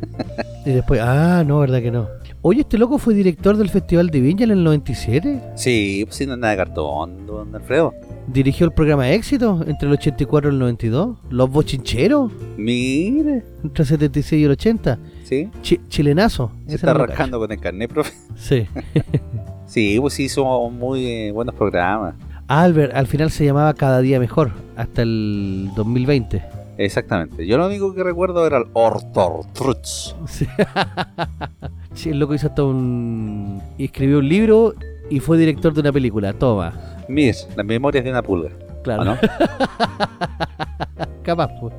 y 0.66 0.72
después, 0.72 1.00
ah, 1.02 1.44
no, 1.46 1.60
verdad 1.60 1.82
que 1.82 1.92
no. 1.92 2.08
Oye, 2.46 2.62
este 2.62 2.78
loco 2.78 2.98
fue 2.98 3.14
director 3.14 3.56
del 3.56 3.70
Festival 3.70 4.10
de 4.10 4.20
Viña 4.20 4.44
en 4.44 4.52
el 4.52 4.64
97. 4.66 5.40
Sí, 5.56 6.04
pues 6.06 6.18
sí, 6.18 6.26
no 6.26 6.34
es 6.34 6.40
nada 6.40 6.52
de 6.52 6.58
cartón, 6.58 7.26
don 7.26 7.56
Alfredo. 7.56 7.94
Dirigió 8.28 8.66
el 8.66 8.74
programa 8.74 9.10
Éxito 9.12 9.64
entre 9.66 9.88
el 9.88 9.94
84 9.94 10.50
y 10.50 10.54
el 10.54 10.60
92. 10.60 11.18
Los 11.30 11.50
Bochincheros 11.50 12.32
Mire, 12.58 13.44
entre 13.64 13.84
el 13.84 13.88
76 13.88 14.42
y 14.42 14.44
el 14.46 14.52
80. 14.52 15.00
sí. 15.24 15.50
Chi- 15.62 15.80
chilenazo. 15.88 16.52
Se 16.68 16.76
está 16.76 16.94
rascando 16.94 17.40
con 17.40 17.50
el 17.52 17.60
carnet, 17.60 17.90
profe. 17.92 18.14
Sí. 18.36 18.66
Sí, 19.66 19.98
pues 20.00 20.14
sí, 20.14 20.30
son 20.30 20.78
muy 20.78 21.04
eh, 21.08 21.32
buenos 21.32 21.56
programas. 21.56 22.14
Albert 22.48 22.94
al 22.94 23.08
final 23.08 23.32
se 23.32 23.44
llamaba 23.46 23.74
Cada 23.74 24.02
Día 24.02 24.20
Mejor 24.20 24.52
hasta 24.76 25.02
el 25.02 25.70
2020. 25.76 26.44
Exactamente. 26.78 27.46
Yo 27.46 27.58
lo 27.58 27.68
único 27.68 27.94
que 27.94 28.04
recuerdo 28.04 28.48
era 28.48 28.58
el 28.58 28.66
Ortortrutz. 28.74 30.16
Sí. 30.28 30.48
Sí, 31.94 32.10
el 32.10 32.20
loco 32.20 32.34
hizo 32.34 32.48
hasta 32.48 32.64
un... 32.64 33.62
escribió 33.78 34.18
un 34.18 34.28
libro 34.28 34.74
y 35.10 35.20
fue 35.20 35.38
director 35.38 35.74
de 35.74 35.82
una 35.82 35.92
película. 35.92 36.34
Toma. 36.34 36.74
Mir, 37.08 37.36
las 37.56 37.66
memorias 37.66 38.04
de 38.04 38.10
una 38.10 38.24
pulga. 38.24 38.50
Claro. 38.84 39.04
¿o 39.04 39.06
no? 39.06 39.16
Capaz, 41.24 41.52
pues. 41.60 41.74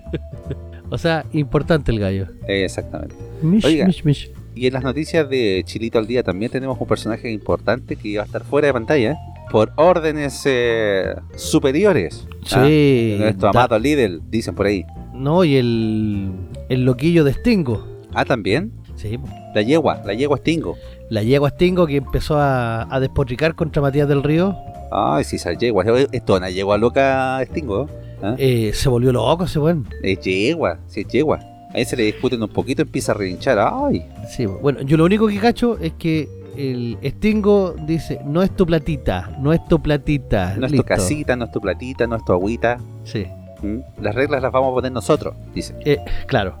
o 0.90 0.98
sea, 0.98 1.24
importante 1.32 1.92
el 1.92 2.00
gallo. 2.00 2.26
Exactamente. 2.46 3.14
Mish, 3.42 3.64
Oiga. 3.64 3.86
mish, 3.86 4.04
mish. 4.04 4.30
Y 4.54 4.66
en 4.66 4.72
las 4.72 4.82
noticias 4.82 5.28
de 5.30 5.62
Chilito 5.64 5.98
al 5.98 6.08
Día 6.08 6.24
también 6.24 6.50
tenemos 6.50 6.76
un 6.80 6.88
personaje 6.88 7.30
importante 7.30 7.94
que 7.94 8.16
va 8.16 8.24
a 8.24 8.26
estar 8.26 8.42
fuera 8.42 8.66
de 8.66 8.72
pantalla 8.72 9.16
por 9.50 9.72
órdenes 9.76 10.42
eh, 10.46 11.14
superiores. 11.36 12.26
¿ah? 12.52 12.64
Sí. 12.66 13.10
De 13.12 13.16
nuestro 13.20 13.50
da- 13.52 13.60
amado 13.64 13.78
Lidl, 13.78 14.20
dicen 14.30 14.54
por 14.54 14.66
ahí. 14.66 14.84
No, 15.14 15.44
y 15.44 15.56
el, 15.56 16.30
el 16.68 16.84
loquillo 16.84 17.24
de 17.24 17.32
Stingo. 17.34 17.86
Ah, 18.14 18.24
también. 18.24 18.72
Sí. 18.96 19.18
La 19.54 19.62
yegua, 19.62 20.02
la 20.04 20.12
yegua 20.14 20.38
Stingo. 20.38 20.76
la 21.10 21.22
yegua 21.22 21.50
Stingo 21.50 21.86
que 21.86 21.96
empezó 21.96 22.36
a, 22.38 22.92
a 22.94 23.00
despotricar 23.00 23.54
contra 23.54 23.80
Matías 23.82 24.08
del 24.08 24.22
Río, 24.22 24.56
Ay, 24.90 25.22
sí, 25.24 25.36
esa 25.36 25.52
yegua. 25.52 25.84
Es 26.12 26.24
toda 26.24 26.38
una 26.38 26.48
yegua 26.50 26.78
loca 26.78 27.40
Stingo. 27.46 27.88
¿ah? 28.22 28.34
eh, 28.38 28.70
se 28.74 28.88
volvió 28.88 29.12
loco 29.12 29.44
ese 29.44 29.58
weón. 29.58 29.86
Es 30.02 30.18
yegua, 30.20 30.78
sí, 30.86 31.02
es 31.02 31.08
yegua. 31.08 31.38
Ahí 31.74 31.84
se 31.84 31.94
le 31.96 32.04
discuten 32.04 32.42
un 32.42 32.48
poquito, 32.48 32.80
empieza 32.82 33.12
a 33.12 33.14
relinchar. 33.16 33.58
Ay, 33.60 34.02
Sí, 34.34 34.46
bueno, 34.46 34.80
yo 34.82 34.96
lo 34.96 35.04
único 35.04 35.28
que 35.28 35.38
cacho 35.38 35.78
es 35.78 35.92
que 35.92 36.26
el 36.58 36.98
Stingo 37.04 37.74
dice, 37.86 38.20
no 38.24 38.42
es 38.42 38.50
tu 38.56 38.66
platita, 38.66 39.30
no 39.40 39.52
es 39.52 39.64
tu 39.66 39.80
platita. 39.80 40.56
no 40.58 40.66
es 40.66 40.72
tu 40.72 40.82
casita, 40.82 41.36
no 41.36 41.44
es 41.46 41.52
tu 41.52 41.60
platita, 41.60 42.06
no 42.06 42.16
es 42.16 42.24
tu 42.24 42.32
agüita. 42.32 42.78
Sí, 43.04 43.26
¿Mm? 43.62 43.78
Las 44.02 44.14
reglas 44.14 44.42
las 44.42 44.52
vamos 44.52 44.70
a 44.70 44.74
poner 44.74 44.92
nosotros, 44.92 45.34
dice. 45.54 45.74
eh, 45.84 45.98
claro. 46.26 46.56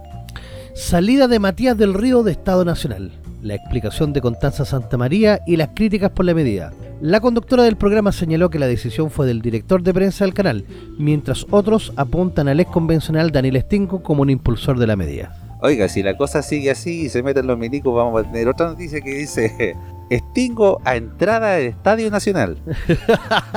Salida 0.74 1.26
de 1.28 1.38
Matías 1.40 1.76
del 1.76 1.94
Río 1.94 2.22
de 2.22 2.32
Estado 2.32 2.64
Nacional. 2.64 3.12
La 3.42 3.54
explicación 3.54 4.12
de 4.12 4.20
Constanza 4.20 4.64
Santa 4.64 4.96
María 4.96 5.40
y 5.46 5.56
las 5.56 5.70
críticas 5.74 6.10
por 6.10 6.24
la 6.24 6.34
medida. 6.34 6.72
La 7.00 7.20
conductora 7.20 7.62
del 7.62 7.76
programa 7.76 8.10
señaló 8.10 8.50
que 8.50 8.58
la 8.58 8.66
decisión 8.66 9.10
fue 9.10 9.26
del 9.26 9.40
director 9.42 9.82
de 9.82 9.94
prensa 9.94 10.24
del 10.24 10.34
canal, 10.34 10.64
mientras 10.98 11.46
otros 11.50 11.92
apuntan 11.96 12.48
al 12.48 12.58
ex 12.58 12.70
convencional 12.70 13.30
Daniel 13.30 13.60
Stingo 13.62 14.02
como 14.02 14.22
un 14.22 14.30
impulsor 14.30 14.78
de 14.78 14.86
la 14.88 14.96
medida. 14.96 15.36
Oiga, 15.60 15.88
si 15.88 16.02
la 16.02 16.16
cosa 16.16 16.42
sigue 16.42 16.70
así 16.70 17.02
y 17.02 17.08
se 17.08 17.22
meten 17.22 17.46
los 17.46 17.58
milicos, 17.58 17.94
vamos 17.94 18.20
a 18.20 18.24
tener 18.24 18.48
otra 18.48 18.68
noticia 18.68 19.00
que 19.00 19.14
dice: 19.14 19.76
Stingo 20.12 20.80
a 20.84 20.96
entrada 20.96 21.52
del 21.52 21.68
Estadio 21.68 22.10
Nacional. 22.10 22.58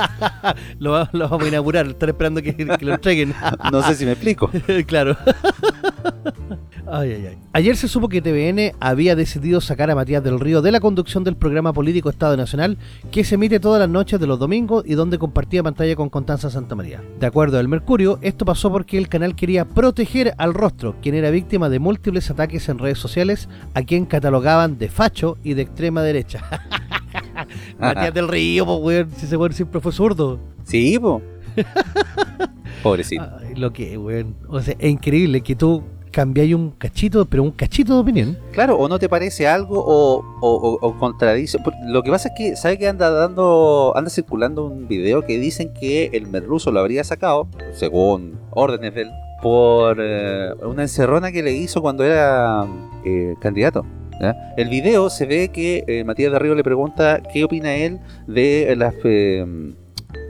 lo, 0.78 1.08
lo 1.12 1.28
vamos 1.28 1.44
a 1.44 1.48
inaugurar, 1.48 1.86
estar 1.86 2.08
esperando 2.08 2.42
que, 2.42 2.54
que 2.54 2.84
lo 2.84 2.94
entreguen. 2.94 3.34
No 3.70 3.82
sé 3.82 3.94
si 3.94 4.04
me 4.04 4.12
explico. 4.12 4.50
claro. 4.86 5.16
Ay, 6.94 7.10
ay, 7.10 7.26
ay. 7.26 7.38
Ayer 7.54 7.74
se 7.74 7.88
supo 7.88 8.10
que 8.10 8.20
TVN 8.20 8.76
había 8.78 9.16
decidido 9.16 9.62
sacar 9.62 9.90
a 9.90 9.94
Matías 9.94 10.22
del 10.22 10.38
Río 10.38 10.60
de 10.60 10.70
la 10.70 10.78
conducción 10.78 11.24
del 11.24 11.36
programa 11.36 11.72
político 11.72 12.10
Estado 12.10 12.36
Nacional 12.36 12.76
que 13.10 13.24
se 13.24 13.36
emite 13.36 13.60
todas 13.60 13.80
las 13.80 13.88
noches 13.88 14.20
de 14.20 14.26
los 14.26 14.38
domingos 14.38 14.84
y 14.86 14.92
donde 14.92 15.16
compartía 15.16 15.62
pantalla 15.62 15.96
con 15.96 16.10
Constanza 16.10 16.50
Santa 16.50 16.74
María. 16.74 17.02
De 17.18 17.24
acuerdo 17.24 17.58
al 17.58 17.66
Mercurio, 17.66 18.18
esto 18.20 18.44
pasó 18.44 18.70
porque 18.70 18.98
el 18.98 19.08
canal 19.08 19.34
quería 19.34 19.64
proteger 19.64 20.34
al 20.36 20.52
rostro, 20.52 20.96
quien 21.00 21.14
era 21.14 21.30
víctima 21.30 21.70
de 21.70 21.78
múltiples 21.78 22.30
ataques 22.30 22.68
en 22.68 22.78
redes 22.78 22.98
sociales, 22.98 23.48
a 23.72 23.80
quien 23.84 24.04
catalogaban 24.04 24.76
de 24.76 24.90
facho 24.90 25.38
y 25.42 25.54
de 25.54 25.62
extrema 25.62 26.02
derecha. 26.02 26.42
Matías 27.80 28.12
del 28.12 28.28
Río, 28.28 28.66
pues, 28.66 28.80
weón, 28.82 29.10
si 29.16 29.24
ese 29.24 29.38
weón 29.38 29.54
siempre 29.54 29.80
fue 29.80 29.92
zurdo. 29.92 30.38
Sí, 30.64 30.98
po. 30.98 31.22
Pobrecito. 32.82 33.26
Ay, 33.40 33.54
lo 33.54 33.72
que, 33.72 33.96
weón. 33.96 34.36
O 34.46 34.60
sea, 34.60 34.76
es 34.78 34.90
increíble 34.90 35.40
que 35.40 35.56
tú 35.56 35.82
cambiáis 36.12 36.54
un 36.54 36.70
cachito, 36.70 37.24
pero 37.26 37.42
un 37.42 37.50
cachito 37.50 37.94
de 37.94 38.00
opinión. 38.00 38.38
Claro, 38.52 38.76
o 38.76 38.88
no 38.88 38.98
te 38.98 39.08
parece 39.08 39.48
algo 39.48 39.82
o, 39.84 40.96
contradice. 41.00 41.58
Lo 41.86 42.02
que 42.02 42.10
pasa 42.10 42.28
es 42.28 42.34
que, 42.36 42.56
¿sabe 42.56 42.78
que 42.78 42.86
anda 42.86 43.10
dando, 43.10 43.92
anda 43.96 44.10
circulando 44.10 44.66
un 44.66 44.86
video 44.86 45.22
que 45.22 45.38
dicen 45.38 45.72
que 45.72 46.10
el 46.12 46.28
merluzo 46.28 46.70
lo 46.70 46.80
habría 46.80 47.02
sacado, 47.02 47.48
según 47.72 48.38
órdenes 48.50 48.94
de 48.94 49.02
él, 49.02 49.10
por 49.42 49.96
eh, 50.00 50.52
una 50.62 50.82
encerrona 50.82 51.32
que 51.32 51.42
le 51.42 51.52
hizo 51.52 51.82
cuando 51.82 52.04
era 52.04 52.66
eh, 53.04 53.34
candidato? 53.40 53.84
El 54.56 54.68
video 54.68 55.10
se 55.10 55.26
ve 55.26 55.48
que 55.48 55.84
eh, 55.86 56.04
Matías 56.04 56.32
de 56.32 56.38
Río 56.38 56.54
le 56.54 56.62
pregunta 56.62 57.20
qué 57.32 57.42
opina 57.42 57.74
él 57.74 57.98
de 58.28 58.72
las 58.76 58.94
eh, 59.02 59.44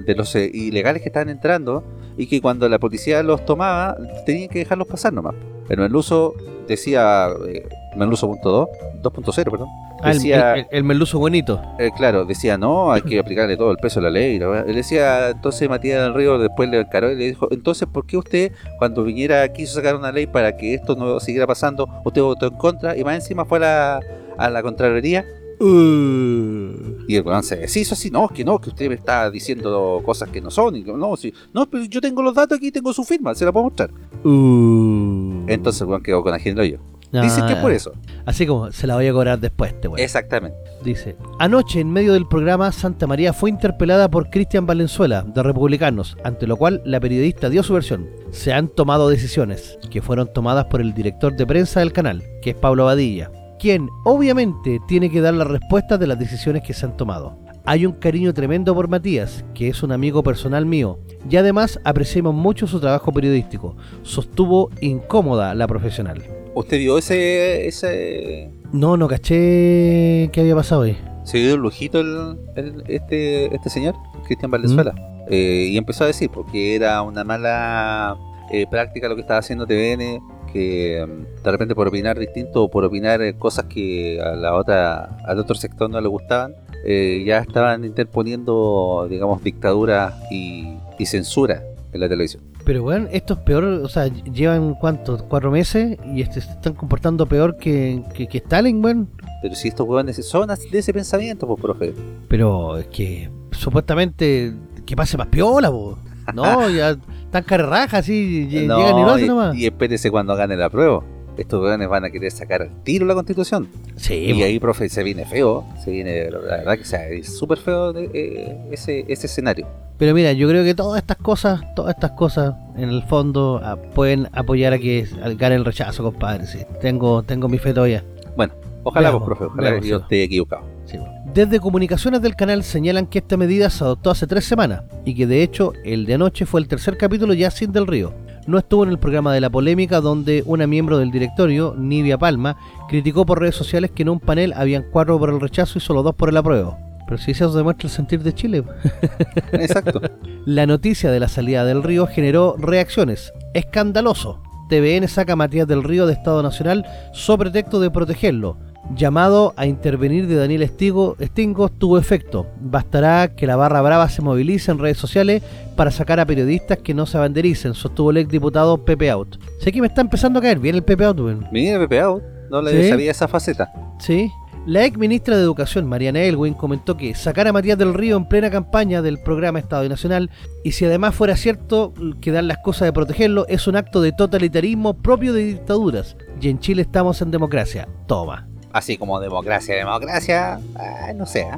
de 0.06 0.14
los 0.14 0.34
ilegales 0.34 1.02
que 1.02 1.08
estaban 1.08 1.28
entrando 1.28 1.84
y 2.16 2.26
que 2.26 2.40
cuando 2.40 2.68
la 2.68 2.78
policía 2.78 3.22
los 3.22 3.44
tomaba 3.44 3.96
tenían 4.24 4.48
que 4.48 4.60
dejarlos 4.60 4.86
pasar 4.86 5.12
nomás. 5.12 5.34
El 5.68 5.78
merluzo 5.78 6.34
decía 6.68 7.28
eh, 7.48 7.68
merluzo.2 7.96 8.68
2.0, 9.02 9.50
perdón. 9.50 9.68
Ah, 10.04 10.10
el, 10.10 10.14
Decía, 10.18 10.54
el- 10.54 10.66
el 10.70 10.84
merluzo 10.84 11.18
bonito. 11.18 11.60
eh, 11.78 11.90
claro, 11.96 12.24
decía, 12.24 12.58
no, 12.58 12.92
hay 12.92 13.02
que 13.02 13.18
aplicarle 13.18 13.56
todo 13.56 13.70
el 13.70 13.76
peso 13.76 14.00
de 14.00 14.04
la 14.04 14.10
ley. 14.10 14.36
Él 14.36 14.74
decía, 14.74 15.30
entonces 15.30 15.68
Matías 15.68 16.02
del 16.02 16.14
Río 16.14 16.38
después 16.38 16.68
le 16.68 16.80
encaró 16.80 17.10
y 17.12 17.16
le 17.16 17.24
dijo, 17.26 17.46
entonces, 17.52 17.86
¿por 17.92 18.06
qué 18.06 18.16
usted, 18.16 18.52
cuando 18.78 19.04
viniera, 19.04 19.46
quiso 19.52 19.74
sacar 19.74 19.94
una 19.96 20.10
ley 20.12 20.26
para 20.26 20.56
que 20.56 20.74
esto 20.74 20.94
no 20.96 21.20
siguiera 21.20 21.46
pasando, 21.46 21.88
usted 22.04 22.22
votó 22.22 22.46
en 22.46 22.56
contra 22.56 22.96
y 22.96 23.04
más 23.04 23.14
encima 23.16 23.44
fue 23.44 23.58
a 23.58 23.60
la, 23.60 24.00
a 24.38 24.50
la 24.50 24.62
Contraloría? 24.62 25.24
Uh. 25.62 27.04
Y 27.06 27.16
el 27.16 27.22
weón 27.24 27.42
se 27.42 27.56
deshizo 27.56 27.94
así, 27.94 28.10
no, 28.10 28.26
es 28.26 28.32
que 28.32 28.44
no, 28.44 28.60
que 28.60 28.70
usted 28.70 28.88
me 28.88 28.94
está 28.94 29.30
diciendo 29.30 30.02
cosas 30.04 30.28
que 30.28 30.40
no 30.40 30.50
son. 30.50 30.74
Y 30.76 30.82
no, 30.82 31.16
sí, 31.16 31.32
no, 31.52 31.68
pero 31.70 31.84
yo 31.84 32.00
tengo 32.00 32.22
los 32.22 32.34
datos 32.34 32.58
aquí, 32.58 32.72
tengo 32.72 32.92
su 32.92 33.04
firma, 33.04 33.34
se 33.34 33.44
la 33.44 33.52
puedo 33.52 33.64
mostrar. 33.64 33.90
Uh. 34.24 35.44
Entonces 35.46 35.82
el 35.82 35.88
weón 35.88 36.02
quedó 36.02 36.22
con 36.22 36.34
agente 36.34 36.60
hoyo. 36.60 36.80
Dicen 37.12 37.44
que 37.46 37.52
es 37.52 37.58
Ah, 37.58 37.62
por 37.62 37.72
eso. 37.72 37.92
Así 38.24 38.46
como 38.46 38.72
se 38.72 38.86
la 38.86 38.94
voy 38.94 39.06
a 39.06 39.12
cobrar 39.12 39.38
después, 39.38 39.72
este 39.72 39.86
weón. 39.86 40.00
Exactamente. 40.00 40.56
Dice, 40.82 41.14
anoche 41.38 41.80
en 41.80 41.92
medio 41.92 42.14
del 42.14 42.26
programa 42.26 42.72
Santa 42.72 43.06
María 43.06 43.34
fue 43.34 43.50
interpelada 43.50 44.10
por 44.10 44.30
Cristian 44.30 44.66
Valenzuela, 44.66 45.22
de 45.22 45.42
Republicanos, 45.42 46.16
ante 46.24 46.46
lo 46.46 46.56
cual 46.56 46.80
la 46.86 47.00
periodista 47.00 47.50
dio 47.50 47.62
su 47.62 47.74
versión. 47.74 48.08
Se 48.30 48.54
han 48.54 48.68
tomado 48.68 49.10
decisiones, 49.10 49.78
que 49.90 50.00
fueron 50.00 50.32
tomadas 50.32 50.64
por 50.64 50.80
el 50.80 50.94
director 50.94 51.36
de 51.36 51.46
prensa 51.46 51.80
del 51.80 51.92
canal, 51.92 52.22
que 52.40 52.50
es 52.50 52.56
Pablo 52.56 52.86
Badilla, 52.86 53.30
quien 53.62 53.88
obviamente 54.04 54.80
tiene 54.88 55.08
que 55.08 55.20
dar 55.20 55.34
la 55.34 55.44
respuesta 55.44 55.96
de 55.96 56.08
las 56.08 56.18
decisiones 56.18 56.62
que 56.64 56.74
se 56.74 56.84
han 56.84 56.96
tomado. 56.96 57.38
Hay 57.64 57.86
un 57.86 57.92
cariño 57.92 58.34
tremendo 58.34 58.74
por 58.74 58.88
Matías, 58.88 59.44
que 59.54 59.68
es 59.68 59.84
un 59.84 59.92
amigo 59.92 60.24
personal 60.24 60.66
mío, 60.66 60.98
y 61.30 61.36
además 61.36 61.78
apreciamos 61.84 62.34
mucho 62.34 62.66
su 62.66 62.80
trabajo 62.80 63.12
periodístico, 63.12 63.76
sostuvo 64.02 64.68
incómoda 64.80 65.54
la 65.54 65.68
profesional. 65.68 66.20
¿Usted 66.56 66.78
vio 66.78 66.98
ese, 66.98 67.68
ese 67.68 68.50
No, 68.72 68.96
no 68.96 69.06
caché 69.06 70.28
qué 70.32 70.40
había 70.40 70.56
pasado 70.56 70.82
ahí. 70.82 70.98
se 71.22 71.38
dio 71.38 71.54
un 71.54 71.60
lujito 71.60 72.00
el, 72.00 72.36
el- 72.56 72.82
este, 72.88 73.54
este 73.54 73.70
señor, 73.70 73.94
Cristian 74.26 74.50
Valenzuela. 74.50 74.92
Eh, 75.30 75.68
y 75.70 75.76
empezó 75.76 76.02
a 76.02 76.08
decir 76.08 76.30
porque 76.34 76.74
era 76.74 77.00
una 77.02 77.22
mala 77.22 78.16
eh, 78.52 78.66
práctica 78.68 79.08
lo 79.08 79.14
que 79.14 79.20
estaba 79.20 79.38
haciendo 79.38 79.66
TVN, 79.68 80.20
que 80.52 81.04
mm, 81.06 81.42
de 81.42 81.50
repente 81.50 81.74
por 81.74 81.88
opinar 81.88 82.18
distinto 82.18 82.64
o 82.64 82.70
por 82.70 82.84
opinar 82.84 83.22
eh, 83.22 83.34
cosas 83.34 83.66
que 83.66 84.20
a 84.20 84.36
la 84.36 84.54
otra, 84.54 85.16
al 85.24 85.38
otro 85.38 85.54
sector 85.54 85.88
no 85.90 86.00
le 86.00 86.08
gustaban, 86.08 86.54
eh, 86.84 87.22
ya 87.26 87.38
estaban 87.38 87.84
interponiendo, 87.84 89.06
digamos, 89.08 89.42
dictadura 89.42 90.14
y, 90.30 90.74
y 90.98 91.06
censura 91.06 91.62
en 91.92 92.00
la 92.00 92.08
televisión. 92.08 92.42
Pero 92.64 92.82
bueno, 92.82 93.08
esto 93.10 93.34
es 93.34 93.40
peor, 93.40 93.64
o 93.64 93.88
sea, 93.88 94.06
llevan 94.06 94.74
cuántos, 94.74 95.22
cuatro 95.24 95.50
meses 95.50 95.98
y 96.14 96.22
este, 96.22 96.40
se 96.40 96.50
están 96.50 96.74
comportando 96.74 97.26
peor 97.26 97.56
que, 97.56 98.02
que, 98.14 98.28
que 98.28 98.38
Stalin, 98.38 98.84
weón. 98.84 99.08
Pero 99.42 99.54
si 99.54 99.68
estos 99.68 99.86
huevones 99.86 100.24
son 100.24 100.50
así 100.50 100.68
de 100.70 100.78
ese 100.78 100.92
pensamiento, 100.92 101.46
pues 101.46 101.60
profe. 101.60 101.94
Pero 102.28 102.78
es 102.78 102.86
que 102.86 103.28
supuestamente 103.50 104.54
que 104.86 104.96
pase 104.96 105.16
más 105.16 105.26
piola, 105.26 105.70
po. 105.70 105.98
No, 106.34 106.68
ya 106.74 106.90
están 107.24 107.44
carrajas 107.44 108.00
así, 108.00 108.48
No, 108.66 108.78
llegan 108.78 108.98
y 108.98 109.02
lo 109.02 109.10
hacen 109.10 109.26
nomás. 109.28 109.56
y 109.56 109.66
espérese 109.66 110.10
cuando 110.10 110.34
gane 110.36 110.56
la 110.56 110.68
prueba. 110.70 111.02
Estos 111.38 111.62
huevones 111.62 111.88
van 111.88 112.04
a 112.04 112.10
querer 112.10 112.30
sacar 112.30 112.60
al 112.60 112.82
tiro 112.82 113.06
la 113.06 113.14
constitución. 113.14 113.66
sí, 113.96 114.14
Y 114.14 114.42
ahí, 114.42 114.58
profe, 114.58 114.88
se 114.90 115.02
viene 115.02 115.24
feo. 115.24 115.64
Se 115.82 115.90
viene, 115.90 116.30
la 116.30 116.38
verdad 116.58 116.76
que 116.76 116.84
sea, 116.84 117.08
es 117.08 117.34
súper 117.38 117.56
feo 117.56 117.94
eh, 117.96 118.58
ese, 118.70 119.06
ese 119.08 119.26
escenario. 119.28 119.66
pero 119.96 120.12
mira, 120.14 120.32
yo 120.32 120.46
creo 120.46 120.62
que 120.62 120.74
todas 120.74 121.00
estas 121.00 121.16
cosas, 121.16 121.62
todas 121.74 121.94
estas 121.94 122.10
cosas, 122.10 122.54
en 122.76 122.90
el 122.90 123.02
fondo, 123.04 123.62
ah, 123.64 123.76
pueden 123.94 124.28
apoyar 124.34 124.74
a 124.74 124.78
que 124.78 125.06
gane 125.38 125.54
el 125.54 125.64
rechazo, 125.64 126.02
compadre. 126.02 126.46
Sí. 126.46 126.58
Tengo, 126.82 127.22
tengo 127.22 127.48
mi 127.48 127.56
fe 127.56 127.72
todavía. 127.72 128.04
Bueno, 128.36 128.52
ojalá, 128.82 129.08
Veamos, 129.08 129.26
pues, 129.26 129.38
profe, 129.38 129.50
ojalá 129.52 129.62
veamos, 129.70 129.82
que 129.84 129.88
yo 129.88 129.96
sí. 129.98 130.02
esté 130.02 130.22
equivocado. 130.24 130.64
Sí, 130.84 130.98
bueno. 130.98 131.14
Desde 131.34 131.60
comunicaciones 131.60 132.20
del 132.20 132.36
canal 132.36 132.62
señalan 132.62 133.06
que 133.06 133.20
esta 133.20 133.38
medida 133.38 133.70
se 133.70 133.82
adoptó 133.82 134.10
hace 134.10 134.26
tres 134.26 134.44
semanas 134.44 134.82
y 135.06 135.14
que 135.14 135.26
de 135.26 135.42
hecho 135.42 135.72
el 135.82 136.04
de 136.04 136.14
anoche 136.14 136.44
fue 136.44 136.60
el 136.60 136.68
tercer 136.68 136.98
capítulo 136.98 137.32
ya 137.32 137.50
sin 137.50 137.72
del 137.72 137.86
río. 137.86 138.12
No 138.46 138.58
estuvo 138.58 138.84
en 138.84 138.90
el 138.90 138.98
programa 138.98 139.32
de 139.32 139.40
la 139.40 139.48
polémica 139.48 140.02
donde 140.02 140.42
una 140.44 140.66
miembro 140.66 140.98
del 140.98 141.10
directorio, 141.10 141.74
Nivia 141.78 142.18
Palma, 142.18 142.58
criticó 142.86 143.24
por 143.24 143.40
redes 143.40 143.54
sociales 143.54 143.92
que 143.92 144.02
en 144.02 144.10
un 144.10 144.20
panel 144.20 144.52
habían 144.54 144.84
cuatro 144.92 145.18
por 145.18 145.30
el 145.30 145.40
rechazo 145.40 145.78
y 145.78 145.80
solo 145.80 146.02
dos 146.02 146.14
por 146.14 146.28
el 146.28 146.36
apruebo. 146.36 146.76
Pero 147.06 147.16
si 147.16 147.30
eso 147.30 147.50
demuestra 147.50 147.88
el 147.88 147.94
sentir 147.94 148.22
de 148.22 148.34
Chile. 148.34 148.64
Exacto. 149.52 150.02
La 150.44 150.66
noticia 150.66 151.10
de 151.10 151.20
la 151.20 151.28
salida 151.28 151.64
del 151.64 151.82
río 151.82 152.06
generó 152.06 152.56
reacciones. 152.58 153.32
Escandaloso. 153.54 154.42
TVN 154.68 155.08
saca 155.08 155.32
a 155.32 155.36
Matías 155.36 155.66
del 155.66 155.82
Río 155.82 156.06
de 156.06 156.12
Estado 156.12 156.42
Nacional 156.42 156.84
sobre 157.12 157.50
pretexto 157.50 157.80
de 157.80 157.90
protegerlo. 157.90 158.58
Llamado 158.94 159.54
a 159.56 159.66
intervenir 159.66 160.26
de 160.26 160.34
Daniel 160.34 160.62
Estigo, 160.62 161.16
Stingo 161.20 161.70
tuvo 161.70 161.98
efecto. 161.98 162.46
Bastará 162.60 163.34
que 163.34 163.46
la 163.46 163.56
barra 163.56 163.80
brava 163.80 164.08
se 164.08 164.20
movilice 164.20 164.70
en 164.70 164.78
redes 164.78 164.98
sociales 164.98 165.42
para 165.76 165.90
sacar 165.90 166.20
a 166.20 166.26
periodistas 166.26 166.78
que 166.78 166.92
no 166.92 167.06
se 167.06 167.16
abandericen, 167.16 167.72
sostuvo 167.74 168.10
el 168.10 168.18
exdiputado 168.18 168.84
Pepe 168.84 169.10
Out. 169.10 169.38
Sé 169.60 169.72
que 169.72 169.80
me 169.80 169.86
está 169.86 170.02
empezando 170.02 170.38
a 170.38 170.42
caer 170.42 170.58
bien 170.58 170.74
el 170.74 170.82
Pepe 170.82 171.04
Out, 171.04 171.20
weón. 171.20 171.46
Mira, 171.50 171.78
Pepe 171.78 172.00
Out, 172.00 172.22
no 172.50 172.60
le 172.60 172.82
¿Sí? 172.82 172.90
sabía 172.90 173.10
esa 173.10 173.28
faceta. 173.28 173.72
Sí. 173.98 174.30
La 174.66 174.84
ex 174.84 174.96
ministra 174.96 175.36
de 175.36 175.42
Educación, 175.42 175.88
Mariana 175.88 176.20
Elwin, 176.20 176.54
comentó 176.54 176.96
que 176.96 177.14
sacar 177.14 177.48
a 177.48 177.52
Matías 177.52 177.78
del 177.78 177.94
Río 177.94 178.16
en 178.16 178.28
plena 178.28 178.48
campaña 178.50 179.02
del 179.02 179.18
programa 179.18 179.58
Estado 179.58 179.88
Nacional 179.88 180.30
y 180.62 180.72
si 180.72 180.84
además 180.84 181.14
fuera 181.16 181.34
cierto 181.34 181.92
que 182.20 182.30
dan 182.30 182.46
las 182.46 182.58
cosas 182.58 182.86
de 182.86 182.92
protegerlo 182.92 183.44
es 183.48 183.66
un 183.66 183.74
acto 183.74 184.00
de 184.00 184.12
totalitarismo 184.12 184.94
propio 184.94 185.32
de 185.32 185.44
dictaduras. 185.44 186.16
Y 186.40 186.48
en 186.48 186.60
Chile 186.60 186.82
estamos 186.82 187.22
en 187.22 187.32
democracia. 187.32 187.88
Toma. 188.06 188.51
Así 188.72 188.96
como 188.96 189.20
democracia, 189.20 189.74
democracia, 189.76 190.58
ah, 190.76 191.12
no 191.14 191.26
sé. 191.26 191.40
¿eh? 191.42 191.50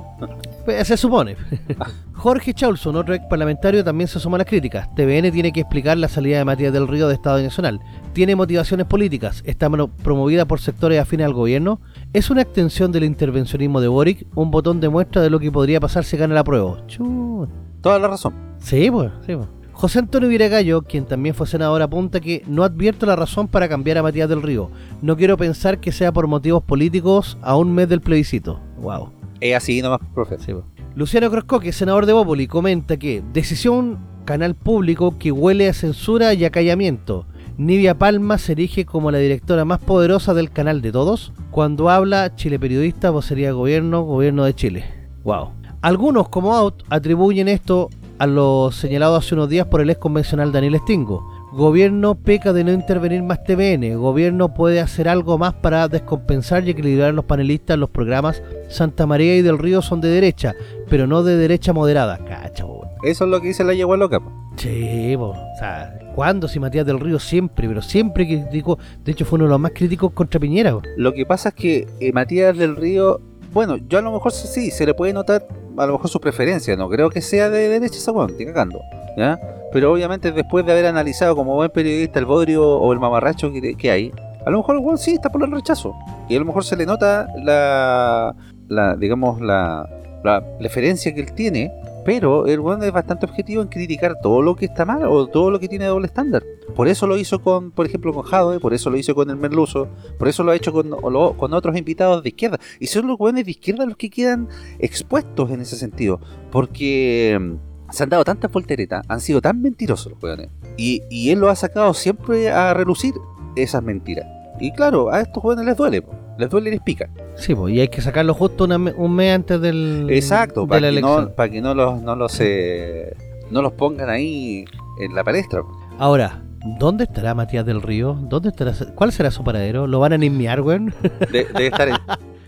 Pues, 0.64 0.86
Se 0.88 0.96
supone. 0.96 1.36
Jorge 2.14 2.54
Chaulson, 2.54 2.96
otro 2.96 3.14
ex 3.14 3.24
parlamentario, 3.26 3.84
también 3.84 4.08
se 4.08 4.18
suma 4.18 4.36
a 4.36 4.38
las 4.38 4.46
críticas. 4.46 4.88
TVN 4.94 5.30
tiene 5.30 5.52
que 5.52 5.60
explicar 5.60 5.96
la 5.98 6.08
salida 6.08 6.38
de 6.38 6.44
Matías 6.44 6.72
del 6.72 6.88
Río 6.88 7.06
de 7.08 7.14
Estado 7.14 7.40
Nacional. 7.42 7.80
Tiene 8.14 8.34
motivaciones 8.34 8.86
políticas. 8.86 9.42
Está 9.46 9.68
mo- 9.68 9.88
promovida 9.88 10.44
por 10.46 10.60
sectores 10.60 11.00
afines 11.00 11.26
al 11.26 11.34
gobierno. 11.34 11.80
Es 12.12 12.30
una 12.30 12.42
extensión 12.42 12.92
del 12.92 13.04
intervencionismo 13.04 13.80
de 13.80 13.88
Boric. 13.88 14.26
Un 14.34 14.50
botón 14.50 14.80
de 14.80 14.88
muestra 14.88 15.22
de 15.22 15.30
lo 15.30 15.38
que 15.38 15.52
podría 15.52 15.80
pasar 15.80 16.04
si 16.04 16.16
gana 16.16 16.34
la 16.34 16.44
prueba. 16.44 16.84
Chu. 16.86 17.46
Toda 17.80 17.98
la 17.98 18.08
razón. 18.08 18.34
Sí, 18.58 18.90
pues, 18.90 19.12
sí, 19.26 19.36
pues. 19.36 19.48
José 19.74 19.98
Antonio 19.98 20.28
Viragallo, 20.28 20.82
quien 20.82 21.04
también 21.04 21.34
fue 21.34 21.46
senador, 21.46 21.82
apunta 21.82 22.20
que 22.20 22.42
no 22.46 22.62
advierto 22.62 23.06
la 23.06 23.16
razón 23.16 23.48
para 23.48 23.68
cambiar 23.68 23.98
a 23.98 24.02
Matías 24.02 24.28
del 24.28 24.40
Río. 24.40 24.70
No 25.02 25.16
quiero 25.16 25.36
pensar 25.36 25.80
que 25.80 25.92
sea 25.92 26.12
por 26.12 26.28
motivos 26.28 26.62
políticos 26.62 27.36
a 27.42 27.56
un 27.56 27.74
mes 27.74 27.88
del 27.88 28.00
plebiscito. 28.00 28.60
Wow. 28.78 29.10
Es 29.40 29.56
así 29.56 29.82
nomás, 29.82 30.00
profe. 30.14 30.38
Sí, 30.38 30.52
po. 30.52 30.64
Luciano 30.94 31.28
Croscoque, 31.28 31.72
senador 31.72 32.06
de 32.06 32.12
Bópoli, 32.12 32.46
comenta 32.46 32.96
que 32.96 33.22
decisión 33.32 33.98
canal 34.24 34.54
público 34.54 35.18
que 35.18 35.32
huele 35.32 35.68
a 35.68 35.74
censura 35.74 36.32
y 36.34 36.44
acallamiento. 36.44 37.26
Nivia 37.58 37.98
Palma 37.98 38.38
se 38.38 38.52
erige 38.52 38.84
como 38.84 39.10
la 39.10 39.18
directora 39.18 39.64
más 39.64 39.80
poderosa 39.80 40.34
del 40.34 40.50
canal 40.50 40.82
de 40.82 40.92
todos. 40.92 41.32
Cuando 41.50 41.90
habla 41.90 42.36
Chile 42.36 42.60
Periodista, 42.60 43.10
vocería 43.10 43.48
de 43.48 43.52
gobierno, 43.54 44.02
gobierno 44.02 44.44
de 44.44 44.54
Chile. 44.54 44.84
Wow. 45.24 45.50
Algunos, 45.82 46.28
como 46.28 46.54
Out, 46.54 46.84
atribuyen 46.88 47.48
esto 47.48 47.90
a 48.24 48.26
lo 48.26 48.72
señalado 48.72 49.16
hace 49.16 49.34
unos 49.34 49.50
días 49.50 49.66
por 49.66 49.82
el 49.82 49.90
ex 49.90 50.00
convencional 50.00 50.50
Daniel 50.50 50.78
Stingo. 50.78 51.22
Gobierno 51.52 52.14
peca 52.14 52.54
de 52.54 52.64
no 52.64 52.72
intervenir 52.72 53.22
más 53.22 53.44
TVN. 53.44 53.96
Gobierno 53.96 54.54
puede 54.54 54.80
hacer 54.80 55.08
algo 55.08 55.36
más 55.36 55.52
para 55.52 55.88
descompensar 55.88 56.66
y 56.66 56.70
equilibrar 56.70 57.10
a 57.10 57.12
los 57.12 57.26
panelistas 57.26 57.74
en 57.74 57.80
los 57.80 57.90
programas. 57.90 58.42
Santa 58.70 59.06
María 59.06 59.36
y 59.36 59.42
del 59.42 59.58
Río 59.58 59.82
son 59.82 60.00
de 60.00 60.08
derecha, 60.08 60.54
pero 60.88 61.06
no 61.06 61.22
de 61.22 61.36
derecha 61.36 61.74
moderada. 61.74 62.18
Cacha. 62.24 62.64
Eso 63.04 63.24
es 63.24 63.30
lo 63.30 63.40
que 63.42 63.48
dice 63.48 63.62
la 63.62 63.74
yegua 63.74 63.98
loca. 63.98 64.18
po. 64.18 64.32
Sí, 64.56 65.14
o 65.18 65.34
sea, 65.58 65.98
¿cuándo? 66.14 66.48
Si 66.48 66.58
Matías 66.58 66.86
del 66.86 67.00
Río 67.00 67.18
siempre, 67.18 67.68
pero 67.68 67.82
siempre 67.82 68.26
criticó. 68.26 68.78
De 69.04 69.12
hecho, 69.12 69.26
fue 69.26 69.36
uno 69.36 69.44
de 69.44 69.50
los 69.50 69.60
más 69.60 69.72
críticos 69.74 70.12
contra 70.12 70.40
Piñera. 70.40 70.74
Lo 70.96 71.12
que 71.12 71.26
pasa 71.26 71.50
es 71.50 71.54
que 71.54 71.86
eh, 72.00 72.12
Matías 72.12 72.56
del 72.56 72.76
Río, 72.76 73.20
bueno, 73.54 73.76
yo 73.76 73.98
a 73.98 74.02
lo 74.02 74.12
mejor 74.12 74.32
sí, 74.32 74.70
se 74.70 74.84
le 74.84 74.92
puede 74.92 75.12
notar 75.12 75.46
a 75.78 75.86
lo 75.86 75.94
mejor 75.94 76.10
su 76.10 76.20
preferencia, 76.20 76.76
no 76.76 76.88
creo 76.88 77.08
que 77.08 77.20
sea 77.20 77.48
de 77.48 77.68
derecha 77.68 77.96
esa 77.96 78.12
weón, 78.12 78.30
estoy 78.30 78.46
cagando, 78.46 78.80
¿ya? 79.16 79.40
Pero 79.72 79.92
obviamente 79.92 80.30
después 80.32 80.66
de 80.66 80.72
haber 80.72 80.86
analizado 80.86 81.34
como 81.34 81.54
buen 81.54 81.70
periodista 81.70 82.18
el 82.18 82.26
bodrio 82.26 82.68
o 82.68 82.92
el 82.92 83.00
mamarracho 83.00 83.52
que, 83.52 83.74
que 83.74 83.90
hay, 83.90 84.12
a 84.44 84.50
lo 84.50 84.58
mejor 84.58 84.76
el 84.76 84.82
weón 84.82 84.98
sí 84.98 85.12
está 85.14 85.30
por 85.30 85.42
el 85.42 85.50
rechazo. 85.50 85.94
Y 86.28 86.36
a 86.36 86.38
lo 86.38 86.44
mejor 86.44 86.64
se 86.64 86.76
le 86.76 86.84
nota 86.84 87.28
la, 87.42 88.34
la 88.68 88.96
digamos, 88.96 89.40
la, 89.40 89.88
la 90.22 90.44
preferencia 90.58 91.14
que 91.14 91.20
él 91.20 91.32
tiene, 91.32 91.72
pero 92.04 92.46
el 92.46 92.60
weón 92.60 92.82
es 92.82 92.92
bastante 92.92 93.26
objetivo 93.26 93.62
en 93.62 93.68
criticar 93.68 94.18
todo 94.20 94.42
lo 94.42 94.54
que 94.56 94.66
está 94.66 94.84
mal 94.84 95.04
o 95.06 95.26
todo 95.26 95.50
lo 95.50 95.58
que 95.58 95.68
tiene 95.68 95.86
doble 95.86 96.06
estándar. 96.06 96.42
Por 96.76 96.88
eso 96.88 97.06
lo 97.06 97.16
hizo 97.16 97.40
con, 97.40 97.70
por 97.70 97.86
ejemplo, 97.86 98.12
con 98.12 98.24
Jadwe, 98.24 98.60
por 98.60 98.74
eso 98.74 98.90
lo 98.90 98.96
hizo 98.96 99.14
con 99.14 99.30
el 99.30 99.36
Merluzo, 99.36 99.88
por 100.18 100.28
eso 100.28 100.42
lo 100.42 100.52
ha 100.52 100.56
hecho 100.56 100.72
con, 100.72 100.92
otros 100.92 101.76
invitados 101.76 102.22
de 102.22 102.28
izquierda. 102.30 102.58
Y 102.80 102.86
son 102.86 103.06
los 103.06 103.18
weones 103.18 103.44
de 103.44 103.52
izquierda 103.52 103.86
los 103.86 103.96
que 103.96 104.10
quedan 104.10 104.48
expuestos 104.78 105.50
en 105.50 105.60
ese 105.60 105.76
sentido. 105.76 106.20
Porque 106.50 107.38
mm, 107.40 107.92
se 107.92 108.02
han 108.02 108.10
dado 108.10 108.24
tantas 108.24 108.50
volteretas, 108.50 109.04
han 109.08 109.20
sido 109.20 109.40
tan 109.40 109.62
mentirosos 109.62 110.12
los 110.12 110.22
weones. 110.22 110.50
Y, 110.76 111.02
y 111.10 111.30
él 111.30 111.38
lo 111.38 111.48
ha 111.48 111.56
sacado 111.56 111.94
siempre 111.94 112.50
a 112.50 112.74
relucir 112.74 113.14
esas 113.56 113.82
mentiras. 113.82 114.26
Y 114.60 114.72
claro, 114.72 115.10
a 115.10 115.20
estos 115.20 115.42
weones 115.42 115.64
les 115.64 115.76
duele, 115.76 116.02
po. 116.02 116.23
Les 116.38 116.50
duele 116.50 116.70
y 116.70 116.72
les 116.72 116.80
pica. 116.82 117.08
Sí, 117.36 117.54
pues, 117.54 117.74
y 117.74 117.80
hay 117.80 117.88
que 117.88 118.00
sacarlo 118.00 118.34
justo 118.34 118.64
una 118.64 118.76
un 118.76 119.14
mes 119.14 119.34
antes 119.34 119.60
del, 119.60 120.06
Exacto, 120.10 120.62
de 120.62 120.66
para 120.68 120.80
la 120.80 120.86
que, 120.86 120.98
elección. 120.98 121.24
no, 121.26 121.30
para 121.32 121.48
que 121.50 121.60
no 121.60 121.74
los, 121.74 122.02
no 122.02 122.16
los, 122.16 122.40
eh, 122.40 123.14
no 123.50 123.62
los 123.62 123.72
pongan 123.72 124.08
ahí 124.10 124.64
en 125.00 125.14
la 125.14 125.22
palestra. 125.24 125.62
Ahora, 125.98 126.42
¿dónde 126.78 127.04
estará 127.04 127.34
Matías 127.34 127.64
del 127.66 127.82
Río? 127.82 128.14
¿Dónde 128.20 128.48
estará? 128.50 128.72
¿Cuál 128.94 129.12
será 129.12 129.30
su 129.30 129.44
paradero? 129.44 129.86
¿Lo 129.86 130.00
van 130.00 130.12
a 130.12 130.18
nismear, 130.18 130.60
weón? 130.60 130.92
De- 131.32 131.44
debe, 131.44 131.66
estar 131.66 131.88
en, 131.88 131.96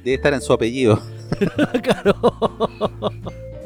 debe 0.05 0.15
estar 0.17 0.35
en 0.35 0.41
su 0.41 0.53
apellido. 0.53 1.01
claro. 1.83 2.15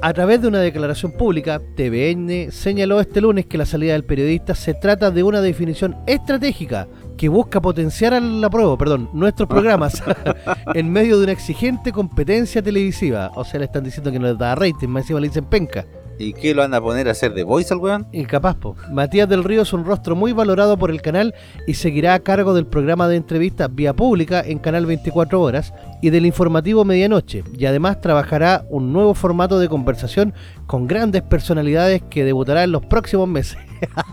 A 0.02 0.12
través 0.14 0.40
de 0.40 0.48
una 0.48 0.60
declaración 0.60 1.12
pública, 1.12 1.60
TVN 1.76 2.50
señaló 2.50 3.00
este 3.00 3.20
lunes 3.20 3.44
que 3.44 3.58
la 3.58 3.66
salida 3.66 3.92
del 3.92 4.04
periodista 4.04 4.54
se 4.54 4.72
trata 4.72 5.10
de 5.10 5.22
una 5.22 5.42
definición 5.42 5.94
estratégica 6.06 6.88
que 7.20 7.28
busca 7.28 7.60
potenciar 7.60 8.14
a 8.14 8.20
la 8.20 8.48
prueba, 8.48 8.78
perdón, 8.78 9.10
nuestros 9.12 9.46
programas 9.46 10.02
en 10.74 10.90
medio 10.90 11.18
de 11.18 11.24
una 11.24 11.32
exigente 11.32 11.92
competencia 11.92 12.62
televisiva. 12.62 13.30
O 13.34 13.44
sea, 13.44 13.60
le 13.60 13.66
están 13.66 13.84
diciendo 13.84 14.10
que 14.10 14.18
no 14.18 14.26
les 14.26 14.38
da 14.38 14.54
rating, 14.54 14.88
más 14.88 15.02
encima 15.02 15.20
le 15.20 15.28
dicen 15.28 15.44
penca. 15.44 15.84
¿Y 16.18 16.32
qué 16.32 16.54
lo 16.54 16.62
van 16.62 16.72
a 16.72 16.80
poner 16.80 17.08
a 17.08 17.10
hacer 17.10 17.34
de 17.34 17.42
voice 17.42 17.74
al 17.74 17.80
weón? 17.80 18.06
Incapaz, 18.12 18.56
po. 18.56 18.74
Matías 18.90 19.28
del 19.28 19.44
Río 19.44 19.60
es 19.60 19.72
un 19.74 19.84
rostro 19.84 20.16
muy 20.16 20.32
valorado 20.32 20.78
por 20.78 20.90
el 20.90 21.02
canal 21.02 21.34
y 21.66 21.74
seguirá 21.74 22.14
a 22.14 22.20
cargo 22.20 22.54
del 22.54 22.66
programa 22.66 23.06
de 23.06 23.16
entrevistas 23.16 23.68
vía 23.74 23.92
pública 23.92 24.40
en 24.40 24.58
Canal 24.58 24.86
24 24.86 25.42
Horas 25.42 25.74
y 26.00 26.08
del 26.08 26.24
informativo 26.24 26.86
Medianoche. 26.86 27.44
Y 27.54 27.66
además 27.66 28.00
trabajará 28.00 28.64
un 28.70 28.94
nuevo 28.94 29.12
formato 29.12 29.58
de 29.58 29.68
conversación 29.68 30.32
con 30.66 30.86
grandes 30.86 31.20
personalidades 31.20 32.00
que 32.08 32.24
debutará 32.24 32.64
en 32.64 32.72
los 32.72 32.86
próximos 32.86 33.28
meses. 33.28 33.58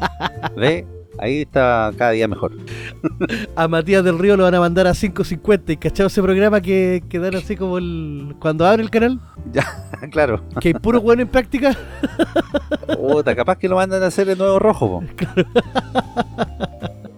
Ve, 0.58 0.86
ahí 1.20 1.42
está 1.42 1.92
cada 1.98 2.12
día 2.12 2.28
mejor. 2.28 2.54
A 3.56 3.68
Matías 3.68 4.04
del 4.04 4.20
Río 4.20 4.38
lo 4.38 4.44
van 4.44 4.56
a 4.56 4.60
mandar 4.60 4.88
a 4.88 4.92
5.50 4.92 5.62
y 5.74 5.78
cachado 5.78 6.08
ese 6.08 6.22
programa 6.22 6.62
que, 6.62 7.04
que 7.10 7.20
dan 7.20 7.36
así 7.36 7.56
como 7.56 7.78
el 7.78 8.36
cuando 8.40 8.66
abre 8.66 8.84
el 8.84 8.90
canal, 8.90 9.20
claro. 10.12 10.42
que 10.60 10.70
hay 10.70 10.74
puro 10.76 11.02
bueno 11.02 11.22
en 11.22 11.28
práctica. 11.28 11.76
Puta, 12.98 13.36
capaz 13.36 13.58
que 13.58 13.68
lo 13.70 13.76
mandan 13.76 14.04
a 14.04 14.08
hacer 14.08 14.28
de 14.28 14.36
nuevo 14.36 14.60
rojo, 14.60 14.88
po. 15.02 15.04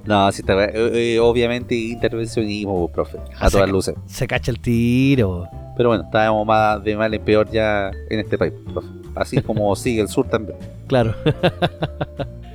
No, 0.05 0.31
si 0.31 0.41
está, 0.41 0.65
eh, 0.65 0.71
eh, 1.15 1.19
obviamente 1.19 1.75
intervencionismo, 1.75 2.87
profe, 2.91 3.19
a 3.19 3.45
Ah, 3.45 3.49
todas 3.51 3.67
se- 3.67 3.71
luces. 3.71 3.95
Se 4.07 4.25
cacha 4.27 4.49
el 4.49 4.59
tiro. 4.59 5.47
Pero 5.77 5.89
bueno, 5.89 6.03
estábamos 6.03 6.47
más 6.47 6.83
de 6.83 6.95
mal 6.97 7.13
en 7.13 7.21
peor 7.23 7.47
ya 7.51 7.91
en 8.09 8.19
este 8.19 8.35
país, 8.35 8.53
profe. 8.73 8.87
Así 9.13 9.39
como 9.41 9.75
sigue 9.75 10.01
el 10.01 10.07
sur 10.07 10.27
también. 10.27 10.57
Claro. 10.87 11.13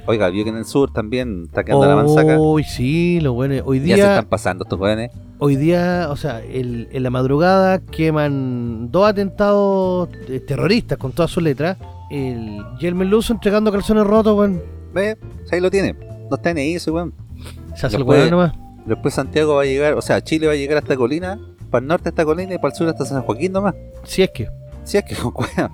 Oiga, 0.06 0.28
vio 0.28 0.44
que 0.44 0.50
en 0.50 0.56
el 0.56 0.64
sur 0.66 0.92
también 0.92 1.44
está 1.46 1.64
quedando 1.64 1.86
la 1.86 1.96
manzaca. 1.96 2.38
Uy, 2.38 2.62
sí, 2.64 3.20
lo 3.20 3.32
bueno. 3.32 3.54
Hoy 3.64 3.78
Ya 3.80 3.86
se 3.88 3.94
día, 3.94 4.10
están 4.10 4.26
pasando 4.28 4.64
estos 4.64 4.78
jóvenes. 4.78 5.10
hoy 5.38 5.56
día, 5.56 6.08
o 6.10 6.16
sea, 6.16 6.40
el- 6.42 6.88
en 6.92 7.02
la 7.02 7.10
madrugada 7.10 7.78
queman 7.80 8.90
dos 8.92 9.08
atentados 9.08 10.08
eh, 10.28 10.40
terroristas 10.40 10.98
con 10.98 11.12
todas 11.12 11.30
sus 11.30 11.42
letras. 11.42 11.78
El 12.10 12.62
Yelmen 12.78 13.08
Luzo 13.10 13.32
entregando 13.32 13.72
calzones 13.72 14.04
rotos, 14.06 14.36
weón. 14.38 14.62
Ve, 14.92 15.16
ahí 15.50 15.60
lo 15.60 15.70
tiene. 15.70 15.94
No 16.30 16.36
está 16.36 16.50
en 16.50 16.58
eso, 16.58 16.92
weón. 16.92 17.14
Se 17.74 17.86
hace 17.86 17.96
el 17.96 18.02
Después- 18.02 18.18
weón 18.18 18.30
nomás. 18.30 18.52
Después 18.86 19.14
Santiago 19.14 19.54
va 19.54 19.62
a 19.62 19.64
llegar, 19.64 19.94
o 19.94 20.02
sea, 20.02 20.22
Chile 20.22 20.46
va 20.46 20.52
a 20.52 20.56
llegar 20.56 20.76
hasta 20.76 20.94
Colina, 20.96 21.40
para 21.70 21.80
el 21.82 21.88
norte 21.88 22.10
hasta 22.10 22.22
Colina 22.26 22.52
y 22.54 22.58
para 22.58 22.68
el 22.68 22.74
sur 22.74 22.86
hasta 22.88 23.06
San 23.06 23.22
Joaquín 23.22 23.52
nomás. 23.52 23.74
Si 24.04 24.22
es 24.22 24.30
que. 24.30 24.46
Si 24.84 24.98
es 24.98 25.04
que 25.04 25.14
cueva. 25.32 25.70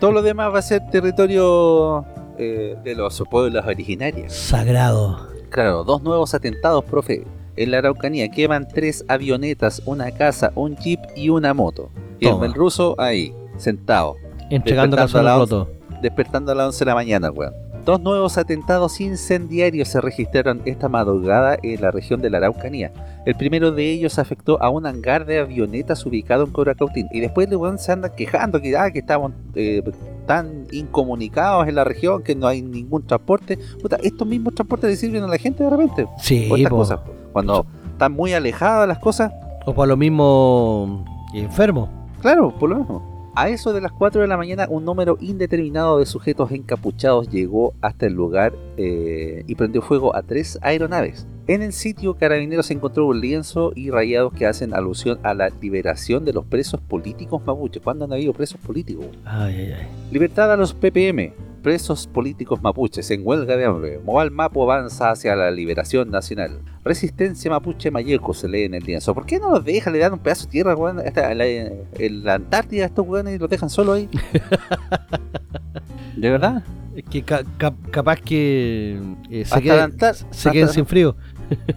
Todo 0.00 0.10
lo 0.10 0.20
demás 0.20 0.52
va 0.52 0.58
a 0.58 0.62
ser 0.62 0.82
territorio 0.90 2.04
eh, 2.38 2.76
de 2.84 2.94
los 2.94 3.22
pueblos 3.30 3.64
originarios. 3.66 4.32
Sagrado. 4.32 5.28
Claro, 5.50 5.84
dos 5.84 6.02
nuevos 6.02 6.34
atentados, 6.34 6.84
profe. 6.84 7.24
En 7.56 7.70
la 7.70 7.78
Araucanía 7.78 8.28
queman 8.30 8.66
tres 8.66 9.04
avionetas, 9.06 9.80
una 9.86 10.10
casa, 10.10 10.50
un 10.56 10.76
jeep 10.76 10.98
y 11.14 11.28
una 11.28 11.54
moto. 11.54 11.90
Y 12.18 12.28
Toma. 12.28 12.46
el 12.46 12.54
ruso 12.54 12.94
ahí, 12.98 13.32
sentado, 13.56 14.16
Entregando 14.50 14.96
calzones 14.96 15.20
a 15.26 15.30
la 15.32 15.38
rotos. 15.38 15.68
despertando 16.02 16.50
a 16.50 16.54
las 16.56 16.66
11 16.66 16.78
de 16.80 16.84
la 16.86 16.94
mañana, 16.96 17.30
weón. 17.30 17.54
Dos 17.84 18.00
nuevos 18.00 18.38
atentados 18.38 18.98
incendiarios 19.02 19.88
se 19.88 20.00
registraron 20.00 20.62
esta 20.64 20.88
madrugada 20.88 21.58
en 21.62 21.82
la 21.82 21.90
región 21.90 22.22
de 22.22 22.30
la 22.30 22.38
Araucanía. 22.38 22.90
El 23.26 23.34
primero 23.34 23.72
de 23.72 23.90
ellos 23.90 24.18
afectó 24.18 24.62
a 24.62 24.70
un 24.70 24.86
hangar 24.86 25.26
de 25.26 25.40
avionetas 25.40 26.06
ubicado 26.06 26.44
en 26.44 26.50
Coracautín. 26.50 27.08
Y 27.12 27.20
después 27.20 27.46
weón 27.50 27.78
se 27.78 27.92
anda 27.92 28.14
quejando 28.14 28.62
que, 28.62 28.74
ah, 28.74 28.90
que 28.90 29.00
estamos 29.00 29.32
eh, 29.54 29.82
tan 30.26 30.66
incomunicados 30.72 31.68
en 31.68 31.74
la 31.74 31.84
región 31.84 32.22
que 32.22 32.34
no 32.34 32.46
hay 32.46 32.62
ningún 32.62 33.06
transporte. 33.06 33.58
Puta, 33.82 33.96
estos 34.02 34.26
mismos 34.26 34.54
transportes 34.54 34.88
le 34.88 34.96
sirven 34.96 35.22
a 35.22 35.28
la 35.28 35.36
gente 35.36 35.62
de 35.62 35.68
repente. 35.68 36.06
Sí, 36.18 36.50
estas 36.50 36.70
cosas. 36.70 37.00
Cuando 37.34 37.66
están 37.92 38.12
muy 38.12 38.32
alejadas 38.32 38.88
las 38.88 38.98
cosas, 38.98 39.30
O 39.66 39.74
para 39.74 39.88
lo 39.88 39.98
mismo 39.98 41.04
enfermo. 41.34 41.90
claro, 42.22 42.54
por 42.58 42.70
lo 42.70 42.76
mismo. 42.76 43.13
A 43.36 43.48
eso 43.48 43.72
de 43.72 43.80
las 43.80 43.90
4 43.90 44.20
de 44.20 44.28
la 44.28 44.36
mañana, 44.36 44.68
un 44.70 44.84
número 44.84 45.18
indeterminado 45.20 45.98
de 45.98 46.06
sujetos 46.06 46.52
encapuchados 46.52 47.28
llegó 47.28 47.74
hasta 47.80 48.06
el 48.06 48.12
lugar 48.12 48.52
eh, 48.76 49.42
y 49.48 49.56
prendió 49.56 49.82
fuego 49.82 50.14
a 50.14 50.22
tres 50.22 50.56
aeronaves. 50.62 51.26
En 51.48 51.60
el 51.60 51.72
sitio, 51.72 52.14
Carabineros 52.14 52.70
encontró 52.70 53.06
un 53.06 53.20
lienzo 53.20 53.72
y 53.74 53.90
rayados 53.90 54.32
que 54.32 54.46
hacen 54.46 54.72
alusión 54.72 55.18
a 55.24 55.34
la 55.34 55.48
liberación 55.48 56.24
de 56.24 56.32
los 56.32 56.44
presos 56.44 56.80
políticos 56.80 57.42
mapuches. 57.44 57.82
¿Cuándo 57.82 58.04
han 58.04 58.12
habido 58.12 58.32
presos 58.32 58.60
políticos? 58.60 59.06
Ay, 59.24 59.54
ay, 59.56 59.72
ay. 59.80 59.86
Libertad 60.12 60.52
a 60.52 60.56
los 60.56 60.72
PPM, 60.72 61.32
presos 61.64 62.06
políticos 62.06 62.60
mapuches 62.62 63.10
en 63.10 63.22
huelga 63.26 63.56
de 63.56 63.64
hambre. 63.64 63.98
Moal 64.04 64.30
Mapo 64.30 64.62
avanza 64.70 65.10
hacia 65.10 65.34
la 65.34 65.50
liberación 65.50 66.10
nacional. 66.10 66.60
Resistencia 66.84 67.50
mapuche 67.50 67.90
mayeco 67.90 68.34
se 68.34 68.46
lee 68.48 68.64
en 68.64 68.74
el 68.74 68.84
lienzo. 68.84 69.14
¿Por 69.14 69.24
qué 69.24 69.40
no 69.40 69.50
los 69.50 69.64
dejan? 69.64 69.94
Le 69.94 70.00
dan 70.00 70.12
un 70.12 70.18
pedazo 70.18 70.44
de 70.44 70.50
tierra 70.52 70.76
weón, 70.76 71.00
en, 71.02 71.38
la, 71.38 72.24
la 72.30 72.34
Antártida 72.34 72.84
a 72.84 72.86
estos 72.86 73.06
weones 73.08 73.34
y 73.34 73.38
los 73.38 73.48
dejan 73.48 73.70
solo 73.70 73.94
ahí. 73.94 74.08
¿De 76.16 76.30
verdad? 76.30 76.62
Es 76.94 77.04
que 77.04 77.22
ca- 77.22 77.42
cap- 77.56 77.90
capaz 77.90 78.20
que 78.20 79.00
eh, 79.30 79.44
se, 79.46 79.62
queden, 79.62 79.96
se 80.30 80.50
queden 80.50 80.68
sin 80.68 80.84
frío. 80.86 81.16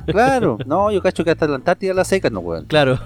Claro, 0.05 0.57
no, 0.67 0.91
yo 0.91 1.01
cacho 1.01 1.23
que 1.23 1.31
hasta 1.31 1.47
la 1.47 1.55
Antártida 1.55 1.93
la 1.93 2.03
secan, 2.03 2.33
no 2.33 2.41
weón. 2.41 2.65
Claro. 2.65 2.99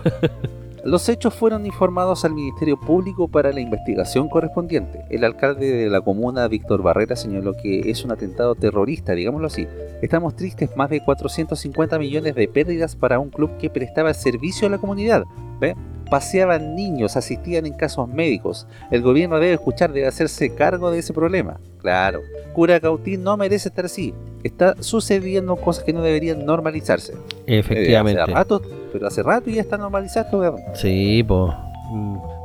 Los 0.83 1.07
hechos 1.09 1.35
fueron 1.35 1.67
informados 1.67 2.25
al 2.25 2.33
Ministerio 2.33 2.79
Público 2.79 3.27
para 3.27 3.51
la 3.51 3.59
investigación 3.59 4.27
correspondiente. 4.27 5.05
El 5.11 5.23
alcalde 5.23 5.71
de 5.71 5.89
la 5.91 6.01
comuna, 6.01 6.47
Víctor 6.47 6.81
Barrera, 6.81 7.15
señaló 7.15 7.53
que 7.53 7.91
es 7.91 8.03
un 8.03 8.11
atentado 8.11 8.55
terrorista, 8.55 9.13
digámoslo 9.13 9.45
así. 9.45 9.67
Estamos 10.01 10.35
tristes, 10.35 10.75
más 10.75 10.89
de 10.89 11.03
450 11.03 11.99
millones 11.99 12.33
de 12.33 12.47
pérdidas 12.47 12.95
para 12.95 13.19
un 13.19 13.29
club 13.29 13.57
que 13.59 13.69
prestaba 13.69 14.11
servicio 14.15 14.67
a 14.67 14.71
la 14.71 14.79
comunidad. 14.79 15.23
¿Ve? 15.59 15.75
Paseaban 16.09 16.75
niños, 16.75 17.15
asistían 17.15 17.67
en 17.67 17.73
casos 17.73 18.07
médicos. 18.09 18.65
El 18.89 19.03
gobierno 19.03 19.39
debe 19.39 19.53
escuchar, 19.53 19.93
debe 19.93 20.07
hacerse 20.07 20.55
cargo 20.55 20.89
de 20.89 20.97
ese 20.97 21.13
problema. 21.13 21.59
Claro, 21.77 22.21
Curacautín 22.53 23.23
no 23.23 23.37
merece 23.37 23.69
estar 23.69 23.85
así. 23.85 24.15
Está 24.43 24.75
sucediendo 24.81 25.55
cosas 25.57 25.83
que 25.83 25.93
no 25.93 26.01
deberían 26.01 26.43
normalizarse. 26.43 27.13
Eh, 27.45 27.59
Efectivamente. 27.59 28.33
Pero 28.91 29.07
hace 29.07 29.23
rato 29.23 29.49
ya 29.49 29.61
está 29.61 29.77
normalizado. 29.77 30.39
weón. 30.39 30.61
Sí, 30.73 31.23
pues. 31.23 31.53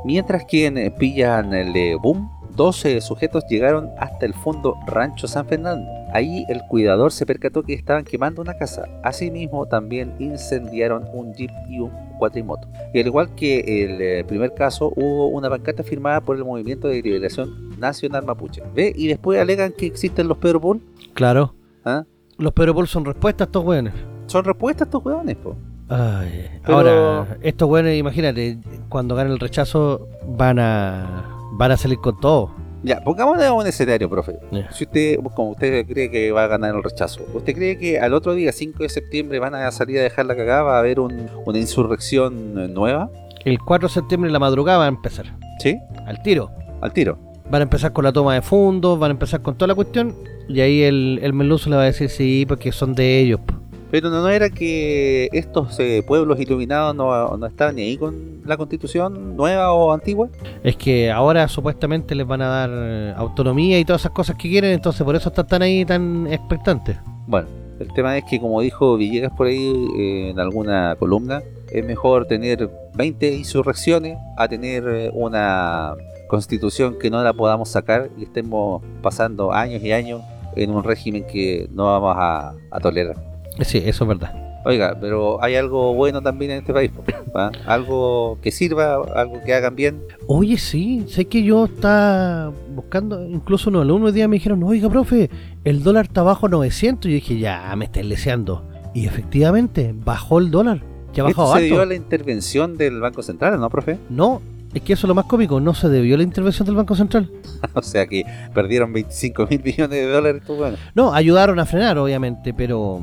Mientras 0.03 0.45
que 0.45 0.65
en 0.65 0.77
eh, 0.77 0.91
pillan 0.91 1.53
el 1.53 1.75
eh, 1.75 1.95
boom, 1.95 2.29
12 2.57 3.01
sujetos 3.01 3.45
llegaron 3.47 3.91
hasta 3.97 4.25
el 4.25 4.33
fondo 4.33 4.75
Rancho 4.87 5.27
San 5.27 5.45
Fernando. 5.47 5.87
Ahí 6.11 6.45
el 6.49 6.61
cuidador 6.67 7.11
se 7.11 7.25
percató 7.25 7.61
que 7.63 7.73
estaban 7.73 8.03
quemando 8.03 8.41
una 8.41 8.57
casa. 8.57 8.85
Asimismo, 9.03 9.67
también 9.67 10.15
incendiaron 10.19 11.05
un 11.13 11.33
jeep 11.33 11.51
y 11.69 11.79
un 11.79 11.91
cuatrimoto. 12.17 12.67
Y 12.93 12.99
al 12.99 13.07
igual 13.07 13.35
que 13.35 13.83
el 13.83 14.01
eh, 14.01 14.23
primer 14.27 14.53
caso, 14.55 14.91
hubo 14.95 15.27
una 15.27 15.49
pancarta 15.49 15.83
firmada 15.83 16.19
por 16.21 16.35
el 16.35 16.43
Movimiento 16.43 16.87
de 16.87 17.01
Liberación 17.01 17.77
Nacional 17.77 18.25
Mapuche. 18.25 18.63
¿Ve? 18.73 18.91
Y 18.95 19.07
después 19.07 19.39
alegan 19.39 19.71
que 19.71 19.85
existen 19.85 20.27
los 20.27 20.39
Pedro 20.39 20.59
Bull. 20.59 20.81
Claro. 21.13 21.53
¿Ah? 21.85 22.05
Los 22.37 22.53
Pedro 22.53 22.73
Paul 22.73 22.87
son 22.87 23.05
respuestas 23.05 23.45
a 23.45 23.49
estos 23.49 23.63
weones. 23.63 23.93
Son 24.25 24.43
respuestas 24.43 24.87
estos 24.87 25.05
hueones, 25.05 25.35
po. 25.35 25.55
Ay, 25.89 26.49
Pero- 26.65 26.77
Ahora, 26.77 27.37
estos 27.41 27.69
weones, 27.69 27.97
imagínate, 27.97 28.57
cuando 28.89 29.15
ganen 29.15 29.33
el 29.33 29.39
rechazo 29.39 30.07
van 30.27 30.59
a 30.59 31.23
van 31.53 31.71
a 31.71 31.77
salir 31.77 31.97
con 31.99 32.19
todo. 32.19 32.51
Ya, 32.83 33.01
pongámonos 33.01 33.49
un 33.51 33.65
escenario, 33.65 34.09
profe. 34.09 34.37
Si 34.71 34.83
usted, 34.83 35.17
como 35.35 35.51
usted 35.51 35.85
cree 35.87 36.11
que 36.11 36.31
va 36.31 36.43
a 36.43 36.47
ganar 36.47 36.75
el 36.75 36.83
rechazo, 36.83 37.25
¿usted 37.33 37.55
cree 37.55 37.77
que 37.77 37.99
al 37.99 38.13
otro 38.13 38.35
día, 38.35 38.51
5 38.51 38.83
de 38.83 38.89
septiembre, 38.89 39.39
van 39.39 39.55
a 39.55 39.71
salir 39.71 39.97
a 39.99 40.03
dejar 40.03 40.25
la 40.27 40.35
cagada? 40.35 40.61
¿Va 40.63 40.75
a 40.75 40.79
haber 40.79 40.99
un- 40.99 41.27
una 41.45 41.57
insurrección 41.57 42.53
eh, 42.59 42.67
nueva? 42.67 43.09
El 43.45 43.59
4 43.59 43.87
de 43.87 43.93
septiembre 43.93 44.27
en 44.29 44.33
la 44.33 44.39
madrugada 44.39 44.77
va 44.79 44.85
a 44.85 44.89
empezar. 44.89 45.25
¿Sí? 45.59 45.77
Al 46.05 46.21
tiro. 46.21 46.51
Al 46.81 46.93
tiro. 46.93 47.17
Van 47.49 47.61
a 47.61 47.63
empezar 47.63 47.93
con 47.93 48.03
la 48.03 48.11
toma 48.13 48.35
de 48.35 48.41
fondos, 48.41 48.99
van 48.99 49.11
a 49.11 49.13
empezar 49.13 49.41
con 49.41 49.55
toda 49.57 49.67
la 49.69 49.75
cuestión. 49.75 50.13
Y 50.47 50.59
ahí 50.61 50.83
el, 50.83 51.19
el 51.23 51.33
Meluso 51.33 51.69
le 51.69 51.77
va 51.77 51.81
a 51.81 51.85
decir 51.85 52.09
sí, 52.09 52.45
porque 52.47 52.71
son 52.71 52.93
de 52.93 53.19
ellos. 53.19 53.39
po. 53.39 53.55
Pero 53.89 54.09
no, 54.09 54.21
no 54.21 54.29
era 54.29 54.49
que 54.49 55.29
estos 55.31 55.79
eh, 55.79 56.03
pueblos 56.05 56.39
iluminados 56.39 56.95
no, 56.95 57.37
no 57.37 57.45
estaban 57.45 57.75
ni 57.75 57.83
ahí 57.83 57.97
con 57.97 58.41
la 58.45 58.57
constitución 58.57 59.35
nueva 59.37 59.71
o 59.73 59.93
antigua. 59.93 60.29
Es 60.63 60.75
que 60.75 61.11
ahora 61.11 61.47
supuestamente 61.47 62.15
les 62.15 62.27
van 62.27 62.41
a 62.41 62.47
dar 62.47 62.69
eh, 62.73 63.13
autonomía 63.15 63.79
y 63.79 63.85
todas 63.85 64.01
esas 64.01 64.11
cosas 64.11 64.35
que 64.35 64.49
quieren, 64.49 64.71
entonces 64.71 65.03
por 65.03 65.15
eso 65.15 65.29
están 65.29 65.47
tan 65.47 65.61
ahí 65.61 65.85
tan 65.85 66.27
expectantes. 66.27 66.97
Bueno, 67.27 67.47
el 67.79 67.93
tema 67.93 68.17
es 68.17 68.23
que, 68.25 68.39
como 68.39 68.61
dijo 68.61 68.97
Villegas 68.97 69.31
por 69.33 69.47
ahí 69.47 69.87
eh, 69.97 70.29
en 70.31 70.39
alguna 70.39 70.95
columna, 70.97 71.41
es 71.71 71.85
mejor 71.85 72.25
tener 72.25 72.69
20 72.95 73.35
insurrecciones 73.35 74.17
a 74.37 74.47
tener 74.47 74.87
eh, 74.87 75.11
una 75.13 75.93
constitución 76.27 76.97
que 76.99 77.09
no 77.09 77.23
la 77.23 77.33
podamos 77.33 77.69
sacar 77.69 78.09
y 78.17 78.23
estemos 78.23 78.81
pasando 79.01 79.53
años 79.53 79.81
y 79.83 79.91
años 79.91 80.21
en 80.55 80.71
un 80.71 80.83
régimen 80.83 81.25
que 81.25 81.67
no 81.71 81.85
vamos 81.85 82.15
a, 82.17 82.53
a 82.71 82.79
tolerar. 82.79 83.15
Sí, 83.61 83.81
eso 83.85 84.03
es 84.03 84.07
verdad. 84.07 84.47
Oiga, 84.65 84.97
pero 84.99 85.41
hay 85.41 85.55
algo 85.55 85.93
bueno 85.93 86.21
también 86.21 86.51
en 86.51 86.57
este 86.57 86.73
país, 86.73 86.91
¿va? 87.35 87.51
algo 87.65 88.37
que 88.41 88.51
sirva, 88.51 88.95
algo 89.15 89.41
que 89.45 89.53
hagan 89.53 89.75
bien. 89.77 90.01
Oye, 90.27 90.57
sí, 90.57 91.05
sé 91.07 91.25
que 91.25 91.41
yo 91.41 91.65
estaba 91.65 92.51
buscando, 92.75 93.25
incluso 93.25 93.69
unos 93.69 93.83
alumnos 93.83 94.13
día 94.13 94.27
me 94.27 94.35
dijeron, 94.35 94.61
oiga, 94.63 94.89
profe, 94.89 95.29
el 95.63 95.83
dólar 95.83 96.05
está 96.05 96.21
bajo 96.21 96.49
900. 96.49 97.05
Y 97.05 97.09
yo 97.09 97.15
dije, 97.15 97.39
ya, 97.39 97.73
me 97.77 97.85
estáis 97.85 98.07
leseando. 98.07 98.67
Y 98.93 99.05
efectivamente, 99.05 99.93
bajó 99.95 100.39
el 100.39 100.51
dólar. 100.51 100.83
Ya 101.13 101.23
ha 101.23 101.29
Esto 101.29 101.53
se 101.53 101.61
debió 101.61 101.81
a 101.81 101.85
la 101.85 101.95
intervención 101.95 102.75
del 102.75 102.99
Banco 102.99 103.23
Central, 103.23 103.59
¿no, 103.59 103.69
profe? 103.69 103.97
No, 104.09 104.41
es 104.73 104.81
que 104.81 104.93
eso 104.93 105.05
es 105.05 105.09
lo 105.09 105.15
más 105.15 105.25
cómico, 105.25 105.59
no 105.59 105.73
se 105.73 105.89
debió 105.89 106.15
a 106.15 106.17
la 106.17 106.23
intervención 106.23 106.65
del 106.65 106.75
Banco 106.75 106.95
Central. 106.95 107.29
o 107.73 107.81
sea 107.81 108.05
que 108.07 108.25
perdieron 108.53 108.93
25 108.93 109.47
mil 109.47 109.63
millones 109.63 109.89
de 109.89 110.11
dólares. 110.11 110.43
Pues 110.45 110.59
bueno. 110.59 110.77
No, 110.95 111.13
ayudaron 111.13 111.59
a 111.59 111.65
frenar, 111.65 111.97
obviamente, 111.97 112.53
pero 112.53 113.01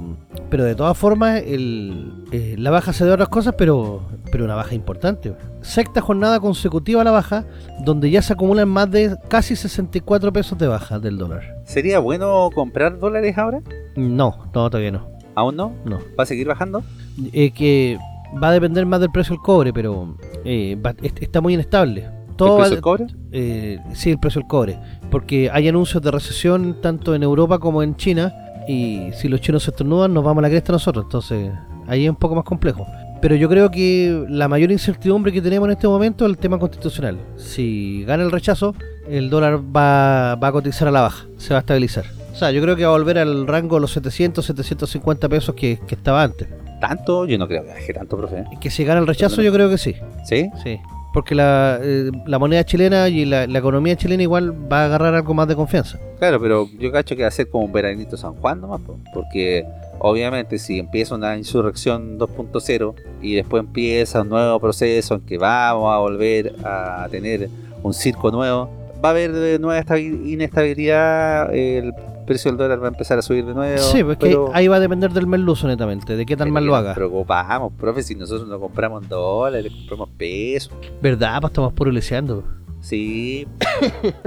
pero 0.51 0.65
de 0.65 0.75
todas 0.75 0.97
formas, 0.97 1.43
el, 1.45 2.27
eh, 2.31 2.55
la 2.59 2.71
baja 2.71 2.93
se 2.93 3.05
debe 3.05 3.13
a 3.13 3.15
otras 3.15 3.29
cosas, 3.29 3.55
pero, 3.59 4.03
pero 4.31 4.45
una 4.45 4.55
baja 4.55 4.75
importante. 4.75 5.35
Sexta 5.63 6.01
jornada 6.01 6.39
consecutiva 6.39 7.01
a 7.01 7.05
la 7.05 7.11
baja, 7.11 7.45
donde 7.85 8.09
ya 8.09 8.23
se 8.23 8.35
acumulan 8.35 8.69
más 8.69 8.89
de 8.91 9.17
casi 9.29 9.57
64 9.57 10.33
pesos 10.33 10.57
de 10.57 10.69
baja 10.69 11.01
del 11.01 11.19
dólar. 11.19 11.57
¿Sería 11.65 11.99
bueno 11.99 12.51
comprar 12.55 13.01
dólares 13.01 13.37
ahora? 13.37 13.63
No, 13.97 14.37
no, 14.55 14.71
todavía 14.71 14.93
no. 14.93 15.09
¿Aún 15.35 15.57
no? 15.57 15.73
no. 15.85 15.99
¿Va 16.17 16.23
a 16.23 16.27
seguir 16.27 16.47
bajando? 16.47 16.85
Eh, 17.33 17.51
que 17.51 17.99
va 18.43 18.49
a 18.49 18.53
depender 18.53 18.85
más 18.87 19.01
del 19.01 19.11
precio 19.11 19.35
del 19.35 19.43
cobre, 19.43 19.73
pero 19.73 20.17
eh, 20.45 20.77
va- 20.85 20.95
está 21.03 21.41
muy 21.41 21.55
inestable. 21.55 22.09
Todo 22.37 22.57
¿El 22.57 22.61
precio 22.63 22.75
del 22.77 22.83
cobre? 22.83 23.07
eh, 23.33 23.79
sí, 23.93 24.11
el 24.11 24.19
precio 24.19 24.41
del 24.41 24.49
cobre. 24.49 24.79
Porque 25.11 25.51
hay 25.53 25.69
anuncios 25.69 26.03
de 26.03 26.11
recesión 26.11 26.79
tanto 26.81 27.15
en 27.15 27.23
Europa 27.23 27.59
como 27.59 27.83
en 27.83 27.97
China. 27.97 28.33
Y 28.67 29.11
si 29.13 29.29
los 29.29 29.41
chinos 29.41 29.63
se 29.63 29.71
estornudan, 29.71 30.13
nos 30.15 30.25
vamos 30.25 30.41
a 30.41 30.43
la 30.43 30.49
cresta 30.49 30.73
nosotros. 30.73 31.05
Entonces, 31.05 31.51
ahí 31.87 32.05
es 32.05 32.11
un 32.11 32.17
poco 32.17 32.35
más 32.35 32.45
complejo. 32.45 32.87
Pero 33.23 33.37
yo 33.37 33.49
creo 33.49 33.71
que 33.71 34.27
la 34.29 34.49
mayor 34.49 34.71
incertidumbre 34.73 35.33
que 35.33 35.41
tenemos 35.41 35.67
en 35.69 35.73
este 35.73 35.87
momento 35.87 36.25
es 36.27 36.31
el 36.31 36.39
tema 36.39 36.59
constitucional. 36.59 37.19
Si 37.37 38.05
gana 38.05 38.23
el 38.25 38.31
rechazo, 38.31 38.75
el 39.09 39.31
dólar 39.31 39.61
va, 39.75 40.35
va 40.35 40.49
a 40.49 40.53
cotizar 40.53 40.89
a 40.89 40.91
la 40.91 41.03
baja, 41.03 41.27
se 41.37 41.55
va 41.55 41.59
a 41.59 41.61
estabilizar. 41.61 42.05
O 42.33 42.37
sea, 42.37 42.51
yo 42.51 42.61
creo 42.61 42.75
que 42.75 42.85
va 42.85 42.91
a 42.91 42.99
volver 42.99 43.19
al 43.19 43.47
rango 43.47 43.77
de 43.77 43.83
los 43.83 43.93
700, 43.93 44.45
750 44.45 45.29
pesos 45.29 45.55
que, 45.55 45.79
que 45.87 45.95
estaba 45.95 46.23
antes. 46.23 46.49
¿Tanto? 46.81 47.27
Yo 47.27 47.39
no 47.39 47.47
creo 47.49 47.63
que 47.65 47.71
baje 47.71 47.93
tanto, 47.95 48.17
profe. 48.17 48.45
Que 48.61 48.71
si 48.71 48.85
gana 48.85 49.01
el 49.01 49.07
rechazo, 49.07 49.41
yo 49.43 49.53
creo 49.53 49.71
que 49.71 49.79
sí. 49.79 49.95
¿Sí? 50.25 50.51
Sí, 50.63 50.79
porque 51.13 51.35
la, 51.35 51.79
eh, 51.83 52.11
la 52.27 52.39
moneda 52.39 52.65
chilena 52.65 53.09
y 53.09 53.25
la, 53.25 53.47
la 53.47 53.59
economía 53.59 53.97
chilena 53.97 54.23
igual 54.23 54.53
va 54.71 54.83
a 54.83 54.85
agarrar 54.87 55.15
algo 55.15 55.33
más 55.35 55.47
de 55.49 55.55
confianza. 55.57 55.99
Claro, 56.19 56.41
pero 56.41 56.69
yo 56.79 56.91
cacho 56.93 57.15
que 57.17 57.23
va 57.23 57.29
a 57.29 57.31
ser 57.31 57.49
como 57.49 57.65
un 57.65 57.73
veranito 57.73 58.17
San 58.17 58.35
Juan 58.35 58.61
nomás, 58.61 58.81
po, 58.83 58.99
porque 59.15 59.65
obviamente 60.01 60.59
si 60.59 60.79
empieza 60.79 61.15
una 61.15 61.37
insurrección 61.37 62.19
2.0 62.19 62.95
y 63.23 63.35
después 63.37 63.61
empieza 63.63 64.23
un 64.23 64.29
nuevo 64.31 64.59
proceso 64.61 65.15
en 65.15 65.21
que 65.23 65.39
vamos 65.39 65.93
a 65.95 65.99
volver 65.99 66.55
a 66.65 67.07
tener 67.11 67.49
un 67.83 67.95
circo 67.95 68.31
nuevo, 68.31 68.69
va 69.03 69.09
a 69.09 69.13
haber 69.13 69.33
de 69.33 69.59
nueva 69.59 69.81
estabi- 69.83 70.27
inestabilidad, 70.27 71.55
el 71.55 71.93
precio 72.25 72.51
del 72.51 72.59
dólar 72.59 72.81
va 72.83 72.87
a 72.87 72.91
empezar 72.91 73.19
a 73.19 73.23
subir 73.23 73.45
de 73.45 73.55
nuevo. 73.55 73.79
sí, 73.79 74.03
porque 74.05 74.27
pero- 74.27 74.51
ahí 74.55 74.69
va 74.69 74.77
a 74.77 74.81
depender 74.81 75.13
del 75.13 75.27
merluzo 75.27 75.67
netamente, 75.69 76.17
de 76.17 76.27
qué 76.27 76.37
tan 76.37 76.47
pero 76.47 76.55
mal 76.55 76.65
lo 76.67 76.73
nos 76.73 76.81
haga. 76.81 76.95
preocupamos, 76.95 77.73
profe, 77.75 78.03
si 78.03 78.15
nosotros 78.15 78.49
no 78.49 78.59
compramos 78.61 79.09
dólares, 79.09 79.73
compramos 79.73 80.09
pesos. 80.17 80.73
¿Verdad? 81.03 81.41
Pues 81.41 81.51
estamos 81.51 81.73
puro 81.73 81.91
leseando. 81.91 82.45
Sí, 82.81 83.47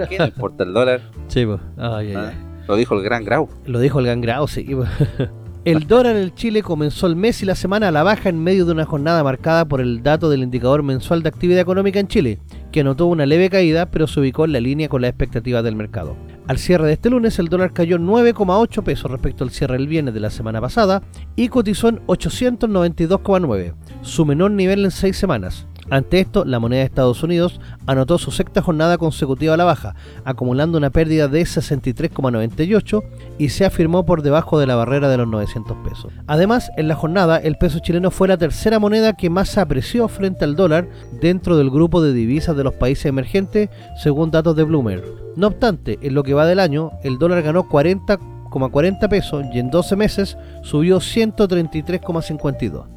¿qué 0.10 0.18
no 0.18 0.26
importa 0.26 0.64
el 0.64 0.74
dólar? 0.74 1.02
Sí, 1.28 1.46
pues. 1.46 1.60
Ay, 1.78 2.08
ay, 2.08 2.14
Ah, 2.16 2.30
ay. 2.34 2.36
Lo 2.68 2.76
dijo 2.76 2.96
el 2.96 3.04
gran 3.04 3.24
Grau. 3.24 3.48
Lo 3.66 3.80
dijo 3.80 4.00
el 4.00 4.08
gangrao, 4.08 4.48
sí. 4.48 4.64
pues. 4.76 4.90
El 5.66 5.86
dólar 5.86 6.16
en 6.16 6.22
el 6.22 6.34
Chile 6.34 6.64
comenzó 6.64 7.08
el 7.08 7.18
mes 7.18 7.44
y 7.44 7.46
la 7.46 7.54
semana 7.54 7.90
a 7.90 7.92
la 7.92 8.02
baja 8.02 8.30
en 8.30 8.42
medio 8.42 8.66
de 8.66 8.72
una 8.72 8.86
jornada 8.86 9.22
marcada 9.22 9.66
por 9.66 9.82
el 9.82 10.02
dato 10.02 10.30
del 10.30 10.42
indicador 10.44 10.82
mensual 10.82 11.24
de 11.24 11.28
actividad 11.30 11.60
económica 11.60 12.00
en 12.00 12.08
Chile, 12.08 12.40
que 12.72 12.80
anotó 12.80 13.08
una 13.08 13.26
leve 13.26 13.50
caída 13.50 13.86
pero 13.88 14.08
se 14.08 14.22
ubicó 14.22 14.46
en 14.46 14.54
la 14.54 14.62
línea 14.62 14.88
con 14.88 15.02
las 15.02 15.10
expectativas 15.10 15.66
del 15.66 15.76
mercado. 15.76 16.16
Al 16.48 16.60
cierre 16.60 16.88
de 16.88 16.94
este 16.94 17.10
lunes 17.10 17.40
el 17.40 17.50
dólar 17.50 17.74
cayó 17.74 17.98
9,8 17.98 18.82
pesos 18.82 19.12
respecto 19.12 19.44
al 19.44 19.52
cierre 19.52 19.76
del 19.78 19.88
viernes 19.88 20.14
de 20.14 20.22
la 20.22 20.30
semana 20.30 20.62
pasada 20.62 21.04
y 21.36 21.50
cotizó 21.50 21.90
en 21.90 22.00
892,9, 22.08 23.74
su 24.02 24.26
menor 24.26 24.52
nivel 24.52 24.86
en 24.86 24.92
seis 24.92 25.18
semanas. 25.18 25.68
Ante 25.90 26.20
esto, 26.20 26.44
la 26.44 26.60
moneda 26.60 26.80
de 26.80 26.86
Estados 26.86 27.24
Unidos 27.24 27.62
anotó 27.86 28.18
su 28.18 28.32
sexta 28.32 28.62
jornada 28.62 28.98
consecutiva 28.98 29.54
a 29.54 29.58
la 29.58 29.64
baja, 29.64 29.96
acumulando 30.26 30.78
una 30.78 30.90
pérdida 30.90 31.30
de 31.30 31.42
63,98 31.42 33.04
y 33.38 33.50
se 33.50 33.66
afirmó 33.66 34.06
por 34.06 34.22
debajo 34.22 34.60
de 34.60 34.68
la 34.68 34.76
barrera 34.76 35.08
de 35.08 35.18
los 35.18 35.30
900 35.30 35.78
pesos. 35.88 36.12
Además, 36.28 36.70
en 36.76 36.90
la 36.90 36.96
jornada, 36.96 37.38
el 37.38 37.58
peso 37.58 37.80
chileno 37.80 38.12
fue 38.12 38.28
la 38.28 38.38
tercera 38.38 38.80
moneda 38.80 39.14
que 39.14 39.30
más 39.30 39.50
se 39.50 39.62
apreció 39.62 40.10
frente 40.10 40.44
al 40.44 40.58
dólar 40.58 40.90
dentro 41.22 41.56
del 41.56 41.70
grupo 41.70 42.02
de 42.02 42.14
divisas 42.14 42.58
de 42.58 42.66
los 42.66 42.74
países 42.74 43.06
emergentes, 43.06 43.70
según 44.04 44.30
datos 44.30 44.58
de 44.58 44.64
Bloomberg. 44.64 45.04
No 45.38 45.48
obstante, 45.48 46.00
en 46.02 46.16
lo 46.16 46.24
que 46.24 46.34
va 46.34 46.46
del 46.46 46.60
año, 46.60 46.92
el 47.04 47.18
dólar 47.18 47.44
ganó 47.44 47.70
40,40 47.70 49.08
pesos 49.08 49.46
y 49.54 49.60
en 49.60 49.70
12 49.70 49.96
meses 49.96 50.38
subió 50.64 50.98
133,52. 50.98 52.97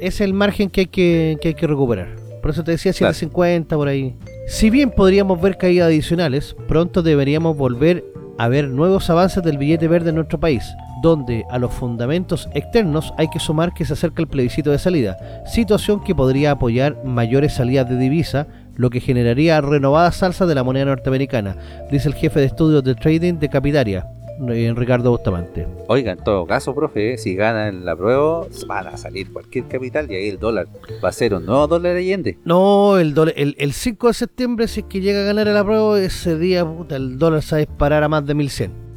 Es 0.00 0.20
el 0.20 0.34
margen 0.34 0.70
que 0.70 0.82
hay 0.82 0.86
que, 0.86 1.38
que 1.40 1.48
hay 1.48 1.54
que 1.54 1.66
recuperar. 1.66 2.16
Por 2.40 2.50
eso 2.50 2.64
te 2.64 2.72
decía 2.72 2.92
150 2.92 3.76
por 3.76 3.88
ahí. 3.88 4.14
Si 4.46 4.70
bien 4.70 4.90
podríamos 4.90 5.40
ver 5.40 5.58
caídas 5.58 5.88
adicionales, 5.88 6.56
pronto 6.66 7.02
deberíamos 7.02 7.56
volver 7.56 8.04
a 8.38 8.48
ver 8.48 8.68
nuevos 8.68 9.10
avances 9.10 9.42
del 9.42 9.58
billete 9.58 9.88
verde 9.88 10.10
en 10.10 10.14
nuestro 10.14 10.38
país, 10.38 10.64
donde 11.02 11.44
a 11.50 11.58
los 11.58 11.72
fundamentos 11.72 12.48
externos 12.54 13.12
hay 13.18 13.28
que 13.28 13.40
sumar 13.40 13.74
que 13.74 13.84
se 13.84 13.92
acerca 13.92 14.22
el 14.22 14.28
plebiscito 14.28 14.70
de 14.70 14.78
salida, 14.78 15.16
situación 15.44 16.02
que 16.02 16.14
podría 16.14 16.52
apoyar 16.52 17.04
mayores 17.04 17.54
salidas 17.54 17.88
de 17.88 17.96
divisa, 17.96 18.46
lo 18.76 18.90
que 18.90 19.00
generaría 19.00 19.60
renovadas 19.60 20.16
salsa 20.16 20.46
de 20.46 20.54
la 20.54 20.62
moneda 20.62 20.86
norteamericana, 20.86 21.56
dice 21.90 22.08
el 22.08 22.14
jefe 22.14 22.40
de 22.40 22.46
estudios 22.46 22.84
de 22.84 22.94
trading 22.94 23.34
de 23.34 23.48
Capitaria, 23.48 24.06
eh, 24.48 24.72
Ricardo 24.74 25.10
Bustamante. 25.10 25.66
Oiga, 25.86 26.12
en 26.12 26.18
todo 26.18 26.46
caso, 26.46 26.74
profe, 26.74 27.18
si 27.18 27.34
ganan 27.34 27.84
la 27.84 27.96
prueba, 27.96 28.46
van 28.66 28.86
a 28.86 28.96
salir 28.96 29.32
cualquier 29.32 29.66
capital 29.66 30.10
y 30.10 30.14
ahí 30.14 30.28
el 30.28 30.38
dólar 30.38 30.68
va 31.04 31.08
a 31.08 31.12
ser 31.12 31.34
un 31.34 31.46
nuevo 31.46 31.66
dólar 31.66 31.96
Allende. 31.96 32.38
No, 32.44 32.98
el, 32.98 33.14
dólar, 33.14 33.34
el, 33.36 33.72
5 33.72 34.08
de 34.08 34.14
septiembre, 34.14 34.68
si 34.68 34.80
es 34.80 34.86
que 34.86 35.00
llega 35.00 35.20
a 35.20 35.24
ganar 35.24 35.46
la 35.46 35.64
prueba, 35.64 36.00
ese 36.00 36.38
día 36.38 36.64
puta, 36.64 36.96
el 36.96 37.18
dólar 37.18 37.42
se 37.42 37.56
va 37.56 37.56
a 37.56 37.66
disparar 37.66 38.02
a 38.02 38.08
más 38.08 38.26
de 38.26 38.34
1100. 38.34 38.88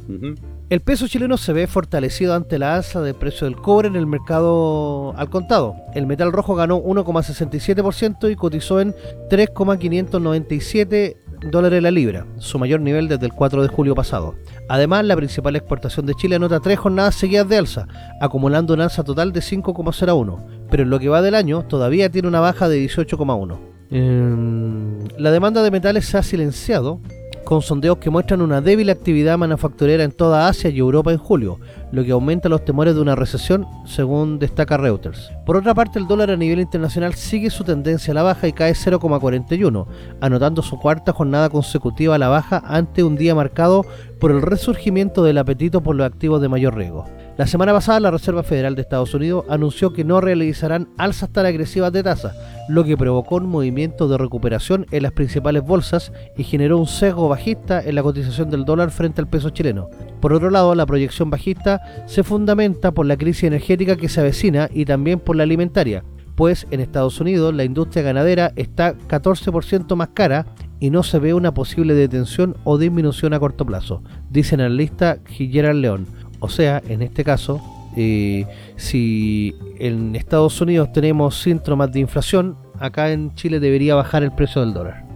El 0.72 0.80
peso 0.80 1.06
chileno 1.06 1.36
se 1.36 1.52
ve 1.52 1.66
fortalecido 1.66 2.34
ante 2.34 2.58
la 2.58 2.76
alza 2.76 3.02
del 3.02 3.14
precio 3.14 3.46
del 3.46 3.56
cobre 3.56 3.88
en 3.88 3.96
el 3.96 4.06
mercado 4.06 5.14
al 5.18 5.28
contado. 5.28 5.76
El 5.94 6.06
metal 6.06 6.32
rojo 6.32 6.54
ganó 6.54 6.82
1,67% 6.82 8.30
y 8.30 8.36
cotizó 8.36 8.80
en 8.80 8.94
3,597 9.28 11.21
dólares 11.50 11.82
la 11.82 11.90
libra, 11.90 12.26
su 12.38 12.58
mayor 12.58 12.80
nivel 12.80 13.08
desde 13.08 13.26
el 13.26 13.32
4 13.32 13.62
de 13.62 13.68
julio 13.68 13.94
pasado. 13.94 14.34
Además, 14.68 15.04
la 15.04 15.16
principal 15.16 15.56
exportación 15.56 16.06
de 16.06 16.14
Chile 16.14 16.36
anota 16.36 16.60
tres 16.60 16.78
jornadas 16.78 17.14
seguidas 17.14 17.48
de 17.48 17.58
alza, 17.58 17.86
acumulando 18.20 18.74
una 18.74 18.84
alza 18.84 19.04
total 19.04 19.32
de 19.32 19.40
5,01, 19.40 20.38
pero 20.70 20.82
en 20.82 20.90
lo 20.90 20.98
que 20.98 21.08
va 21.08 21.22
del 21.22 21.34
año 21.34 21.62
todavía 21.62 22.10
tiene 22.10 22.28
una 22.28 22.40
baja 22.40 22.68
de 22.68 22.78
18,1. 22.78 23.58
Em, 23.90 25.06
la 25.18 25.30
demanda 25.30 25.62
de 25.62 25.70
metales 25.70 26.06
se 26.06 26.16
ha 26.16 26.22
silenciado 26.22 27.00
con 27.44 27.60
sondeos 27.60 27.98
que 27.98 28.08
muestran 28.08 28.40
una 28.40 28.60
débil 28.60 28.88
actividad 28.88 29.36
manufacturera 29.36 30.04
en 30.04 30.12
toda 30.12 30.48
Asia 30.48 30.70
y 30.70 30.78
Europa 30.78 31.12
en 31.12 31.18
julio, 31.18 31.58
lo 31.92 32.02
que 32.02 32.10
aumenta 32.10 32.48
los 32.48 32.64
temores 32.64 32.94
de 32.94 33.00
una 33.00 33.14
recesión, 33.14 33.66
según 33.84 34.38
destaca 34.38 34.76
Reuters. 34.76 35.30
Por 35.46 35.56
otra 35.56 35.74
parte, 35.74 35.98
el 35.98 36.08
dólar 36.08 36.30
a 36.30 36.36
nivel 36.36 36.58
internacional 36.58 37.14
sigue 37.14 37.50
su 37.50 37.62
tendencia 37.62 38.10
a 38.10 38.14
la 38.14 38.22
baja 38.22 38.48
y 38.48 38.52
cae 38.52 38.72
0,41, 38.72 39.86
anotando 40.20 40.62
su 40.62 40.78
cuarta 40.78 41.12
jornada 41.12 41.50
consecutiva 41.50 42.16
a 42.16 42.18
la 42.18 42.28
baja 42.28 42.62
ante 42.64 43.04
un 43.04 43.16
día 43.16 43.34
marcado 43.34 43.84
por 44.18 44.30
el 44.30 44.42
resurgimiento 44.42 45.22
del 45.22 45.38
apetito 45.38 45.82
por 45.82 45.94
los 45.94 46.06
activos 46.06 46.40
de 46.40 46.48
mayor 46.48 46.74
riesgo. 46.74 47.04
La 47.36 47.46
semana 47.46 47.72
pasada 47.72 47.98
la 47.98 48.10
Reserva 48.10 48.42
Federal 48.42 48.74
de 48.74 48.82
Estados 48.82 49.14
Unidos 49.14 49.44
anunció 49.48 49.92
que 49.92 50.04
no 50.04 50.20
realizarán 50.20 50.88
alzas 50.98 51.30
tan 51.30 51.46
agresivas 51.46 51.92
de 51.92 52.02
tasa, 52.02 52.34
lo 52.68 52.84
que 52.84 52.96
provocó 52.96 53.36
un 53.36 53.46
movimiento 53.46 54.06
de 54.06 54.18
recuperación 54.18 54.86
en 54.90 55.02
las 55.02 55.12
principales 55.12 55.62
bolsas 55.62 56.12
y 56.36 56.44
generó 56.44 56.78
un 56.78 56.86
sesgo 56.86 57.28
bajista 57.28 57.82
en 57.82 57.94
la 57.94 58.02
cotización 58.02 58.50
del 58.50 58.64
dólar 58.64 58.90
frente 58.90 59.20
al 59.20 59.28
peso 59.28 59.50
chileno. 59.50 59.88
Por 60.22 60.32
otro 60.32 60.48
lado, 60.48 60.74
la 60.74 60.86
proyección 60.86 61.28
bajista 61.28 61.82
se 62.06 62.22
fundamenta 62.22 62.92
por 62.92 63.04
la 63.04 63.18
crisis 63.18 63.44
energética 63.44 63.96
que 63.96 64.08
se 64.08 64.20
avecina 64.20 64.70
y 64.72 64.86
también 64.86 65.20
por 65.20 65.36
la 65.36 65.42
alimentaria, 65.42 66.02
pues 66.34 66.66
en 66.70 66.80
Estados 66.80 67.20
Unidos 67.20 67.52
la 67.54 67.64
industria 67.64 68.02
ganadera 68.02 68.52
está 68.56 68.96
14% 68.96 69.94
más 69.96 70.08
cara 70.14 70.46
y 70.80 70.88
no 70.88 71.02
se 71.02 71.18
ve 71.18 71.34
una 71.34 71.52
posible 71.52 71.92
detención 71.92 72.56
o 72.64 72.78
disminución 72.78 73.34
a 73.34 73.40
corto 73.40 73.66
plazo, 73.66 74.02
dice 74.30 74.54
el 74.54 74.62
analista 74.62 75.18
Gerald 75.26 75.80
León 75.80 76.06
o 76.42 76.48
sea, 76.48 76.82
en 76.88 77.02
este 77.02 77.22
caso, 77.22 77.62
eh, 77.96 78.46
si 78.74 79.54
en 79.78 80.16
Estados 80.16 80.60
Unidos 80.60 80.92
tenemos 80.92 81.40
síntomas 81.40 81.92
de 81.92 82.00
inflación, 82.00 82.56
acá 82.80 83.12
en 83.12 83.32
Chile 83.36 83.60
debería 83.60 83.94
bajar 83.94 84.24
el 84.24 84.32
precio 84.32 84.60
del 84.60 84.74
dólar. 84.74 85.11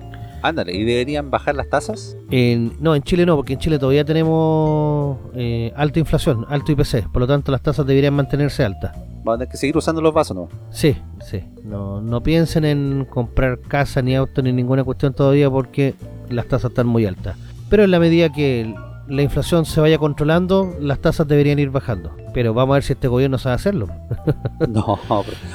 Ándale, 0.47 0.77
¿y 0.77 0.85
deberían 0.85 1.29
bajar 1.29 1.57
las 1.57 1.69
tasas? 1.69 2.17
no, 2.31 2.95
en 2.95 3.03
Chile 3.03 3.27
no, 3.27 3.35
porque 3.35 3.55
en 3.55 3.59
Chile 3.59 3.81
todavía 3.81 4.05
tenemos 4.05 5.19
eh, 5.35 5.73
alta 5.75 5.99
inflación, 5.99 6.47
alto 6.49 6.71
IPC, 6.71 7.11
por 7.11 7.23
lo 7.23 7.27
tanto 7.27 7.51
las 7.51 7.63
tasas 7.63 7.85
deberían 7.85 8.15
mantenerse 8.15 8.65
altas. 8.65 8.97
Van 9.25 9.35
a 9.35 9.39
tener 9.39 9.49
que 9.51 9.57
seguir 9.57 9.77
usando 9.77 10.01
los 10.01 10.15
vasos, 10.15 10.37
¿no? 10.37 10.49
Sí, 10.71 10.97
sí. 11.21 11.43
No, 11.65 12.01
no 12.01 12.23
piensen 12.23 12.65
en 12.65 13.07
comprar 13.11 13.59
casa, 13.59 14.03
ni 14.03 14.15
auto, 14.15 14.41
ni 14.41 14.53
ninguna 14.53 14.85
cuestión 14.85 15.15
todavía 15.15 15.51
porque 15.51 15.95
las 16.31 16.47
tasas 16.47 16.71
están 16.71 16.87
muy 16.87 17.07
altas. 17.07 17.37
Pero 17.69 17.83
en 17.83 17.91
la 17.91 17.99
medida 17.99 18.31
que 18.31 18.73
la 19.09 19.23
inflación 19.23 19.65
se 19.65 19.81
vaya 19.81 19.99
controlando, 19.99 20.75
las 20.81 20.99
tasas 21.01 21.27
deberían 21.29 21.59
ir 21.59 21.71
bajando. 21.71 22.11
Pero 22.35 22.55
vamos 22.55 22.75
a 22.75 22.77
ver 22.77 22.83
si 22.83 22.93
este 22.93 23.09
gobierno 23.09 23.39
sabe 23.39 23.55
hacerlo. 23.55 23.89
no, 24.69 24.99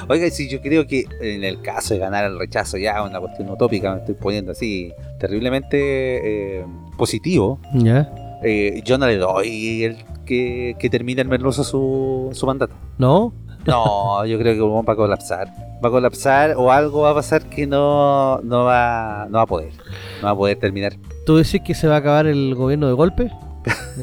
oiga, 0.08 0.30
si 0.30 0.48
yo 0.48 0.60
creo 0.60 0.86
que 0.86 1.06
en 1.20 1.44
el 1.44 1.60
caso 1.60 1.94
de 1.94 2.00
ganar 2.00 2.24
el 2.24 2.38
rechazo, 2.38 2.78
ya 2.78 3.02
una 3.02 3.20
cuestión 3.20 3.50
utópica, 3.50 3.92
me 3.92 4.00
estoy 4.00 4.14
poniendo 4.14 4.52
así 4.52 4.92
terriblemente 5.18 6.60
eh, 6.60 6.66
positivo. 6.96 7.60
¿Ya? 7.74 8.12
Eh, 8.42 8.82
yo 8.84 8.98
no 8.98 9.06
le 9.06 9.18
doy 9.18 9.84
el 9.84 9.96
que, 10.24 10.74
que 10.78 10.90
termine 10.90 11.22
el 11.22 11.28
Merluzo 11.28 11.64
su, 11.64 12.30
su 12.32 12.46
mandato. 12.46 12.74
¿No? 12.98 13.32
No, 13.66 14.24
yo 14.26 14.38
creo 14.38 14.54
que 14.54 14.60
va 14.60 14.92
a 14.92 14.96
colapsar. 14.96 15.48
Va 15.84 15.88
a 15.88 15.92
colapsar 15.92 16.54
o 16.56 16.72
algo 16.72 17.02
va 17.02 17.10
a 17.10 17.14
pasar 17.14 17.42
que 17.44 17.66
no, 17.66 18.40
no, 18.42 18.64
va, 18.64 19.26
no 19.30 19.38
va 19.38 19.42
a 19.42 19.46
poder. 19.46 19.72
No 20.20 20.26
va 20.26 20.30
a 20.30 20.36
poder 20.36 20.58
terminar. 20.58 20.94
¿Tú 21.24 21.36
decís 21.36 21.60
que 21.64 21.74
se 21.74 21.86
va 21.86 21.96
a 21.96 21.98
acabar 21.98 22.26
el 22.26 22.54
gobierno 22.54 22.88
de 22.88 22.94
golpe? 22.94 23.30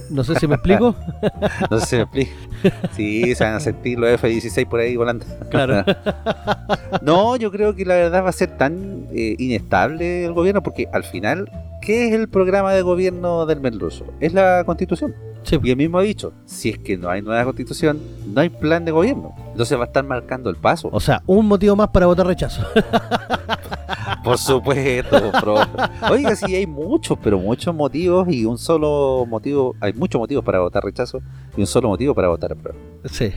No 0.10 0.24
sé 0.24 0.36
si 0.36 0.48
me 0.48 0.56
explico. 0.56 0.96
no 1.70 1.80
sé 1.80 1.86
si 1.86 1.96
me 1.98 2.02
explico. 2.04 2.32
Sí, 2.96 3.36
se 3.36 3.44
van 3.44 3.56
a 3.56 3.60
sentir 3.60 4.00
los 4.00 4.10
F-16 4.12 4.68
por 4.68 4.80
ahí 4.80 4.96
volando. 4.96 5.26
Claro. 5.50 5.84
no, 7.02 7.36
yo 7.36 7.52
creo 7.52 7.76
que 7.76 7.86
la 7.86 7.96
verdad 7.96 8.24
va 8.24 8.30
a 8.30 8.34
ser 8.34 8.58
tan 8.58 9.08
eh, 9.12 9.36
inestable 9.38 10.26
el 10.26 10.34
gobierno 10.34 10.64
porque 10.64 10.88
al 10.94 11.04
final, 11.04 11.50
¿qué 11.82 12.08
es 12.08 12.14
el 12.14 12.30
programa 12.30 12.74
de 12.74 12.82
gobierno 12.82 13.46
del 13.46 13.60
Merluzo? 13.60 14.06
Es 14.20 14.34
la 14.34 14.64
constitución. 14.66 15.14
Y 15.52 15.72
él 15.72 15.78
mismo 15.78 15.98
ha 15.98 16.04
dicho, 16.04 16.34
si 16.46 16.70
es 16.70 16.78
que 16.78 16.98
no 16.98 17.10
hay 17.10 17.22
nueva 17.22 17.44
constitución, 17.44 18.00
no 18.28 18.42
hay 18.42 18.50
plan 18.50 18.86
de 18.86 18.92
gobierno. 18.92 19.34
Entonces 19.52 19.78
va 19.78 19.84
a 19.84 19.88
estar 19.88 20.04
marcando 20.04 20.50
el 20.50 20.58
paso. 20.58 20.90
O 20.92 21.00
sea, 21.00 21.24
un 21.26 21.48
motivo 21.48 21.76
más 21.76 21.90
para 21.90 22.06
votar 22.06 22.28
rechazo. 22.28 22.62
Por 24.24 24.38
supuesto, 24.38 25.32
Oiga, 26.12 26.36
sí, 26.36 26.56
hay 26.56 26.68
muchos, 26.68 27.18
pero 27.22 27.40
muchos 27.40 27.74
motivos 27.74 28.28
y 28.30 28.46
un 28.46 28.58
solo 28.58 29.26
motivo, 29.28 29.76
hay 29.80 29.94
muchos 29.94 30.20
motivos 30.20 30.44
para 30.44 30.60
votar 30.60 30.84
rechazo 30.84 31.22
y 31.56 31.62
un 31.62 31.68
solo 31.68 31.90
motivo 31.90 32.14
para 32.14 32.28
votar 32.28 32.52
apruebo. 32.52 32.78
Sí. 33.06 33.32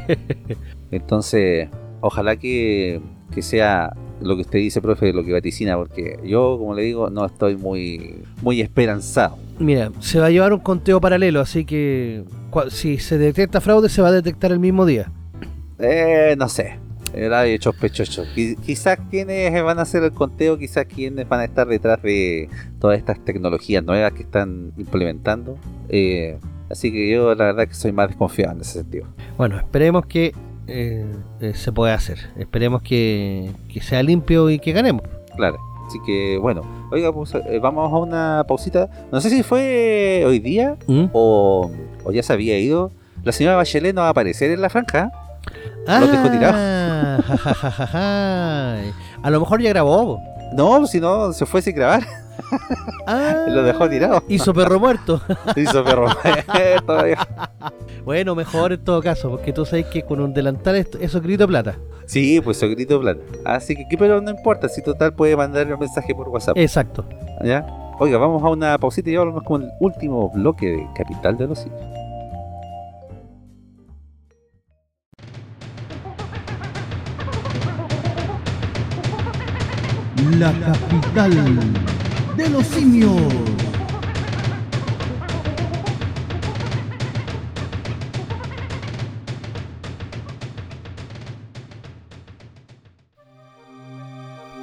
Entonces, 0.90 1.68
ojalá 2.00 2.36
que, 2.36 3.00
que 3.34 3.42
sea 3.42 3.92
lo 4.20 4.36
que 4.36 4.42
usted 4.42 4.58
dice, 4.58 4.80
profe, 4.80 5.12
lo 5.12 5.24
que 5.24 5.32
vaticina, 5.32 5.76
porque 5.76 6.18
yo, 6.24 6.56
como 6.58 6.74
le 6.74 6.82
digo, 6.82 7.10
no 7.10 7.24
estoy 7.24 7.56
muy, 7.56 8.22
muy 8.42 8.60
esperanzado. 8.60 9.36
Mira, 9.58 9.90
se 10.00 10.18
va 10.20 10.26
a 10.26 10.30
llevar 10.30 10.52
un 10.52 10.60
conteo 10.60 11.00
paralelo, 11.00 11.40
así 11.40 11.64
que 11.64 12.24
si 12.68 12.98
se 12.98 13.18
detecta 13.18 13.60
fraude, 13.60 13.88
se 13.88 14.02
va 14.02 14.08
a 14.08 14.12
detectar 14.12 14.52
el 14.52 14.58
mismo 14.58 14.86
día. 14.86 15.10
Eh, 15.78 16.34
no 16.38 16.48
sé. 16.48 16.78
Era 17.14 17.44
sospechoso. 17.60 18.24
Quizás 18.34 18.98
quienes 19.10 19.62
van 19.62 19.78
a 19.78 19.82
hacer 19.82 20.02
el 20.02 20.12
conteo, 20.12 20.58
quizás 20.58 20.86
quienes 20.86 21.28
van 21.28 21.40
a 21.40 21.44
estar 21.44 21.66
detrás 21.66 22.02
de 22.02 22.48
todas 22.78 22.98
estas 22.98 23.24
tecnologías 23.24 23.82
nuevas 23.84 24.12
que 24.12 24.22
están 24.22 24.72
implementando. 24.76 25.56
Eh, 25.88 26.38
así 26.70 26.92
que 26.92 27.10
yo 27.10 27.34
la 27.34 27.46
verdad 27.46 27.68
que 27.68 27.74
soy 27.74 27.92
más 27.92 28.08
desconfiado 28.08 28.52
en 28.52 28.60
ese 28.60 28.80
sentido. 28.80 29.06
Bueno, 29.38 29.56
esperemos 29.56 30.06
que 30.06 30.32
eh, 30.66 31.06
eh, 31.40 31.54
se 31.54 31.72
pueda 31.72 31.94
hacer. 31.94 32.18
Esperemos 32.36 32.82
que, 32.82 33.50
sea 33.80 34.02
limpio 34.02 34.50
y 34.50 34.58
que 34.58 34.72
ganemos. 34.72 35.02
Claro. 35.36 35.58
Así 35.86 35.98
que 36.04 36.36
bueno, 36.38 36.62
oiga, 36.90 37.12
pues, 37.12 37.32
eh, 37.34 37.60
vamos 37.62 37.92
a 37.92 37.96
una 37.96 38.44
pausita. 38.48 38.90
No 39.12 39.20
sé 39.20 39.30
si 39.30 39.42
fue 39.44 40.24
hoy 40.26 40.40
día 40.40 40.76
¿Mm? 40.88 41.06
o, 41.12 41.70
ya 42.12 42.22
se 42.22 42.32
había 42.32 42.58
ido. 42.58 42.90
La 43.22 43.32
señora 43.32 43.56
Bachelet 43.56 43.94
no 43.94 44.00
va 44.00 44.08
a 44.08 44.10
aparecer 44.10 44.50
en 44.50 44.60
la 44.60 44.68
franja. 44.68 45.12
Ah, 45.86 46.00
Lo 46.00 46.06
dejó 46.08 46.30
tirado. 46.30 46.56
a 49.22 49.30
lo 49.30 49.40
mejor 49.40 49.60
ya 49.62 49.70
grabó. 49.70 50.20
No, 50.52 50.86
si 50.86 51.00
no, 51.00 51.32
se 51.32 51.44
fue 51.46 51.60
sin 51.62 51.74
grabar. 51.74 52.02
Ah, 53.06 53.44
Lo 53.48 53.62
dejó 53.62 53.88
tirado. 53.88 54.22
Hizo 54.28 54.52
perro 54.54 54.78
muerto. 54.78 55.20
Hizo 55.56 55.82
perro. 55.84 56.06
Todavía. 56.86 57.18
bueno, 58.04 58.34
mejor 58.34 58.72
en 58.72 58.84
todo 58.84 59.02
caso, 59.02 59.30
porque 59.30 59.52
tú 59.52 59.64
sabes 59.64 59.86
que 59.86 60.02
con 60.02 60.20
un 60.20 60.32
delantal 60.32 60.76
es- 60.76 60.88
eso 61.00 61.20
grito 61.20 61.46
plata. 61.48 61.76
Sí, 62.06 62.40
pues 62.40 62.58
eso 62.58 62.68
grito 62.68 63.00
plata. 63.00 63.20
Así 63.44 63.74
que, 63.74 63.86
¿qué? 63.88 63.98
pero 63.98 64.20
no 64.20 64.30
importa, 64.30 64.68
si 64.68 64.82
total 64.82 65.12
puede 65.14 65.36
mandar 65.36 65.72
un 65.72 65.80
mensaje 65.80 66.14
por 66.14 66.28
WhatsApp. 66.28 66.56
Exacto. 66.56 67.04
¿Ya? 67.44 67.66
Oiga, 67.98 68.18
vamos 68.18 68.42
a 68.42 68.50
una 68.50 68.78
pausita 68.78 69.10
y 69.10 69.16
volvemos 69.16 69.42
con 69.42 69.62
el 69.62 69.70
último 69.80 70.30
bloque 70.30 70.66
de 70.66 70.86
Capital 70.94 71.36
de 71.38 71.46
los 71.48 71.58
Simios. 71.58 71.80
La 80.32 80.52
capital 80.52 81.32
de 82.36 82.50
los 82.50 82.66
simios. 82.66 83.22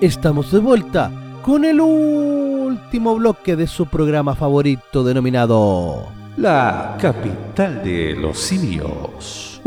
Estamos 0.01 0.51
de 0.51 0.59
vuelta 0.59 1.09
con 1.41 1.65
el 1.65 1.79
último 1.81 3.15
bloque 3.15 3.55
de 3.55 3.65
su 3.65 3.87
programa 3.87 4.35
favorito 4.35 5.03
denominado 5.03 6.07
La 6.37 6.97
capital 6.99 7.81
de 7.83 8.15
los 8.15 8.37
simios. 8.37 9.61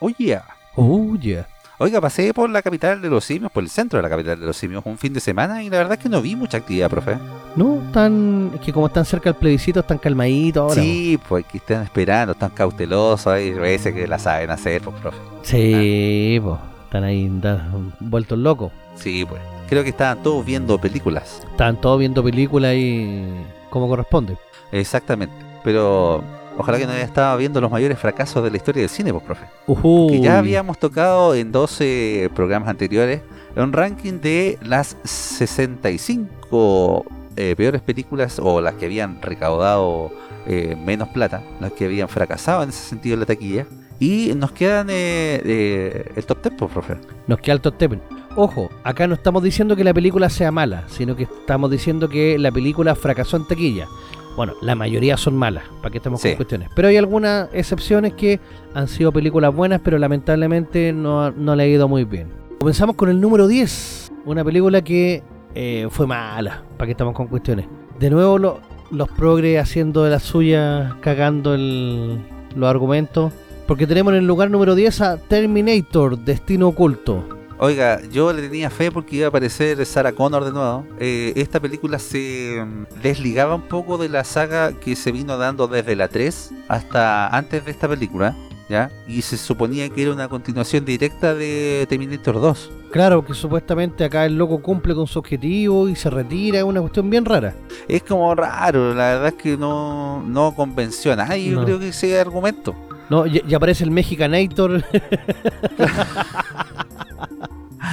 Oye, 0.00 0.40
Oh 0.76 1.14
yeah. 1.16 1.46
Oiga, 1.80 1.98
pasé 1.98 2.34
por 2.34 2.50
la 2.50 2.60
capital 2.60 3.00
de 3.00 3.08
los 3.08 3.24
simios, 3.24 3.50
por 3.50 3.64
el 3.64 3.70
centro 3.70 3.96
de 3.96 4.02
la 4.02 4.10
capital 4.10 4.38
de 4.38 4.44
los 4.44 4.56
simios, 4.56 4.82
un 4.84 4.98
fin 4.98 5.14
de 5.14 5.20
semana 5.20 5.62
y 5.62 5.70
la 5.70 5.78
verdad 5.78 5.94
es 5.94 5.98
que 5.98 6.10
no 6.10 6.20
vi 6.20 6.36
mucha 6.36 6.58
actividad, 6.58 6.90
profe. 6.90 7.16
No, 7.56 7.82
tan 7.90 8.52
es 8.54 8.60
que 8.60 8.72
como 8.72 8.86
están 8.86 9.06
cerca 9.06 9.30
del 9.30 9.38
plebiscito 9.38 9.80
están 9.80 9.96
calmaditos 9.96 10.62
ahora. 10.62 10.82
sí, 10.82 11.18
pues 11.26 11.46
que 11.46 11.56
están 11.56 11.82
esperando, 11.82 12.32
están 12.32 12.50
cautelosos, 12.50 13.26
hay 13.26 13.52
veces 13.52 13.94
que 13.94 14.06
la 14.06 14.18
saben 14.18 14.50
hacer, 14.50 14.82
pues, 14.82 14.94
profe. 15.00 15.18
Sí, 15.42 16.38
po, 16.42 16.58
están 16.84 17.04
ahí 17.04 17.30
vueltos 17.98 18.38
locos. 18.38 18.70
Sí, 18.96 19.24
pues. 19.26 19.40
Creo 19.66 19.82
que 19.82 19.90
estaban 19.90 20.22
todos 20.22 20.44
viendo 20.44 20.78
películas. 20.78 21.42
Están 21.50 21.80
todos 21.80 21.98
viendo 21.98 22.22
películas 22.22 22.74
y 22.74 23.24
como 23.70 23.88
corresponde. 23.88 24.36
Exactamente. 24.70 25.34
Pero 25.64 26.22
ojalá 26.60 26.78
que 26.78 26.86
no 26.86 26.92
haya 26.92 27.04
estado 27.04 27.36
viendo 27.36 27.60
los 27.60 27.70
mayores 27.70 27.98
fracasos 27.98 28.42
de 28.44 28.50
la 28.50 28.56
historia 28.56 28.82
del 28.82 28.90
cine, 28.90 29.12
pues, 29.12 29.24
profe. 29.24 29.46
Ujú. 29.66 30.08
que 30.10 30.20
ya 30.20 30.38
habíamos 30.38 30.78
tocado 30.78 31.34
en 31.34 31.52
12 31.52 32.30
programas 32.34 32.68
anteriores 32.68 33.22
un 33.56 33.72
ranking 33.72 34.20
de 34.20 34.58
las 34.62 34.96
65 35.02 37.04
eh, 37.36 37.54
peores 37.56 37.82
películas 37.82 38.40
o 38.42 38.60
las 38.60 38.74
que 38.74 38.86
habían 38.86 39.20
recaudado 39.20 40.12
eh, 40.46 40.76
menos 40.76 41.08
plata, 41.08 41.42
las 41.60 41.72
que 41.72 41.84
habían 41.84 42.08
fracasado 42.08 42.62
en 42.62 42.70
ese 42.70 42.88
sentido 42.88 43.14
en 43.14 43.20
la 43.20 43.26
taquilla. 43.26 43.66
Y 43.98 44.32
nos 44.34 44.52
quedan 44.52 44.88
eh, 44.88 45.42
eh, 45.44 46.12
el 46.16 46.24
top 46.24 46.42
10, 46.42 46.54
pues, 46.58 46.72
profe. 46.72 46.96
Nos 47.26 47.38
queda 47.40 47.54
el 47.54 47.60
top 47.60 47.78
10. 47.78 48.00
Ojo, 48.36 48.70
acá 48.84 49.06
no 49.06 49.14
estamos 49.14 49.42
diciendo 49.42 49.76
que 49.76 49.84
la 49.84 49.92
película 49.92 50.30
sea 50.30 50.50
mala, 50.50 50.84
sino 50.88 51.14
que 51.14 51.24
estamos 51.24 51.70
diciendo 51.70 52.08
que 52.08 52.38
la 52.38 52.50
película 52.50 52.94
fracasó 52.94 53.36
en 53.36 53.46
taquilla. 53.46 53.86
Bueno, 54.40 54.54
la 54.62 54.74
mayoría 54.74 55.18
son 55.18 55.36
malas, 55.36 55.64
para 55.82 55.92
que 55.92 55.98
estemos 55.98 56.18
Sí. 56.22 56.28
con 56.28 56.36
cuestiones. 56.36 56.70
Pero 56.74 56.88
hay 56.88 56.96
algunas 56.96 57.50
excepciones 57.52 58.14
que 58.14 58.40
han 58.72 58.88
sido 58.88 59.12
películas 59.12 59.54
buenas, 59.54 59.82
pero 59.84 59.98
lamentablemente 59.98 60.94
no, 60.94 61.30
no 61.30 61.54
le 61.54 61.64
ha 61.64 61.66
ido 61.66 61.88
muy 61.88 62.04
bien. 62.04 62.28
Comenzamos 62.60 62.96
con 62.96 63.10
el 63.10 63.20
número 63.20 63.46
10, 63.48 64.10
una 64.24 64.42
película 64.42 64.80
que 64.80 65.22
eh, 65.54 65.88
fue 65.90 66.06
mala, 66.06 66.62
para 66.78 66.86
que 66.86 66.92
estemos 66.92 67.12
con 67.12 67.26
cuestiones. 67.26 67.66
De 67.98 68.08
nuevo 68.08 68.38
lo- 68.38 68.60
los 68.90 69.10
progres 69.10 69.60
haciendo 69.60 70.04
de 70.04 70.10
la 70.10 70.20
suya, 70.20 70.96
cagando 71.02 71.52
el- 71.52 72.18
los 72.56 72.70
argumentos. 72.70 73.34
Porque 73.66 73.86
tenemos 73.86 74.14
en 74.14 74.20
el 74.20 74.26
lugar 74.26 74.50
número 74.50 74.74
10 74.74 75.02
a 75.02 75.18
Terminator, 75.18 76.16
Destino 76.16 76.68
Oculto. 76.68 77.24
Oiga, 77.62 78.00
yo 78.10 78.32
le 78.32 78.40
tenía 78.40 78.70
fe 78.70 78.90
porque 78.90 79.16
iba 79.16 79.26
a 79.26 79.28
aparecer 79.28 79.84
Sarah 79.84 80.12
Connor 80.12 80.46
de 80.46 80.50
nuevo. 80.50 80.86
Eh, 80.98 81.34
esta 81.36 81.60
película 81.60 81.98
se 81.98 82.64
mm, 82.64 83.02
desligaba 83.02 83.54
un 83.54 83.68
poco 83.68 83.98
de 83.98 84.08
la 84.08 84.24
saga 84.24 84.72
que 84.72 84.96
se 84.96 85.12
vino 85.12 85.36
dando 85.36 85.68
desde 85.68 85.94
la 85.94 86.08
3 86.08 86.52
hasta 86.68 87.28
antes 87.28 87.62
de 87.62 87.70
esta 87.70 87.86
película, 87.86 88.34
¿ya? 88.70 88.90
Y 89.06 89.20
se 89.20 89.36
suponía 89.36 89.90
que 89.90 90.00
era 90.04 90.12
una 90.14 90.26
continuación 90.28 90.86
directa 90.86 91.34
de 91.34 91.84
Terminator 91.86 92.40
2. 92.40 92.70
Claro, 92.92 93.26
que 93.26 93.34
supuestamente 93.34 94.04
acá 94.04 94.24
el 94.24 94.38
loco 94.38 94.62
cumple 94.62 94.94
con 94.94 95.06
su 95.06 95.18
objetivo 95.18 95.86
y 95.86 95.96
se 95.96 96.08
retira, 96.08 96.60
es 96.60 96.64
una 96.64 96.80
cuestión 96.80 97.10
bien 97.10 97.26
rara. 97.26 97.54
Es 97.86 98.02
como 98.04 98.34
raro, 98.34 98.94
la 98.94 99.10
verdad 99.10 99.28
es 99.28 99.34
que 99.34 99.58
no, 99.58 100.22
no 100.22 100.54
convenció 100.54 101.12
a 101.12 101.16
nadie, 101.16 101.50
yo 101.50 101.62
creo 101.62 101.78
que 101.78 101.88
ese 101.88 102.18
argumento. 102.18 102.74
No, 103.10 103.26
y, 103.26 103.42
y 103.46 103.54
aparece 103.54 103.84
el 103.84 103.90
Mexicanator. 103.90 104.82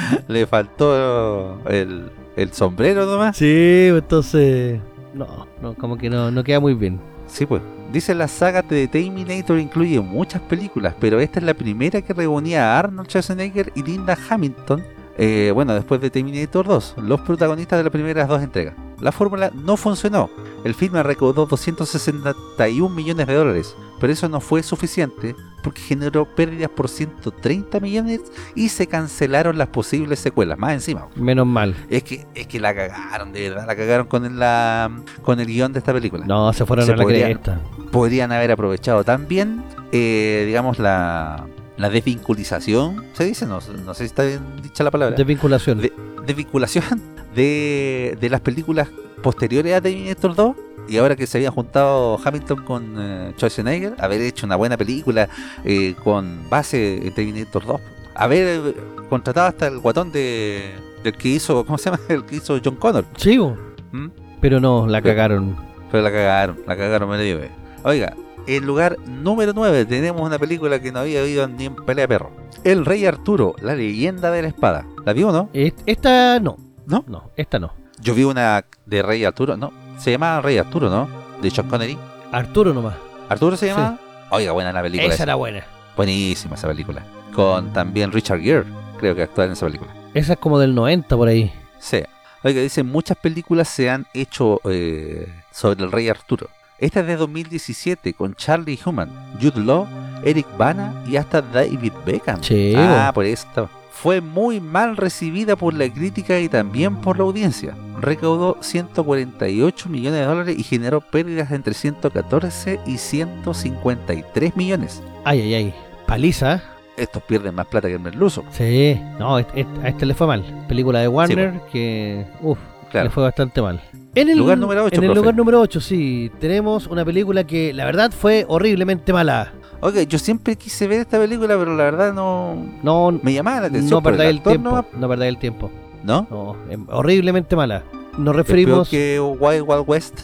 Le 0.27 0.45
faltó 0.47 1.59
el, 1.67 2.11
el 2.35 2.53
sombrero 2.53 3.05
nomás. 3.05 3.37
sí, 3.37 3.87
entonces. 3.89 4.79
No, 5.13 5.47
no, 5.61 5.73
como 5.75 5.97
que 5.97 6.09
no, 6.09 6.29
no 6.31 6.43
queda 6.43 6.59
muy 6.59 6.73
bien. 6.73 6.99
Sí, 7.27 7.45
pues. 7.45 7.61
Dice 7.91 8.13
la 8.13 8.27
saga 8.27 8.61
de 8.61 8.87
Terminator 8.89 9.57
incluye 9.59 9.99
muchas 10.01 10.41
películas, 10.41 10.93
pero 10.99 11.19
esta 11.21 11.39
es 11.39 11.45
la 11.45 11.53
primera 11.53 12.01
que 12.01 12.13
reunía 12.13 12.75
a 12.75 12.79
Arnold 12.79 13.07
Schwarzenegger 13.09 13.71
y 13.75 13.83
Linda 13.83 14.17
Hamilton. 14.29 14.83
eh, 15.17 15.51
bueno, 15.53 15.73
después 15.73 16.01
de 16.01 16.09
Terminator 16.09 16.67
2, 16.67 16.95
los 16.97 17.21
protagonistas 17.21 17.79
de 17.79 17.83
las 17.85 17.91
primeras 17.91 18.27
dos 18.27 18.41
entregas. 18.43 18.75
La 18.99 19.11
fórmula 19.11 19.51
no 19.53 19.77
funcionó. 19.77 20.29
El 20.63 20.73
filme 20.73 21.03
recaudó 21.03 21.45
261 21.45 22.89
millones 22.93 23.27
de 23.27 23.33
dólares, 23.33 23.75
pero 23.99 24.11
eso 24.13 24.27
no 24.27 24.39
fue 24.39 24.63
suficiente 24.63 25.35
porque 25.63 25.81
generó 25.81 26.25
pérdidas 26.25 26.69
por 26.69 26.87
130 26.87 27.79
millones 27.79 28.21
y 28.55 28.69
se 28.69 28.87
cancelaron 28.87 29.57
las 29.57 29.67
posibles 29.69 30.19
secuelas. 30.19 30.57
Más 30.57 30.73
encima, 30.73 31.07
Menos 31.15 31.45
mal. 31.45 31.75
es 31.89 32.03
que 32.03 32.25
es 32.35 32.47
que 32.47 32.59
la 32.59 32.73
cagaron, 32.73 33.33
de 33.33 33.49
verdad, 33.49 33.67
la 33.67 33.75
cagaron 33.75 34.07
con 34.07 34.25
el, 34.25 34.39
la, 34.39 34.91
con 35.23 35.39
el 35.39 35.47
guion 35.47 35.73
de 35.73 35.79
esta 35.79 35.93
película 35.93 36.25
No, 36.25 36.51
se 36.53 36.65
fueron 36.65 36.85
Se 36.85 36.93
a 36.93 36.95
la 36.95 37.03
podría- 37.03 37.25
cresta. 37.25 37.59
podrían 37.91 38.31
haber 38.31 38.51
aprovechado 38.51 39.03
también, 39.03 39.63
eh, 39.91 40.43
digamos, 40.47 40.79
la, 40.79 41.45
la 41.77 41.89
desvinculización, 41.89 43.05
¿se 43.13 43.25
dice? 43.25 43.45
No, 43.45 43.59
no 43.85 43.93
sé 43.93 43.99
si 43.99 44.05
está 44.05 44.23
bien 44.23 44.39
dicha 44.61 44.83
la 44.83 44.91
palabra. 44.91 45.15
Desvinculación. 45.15 45.79
De- 45.81 45.93
desvinculación 46.25 47.01
de, 47.35 48.17
de 48.19 48.29
las 48.29 48.41
películas 48.41 48.89
posteriores 49.23 49.73
a 49.75 49.81
Terminator 49.81 50.35
2. 50.35 50.55
Y 50.89 50.97
ahora 50.97 51.15
que 51.17 51.27
se 51.27 51.37
había 51.37 51.51
juntado 51.51 52.17
Hamilton 52.23 52.63
con 52.63 52.95
eh, 52.97 53.33
Schwarzenegger, 53.35 53.95
haber 53.99 54.21
hecho 54.21 54.45
una 54.45 54.55
buena 54.55 54.77
película 54.77 55.27
eh, 55.65 55.95
con 56.03 56.49
base 56.49 57.05
en 57.05 57.13
Terminator 57.13 57.65
2. 57.65 57.81
Haber 58.15 58.47
eh, 58.69 58.73
contratado 59.09 59.47
hasta 59.47 59.67
el 59.67 59.79
guatón 59.79 60.11
de, 60.13 60.71
del 61.03 61.13
que 61.13 61.27
hizo, 61.29 61.65
¿cómo 61.65 61.77
se 61.77 61.89
llama? 61.91 61.99
El 62.09 62.23
que 62.25 62.37
hizo 62.37 62.57
John 62.63 62.75
Connor. 62.77 63.05
Sí. 63.17 63.37
¿Mm? 63.37 64.07
pero 64.39 64.59
no, 64.59 64.87
la 64.87 65.01
Pero- 65.01 65.15
cagaron. 65.15 65.55
Pero 65.91 66.03
la 66.03 66.11
cagaron, 66.11 66.57
la 66.67 66.75
cagaron 66.77 67.09
medio 67.09 67.37
bien. 67.37 67.51
Oiga, 67.83 68.13
en 68.47 68.65
lugar 68.65 68.97
número 69.07 69.53
9 69.53 69.85
tenemos 69.85 70.21
una 70.21 70.39
película 70.39 70.79
que 70.81 70.91
no 70.91 70.99
había 70.99 71.21
oído 71.21 71.47
ni 71.47 71.65
en 71.65 71.75
pelea 71.75 72.03
de 72.03 72.07
perro. 72.07 72.31
El 72.63 72.85
Rey 72.85 73.05
Arturo, 73.05 73.55
la 73.61 73.75
leyenda 73.75 74.31
de 74.31 74.41
la 74.41 74.47
espada. 74.47 74.85
¿La 75.05 75.13
vio 75.13 75.29
o 75.29 75.31
no? 75.31 75.49
Est- 75.53 75.79
Esta 75.85 76.39
no. 76.39 76.57
¿No? 76.85 77.03
No, 77.07 77.29
esta 77.35 77.59
no. 77.59 77.73
Yo 77.99 78.13
vi 78.13 78.23
una 78.23 78.63
de 78.85 79.01
Rey 79.01 79.23
Arturo, 79.25 79.57
¿no? 79.57 79.71
Se 79.97 80.11
llama 80.11 80.41
Rey 80.41 80.57
Arturo, 80.57 80.89
¿no? 80.89 81.07
De 81.41 81.49
Sean 81.51 81.67
Connery. 81.69 81.97
Arturo 82.31 82.73
nomás. 82.73 82.95
¿Arturo 83.29 83.57
se 83.57 83.67
llama? 83.67 83.99
Oiga, 84.29 84.51
buena 84.53 84.71
la 84.71 84.81
película. 84.81 85.05
esa 85.07 85.15
esa. 85.15 85.23
era 85.23 85.35
buena. 85.35 85.63
Buenísima 85.95 86.55
esa 86.55 86.67
película. 86.67 87.03
Con 87.33 87.73
también 87.73 88.11
Richard 88.11 88.39
Gere, 88.41 88.63
creo 88.99 89.15
que 89.15 89.23
actúa 89.23 89.45
en 89.45 89.51
esa 89.51 89.65
película. 89.65 89.91
Esa 90.13 90.33
es 90.33 90.39
como 90.39 90.59
del 90.59 90.73
90 90.75 91.15
por 91.15 91.27
ahí. 91.27 91.51
Sí. 91.79 92.01
Oiga, 92.43 92.61
dice, 92.61 92.83
muchas 92.83 93.17
películas 93.17 93.67
se 93.67 93.89
han 93.89 94.05
hecho 94.13 94.61
eh, 94.65 95.27
sobre 95.51 95.83
el 95.83 95.91
rey 95.91 96.07
Arturo. 96.09 96.47
Esta 96.79 96.99
es 96.99 97.07
de 97.07 97.15
2017 97.17 98.13
con 98.13 98.35
Charlie 98.35 98.79
Human, 98.85 99.09
Jude 99.41 99.61
Law, 99.63 99.87
Eric 100.23 100.45
Bana 100.57 101.03
y 101.07 101.15
hasta 101.15 101.41
David 101.41 101.93
Beckham. 102.05 102.43
Sí, 102.43 102.73
ah, 102.75 103.11
por 103.13 103.25
esto. 103.25 103.69
Fue 103.91 104.21
muy 104.21 104.59
mal 104.61 104.95
recibida 104.95 105.55
por 105.55 105.73
la 105.73 105.91
crítica 105.91 106.39
y 106.39 106.47
también 106.49 106.97
por 106.97 107.17
la 107.17 107.23
audiencia. 107.23 107.75
Recaudó 107.99 108.57
148 108.61 109.89
millones 109.89 110.19
de 110.19 110.25
dólares 110.27 110.55
y 110.59 110.61
generó 110.63 111.01
pérdidas 111.01 111.51
entre 111.51 111.73
114 111.73 112.79
y 112.85 112.97
153 112.99 114.55
millones. 114.55 115.01
Ay, 115.25 115.41
ay, 115.41 115.53
ay. 115.55 115.73
Paliza. 116.05 116.61
Estos 116.95 117.23
pierden 117.23 117.55
más 117.55 117.65
plata 117.67 117.87
que 117.87 117.95
el 117.95 117.99
merluzo. 117.99 118.43
Sí. 118.51 118.99
No, 119.19 119.37
a 119.37 119.41
este 119.41 120.05
le 120.05 120.13
fue 120.13 120.27
mal. 120.27 120.65
Película 120.67 120.99
de 120.99 121.07
Warner 121.07 121.59
que. 121.71 122.25
Uf, 122.41 122.59
le 122.85 122.89
Claro. 122.89 123.09
fue 123.11 123.23
bastante 123.23 123.61
mal. 123.61 123.81
En 124.21 124.29
el 124.29 124.37
Lugar 124.37 124.57
número 124.57 124.83
ocho, 124.85 124.95
En 124.95 125.03
el 125.03 125.07
profe. 125.09 125.19
lugar 125.21 125.35
número 125.35 125.61
8, 125.61 125.79
sí. 125.81 126.31
Tenemos 126.39 126.87
una 126.87 127.03
película 127.05 127.45
que 127.45 127.73
la 127.73 127.85
verdad 127.85 128.11
fue 128.11 128.45
horriblemente 128.47 129.13
mala. 129.13 129.53
Oiga, 129.79 130.01
yo 130.03 130.17
siempre 130.17 130.55
quise 130.55 130.87
ver 130.87 131.01
esta 131.01 131.19
película, 131.19 131.55
pero 131.57 131.75
la 131.75 131.83
verdad 131.83 132.13
no, 132.13 132.55
No, 132.81 133.11
me 133.21 133.33
llamaba 133.33 133.61
la 133.61 133.67
atención. 133.67 133.91
no 133.91 134.01
perdáis 134.01 134.31
el 134.31 134.41
tiempo. 134.41 134.69
nomás. 134.69 134.85
No 134.97 135.07
perdáis 135.07 135.29
el 135.29 135.37
tiempo. 135.39 135.71
¿No? 136.03 136.25
No, 136.31 136.55
horriblemente 136.89 137.55
mala. 137.55 137.83
Nos 137.93 138.01
¿Es 138.17 138.17
peor 138.17 138.35
referimos... 138.37 138.89
que 138.89 139.19
Wild 139.19 139.63
Wild 139.67 139.83
West? 139.87 140.19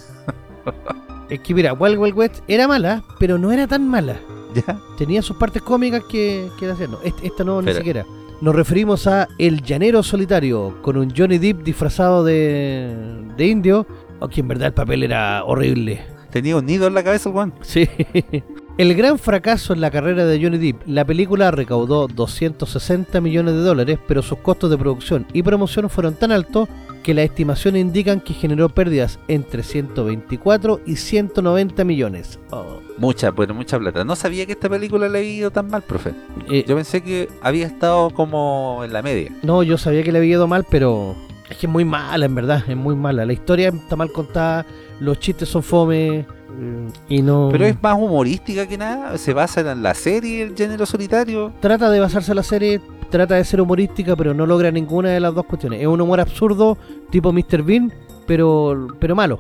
Es 1.30 1.40
que 1.40 1.54
mira, 1.54 1.74
Wild 1.74 1.98
Wild 1.98 2.16
West 2.16 2.36
era 2.48 2.68
mala, 2.68 3.02
pero 3.20 3.38
no 3.38 3.52
era 3.52 3.66
tan 3.66 3.88
mala. 3.88 4.18
¿Ya? 4.54 4.78
Tenía 4.98 5.22
sus 5.22 5.36
partes 5.38 5.62
cómicas 5.64 6.04
que, 6.04 6.48
que 6.60 6.70
hacían. 6.70 6.92
No, 6.92 7.00
esta 7.04 7.44
no, 7.44 7.62
ni 7.62 7.74
siquiera. 7.74 8.06
Nos 8.44 8.54
referimos 8.54 9.08
a 9.08 9.30
El 9.38 9.62
Llanero 9.62 10.04
Solitario, 10.04 10.82
con 10.82 10.98
un 10.98 11.14
Johnny 11.16 11.38
Depp 11.38 11.64
disfrazado 11.64 12.26
de, 12.26 12.94
de 13.38 13.48
indio, 13.48 13.88
aunque 14.20 14.42
en 14.42 14.50
verdad 14.50 14.68
el 14.68 14.74
papel 14.74 15.04
era 15.04 15.46
horrible. 15.46 16.02
Tenía 16.30 16.58
un 16.58 16.66
nido 16.66 16.88
en 16.88 16.94
la 16.94 17.06
cabeza 17.06 17.30
el 17.30 17.36
weón. 17.36 17.54
Sí. 17.62 17.88
El 18.78 18.96
gran 18.96 19.18
fracaso 19.18 19.72
en 19.72 19.80
la 19.80 19.92
carrera 19.92 20.26
de 20.26 20.44
Johnny 20.44 20.58
Depp, 20.58 20.82
la 20.88 21.06
película 21.06 21.52
recaudó 21.52 22.08
260 22.08 23.22
millones 23.22 23.54
de 23.54 23.62
dólares, 23.62 24.00
pero 24.08 24.22
sus 24.22 24.40
costos 24.40 24.70
de 24.72 24.78
producción 24.78 25.26
y 25.32 25.42
promoción 25.44 25.90
fueron 25.90 26.16
tan 26.16 26.32
altos 26.34 26.68
que 27.04 27.14
las 27.14 27.26
estimaciones 27.26 27.82
indican 27.82 28.22
que 28.22 28.34
generó 28.34 28.70
pérdidas 28.70 29.20
entre 29.28 29.62
124 29.62 30.82
y 30.86 30.96
190 30.96 31.84
millones. 31.84 32.40
Oh. 32.50 32.80
Mucha, 32.98 33.32
pero 33.32 33.54
mucha 33.54 33.78
plata. 33.78 34.04
No 34.04 34.16
sabía 34.16 34.46
que 34.46 34.54
esta 34.54 34.70
película 34.70 35.10
le 35.10 35.20
había 35.20 35.32
ido 35.32 35.52
tan 35.52 35.68
mal, 35.70 35.82
profe. 35.82 36.14
Eh, 36.50 36.64
Yo 36.68 36.76
pensé 36.76 37.02
que 37.02 37.30
había 37.42 37.66
estado 37.68 38.10
como 38.12 38.82
en 38.84 38.94
la 38.94 39.02
media. 39.02 39.32
No, 39.44 39.64
yo 39.64 39.78
sabía 39.78 40.04
que 40.04 40.12
le 40.12 40.20
había 40.20 40.32
ido 40.36 40.48
mal, 40.48 40.66
pero 40.70 41.16
es 41.50 41.58
que 41.58 41.66
es 41.68 41.72
muy 41.72 41.86
mala, 41.86 42.26
en 42.26 42.36
verdad, 42.36 42.64
es 42.68 42.78
muy 42.78 42.96
mala. 42.96 43.26
La 43.26 43.34
historia 43.34 43.70
está 43.70 43.96
mal 43.96 44.12
contada, 44.12 44.66
los 45.00 45.20
chistes 45.20 45.50
son 45.50 45.64
fome 45.64 46.20
eh, 46.60 46.88
y 47.10 47.22
no... 47.22 47.50
Pero 47.52 47.66
es 47.66 47.82
más 47.82 47.96
humorística 47.98 48.68
que 48.68 48.78
nada. 48.78 49.18
Se 49.18 49.34
basa 49.34 49.60
en 49.62 49.84
la 49.84 49.94
serie, 49.94 50.44
el 50.44 50.56
género 50.56 50.86
solitario. 50.86 51.52
Trata 51.60 51.90
de 51.90 52.00
basarse 52.00 52.32
en 52.32 52.38
la 52.38 52.44
serie, 52.44 52.82
trata 53.14 53.36
de 53.36 53.46
ser 53.46 53.62
humorística, 53.62 54.16
pero 54.16 54.34
no 54.34 54.48
logra 54.48 54.72
ninguna 54.72 55.10
de 55.10 55.20
las 55.20 55.36
dos 55.36 55.46
cuestiones. 55.46 55.82
Es 55.82 55.86
un 55.88 56.02
humor 56.02 56.20
absurdo, 56.20 56.80
tipo 57.12 57.32
Mr. 57.32 57.62
Bean, 57.62 57.94
pero, 58.26 58.88
pero 59.00 59.16
malo. 59.16 59.40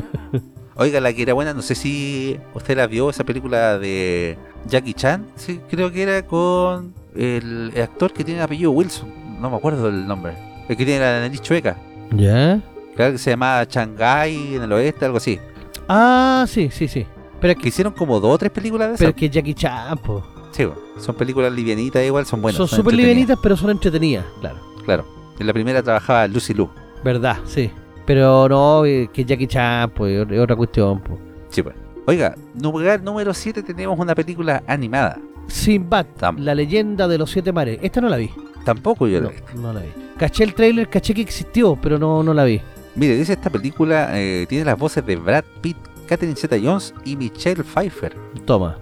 Oiga, 0.76 1.00
la 1.00 1.10
que 1.14 1.22
era 1.22 1.32
buena, 1.32 1.54
no 1.54 1.62
sé 1.62 1.74
si 1.74 2.38
usted 2.54 2.76
la 2.76 2.86
vio, 2.86 3.08
esa 3.08 3.24
película 3.24 3.78
de 3.78 4.36
Jackie 4.68 4.92
Chan. 4.92 5.26
Sí, 5.34 5.60
creo 5.70 5.90
que 5.90 6.02
era 6.02 6.26
con 6.26 6.92
el, 7.16 7.72
el 7.74 7.82
actor 7.82 8.12
que 8.12 8.22
tiene 8.22 8.40
el 8.40 8.44
apellido 8.44 8.70
Wilson. 8.70 9.40
No 9.40 9.48
me 9.48 9.56
acuerdo 9.56 9.86
del 9.90 10.06
nombre. 10.06 10.34
El 10.68 10.76
que 10.76 10.84
tiene 10.84 11.00
la 11.00 11.20
nariz 11.20 11.40
chueca. 11.40 11.78
¿Ya? 12.14 12.60
Creo 12.96 13.12
que 13.12 13.18
se 13.18 13.30
llamaba 13.30 13.64
Shanghai 13.64 14.56
en 14.56 14.62
el 14.62 14.72
oeste, 14.72 15.06
algo 15.06 15.16
así. 15.16 15.40
Ah, 15.88 16.44
sí, 16.46 16.68
sí, 16.70 16.86
sí. 16.86 17.06
Pero 17.40 17.54
Que 17.54 17.62
que, 17.62 17.68
hicieron 17.68 17.94
como 17.94 18.20
dos 18.20 18.34
o 18.34 18.38
tres 18.38 18.52
películas 18.52 18.90
de 18.90 18.96
pero 18.98 19.08
esas. 19.10 19.16
es 19.16 19.20
que 19.20 19.30
Jackie 19.30 19.54
Chan, 19.54 19.96
po. 19.98 20.22
Sí, 20.52 20.66
son 20.98 21.14
películas 21.14 21.52
livianitas 21.52 22.04
igual, 22.04 22.26
son 22.26 22.42
buenas. 22.42 22.56
son 22.56 22.68
súper 22.68 22.94
livianitas, 22.94 23.38
pero 23.42 23.56
son 23.56 23.70
entretenidas, 23.70 24.24
claro. 24.40 24.56
Claro. 24.84 25.04
En 25.38 25.46
la 25.46 25.52
primera 25.52 25.82
trabajaba 25.82 26.26
Lucy 26.26 26.52
Liu. 26.54 26.68
Verdad, 27.04 27.38
sí. 27.44 27.70
Pero 28.04 28.48
no, 28.48 28.84
eh, 28.84 29.08
que 29.12 29.24
Jackie 29.24 29.46
Chan, 29.46 29.90
pues, 29.90 30.26
es 30.28 30.38
otra 30.38 30.56
cuestión, 30.56 31.00
pues. 31.00 31.18
Sí, 31.50 31.62
pues. 31.62 31.74
Oiga, 32.06 32.34
lugar 32.60 33.02
número 33.02 33.32
7 33.32 33.62
tenemos 33.62 33.98
una 33.98 34.14
película 34.14 34.62
animada. 34.66 35.18
Sinbad, 35.46 36.06
Tam- 36.18 36.38
la 36.38 36.54
leyenda 36.54 37.06
de 37.08 37.18
los 37.18 37.30
siete 37.30 37.52
mares. 37.52 37.78
Esta 37.82 38.00
no 38.00 38.08
la 38.08 38.16
vi. 38.16 38.30
Tampoco 38.64 39.06
yo 39.06 39.20
No, 39.54 39.72
la 39.72 39.80
vi. 39.80 39.88
Caché 40.18 40.44
el 40.44 40.54
trailer, 40.54 40.88
caché 40.88 41.14
que 41.14 41.22
existió, 41.22 41.76
pero 41.80 41.98
no, 41.98 42.22
no 42.22 42.34
la 42.34 42.44
vi. 42.44 42.60
Mire, 42.94 43.16
dice 43.16 43.32
esta 43.32 43.50
película 43.50 44.10
eh, 44.18 44.46
tiene 44.48 44.64
las 44.64 44.78
voces 44.78 45.04
de 45.06 45.16
Brad 45.16 45.44
Pitt, 45.60 45.76
Catherine 46.06 46.36
Zeta-Jones 46.36 46.94
y 47.04 47.16
Michelle 47.16 47.62
Pfeiffer. 47.64 48.14
Toma. 48.44 48.76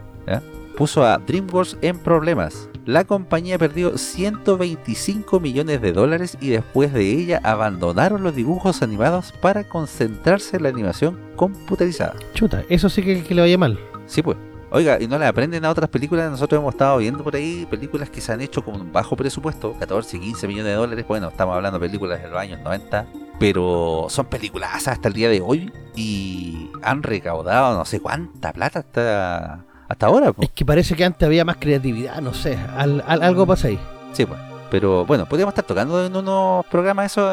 Puso 0.79 1.05
a 1.05 1.19
DreamWorks 1.19 1.77
en 1.83 1.99
problemas. 1.99 2.69
La 2.87 3.03
compañía 3.03 3.59
perdió 3.59 3.99
125 3.99 5.41
millones 5.41 5.83
de 5.83 5.93
dólares 5.93 6.39
y 6.41 6.51
después 6.51 6.93
de 6.93 7.03
ella 7.03 7.41
abandonaron 7.43 8.23
los 8.23 8.37
dibujos 8.37 8.81
animados 8.81 9.33
para 9.33 9.65
concentrarse 9.65 10.57
en 10.57 10.63
la 10.63 10.69
animación 10.69 11.19
computerizada. 11.35 12.15
Chuta, 12.33 12.63
eso 12.69 12.89
sí 12.89 13.03
que, 13.03 13.25
que 13.25 13.35
le 13.35 13.41
vaya 13.41 13.59
mal. 13.59 13.77
Sí, 14.07 14.23
pues. 14.23 14.37
Oiga, 14.71 15.03
y 15.03 15.09
no 15.09 15.19
le 15.19 15.27
aprenden 15.27 15.65
a 15.65 15.71
otras 15.71 15.91
películas. 15.91 16.31
Nosotros 16.31 16.61
hemos 16.61 16.75
estado 16.75 16.99
viendo 16.99 17.25
por 17.25 17.35
ahí 17.35 17.67
películas 17.69 18.09
que 18.09 18.21
se 18.21 18.31
han 18.33 18.41
hecho 18.41 18.65
con 18.65 18.81
un 18.81 18.93
bajo 18.93 19.17
presupuesto, 19.17 19.75
14, 19.81 20.21
15 20.21 20.47
millones 20.47 20.67
de 20.67 20.75
dólares. 20.75 21.05
Bueno, 21.09 21.27
estamos 21.27 21.57
hablando 21.57 21.81
de 21.81 21.89
películas 21.89 22.23
de 22.23 22.29
los 22.29 22.39
años 22.39 22.61
90, 22.61 23.05
pero 23.41 24.07
son 24.11 24.27
películas 24.27 24.87
hasta 24.87 25.09
el 25.09 25.15
día 25.15 25.29
de 25.29 25.41
hoy 25.41 25.73
y 25.97 26.71
han 26.83 27.03
recaudado 27.03 27.77
no 27.77 27.85
sé 27.85 27.99
cuánta 27.99 28.53
plata 28.53 28.79
hasta, 28.79 29.65
hasta 29.89 30.07
ahora. 30.07 30.33
po. 30.33 30.43
Es 30.43 30.51
que 30.51 30.65
parece 30.65 30.95
que 30.95 31.05
antes 31.05 31.27
había 31.27 31.45
más 31.45 31.57
creatividad, 31.59 32.21
no 32.21 32.35
sé. 32.35 32.59
al- 32.77 33.03
al- 33.07 33.23
algo 33.23 33.47
pasa 33.47 33.69
ahí. 33.69 33.79
Sí, 34.13 34.25
pues. 34.27 34.39
Pero 34.71 35.07
bueno, 35.07 35.27
podríamos 35.27 35.53
estar 35.53 35.65
tocando 35.65 36.05
en 36.05 36.15
unos 36.15 36.67
programas 36.67 37.07
eso, 37.13 37.27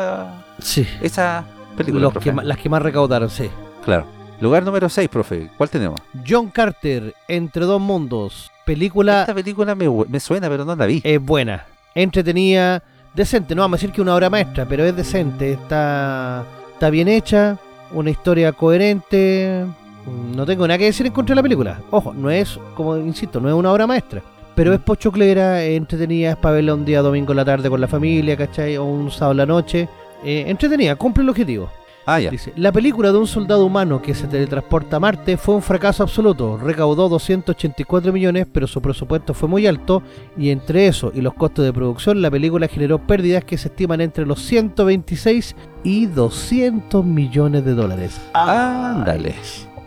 Sí. 0.59 0.87
esas 1.01 1.43
películas. 1.75 2.13
Que, 2.21 2.31
las 2.31 2.57
que 2.57 2.69
más 2.69 2.81
recaudaron, 2.81 3.29
sí. 3.29 3.49
Claro. 3.83 4.05
Lugar 4.41 4.63
número 4.63 4.87
6, 4.89 5.07
profe. 5.09 5.49
¿Cuál 5.57 5.69
tenemos? 5.69 5.99
John 6.27 6.49
Carter, 6.49 7.13
Entre 7.27 7.65
dos 7.65 7.79
mundos. 7.81 8.51
Película 8.65 9.21
Esta 9.21 9.33
película 9.33 9.75
me, 9.75 9.87
me 10.09 10.19
suena, 10.19 10.49
pero 10.49 10.65
no 10.65 10.75
la 10.75 10.85
vi. 10.85 11.01
es 11.03 11.21
buena, 11.21 11.65
entretenida, 11.93 12.81
decente. 13.13 13.53
No 13.55 13.61
vamos 13.61 13.77
a 13.77 13.79
decir 13.81 13.91
que 13.93 14.01
una 14.01 14.15
obra 14.15 14.29
maestra, 14.29 14.65
pero 14.65 14.83
es 14.85 14.95
decente. 14.95 15.51
Está, 15.53 16.43
está 16.73 16.89
bien 16.89 17.07
hecha, 17.07 17.57
una 17.91 18.09
historia 18.09 18.51
coherente. 18.53 19.65
No 20.05 20.45
tengo 20.45 20.67
nada 20.67 20.77
que 20.77 20.85
decir 20.85 21.05
en 21.05 21.13
contra 21.13 21.33
de 21.33 21.37
la 21.37 21.43
película. 21.43 21.81
Ojo, 21.91 22.13
no 22.13 22.29
es, 22.29 22.59
como 22.75 22.97
insisto, 22.97 23.39
no 23.39 23.49
es 23.49 23.55
una 23.55 23.71
obra 23.71 23.87
maestra. 23.87 24.21
Pero 24.55 24.73
es 24.73 24.79
pochoclera, 24.79 25.63
entretenida, 25.63 26.31
es 26.31 26.37
para 26.37 26.55
verla 26.55 26.73
un 26.73 26.85
día 26.85 27.01
domingo 27.01 27.33
en 27.33 27.37
la 27.37 27.45
tarde 27.45 27.69
con 27.69 27.81
la 27.81 27.87
familia, 27.87 28.37
¿cachai? 28.37 28.77
O 28.77 28.85
un 28.85 29.11
sábado 29.11 29.31
en 29.31 29.37
la 29.37 29.45
noche. 29.45 29.89
Eh, 30.23 30.45
entretenida, 30.47 30.95
cumple 30.95 31.23
el 31.23 31.29
objetivo. 31.29 31.69
Ah, 32.05 32.19
ya. 32.19 32.29
Dice, 32.29 32.53
la 32.55 32.71
película 32.71 33.11
de 33.11 33.17
un 33.17 33.25
soldado 33.25 33.65
humano 33.65 34.01
que 34.01 34.13
se 34.13 34.27
teletransporta 34.27 34.97
a 34.97 34.99
Marte 34.99 35.37
fue 35.37 35.55
un 35.55 35.61
fracaso 35.63 36.03
absoluto. 36.03 36.57
Recaudó 36.57 37.09
284 37.09 38.13
millones, 38.13 38.45
pero 38.51 38.67
su 38.67 38.79
presupuesto 38.79 39.33
fue 39.33 39.49
muy 39.49 39.65
alto 39.65 40.03
y 40.37 40.51
entre 40.51 40.87
eso 40.87 41.11
y 41.15 41.21
los 41.21 41.33
costos 41.33 41.65
de 41.65 41.73
producción, 41.73 42.21
la 42.21 42.29
película 42.29 42.67
generó 42.67 42.99
pérdidas 42.99 43.43
que 43.43 43.57
se 43.57 43.69
estiman 43.69 44.01
entre 44.01 44.25
los 44.25 44.39
126 44.43 45.55
y 45.83 46.05
200 46.05 47.03
millones 47.03 47.65
de 47.65 47.73
dólares. 47.73 48.21
Ándale. 48.33 49.33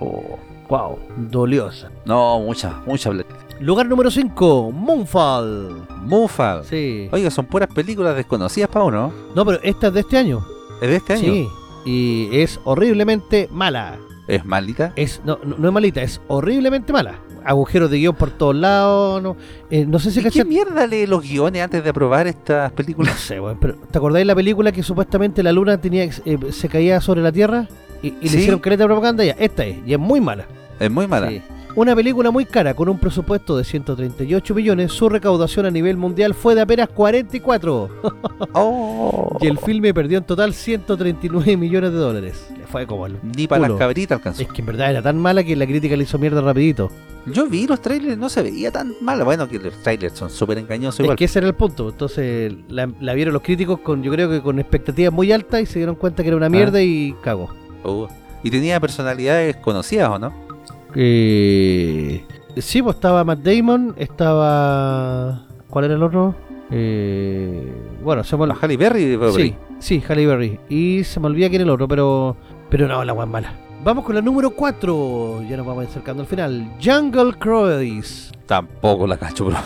Oh. 0.01 0.39
Wow, 0.69 0.99
doliosa. 1.16 1.91
No, 2.05 2.41
mucha, 2.41 2.83
mucha 2.85 3.11
plata. 3.11 3.35
Lugar 3.61 3.87
número 3.87 4.11
5, 4.11 4.70
Moonfall. 4.70 5.87
Mufa. 6.03 6.62
Sí. 6.62 7.09
Oiga, 7.11 7.31
son 7.31 7.47
puras 7.47 7.69
películas 7.75 8.15
desconocidas 8.15 8.69
para 8.69 8.85
uno. 8.85 9.12
No, 9.35 9.45
pero 9.45 9.59
esta 9.62 9.89
es 9.89 9.95
de 9.95 10.01
este 10.01 10.19
año. 10.19 10.45
¿Es 10.81 10.89
de 10.89 10.97
este 10.97 11.12
año? 11.15 11.33
Sí. 11.33 11.49
Y 11.87 12.29
es 12.33 12.61
horriblemente 12.65 13.49
mala. 13.51 13.99
¿Es 14.29 14.45
malita? 14.45 14.93
Es, 14.95 15.23
no, 15.25 15.39
no, 15.43 15.57
no 15.57 15.69
es 15.69 15.75
malita, 15.75 16.03
es 16.03 16.20
horriblemente 16.29 16.93
mala. 16.93 17.19
Agujeros 17.44 17.90
de 17.90 17.98
guion 17.98 18.15
por 18.15 18.31
todos 18.31 18.55
lados. 18.56 19.23
No, 19.23 19.36
eh, 19.70 19.85
no 19.86 19.98
sé 19.98 20.10
si 20.10 20.20
¿Y 20.20 20.31
¿Qué 20.31 20.44
mierda 20.44 20.86
lee 20.86 21.06
los 21.06 21.23
guiones 21.23 21.62
antes 21.62 21.82
de 21.85 21.90
aprobar 21.90 22.27
estas 22.27 22.70
No 22.70 22.77
películas? 22.77 23.19
sé, 23.20 23.40
weón, 23.40 23.59
pero 23.60 23.74
¿te 23.90 23.98
acordáis 23.98 24.23
de 24.23 24.27
la 24.27 24.35
película 24.35 24.73
que 24.73 24.82
supuestamente 24.82 25.43
la 25.43 25.52
luna 25.52 25.81
tenía 25.81 26.05
eh, 26.05 26.39
se 26.51 26.69
caía 26.69 27.01
sobre 27.01 27.23
la 27.23 27.32
Tierra? 27.32 27.66
Y, 28.02 28.09
y 28.20 28.28
Sí. 28.28 28.35
le 28.36 28.39
hicieron 28.40 28.60
caleta 28.60 28.85
de 28.85 28.89
propaganda 28.89 29.24
ya. 29.24 29.32
Esta 29.39 29.65
es, 29.65 29.77
y 29.86 29.93
es 29.93 29.98
muy 29.98 30.20
mala. 30.20 30.47
Es 30.78 30.90
muy 30.90 31.06
mala. 31.06 31.28
Sí. 31.31 31.43
Una 31.79 31.95
película 31.95 32.33
muy 32.33 32.45
cara 32.45 32.75
con 32.75 32.89
un 32.89 32.99
presupuesto 32.99 33.57
de 33.57 33.63
138 33.63 34.53
millones, 34.53 34.91
su 34.91 35.09
recaudación 35.09 35.65
a 35.65 35.71
nivel 35.71 35.97
mundial 35.97 36.35
fue 36.35 36.57
de 36.57 36.63
apenas 36.63 36.89
44. 36.89 37.89
Oh. 38.53 39.37
Y 39.41 39.47
el 39.47 39.59
filme 39.59 39.95
perdió 39.95 40.19
en 40.19 40.25
total 40.25 40.55
139 40.55 41.57
millones 41.57 41.93
de 41.93 41.99
dólares. 41.99 42.49
Le 42.57 42.67
fue 42.67 42.87
como 42.87 43.07
el 43.07 43.17
Ni 43.23 43.47
para 43.47 43.69
las 43.69 43.79
cabritas 43.79 44.17
alcanzó. 44.17 44.43
Es 44.43 44.49
que 44.49 44.63
en 44.63 44.67
verdad 44.67 44.91
era 44.91 45.03
tan 45.03 45.19
mala 45.19 45.45
que 45.45 45.55
la 45.55 45.67
crítica 45.67 45.97
le 45.97 46.03
hizo 46.03 46.19
mierda 46.19 46.41
rapidito. 46.41 46.91
Yo 47.27 47.47
vi 47.47 47.69
los 47.69 47.81
trailers, 47.81 48.19
no 48.19 48.29
se 48.29 48.43
veía 48.43 48.73
tan 48.73 48.95
mal. 49.01 49.23
Bueno, 49.23 49.49
que 49.49 49.61
los 49.61 49.75
trailers 49.83 50.19
son 50.19 50.31
súper 50.31 50.59
engañosos 50.59 50.99
Es 51.01 51.05
igual. 51.05 51.17
que 51.17 51.27
ese 51.27 51.39
era 51.39 51.47
el 51.47 51.55
punto. 51.55 51.89
Entonces 51.91 52.55
la, 52.69 52.91
la 53.01 53.15
vieron 53.15 53.35
los 53.35 53.43
críticos 53.43 53.79
con, 53.81 54.03
yo 54.03 54.11
creo 54.11 54.29
que 54.29 54.41
con 54.41 54.59
expectativas 54.59 55.13
muy 55.13 55.31
altas 55.31 55.61
y 55.63 55.67
se 55.67 55.79
dieron 55.79 55.95
cuenta 55.95 56.23
que 56.25 56.29
era 56.29 56.37
una 56.37 56.49
mierda 56.49 56.83
y 56.83 57.15
cago. 57.23 57.51
Oh. 57.85 58.09
Y 58.43 58.51
tenía 58.51 58.81
personalidades 58.81 59.57
conocidas, 59.57 60.11
¿o 60.11 60.19
no? 60.19 60.48
Eh, 60.94 62.24
sí, 62.56 62.82
pues 62.82 62.97
estaba 62.97 63.24
Matt 63.24 63.40
Damon, 63.40 63.94
estaba... 63.97 65.47
¿Cuál 65.69 65.85
era 65.85 65.94
el 65.94 66.02
otro? 66.02 66.35
Eh, 66.70 67.73
bueno, 68.02 68.24
se 68.24 68.36
me 68.36 68.44
olvidó. 68.44 68.59
Halle 68.60 68.77
Berry. 68.77 69.19
Sí, 69.35 69.55
sí, 69.78 70.02
Halle 70.09 70.27
Berry. 70.27 70.60
Y 70.69 71.05
se 71.05 71.20
me 71.20 71.27
olvida 71.27 71.48
quién 71.48 71.62
era 71.62 71.69
el 71.69 71.74
otro, 71.74 71.89
pero 71.89 72.36
pero 72.70 72.86
no, 72.86 73.02
la 73.05 73.12
guan 73.12 73.31
mala. 73.31 73.55
Vamos 73.82 74.05
con 74.05 74.15
la 74.15 74.20
número 74.20 74.51
4. 74.51 75.43
Ya 75.48 75.56
nos 75.56 75.66
vamos 75.66 75.86
acercando 75.86 76.23
al 76.23 76.28
final. 76.28 76.70
Jungle 76.82 77.35
Cruise. 77.39 78.32
Tampoco 78.47 79.06
la 79.06 79.16
cacho, 79.16 79.47
bro. 79.47 79.56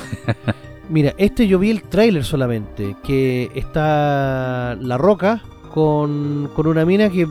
Mira, 0.88 1.14
este 1.16 1.46
yo 1.46 1.58
vi 1.58 1.70
el 1.70 1.82
tráiler 1.82 2.24
solamente, 2.24 2.96
que 3.02 3.50
está 3.54 4.76
La 4.80 4.98
Roca 4.98 5.42
con, 5.72 6.50
con 6.54 6.66
una 6.66 6.84
mina 6.84 7.08
que 7.08 7.22
eh, 7.22 7.28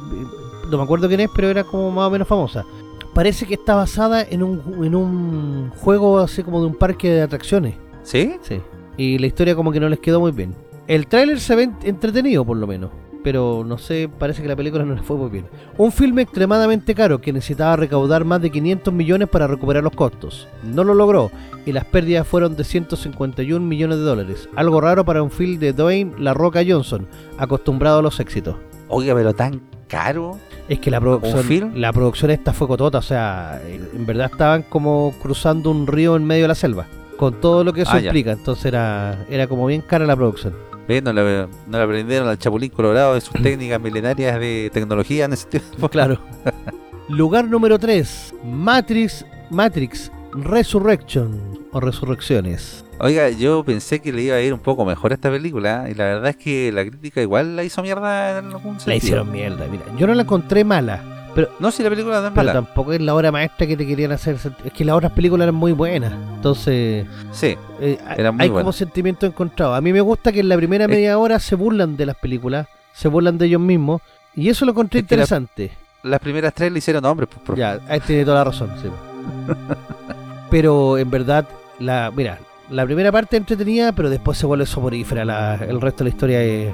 no 0.70 0.78
me 0.78 0.84
acuerdo 0.84 1.08
quién 1.08 1.20
es, 1.20 1.30
pero 1.36 1.50
era 1.50 1.64
como 1.64 1.92
más 1.92 2.08
o 2.08 2.12
menos 2.12 2.28
famosa. 2.28 2.66
Parece 3.14 3.46
que 3.46 3.56
está 3.56 3.76
basada 3.76 4.22
en 4.24 4.42
un, 4.44 4.84
en 4.86 4.96
un 4.96 5.72
juego 5.78 6.20
así 6.20 6.44
como 6.44 6.62
de 6.62 6.68
un 6.68 6.76
parque 6.76 7.10
de 7.12 7.22
atracciones. 7.22 7.76
¿Sí? 8.04 8.36
Sí. 8.42 8.62
Y 8.98 9.18
la 9.18 9.28
historia 9.28 9.56
como 9.56 9.72
que 9.72 9.80
no 9.80 9.90
les 9.90 10.00
quedó 10.00 10.20
muy 10.20 10.32
bien. 10.32 10.56
El 10.88 11.08
tráiler 11.08 11.40
se 11.40 11.56
ve 11.56 11.68
ent- 11.70 11.84
entretenido 11.84 12.44
por 12.46 12.58
lo 12.58 12.68
menos, 12.68 12.90
pero 13.24 13.64
no 13.66 13.78
sé, 13.78 14.10
parece 14.18 14.42
que 14.42 14.48
la 14.48 14.56
película 14.56 14.84
no 14.86 14.96
le 14.96 15.02
fue 15.04 15.16
muy 15.18 15.30
bien. 15.30 15.46
Un 15.78 15.92
filme 15.92 16.22
extremadamente 16.24 16.96
caro 16.96 17.22
que 17.22 17.32
necesitaba 17.34 17.76
recaudar 17.76 18.26
más 18.26 18.42
de 18.42 18.50
500 18.50 18.94
millones 18.94 19.28
para 19.30 19.48
recuperar 19.48 19.84
los 19.84 19.94
costos. 19.94 20.48
No 20.64 20.84
lo 20.84 20.94
logró 20.94 21.32
y 21.66 21.72
las 21.74 21.86
pérdidas 21.86 22.28
fueron 22.28 22.56
de 22.56 22.64
151 22.64 23.66
millones 23.66 23.98
de 23.98 24.04
dólares, 24.04 24.50
algo 24.56 24.82
raro 24.82 25.06
para 25.06 25.22
un 25.24 25.32
film 25.32 25.60
de 25.60 25.74
Dwayne 25.74 26.14
La 26.18 26.34
Roca 26.34 26.62
Johnson, 26.68 27.08
acostumbrado 27.38 28.00
a 28.00 28.04
los 28.04 28.20
éxitos. 28.20 28.56
Oiga, 28.88 29.14
pero 29.16 29.34
tan 29.34 29.62
caro. 29.92 30.40
Es 30.70 30.80
que 30.80 30.90
la 30.90 31.02
producción, 31.02 31.74
la 31.76 31.92
producción 31.92 32.32
esta 32.32 32.54
fue 32.54 32.68
cotota, 32.68 33.00
o 33.00 33.02
sea, 33.02 33.62
en 33.68 34.06
verdad 34.06 34.30
estaban 34.32 34.64
como 34.64 35.14
cruzando 35.22 35.70
un 35.70 35.86
río 35.86 36.16
en 36.16 36.24
medio 36.24 36.44
de 36.44 36.48
la 36.48 36.56
selva, 36.56 36.88
con 37.18 37.42
todo 37.42 37.64
lo 37.66 37.74
que 37.74 37.82
eso 37.82 37.92
Ah, 37.94 38.00
ya. 38.00 38.06
implica, 38.08 38.32
entonces 38.32 38.66
era, 38.66 39.26
era 39.30 39.48
como 39.48 39.66
bien 39.66 39.82
cara 39.82 40.06
la 40.06 40.16
producción. 40.16 40.56
No 40.88 41.14
le, 41.14 41.48
no 41.68 41.78
le 41.78 41.84
aprendieron 41.84 42.28
al 42.28 42.38
Chapulín 42.38 42.70
Colorado 42.70 43.14
de 43.16 43.22
sus 43.22 43.34
técnicas 43.44 43.82
milenarias 43.82 44.40
de 44.40 44.70
tecnología 44.74 45.26
en 45.26 45.34
ese 45.34 45.48
tiempo. 45.48 45.90
Claro. 45.90 46.20
Lugar 47.10 47.46
número 47.46 47.78
3, 47.78 48.34
Matrix, 48.46 49.26
Matrix 49.50 50.10
Resurrection 50.34 51.60
o 51.72 51.80
Resurrecciones. 51.80 52.86
Oiga, 53.00 53.30
yo 53.30 53.64
pensé 53.64 54.00
que 54.00 54.14
le 54.14 54.24
iba 54.24 54.36
a 54.36 54.42
ir 54.42 54.54
un 54.54 54.60
poco 54.60 54.86
mejor 54.86 55.12
a 55.12 55.16
esta 55.16 55.30
película 55.32 55.88
y 55.90 55.94
la 55.96 56.04
verdad 56.06 56.30
es 56.30 56.36
que 56.38 56.72
la 56.72 56.84
crítica 56.86 57.22
igual 57.22 57.56
la 57.56 57.64
hizo 57.64 57.82
mierda 57.82 58.40
en 58.40 58.46
algún 58.46 58.80
sentido. 58.80 58.86
La 58.88 58.96
hicieron 58.96 59.32
mierda, 59.32 59.68
mira, 59.68 59.84
yo 59.98 60.06
no 60.08 60.14
la 60.14 60.22
encontré 60.22 60.64
mala, 60.64 61.02
pero, 61.34 61.50
No, 61.60 61.72
si 61.72 61.82
la 61.82 61.90
película 61.90 62.20
no 62.22 62.28
es 62.28 62.34
pero 62.34 62.36
mala. 62.46 62.54
tampoco 62.54 62.94
es 62.94 63.02
la 63.02 63.16
obra 63.16 63.32
maestra 63.32 63.66
que 63.66 63.76
te 63.76 63.88
querían 63.88 64.12
hacer, 64.12 64.38
es 64.64 64.74
que 64.74 64.86
las 64.86 64.96
otras 64.96 65.12
películas 65.14 65.46
eran 65.46 65.56
muy 65.56 65.72
buenas, 65.72 66.14
entonces... 66.36 67.08
Sí, 67.32 67.56
Eh, 67.80 67.98
Era 68.18 68.32
muy 68.32 68.44
hay 68.44 68.50
como 68.50 68.72
sentimientos 68.72 69.28
encontrados. 69.30 69.76
A 69.78 69.82
mí 69.82 69.92
me 69.92 70.02
gusta 70.02 70.32
que 70.32 70.42
en 70.42 70.50
la 70.50 70.58
primera 70.58 70.88
media 70.88 71.18
hora 71.18 71.40
se 71.40 71.56
burlan 71.56 71.98
de 71.98 72.06
las 72.06 72.16
películas, 72.18 72.68
se 72.94 73.08
burlan 73.08 73.38
de 73.40 73.48
ellos 73.48 73.62
mismos, 73.62 74.02
y 74.36 74.50
eso 74.50 74.66
lo 74.66 74.72
encontré 74.72 75.00
Es 75.00 75.06
que 75.08 75.16
la- 75.16 75.24
interesante. 75.24 75.72
las 76.04 76.20
primeras 76.20 76.54
tres 76.54 76.72
le 76.72 76.78
hicieron 76.78 77.04
hombres. 77.06 77.28
Pues, 77.34 77.42
profe. 77.44 77.60
Ya, 77.60 77.80
ahí 77.90 78.00
tiene 78.02 78.24
toda 78.26 78.38
la 78.38 78.44
razón. 78.44 78.70
sí. 78.82 78.88
pero 80.52 81.00
en 81.00 81.10
verdad, 81.10 81.48
la 81.80 82.12
mira, 82.16 82.38
la 82.70 82.86
primera 82.86 83.12
parte 83.12 83.38
es 83.38 83.40
entretenida, 83.42 83.92
pero 83.94 84.10
después 84.12 84.38
se 84.38 84.46
vuelve 84.46 84.68
soporífera. 84.68 85.26
La, 85.26 85.56
el 85.56 85.82
resto 85.82 86.04
de 86.04 86.10
la 86.12 86.14
historia 86.14 86.44
es. 86.44 86.74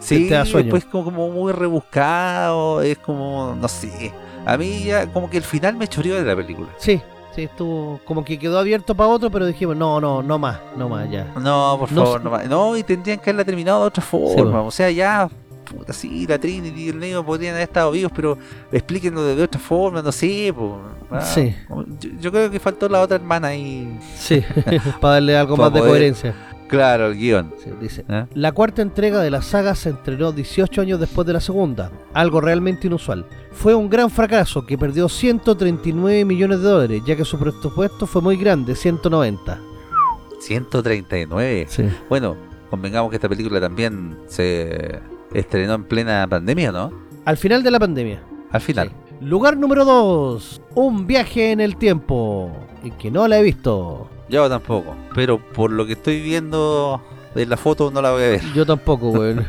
Sí, 0.00 0.28
te 0.28 0.34
da 0.34 0.44
sueño. 0.44 0.64
después 0.66 0.84
como, 0.84 1.04
como 1.06 1.30
muy 1.30 1.50
rebuscado, 1.52 2.82
es 2.82 2.98
como, 2.98 3.56
no 3.58 3.68
sé. 3.68 4.12
A 4.44 4.58
mí 4.58 4.84
ya 4.84 5.06
como 5.06 5.30
que 5.30 5.38
el 5.38 5.42
final 5.42 5.76
me 5.76 5.88
choreó 5.88 6.16
de 6.16 6.24
la 6.24 6.36
película. 6.36 6.68
Sí, 6.76 7.00
sí, 7.34 7.44
estuvo 7.44 7.98
como 8.04 8.22
que 8.24 8.38
quedó 8.38 8.58
abierto 8.58 8.94
para 8.94 9.08
otro, 9.08 9.30
pero 9.30 9.46
dijimos, 9.46 9.76
no, 9.76 10.00
no, 10.02 10.22
no 10.22 10.38
más, 10.38 10.58
no 10.76 10.90
más, 10.90 11.10
ya. 11.10 11.24
No, 11.40 11.76
por 11.80 11.90
No 11.92 12.04
favor, 12.04 12.18
sé. 12.18 12.24
no, 12.24 12.30
más. 12.30 12.48
no, 12.48 12.76
y 12.76 12.82
tendrían 12.82 13.18
que 13.18 13.30
haberla 13.30 13.44
terminado 13.46 13.80
de 13.80 13.86
otra 13.88 14.02
forma. 14.02 14.42
bueno. 14.50 14.66
o 14.66 14.70
sea, 14.70 14.90
ya, 14.90 15.30
puta, 15.64 15.92
sí, 15.92 16.26
la 16.26 16.38
Trinity 16.38 16.82
y 16.84 16.88
el 16.90 16.98
Neo 16.98 17.24
podrían 17.24 17.54
haber 17.54 17.64
estado 17.68 17.90
vivos, 17.90 18.12
pero 18.14 18.38
explíquenlo 18.70 19.24
de, 19.24 19.36
de 19.36 19.42
otra 19.42 19.60
forma, 19.60 20.02
no 20.02 20.12
sé. 20.12 20.52
po. 20.54 20.80
Ah, 21.10 21.20
Sí. 21.20 21.54
Yo, 22.00 22.10
yo 22.20 22.30
creo 22.32 22.50
que 22.50 22.60
faltó 22.60 22.88
la 22.88 23.00
otra 23.00 23.16
hermana 23.16 23.48
ahí. 23.48 23.98
Sí, 24.16 24.42
para 25.00 25.14
darle 25.14 25.36
algo 25.36 25.56
Para 25.56 25.70
más 25.70 25.82
de 25.82 25.88
coherencia. 25.88 26.34
Claro, 26.68 27.08
el 27.08 27.16
guion. 27.18 27.52
Sí, 27.62 27.70
dice. 27.80 28.04
¿eh? 28.08 28.26
La 28.34 28.52
cuarta 28.52 28.80
entrega 28.82 29.20
de 29.20 29.30
la 29.30 29.42
saga 29.42 29.74
se 29.74 29.90
estrenó 29.90 30.32
18 30.32 30.80
años 30.80 30.98
después 30.98 31.26
de 31.26 31.34
la 31.34 31.40
segunda, 31.40 31.90
algo 32.14 32.40
realmente 32.40 32.86
inusual. 32.86 33.26
Fue 33.52 33.74
un 33.74 33.88
gran 33.88 34.10
fracaso 34.10 34.64
que 34.66 34.76
perdió 34.78 35.08
139 35.08 36.24
millones 36.24 36.60
de 36.60 36.64
dólares, 36.68 37.02
ya 37.06 37.14
que 37.16 37.24
su 37.24 37.38
presupuesto 37.38 38.06
fue 38.06 38.22
muy 38.22 38.36
grande, 38.36 38.74
190. 38.74 39.60
139. 40.40 41.66
Sí. 41.68 41.84
Bueno, 42.08 42.36
convengamos 42.70 43.10
que 43.10 43.16
esta 43.16 43.28
película 43.28 43.60
también 43.60 44.16
se 44.26 45.00
estrenó 45.34 45.74
en 45.74 45.84
plena 45.84 46.26
pandemia, 46.28 46.72
¿no? 46.72 46.92
Al 47.24 47.36
final 47.36 47.62
de 47.62 47.70
la 47.70 47.78
pandemia. 47.78 48.22
Al 48.50 48.60
final. 48.60 48.88
Sí. 48.88 49.14
Lugar 49.20 49.56
número 49.56 49.84
2, 49.84 50.62
Un 50.74 51.06
viaje 51.06 51.52
en 51.52 51.60
el 51.60 51.76
tiempo, 51.76 52.50
y 52.82 52.90
que 52.90 53.10
no 53.10 53.26
la 53.28 53.38
he 53.38 53.42
visto. 53.42 54.08
Yo 54.28 54.48
tampoco. 54.48 54.94
Pero 55.14 55.38
por 55.38 55.70
lo 55.70 55.86
que 55.86 55.92
estoy 55.92 56.20
viendo 56.20 57.00
de 57.34 57.46
la 57.46 57.56
foto 57.56 57.90
no 57.90 58.00
la 58.00 58.12
voy 58.12 58.22
a 58.22 58.28
ver. 58.28 58.42
Yo 58.54 58.64
tampoco, 58.64 59.10
weón. 59.10 59.46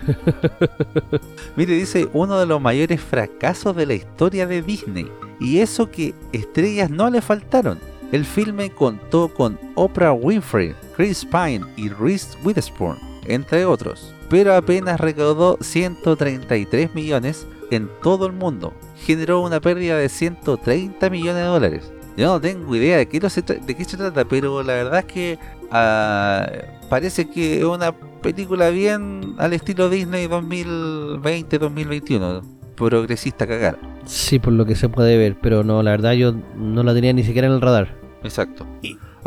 Mire, 1.55 1.73
dice 1.73 2.09
uno 2.13 2.39
de 2.39 2.45
los 2.45 2.61
mayores 2.61 3.01
fracasos 3.01 3.75
de 3.75 3.85
la 3.85 3.93
historia 3.93 4.47
de 4.47 4.61
Disney. 4.61 5.07
Y 5.39 5.59
eso 5.59 5.91
que 5.91 6.13
estrellas 6.31 6.89
no 6.89 7.09
le 7.09 7.21
faltaron. 7.21 7.79
El 8.11 8.25
filme 8.25 8.69
contó 8.69 9.27
con 9.27 9.59
Oprah 9.75 10.13
Winfrey, 10.13 10.73
Chris 10.95 11.25
Pine 11.25 11.61
y 11.75 11.89
Reese 11.89 12.37
Witherspoon, 12.43 12.97
entre 13.25 13.65
otros. 13.65 14.14
Pero 14.29 14.55
apenas 14.55 14.99
recaudó 14.99 15.57
133 15.61 16.95
millones 16.95 17.47
en 17.71 17.89
todo 18.01 18.27
el 18.27 18.33
mundo. 18.33 18.73
Generó 18.97 19.41
una 19.41 19.59
pérdida 19.59 19.97
de 19.97 20.09
130 20.09 21.09
millones 21.09 21.35
de 21.35 21.47
dólares. 21.47 21.91
Yo 22.17 22.27
no 22.27 22.39
tengo 22.39 22.75
idea 22.75 22.97
de 22.97 23.07
qué, 23.07 23.29
se 23.29 23.41
de 23.41 23.75
qué 23.75 23.83
se 23.83 23.97
trata, 23.97 24.23
pero 24.25 24.63
la 24.63 24.73
verdad 24.73 24.99
es 24.99 25.05
que 25.05 25.39
ah, 25.69 26.47
parece 26.89 27.29
que 27.29 27.59
es 27.59 27.65
una 27.65 27.91
película 28.21 28.69
bien 28.69 29.35
al 29.37 29.51
estilo 29.53 29.89
Disney 29.89 30.27
2020-2021. 30.27 32.41
Progresista 32.75 33.47
cagar. 33.47 33.77
sí, 34.05 34.39
por 34.39 34.53
lo 34.53 34.65
que 34.65 34.75
se 34.75 34.89
puede 34.89 35.17
ver, 35.17 35.37
pero 35.41 35.63
no, 35.63 35.81
la 35.81 35.91
verdad 35.91 36.11
yo 36.13 36.35
no 36.57 36.83
la 36.83 36.93
tenía 36.93 37.13
ni 37.13 37.23
siquiera 37.23 37.47
en 37.47 37.53
el 37.53 37.61
radar. 37.61 37.95
Exacto. 38.23 38.67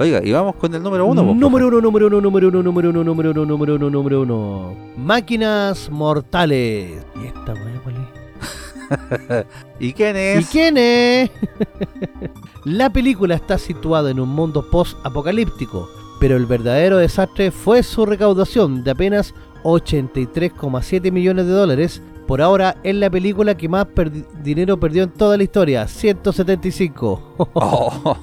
Oiga, 0.01 0.21
y 0.25 0.31
vamos 0.31 0.55
con 0.55 0.73
el 0.73 0.81
número 0.81 1.07
uno. 1.07 1.35
número 1.35 1.67
uno, 1.67 1.81
número 1.81 2.07
uno, 2.07 2.21
número 2.21 2.49
uno, 2.49 2.63
número 2.63 2.91
uno, 2.91 3.03
número 3.03 3.31
uno, 3.33 3.45
número 3.45 3.75
uno, 3.75 3.91
número 3.91 4.21
uno. 4.23 4.77
Máquinas 4.97 5.91
mortales. 5.91 7.05
¿Y 7.21 7.27
esta 7.27 7.53
weá 7.55 7.81
cuál 7.83 7.97
es? 7.97 9.47
¿Y 9.81 9.93
quién 9.95 10.15
¿Y 10.15 10.19
es? 10.21 10.51
quién 10.51 10.79
es? 10.79 11.31
La 12.65 12.91
película 12.91 13.35
está 13.35 13.59
situada 13.59 14.13
en 14.13 14.21
un 14.21 14.29
mundo 14.29 14.71
post-apocalíptico, 14.71 15.89
pero 16.21 16.37
el 16.37 16.47
verdadero 16.47 16.99
desastre 16.99 17.51
fue 17.51 17.83
su 17.83 18.07
recaudación 18.07 18.85
de 18.85 18.93
apenas 18.93 19.35
83,7 19.65 21.11
millones 21.11 21.47
de 21.47 21.53
dólares. 21.53 22.03
Por 22.29 22.41
ahora 22.43 22.77
es 22.85 22.95
la 22.95 23.09
película 23.11 23.57
que 23.57 23.69
más 23.69 23.87
perdi- 23.87 24.25
dinero 24.43 24.79
perdió 24.79 25.03
en 25.05 25.11
toda 25.11 25.37
la 25.37 25.43
historia, 25.43 25.89
175. 25.89 27.35
Oh, 27.55 28.17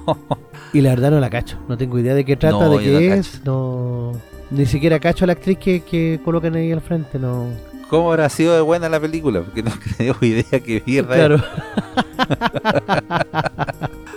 Y 0.72 0.80
la 0.80 0.90
verdad 0.90 1.10
no 1.10 1.20
la 1.20 1.28
cacho, 1.28 1.58
no 1.68 1.76
tengo 1.76 1.98
idea 1.98 2.14
de 2.14 2.24
qué 2.24 2.36
trata, 2.36 2.56
No, 2.66 2.78
de 2.78 2.84
qué 2.84 3.14
es, 3.14 3.42
no... 3.44 4.12
Ni 4.50 4.64
siquiera 4.64 5.00
cacho 5.00 5.24
a 5.24 5.26
la 5.26 5.32
actriz 5.32 5.58
que, 5.58 5.80
que 5.80 6.20
colocan 6.24 6.54
ahí 6.54 6.70
al 6.70 6.80
frente, 6.80 7.18
no... 7.18 7.48
¿Cómo 7.90 8.10
habrá 8.10 8.28
sido 8.28 8.54
de 8.54 8.60
buena 8.60 8.88
la 8.88 8.98
película? 9.00 9.42
Porque 9.42 9.62
no 9.62 9.70
tengo 9.98 10.14
idea 10.22 10.60
que 10.60 10.82
mierda. 10.86 11.14
Claro. 11.14 11.36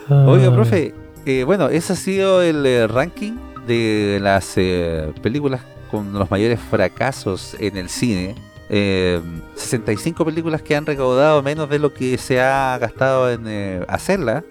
Oiga, 0.10 0.48
Ah. 0.50 0.54
profe, 0.54 0.94
eh, 1.26 1.44
bueno, 1.44 1.70
ese 1.70 1.94
ha 1.94 1.96
sido 1.96 2.42
el 2.42 2.66
eh, 2.66 2.88
ranking 2.88 3.34
de 3.68 4.20
las 4.22 4.54
eh, 4.58 5.12
películas 5.22 5.62
con 5.92 6.14
los 6.14 6.30
mayores 6.32 6.60
fracasos 6.60 7.56
en 7.60 7.78
el 7.78 7.90
cine. 7.90 8.36
Eh, 8.70 9.20
65 9.56 10.24
películas 10.26 10.62
que 10.62 10.76
han 10.76 10.86
recaudado 10.86 11.42
menos 11.42 11.70
de 11.70 11.80
lo 11.80 11.94
que 11.94 12.18
se 12.18 12.40
ha 12.40 12.78
gastado 12.80 13.32
en 13.32 13.44
eh, 13.48 13.86
hacerla. 13.88 14.44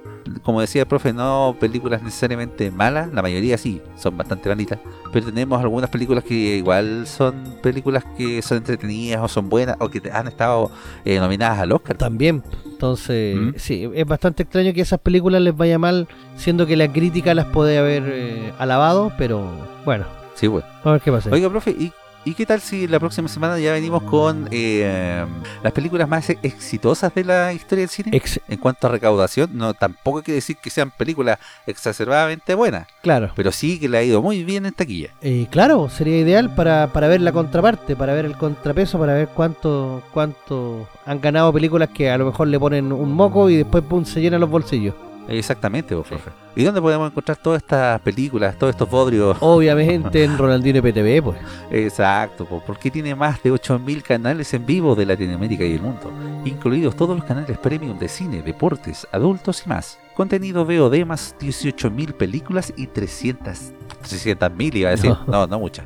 Como 0.42 0.60
decía 0.60 0.82
el 0.82 0.88
profe, 0.88 1.14
no 1.14 1.56
películas 1.58 2.02
necesariamente 2.02 2.70
malas, 2.70 3.10
la 3.14 3.22
mayoría 3.22 3.56
sí, 3.56 3.80
son 3.96 4.14
bastante 4.18 4.48
malitas. 4.50 4.78
Pero 5.10 5.24
tenemos 5.26 5.58
algunas 5.62 5.88
películas 5.88 6.22
que 6.22 6.34
igual 6.34 7.06
son 7.06 7.56
películas 7.62 8.04
que 8.18 8.42
son 8.42 8.58
entretenidas 8.58 9.22
o 9.22 9.28
son 9.28 9.48
buenas 9.48 9.76
o 9.80 9.88
que 9.88 10.00
te- 10.02 10.12
han 10.12 10.28
estado 10.28 10.70
eh, 11.06 11.18
nominadas 11.18 11.60
al 11.60 11.72
Oscar. 11.72 11.96
También, 11.96 12.42
entonces, 12.66 13.36
¿Mm? 13.38 13.50
sí, 13.56 13.88
es 13.94 14.04
bastante 14.06 14.42
extraño 14.42 14.74
que 14.74 14.82
esas 14.82 15.00
películas 15.00 15.40
les 15.40 15.56
vaya 15.56 15.78
mal, 15.78 16.06
siendo 16.36 16.66
que 16.66 16.76
la 16.76 16.92
crítica 16.92 17.34
las 17.34 17.46
puede 17.46 17.78
haber 17.78 18.02
eh, 18.08 18.52
alabado, 18.58 19.12
pero 19.16 19.50
bueno, 19.86 20.04
Sí, 20.34 20.46
bueno. 20.46 20.66
a 20.84 20.92
ver 20.92 21.00
qué 21.00 21.10
pasa. 21.10 21.30
Oiga, 21.32 21.48
profe, 21.48 21.70
¿y, 21.70 21.90
y 22.28 22.34
qué 22.34 22.44
tal 22.44 22.60
si 22.60 22.86
la 22.86 23.00
próxima 23.00 23.26
semana 23.26 23.58
ya 23.58 23.72
venimos 23.72 24.02
con 24.02 24.48
eh, 24.50 25.24
las 25.62 25.72
películas 25.72 26.06
más 26.08 26.28
exitosas 26.28 27.14
de 27.14 27.24
la 27.24 27.52
historia 27.54 27.82
del 27.82 27.88
cine? 27.88 28.10
Ex- 28.12 28.40
en 28.46 28.58
cuanto 28.58 28.86
a 28.86 28.90
recaudación, 28.90 29.50
no 29.54 29.72
tampoco 29.72 30.22
quiere 30.22 30.36
decir 30.36 30.56
que 30.56 30.68
sean 30.68 30.90
películas 30.90 31.38
exacerbadamente 31.66 32.54
buenas, 32.54 32.86
claro, 33.00 33.30
pero 33.34 33.50
sí 33.50 33.78
que 33.80 33.88
le 33.88 33.96
ha 33.98 34.02
ido 34.02 34.20
muy 34.20 34.44
bien 34.44 34.66
en 34.66 34.74
taquilla. 34.74 35.08
Eh, 35.22 35.46
claro, 35.50 35.88
sería 35.88 36.18
ideal 36.18 36.54
para, 36.54 36.88
para 36.92 37.08
ver 37.08 37.22
la 37.22 37.32
contraparte, 37.32 37.96
para 37.96 38.12
ver 38.12 38.26
el 38.26 38.36
contrapeso, 38.36 38.98
para 38.98 39.14
ver 39.14 39.28
cuánto, 39.28 40.02
cuánto 40.12 40.86
han 41.06 41.20
ganado 41.20 41.52
películas 41.52 41.88
que 41.88 42.10
a 42.10 42.18
lo 42.18 42.26
mejor 42.26 42.48
le 42.48 42.60
ponen 42.60 42.92
un 42.92 43.12
moco 43.14 43.48
y 43.48 43.56
después 43.56 43.82
pum, 43.84 44.04
se 44.04 44.20
llenan 44.20 44.40
los 44.40 44.50
bolsillos. 44.50 44.94
Exactamente, 45.28 45.94
vos, 45.94 46.06
profe. 46.06 46.30
¿Y 46.56 46.64
dónde 46.64 46.80
podemos 46.80 47.10
encontrar 47.10 47.36
todas 47.36 47.62
estas 47.62 48.00
películas, 48.00 48.58
todos 48.58 48.70
estos 48.72 48.88
bodrios? 48.90 49.36
Obviamente 49.40 50.24
en 50.24 50.36
Ronaldinho 50.38 50.82
PTV, 50.82 51.22
pues. 51.22 51.38
Exacto, 51.70 52.46
po, 52.46 52.62
porque 52.66 52.90
tiene 52.90 53.14
más 53.14 53.42
de 53.42 53.52
8.000 53.52 54.02
canales 54.02 54.52
en 54.54 54.64
vivo 54.66 54.94
de 54.94 55.06
Latinoamérica 55.06 55.64
y 55.64 55.74
el 55.74 55.82
mundo, 55.82 56.10
incluidos 56.44 56.96
todos 56.96 57.16
los 57.16 57.24
canales 57.24 57.58
premium 57.58 57.98
de 57.98 58.08
cine, 58.08 58.42
deportes, 58.42 59.06
adultos 59.12 59.62
y 59.64 59.68
más. 59.68 59.98
Contenido 60.16 60.64
VOD 60.64 61.04
más 61.04 61.36
18.000 61.38 62.14
películas 62.14 62.72
y 62.76 62.86
300 62.88 63.72
400.000 64.02 64.74
iba 64.76 64.88
a 64.88 64.92
decir. 64.92 65.10
No. 65.10 65.24
No, 65.26 65.46
no, 65.46 65.58
muchas. 65.58 65.84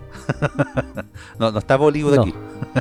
no, 1.38 1.50
no 1.50 1.58
está 1.58 1.76
Bollywood 1.76 2.16
No. 2.16 2.22
aquí. 2.22 2.34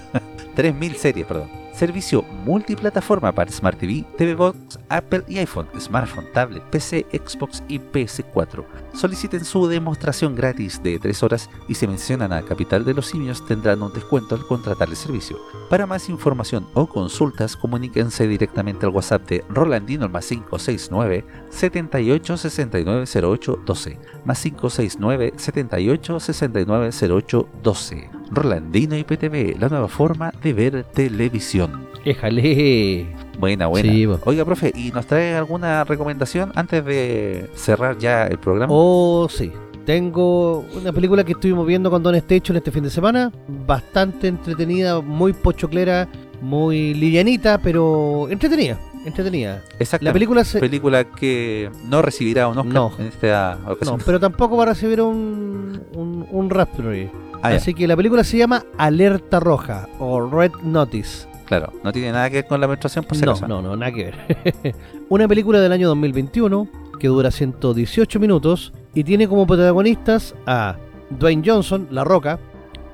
3.000 0.55 0.95
series, 0.95 1.25
perdón. 1.25 1.49
Servicio 1.81 2.21
multiplataforma 2.45 3.31
para 3.31 3.49
Smart 3.49 3.75
TV, 3.79 4.05
TV 4.15 4.35
Box, 4.35 4.77
Apple 4.87 5.23
y 5.27 5.39
iPhone, 5.39 5.67
smartphone, 5.79 6.27
tablet, 6.31 6.61
PC, 6.69 7.07
Xbox 7.11 7.63
y 7.67 7.79
PS4. 7.79 8.63
Soliciten 8.93 9.43
su 9.43 9.65
demostración 9.65 10.35
gratis 10.35 10.83
de 10.83 10.99
3 10.99 11.23
horas 11.23 11.49
y 11.67 11.73
si 11.73 11.87
mencionan 11.87 12.33
a 12.33 12.43
Capital 12.43 12.85
de 12.85 12.93
los 12.93 13.07
Simios 13.07 13.43
tendrán 13.47 13.81
un 13.81 13.91
descuento 13.91 14.35
al 14.35 14.45
contratar 14.45 14.89
el 14.89 14.95
servicio. 14.95 15.39
Para 15.71 15.87
más 15.87 16.07
información 16.07 16.67
o 16.75 16.85
consultas, 16.85 17.57
comuníquense 17.57 18.27
directamente 18.27 18.85
al 18.85 18.91
WhatsApp 18.91 19.27
de 19.27 19.43
Rolandino 19.49 20.07
más 20.07 20.27
569 20.27 21.25
78 21.49 22.37
69 22.37 23.05
08 23.23 23.59
12 23.65 23.99
más 24.23 24.39
569 24.39 25.33
78 25.35 26.19
69 26.19 26.89
08 27.09 27.49
12. 27.63 28.21
Rolandino 28.31 28.95
IPTV, 28.95 29.59
la 29.59 29.67
nueva 29.67 29.89
forma 29.89 30.31
de 30.41 30.53
ver 30.53 30.83
televisión. 30.85 31.70
Éjale. 32.05 33.07
Buena, 33.39 33.67
buena. 33.67 33.91
Sí. 33.91 34.07
Oiga, 34.25 34.45
profe, 34.45 34.71
¿y 34.75 34.91
nos 34.91 35.05
trae 35.05 35.35
alguna 35.35 35.83
recomendación 35.83 36.51
antes 36.55 36.83
de 36.85 37.49
cerrar 37.55 37.97
ya 37.97 38.25
el 38.27 38.37
programa? 38.39 38.71
Oh, 38.73 39.27
sí. 39.29 39.51
Tengo 39.85 40.63
una 40.79 40.91
película 40.93 41.23
que 41.23 41.31
estuvimos 41.31 41.65
viendo 41.65 41.89
con 41.89 42.03
Don 42.03 42.13
Station 42.15 42.55
este 42.57 42.71
fin 42.71 42.83
de 42.83 42.89
semana. 42.89 43.31
Bastante 43.65 44.27
entretenida, 44.27 45.01
muy 45.01 45.33
pochoclera, 45.33 46.07
muy 46.41 46.93
livianita, 46.93 47.57
pero 47.57 48.27
entretenida. 48.29 48.77
Entretenida. 49.05 49.63
Exacto. 49.79 50.05
La 50.05 50.13
película 50.13 50.43
se... 50.43 50.59
película 50.59 51.03
que 51.05 51.71
no 51.89 52.03
recibirá 52.03 52.47
un 52.47 52.59
Oscar 52.59 52.73
No. 52.73 52.91
en 52.99 53.07
esta 53.07 53.57
No, 53.65 53.71
ocasión. 53.71 53.99
pero 54.05 54.19
tampoco 54.19 54.55
va 54.57 54.63
a 54.63 54.67
recibir 54.67 55.01
un, 55.01 55.81
un, 55.95 56.27
un 56.29 56.49
Raspberry. 56.51 57.09
Ah, 57.41 57.49
Así 57.49 57.73
que 57.73 57.87
la 57.87 57.95
película 57.97 58.23
se 58.23 58.37
llama 58.37 58.63
Alerta 58.77 59.39
Roja 59.39 59.87
o 59.97 60.21
Red 60.29 60.51
Notice. 60.61 61.27
Claro, 61.51 61.73
no 61.83 61.91
tiene 61.91 62.13
nada 62.13 62.29
que 62.29 62.37
ver 62.37 62.47
con 62.47 62.61
la 62.61 62.67
menstruación, 62.67 63.03
por 63.03 63.17
si 63.17 63.25
No, 63.25 63.31
acaso. 63.31 63.45
no, 63.47 63.61
no, 63.61 63.75
nada 63.75 63.91
que 63.91 64.05
ver. 64.05 64.75
Una 65.09 65.27
película 65.27 65.59
del 65.59 65.73
año 65.73 65.89
2021 65.89 66.67
que 66.97 67.09
dura 67.09 67.29
118 67.29 68.19
minutos 68.21 68.71
y 68.93 69.03
tiene 69.03 69.27
como 69.27 69.45
protagonistas 69.45 70.33
a 70.45 70.77
Dwayne 71.09 71.43
Johnson, 71.45 71.87
La 71.91 72.05
Roca, 72.05 72.39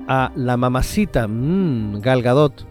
a 0.07 0.31
la 0.35 0.57
mamacita 0.57 1.27
mmm, 1.27 1.99
Gal 1.99 2.23
Gadot. 2.23 2.65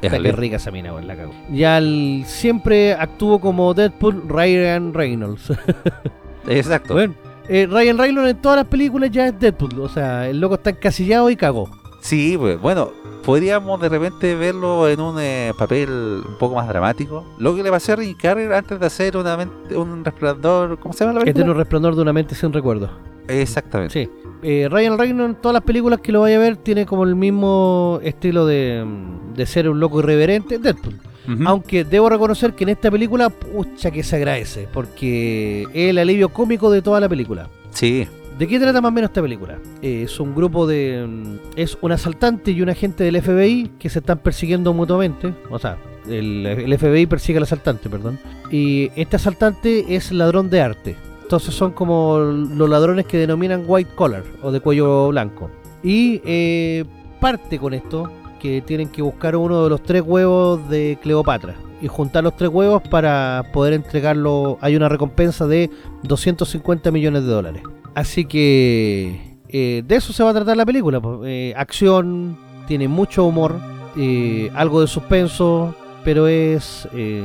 Éjale. 0.00 0.30
qué 0.30 0.36
rica 0.36 0.56
esa 0.56 0.70
mina, 0.70 0.92
la 1.00 1.16
cago. 1.16 1.32
Y 1.50 1.64
al 1.64 2.22
siempre 2.26 2.92
actuó 2.92 3.40
como 3.40 3.72
Deadpool 3.74 4.28
Ryan 4.28 4.94
Reynolds. 4.94 5.52
Exacto. 6.48 6.94
Bueno, 6.94 7.14
eh, 7.48 7.66
Ryan 7.70 7.98
Reynolds 7.98 8.30
en 8.30 8.36
todas 8.36 8.56
las 8.58 8.66
películas 8.66 9.10
ya 9.10 9.26
es 9.28 9.38
Deadpool. 9.40 9.80
O 9.80 9.88
sea, 9.88 10.28
el 10.28 10.40
loco 10.40 10.54
está 10.54 10.70
encasillado 10.70 11.30
y 11.30 11.36
cagó. 11.36 11.68
Sí, 12.02 12.36
pues 12.36 12.60
bueno, 12.60 12.90
podríamos 13.24 13.80
de 13.80 13.88
repente 13.88 14.34
verlo 14.34 14.88
en 14.88 15.00
un 15.00 15.16
eh, 15.20 15.52
papel 15.56 15.88
un 16.26 16.34
poco 16.38 16.56
más 16.56 16.66
dramático. 16.68 17.24
Lo 17.38 17.54
que 17.54 17.62
le 17.62 17.70
pasó 17.70 17.92
a 17.92 17.96
Rick 17.96 18.20
Carrey 18.20 18.46
antes 18.52 18.78
de 18.78 18.84
hacer 18.86 19.16
una 19.16 19.36
mente- 19.36 19.76
un 19.76 20.04
resplandor, 20.04 20.78
¿cómo 20.80 20.92
se 20.92 21.04
llama 21.04 21.14
la 21.14 21.20
Que 21.20 21.26
película? 21.26 21.44
tiene 21.44 21.50
un 21.52 21.56
resplandor 21.58 21.94
de 21.94 22.02
una 22.02 22.12
mente 22.12 22.34
sin 22.34 22.52
recuerdo. 22.52 22.90
Exactamente. 23.28 23.92
Sí. 24.04 24.10
Eh, 24.42 24.68
Ryan 24.68 24.98
Reynolds 24.98 25.36
en 25.36 25.40
todas 25.40 25.52
las 25.54 25.62
películas 25.62 26.00
que 26.00 26.10
lo 26.10 26.22
vaya 26.22 26.36
a 26.36 26.40
ver 26.40 26.56
tiene 26.56 26.84
como 26.84 27.04
el 27.04 27.14
mismo 27.14 28.00
estilo 28.02 28.44
de, 28.46 28.84
mm, 28.84 29.34
de 29.34 29.46
ser 29.46 29.68
un 29.68 29.78
loco 29.78 30.00
irreverente, 30.00 30.58
Deadpool. 30.58 30.98
Aunque 31.46 31.84
debo 31.84 32.08
reconocer 32.08 32.52
que 32.54 32.64
en 32.64 32.70
esta 32.70 32.90
película, 32.90 33.30
pucha 33.30 33.92
que 33.92 34.02
se 34.02 34.16
agradece, 34.16 34.66
porque 34.74 35.62
es 35.72 35.90
el 35.90 35.98
alivio 35.98 36.30
cómico 36.30 36.68
de 36.68 36.82
toda 36.82 36.98
la 36.98 37.08
película. 37.08 37.48
Sí, 37.70 38.08
¿De 38.42 38.48
qué 38.48 38.58
trata 38.58 38.80
más 38.80 38.88
o 38.88 38.92
menos 38.92 39.10
esta 39.10 39.22
película? 39.22 39.60
Eh, 39.82 40.02
es 40.02 40.18
un 40.18 40.34
grupo 40.34 40.66
de... 40.66 41.06
mm, 41.08 41.36
Es 41.54 41.78
un 41.80 41.92
asaltante 41.92 42.50
y 42.50 42.60
un 42.60 42.70
agente 42.70 43.04
del 43.04 43.22
FBI 43.22 43.74
que 43.78 43.88
se 43.88 44.00
están 44.00 44.18
persiguiendo 44.18 44.72
mutuamente. 44.72 45.32
O 45.48 45.60
sea, 45.60 45.78
el, 46.08 46.76
FBI 46.76 47.06
persigue 47.06 47.36
al 47.36 47.44
asaltante, 47.44 47.88
perdón. 47.88 48.18
Y 48.50 48.90
este 48.96 49.14
asaltante 49.14 49.94
es 49.94 50.10
ladrón 50.10 50.50
de 50.50 50.60
arte. 50.60 50.96
Entonces 51.22 51.54
son 51.54 51.70
como 51.70 52.18
los 52.18 52.68
ladrones 52.68 53.06
que 53.06 53.16
denominan 53.16 53.62
white 53.64 53.94
collar 53.94 54.24
o 54.42 54.50
de 54.50 54.58
cuello 54.58 55.10
blanco. 55.10 55.48
Y 55.84 56.20
eh, 56.24 56.84
parte 57.20 57.60
con 57.60 57.74
esto 57.74 58.10
que 58.40 58.60
tienen 58.60 58.88
que 58.88 59.02
buscar 59.02 59.36
uno 59.36 59.62
de 59.62 59.70
los 59.70 59.84
tres 59.84 60.02
huevos 60.04 60.68
de 60.68 60.98
Cleopatra. 61.00 61.54
Y 61.80 61.86
juntar 61.86 62.24
los 62.24 62.36
tres 62.36 62.50
huevos 62.50 62.82
para 62.90 63.44
poder 63.52 63.72
entregarlo. 63.72 64.58
Hay 64.60 64.74
una 64.74 64.88
recompensa 64.88 65.46
de 65.46 65.70
250 66.02 66.90
millones 66.90 67.22
de 67.22 67.30
dólares. 67.30 67.62
Así 67.94 68.24
que 68.24 69.38
eh, 69.48 69.82
de 69.86 69.96
eso 69.96 70.12
se 70.12 70.22
va 70.22 70.30
a 70.30 70.34
tratar 70.34 70.56
la 70.56 70.64
película. 70.66 71.00
Eh, 71.24 71.52
acción, 71.56 72.36
tiene 72.66 72.88
mucho 72.88 73.24
humor, 73.24 73.56
eh, 73.96 74.50
algo 74.54 74.80
de 74.80 74.86
suspenso, 74.86 75.74
pero 76.04 76.26
es, 76.26 76.88
eh, 76.94 77.22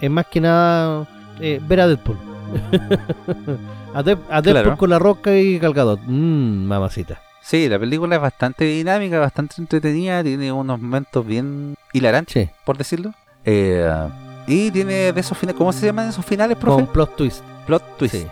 es 0.00 0.10
más 0.10 0.26
que 0.26 0.40
nada 0.40 1.06
eh, 1.40 1.60
ver 1.66 1.80
a 1.80 1.86
Deadpool. 1.88 2.18
a, 3.94 4.02
Dead- 4.02 4.18
a 4.30 4.42
Deadpool 4.42 4.62
Claro. 4.62 4.76
con 4.76 4.90
la 4.90 4.98
roca 4.98 5.36
y 5.36 5.58
Calgadot. 5.60 6.00
Mmm, 6.06 6.66
mamacita. 6.66 7.20
sí, 7.42 7.68
la 7.68 7.78
película 7.78 8.16
es 8.16 8.22
bastante 8.22 8.64
dinámica, 8.64 9.18
bastante 9.20 9.54
entretenida, 9.58 10.22
tiene 10.24 10.50
unos 10.50 10.80
momentos 10.80 11.24
bien 11.26 11.74
hilarantes, 11.92 12.48
Sí, 12.48 12.54
por 12.64 12.76
decirlo. 12.76 13.12
Eh, 13.44 13.88
y 14.46 14.70
tiene 14.70 15.12
de 15.12 15.20
esos 15.20 15.36
finales, 15.38 15.56
¿cómo 15.58 15.72
se 15.72 15.86
llaman 15.86 16.08
esos 16.08 16.24
finales, 16.24 16.56
profe? 16.56 16.82
con 16.82 16.92
plot 16.92 17.16
twist. 17.16 17.42
Plot 17.68 17.96
twist. 17.98 18.14
Sí. 18.16 18.26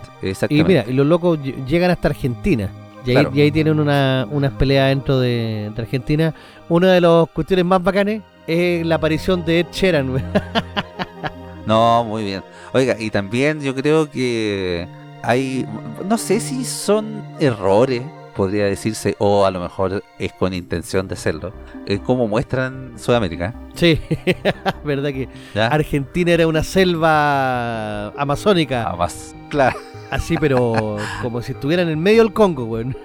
Y 0.48 0.64
mira, 0.64 0.84
y 0.88 0.92
los 0.92 1.06
locos 1.06 1.38
ll- 1.38 1.64
llegan 1.66 1.92
hasta 1.92 2.08
Argentina. 2.08 2.68
Y 3.04 3.10
ahí, 3.10 3.14
Claro. 3.14 3.30
y 3.32 3.40
ahí 3.42 3.52
tienen 3.52 3.78
una, 3.78 4.26
unas 4.30 4.50
peleas 4.54 4.88
dentro 4.88 5.20
de, 5.20 5.70
de 5.72 5.80
Argentina. 5.82 6.34
Una 6.68 6.90
de 6.92 7.00
las 7.00 7.28
cuestiones 7.28 7.64
más 7.64 7.80
bacanes 7.80 8.22
es 8.48 8.84
la 8.84 8.96
aparición 8.96 9.44
de 9.44 9.60
Ed 9.60 9.66
Sheeran. 9.70 10.10
No, 11.66 12.04
muy 12.04 12.22
bien. 12.24 12.42
Oiga, 12.72 12.94
y 12.98 13.10
también 13.10 13.60
yo 13.60 13.74
creo 13.74 14.08
que 14.10 14.86
hay, 15.22 15.66
no 16.08 16.16
sé 16.16 16.38
si 16.38 16.64
son 16.64 17.24
errores, 17.40 18.02
podría 18.36 18.66
decirse, 18.66 19.16
o 19.18 19.46
a 19.46 19.50
lo 19.50 19.60
mejor 19.60 20.02
es 20.18 20.32
con 20.34 20.52
intención 20.52 21.08
de 21.08 21.14
hacerlo, 21.14 21.52
eh, 21.86 21.98
como 22.04 22.28
muestran 22.28 22.92
Sudamérica. 22.98 23.54
Sí, 23.74 23.98
verdad 24.84 25.10
que 25.10 25.28
¿ya? 25.54 25.68
Argentina 25.68 26.32
era 26.32 26.46
una 26.46 26.62
selva 26.62 28.08
amazónica, 28.20 28.94
más, 28.96 29.34
claro. 29.48 29.76
así 30.10 30.36
pero 30.38 30.96
como 31.22 31.40
si 31.42 31.52
estuviera 31.52 31.82
en 31.82 31.88
el 31.88 31.96
medio 31.96 32.22
del 32.22 32.32
Congo, 32.32 32.64
güey. 32.66 32.86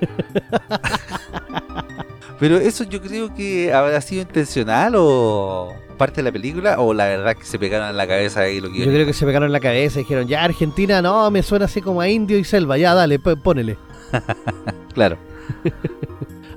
Pero 2.39 2.57
eso 2.57 2.83
yo 2.85 3.01
creo 3.01 3.33
que 3.35 3.71
habrá 3.71 4.01
sido 4.01 4.23
intencional 4.23 4.93
o 4.97 5.71
parte 5.97 6.17
de 6.17 6.23
la 6.23 6.31
película, 6.31 6.79
o 6.79 6.91
la 6.91 7.05
verdad 7.05 7.35
que 7.37 7.43
se 7.45 7.59
pegaron 7.59 7.89
en 7.89 7.97
la 7.97 8.07
cabeza 8.07 8.39
ahí 8.41 8.59
lo 8.59 8.71
que 8.71 8.79
Yo 8.79 8.85
creo 8.85 9.05
que 9.05 9.13
se 9.13 9.27
pegaron 9.27 9.45
en 9.45 9.51
la 9.53 9.59
cabeza 9.59 9.99
y 9.99 10.03
dijeron, 10.03 10.27
ya 10.27 10.43
Argentina, 10.43 11.03
no, 11.03 11.29
me 11.29 11.43
suena 11.43 11.65
así 11.65 11.81
como 11.81 12.01
a 12.01 12.09
indio 12.09 12.39
y 12.39 12.43
selva, 12.43 12.79
ya 12.79 12.95
dale, 12.95 13.19
p- 13.19 13.35
ponele. 13.35 13.77
Claro. 14.93 15.17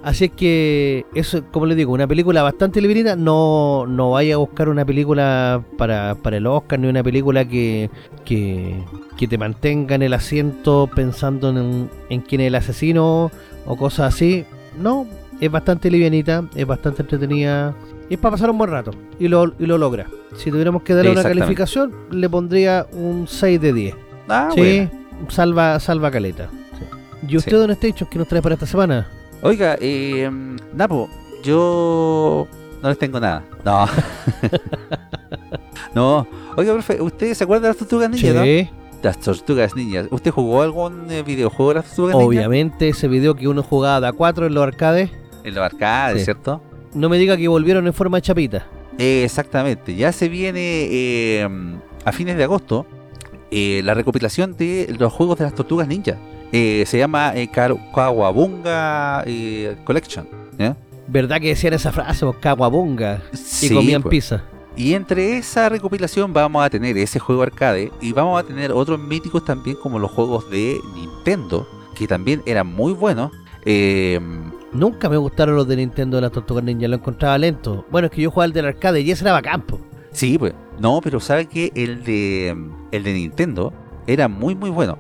Así 0.02 0.26
es 0.26 0.32
que, 0.32 1.06
eso, 1.14 1.44
como 1.50 1.64
les 1.64 1.78
digo, 1.78 1.92
una 1.92 2.06
película 2.06 2.42
bastante 2.42 2.80
librina. 2.82 3.16
No, 3.16 3.86
no 3.86 4.10
vaya 4.10 4.34
a 4.34 4.36
buscar 4.38 4.68
una 4.68 4.84
película 4.84 5.62
para, 5.78 6.14
para 6.16 6.36
el 6.36 6.46
Oscar, 6.46 6.78
ni 6.78 6.88
una 6.88 7.02
película 7.02 7.46
que, 7.46 7.88
que, 8.24 8.82
que 9.16 9.26
te 9.26 9.38
mantenga 9.38 9.94
en 9.94 10.02
el 10.02 10.12
asiento 10.12 10.90
pensando 10.94 11.48
en, 11.48 11.88
en 12.10 12.20
quién 12.20 12.42
es 12.42 12.48
el 12.48 12.54
asesino 12.56 13.30
o 13.64 13.76
cosas 13.76 14.14
así. 14.14 14.44
No, 14.78 15.06
es 15.40 15.50
bastante 15.50 15.90
livianita, 15.90 16.44
es 16.54 16.66
bastante 16.66 17.00
entretenida. 17.00 17.74
Es 18.10 18.18
para 18.18 18.32
pasar 18.32 18.50
un 18.50 18.58
buen 18.58 18.70
rato 18.70 18.90
y 19.18 19.28
lo, 19.28 19.54
y 19.58 19.64
lo 19.64 19.78
logra. 19.78 20.06
Si 20.36 20.50
tuviéramos 20.50 20.82
que 20.82 20.92
darle 20.92 21.12
una 21.12 21.22
calificación, 21.22 21.94
le 22.10 22.28
pondría 22.28 22.86
un 22.92 23.26
6 23.26 23.58
de 23.58 23.72
10. 23.72 23.94
Ah, 24.28 24.50
sí, 24.54 24.86
salva, 25.28 25.80
salva 25.80 26.10
caleta. 26.10 26.50
Sí. 27.26 27.26
¿Y 27.26 27.30
Sí. 27.30 27.36
usted, 27.38 27.58
Don 27.58 27.70
Station, 27.72 28.08
qué 28.10 28.18
nos 28.18 28.28
trae 28.28 28.42
para 28.42 28.54
esta 28.54 28.66
semana? 28.66 29.06
Oiga, 29.42 29.76
eh, 29.80 30.30
Napo, 30.74 31.08
yo 31.42 32.46
no 32.82 32.88
les 32.88 32.98
tengo 32.98 33.20
nada. 33.20 33.44
No. 33.64 33.86
no. 35.94 36.26
Oiga, 36.56 36.72
profe, 36.72 37.00
¿usted 37.00 37.34
se 37.34 37.44
acuerda 37.44 37.62
de 37.62 37.68
las 37.68 37.76
tortugas 37.76 38.10
ninjas, 38.10 38.34
no? 38.34 38.42
Sí. 38.44 38.68
Las 39.02 39.18
tortugas 39.20 39.74
ninjas. 39.76 40.06
¿Usted 40.10 40.30
jugó 40.30 40.62
algún 40.62 41.10
eh, 41.10 41.22
videojuego 41.22 41.70
de 41.70 41.74
las 41.76 41.86
tortugas 41.86 42.16
ninjas? 42.16 42.28
Obviamente 42.28 42.88
ese 42.88 43.08
video 43.08 43.34
que 43.34 43.48
uno 43.48 43.62
jugaba 43.62 44.00
de 44.00 44.06
a 44.08 44.12
4 44.12 44.46
en 44.46 44.54
los 44.54 44.62
arcades, 44.62 45.10
En 45.42 45.54
los 45.54 45.62
arcades, 45.64 46.20
Sí. 46.20 46.24
¿cierto? 46.24 46.62
no 46.94 47.08
me 47.08 47.18
diga 47.18 47.36
que 47.36 47.48
volvieron 47.48 47.86
en 47.86 47.92
forma 47.92 48.18
de 48.18 48.22
chapita. 48.22 48.66
Eh, 48.98 49.24
exactamente. 49.24 49.94
Ya 49.96 50.12
se 50.12 50.28
viene 50.28 50.60
eh, 50.90 51.48
a 52.04 52.12
fines 52.12 52.36
de 52.36 52.44
agosto 52.44 52.86
eh, 53.50 53.82
la 53.84 53.92
recopilación 53.94 54.56
de 54.56 54.94
los 54.98 55.12
juegos 55.12 55.38
de 55.38 55.44
las 55.44 55.54
tortugas 55.54 55.88
ninja. 55.88 56.16
Eh, 56.56 56.84
se 56.86 56.98
llama 56.98 57.32
eh, 57.34 57.48
Kawabunga 57.48 59.24
eh, 59.26 59.76
Collection. 59.82 60.28
¿Verdad 61.08 61.40
que 61.40 61.48
decían 61.48 61.74
esa 61.74 61.90
frase, 61.90 62.24
vos, 62.24 62.36
caguabunga? 62.40 63.20
Y 63.32 63.36
Sí, 63.36 63.74
comían 63.74 64.02
pues. 64.02 64.10
pizza. 64.10 64.44
Y 64.76 64.94
entre 64.94 65.36
esa 65.36 65.68
recopilación 65.68 66.32
vamos 66.32 66.64
a 66.64 66.70
tener 66.70 66.96
ese 66.96 67.18
juego 67.18 67.42
arcade 67.42 67.90
y 68.00 68.12
vamos 68.12 68.40
a 68.40 68.46
tener 68.46 68.70
otros 68.70 69.00
míticos 69.00 69.44
también 69.44 69.76
como 69.82 69.98
los 69.98 70.10
juegos 70.12 70.48
de 70.48 70.78
Nintendo, 70.94 71.66
que 71.96 72.06
también 72.06 72.40
eran 72.46 72.68
muy 72.68 72.92
buenos. 72.92 73.32
Eh, 73.64 74.20
Nunca 74.72 75.08
me 75.08 75.16
gustaron 75.16 75.56
los 75.56 75.66
de 75.68 75.76
Nintendo 75.76 76.16
de 76.18 76.22
las 76.22 76.32
Tortugas 76.32 76.62
Ninja, 76.64 76.86
lo 76.88 76.96
encontraba 76.96 77.36
lento. 77.36 77.84
Bueno, 77.90 78.06
es 78.06 78.12
que 78.12 78.22
yo 78.22 78.30
jugaba 78.30 78.46
el 78.46 78.52
del 78.52 78.66
arcade 78.66 79.00
y 79.00 79.10
ese 79.10 79.24
era 79.24 79.32
bacán, 79.32 79.62
po. 79.62 79.80
sí, 80.12 80.38
pues. 80.38 80.54
No, 80.78 81.00
pero 81.02 81.18
¿sabe 81.20 81.46
que 81.46 81.70
El 81.74 82.02
de, 82.04 82.56
el 82.92 83.02
de 83.04 83.12
Nintendo 83.12 83.72
era 84.06 84.28
muy, 84.28 84.54
muy 84.54 84.70
bueno. 84.70 84.98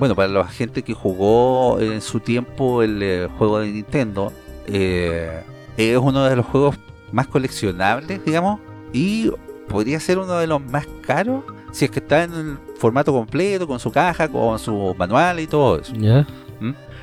Bueno, 0.00 0.16
para 0.16 0.28
la 0.28 0.48
gente 0.48 0.82
que 0.82 0.94
jugó 0.94 1.78
en 1.78 2.00
su 2.00 2.20
tiempo 2.20 2.82
el 2.82 3.02
eh, 3.02 3.28
juego 3.36 3.60
de 3.60 3.70
Nintendo, 3.70 4.32
eh, 4.66 5.42
es 5.76 5.98
uno 5.98 6.24
de 6.24 6.36
los 6.36 6.46
juegos 6.46 6.76
más 7.12 7.26
coleccionables, 7.26 8.24
digamos, 8.24 8.60
y 8.94 9.30
podría 9.68 10.00
ser 10.00 10.18
uno 10.18 10.38
de 10.38 10.46
los 10.46 10.64
más 10.64 10.86
caros 11.02 11.44
si 11.70 11.84
es 11.84 11.90
que 11.90 11.98
está 11.98 12.24
en 12.24 12.32
el 12.32 12.58
formato 12.78 13.12
completo, 13.12 13.66
con 13.66 13.78
su 13.78 13.92
caja, 13.92 14.26
con 14.26 14.58
su 14.58 14.94
manual 14.98 15.38
y 15.38 15.46
todo 15.46 15.78
eso. 15.78 15.92
Ya. 15.94 16.26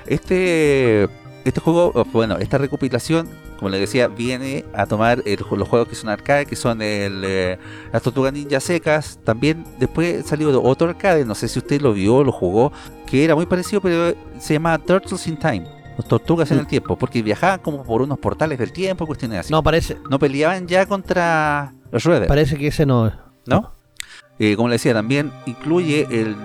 Este, 0.07 1.03
este 1.45 1.61
juego, 1.61 2.03
bueno, 2.11 2.37
esta 2.39 2.57
recopilación, 2.57 3.29
como 3.57 3.69
le 3.69 3.79
decía, 3.79 4.07
viene 4.07 4.65
a 4.73 4.85
tomar 4.85 5.21
el- 5.25 5.39
los 5.51 5.67
juegos 5.67 5.87
que 5.89 5.95
son 5.95 6.09
arcade, 6.09 6.45
que 6.45 6.55
son 6.55 6.81
el, 6.81 7.23
eh, 7.25 7.57
las 7.91 8.01
Tortugas 8.01 8.31
Ninja 8.33 8.59
Secas. 8.59 9.19
También 9.23 9.63
después 9.79 10.25
salió 10.25 10.61
otro 10.61 10.89
arcade, 10.89 11.25
no 11.25 11.35
sé 11.35 11.47
si 11.47 11.59
usted 11.59 11.81
lo 11.81 11.93
vio, 11.93 12.23
lo 12.23 12.31
jugó, 12.31 12.71
que 13.05 13.23
era 13.23 13.35
muy 13.35 13.45
parecido, 13.45 13.81
pero 13.81 14.13
se 14.39 14.53
llamaba 14.53 14.77
Turtles 14.77 15.27
in 15.27 15.37
Time. 15.37 15.67
Los 15.97 16.07
tortugas 16.07 16.51
en 16.51 16.59
el 16.59 16.67
tiempo, 16.67 16.95
porque 16.95 17.23
viajaban 17.23 17.59
como 17.59 17.83
por 17.83 18.03
unos 18.03 18.19
portales 18.19 18.59
del 18.59 18.71
tiempo, 18.71 19.07
cuestiones 19.07 19.39
así. 19.39 19.51
No, 19.51 19.63
parece, 19.63 19.97
No 20.11 20.19
peleaban 20.19 20.67
ya 20.67 20.85
contra 20.85 21.73
los 21.91 22.03
Shredder. 22.03 22.27
parece 22.27 22.55
que 22.57 22.67
ese 22.67 22.85
no 22.85 23.07
es. 23.07 23.13
¿no? 23.47 23.73
Eh, 24.39 24.55
como 24.55 24.67
le 24.67 24.73
decía, 24.75 24.93
también 24.93 25.31
incluye 25.47 26.05
el- 26.11 26.35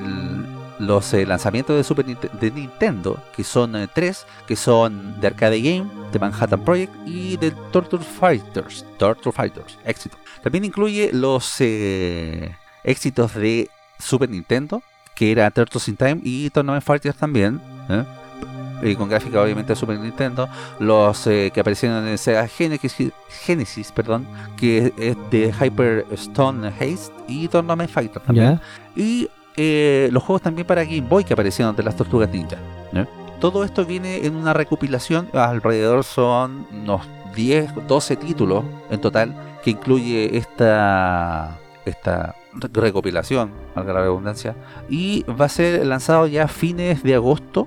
los 0.83 1.15
eh, 1.15 1.25
lanzamientos 1.25 1.77
de 1.77 1.85
Super 1.85 2.05
de 2.05 2.51
Nintendo, 2.51 3.17
que 3.37 3.45
son 3.45 3.77
eh, 3.77 3.89
tres, 3.93 4.27
que 4.47 4.57
son 4.57 5.21
de 5.21 5.29
Arcade 5.29 5.61
Game, 5.61 5.89
de 6.13 6.19
Manhattan 6.19 6.65
Project 6.65 6.93
y 7.07 7.37
de 7.37 7.53
Torture 7.71 8.03
Fighters. 8.03 8.85
Torture 8.99 9.35
Fighters, 9.35 9.79
éxito. 9.85 10.17
También 10.43 10.65
incluye 10.65 11.11
los 11.13 11.57
eh, 11.61 12.55
éxitos 12.83 13.35
de 13.35 13.71
Super 13.99 14.29
Nintendo, 14.29 14.83
que 15.15 15.31
era 15.31 15.51
Turtles 15.51 15.87
in 15.89 15.97
Time 15.97 16.21
y 16.25 16.51
Tournament 16.51 16.85
Fighters 16.85 17.17
también. 17.17 17.61
con 18.99 19.09
gráfica 19.09 19.41
obviamente 19.41 19.75
de 19.75 19.77
Super 19.77 20.01
Nintendo, 20.01 20.49
los 20.81 21.23
que 21.23 21.53
aparecieron 21.57 22.09
en 22.09 22.19
Sega 22.19 22.49
Genesis, 22.49 23.13
Genesis 23.45 23.93
perdón, 23.93 24.27
que 24.57 24.93
es 24.99 25.17
de 25.31 25.55
Hyper 25.61 26.07
Stone 26.11 26.67
Haste 26.67 27.15
y 27.29 27.47
Tournament 27.47 27.89
Fighter 27.89 28.21
también. 28.21 28.61
Y 28.97 29.29
eh, 29.57 30.09
los 30.13 30.23
juegos 30.23 30.43
también 30.43 30.67
para 30.67 30.85
Game 30.85 31.03
Boy 31.03 31.25
que 31.25 31.35
aparecieron 31.35 31.75
de 31.77 31.83
las 31.83 31.97
Tortugas 31.97 32.31
Ninja. 32.31 32.59
Todo 33.41 33.65
esto 33.65 33.85
viene 33.85 34.25
en 34.25 34.37
una 34.37 34.53
recopilación, 34.53 35.29
alrededor 35.33 36.05
son 36.05 36.65
unos 36.71 37.03
10, 37.35 37.89
12 37.89 38.17
títulos 38.17 38.65
en 38.89 39.01
total, 39.01 39.35
que 39.65 39.71
incluye 39.71 40.37
esta, 40.37 41.59
esta 41.85 42.37
recopilación, 42.73 43.51
valga 43.75 43.95
la 43.95 44.01
redundancia, 44.03 44.55
y 44.89 45.25
va 45.25 45.47
a 45.47 45.49
ser 45.49 45.85
lanzado 45.85 46.29
ya 46.29 46.45
a 46.45 46.49
fines 46.49 47.03
de 47.03 47.15
agosto. 47.15 47.67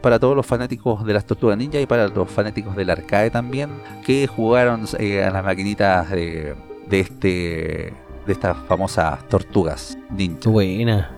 Para 0.00 0.18
todos 0.18 0.34
los 0.34 0.46
fanáticos 0.46 1.04
de 1.04 1.12
las 1.12 1.26
Tortugas 1.26 1.58
Ninja 1.58 1.78
y 1.78 1.84
para 1.84 2.08
los 2.08 2.30
fanáticos 2.30 2.74
del 2.76 2.88
arcade 2.88 3.30
también, 3.30 3.68
que 4.06 4.26
jugaron 4.26 4.86
eh, 4.98 5.22
a 5.22 5.30
las 5.30 5.44
maquinitas 5.44 6.08
de, 6.10 6.56
de 6.88 7.00
este 7.00 7.92
de 8.26 8.32
estas 8.32 8.56
famosas 8.66 9.26
tortugas 9.28 9.96
ninja. 10.10 10.48
Buena. 10.50 11.10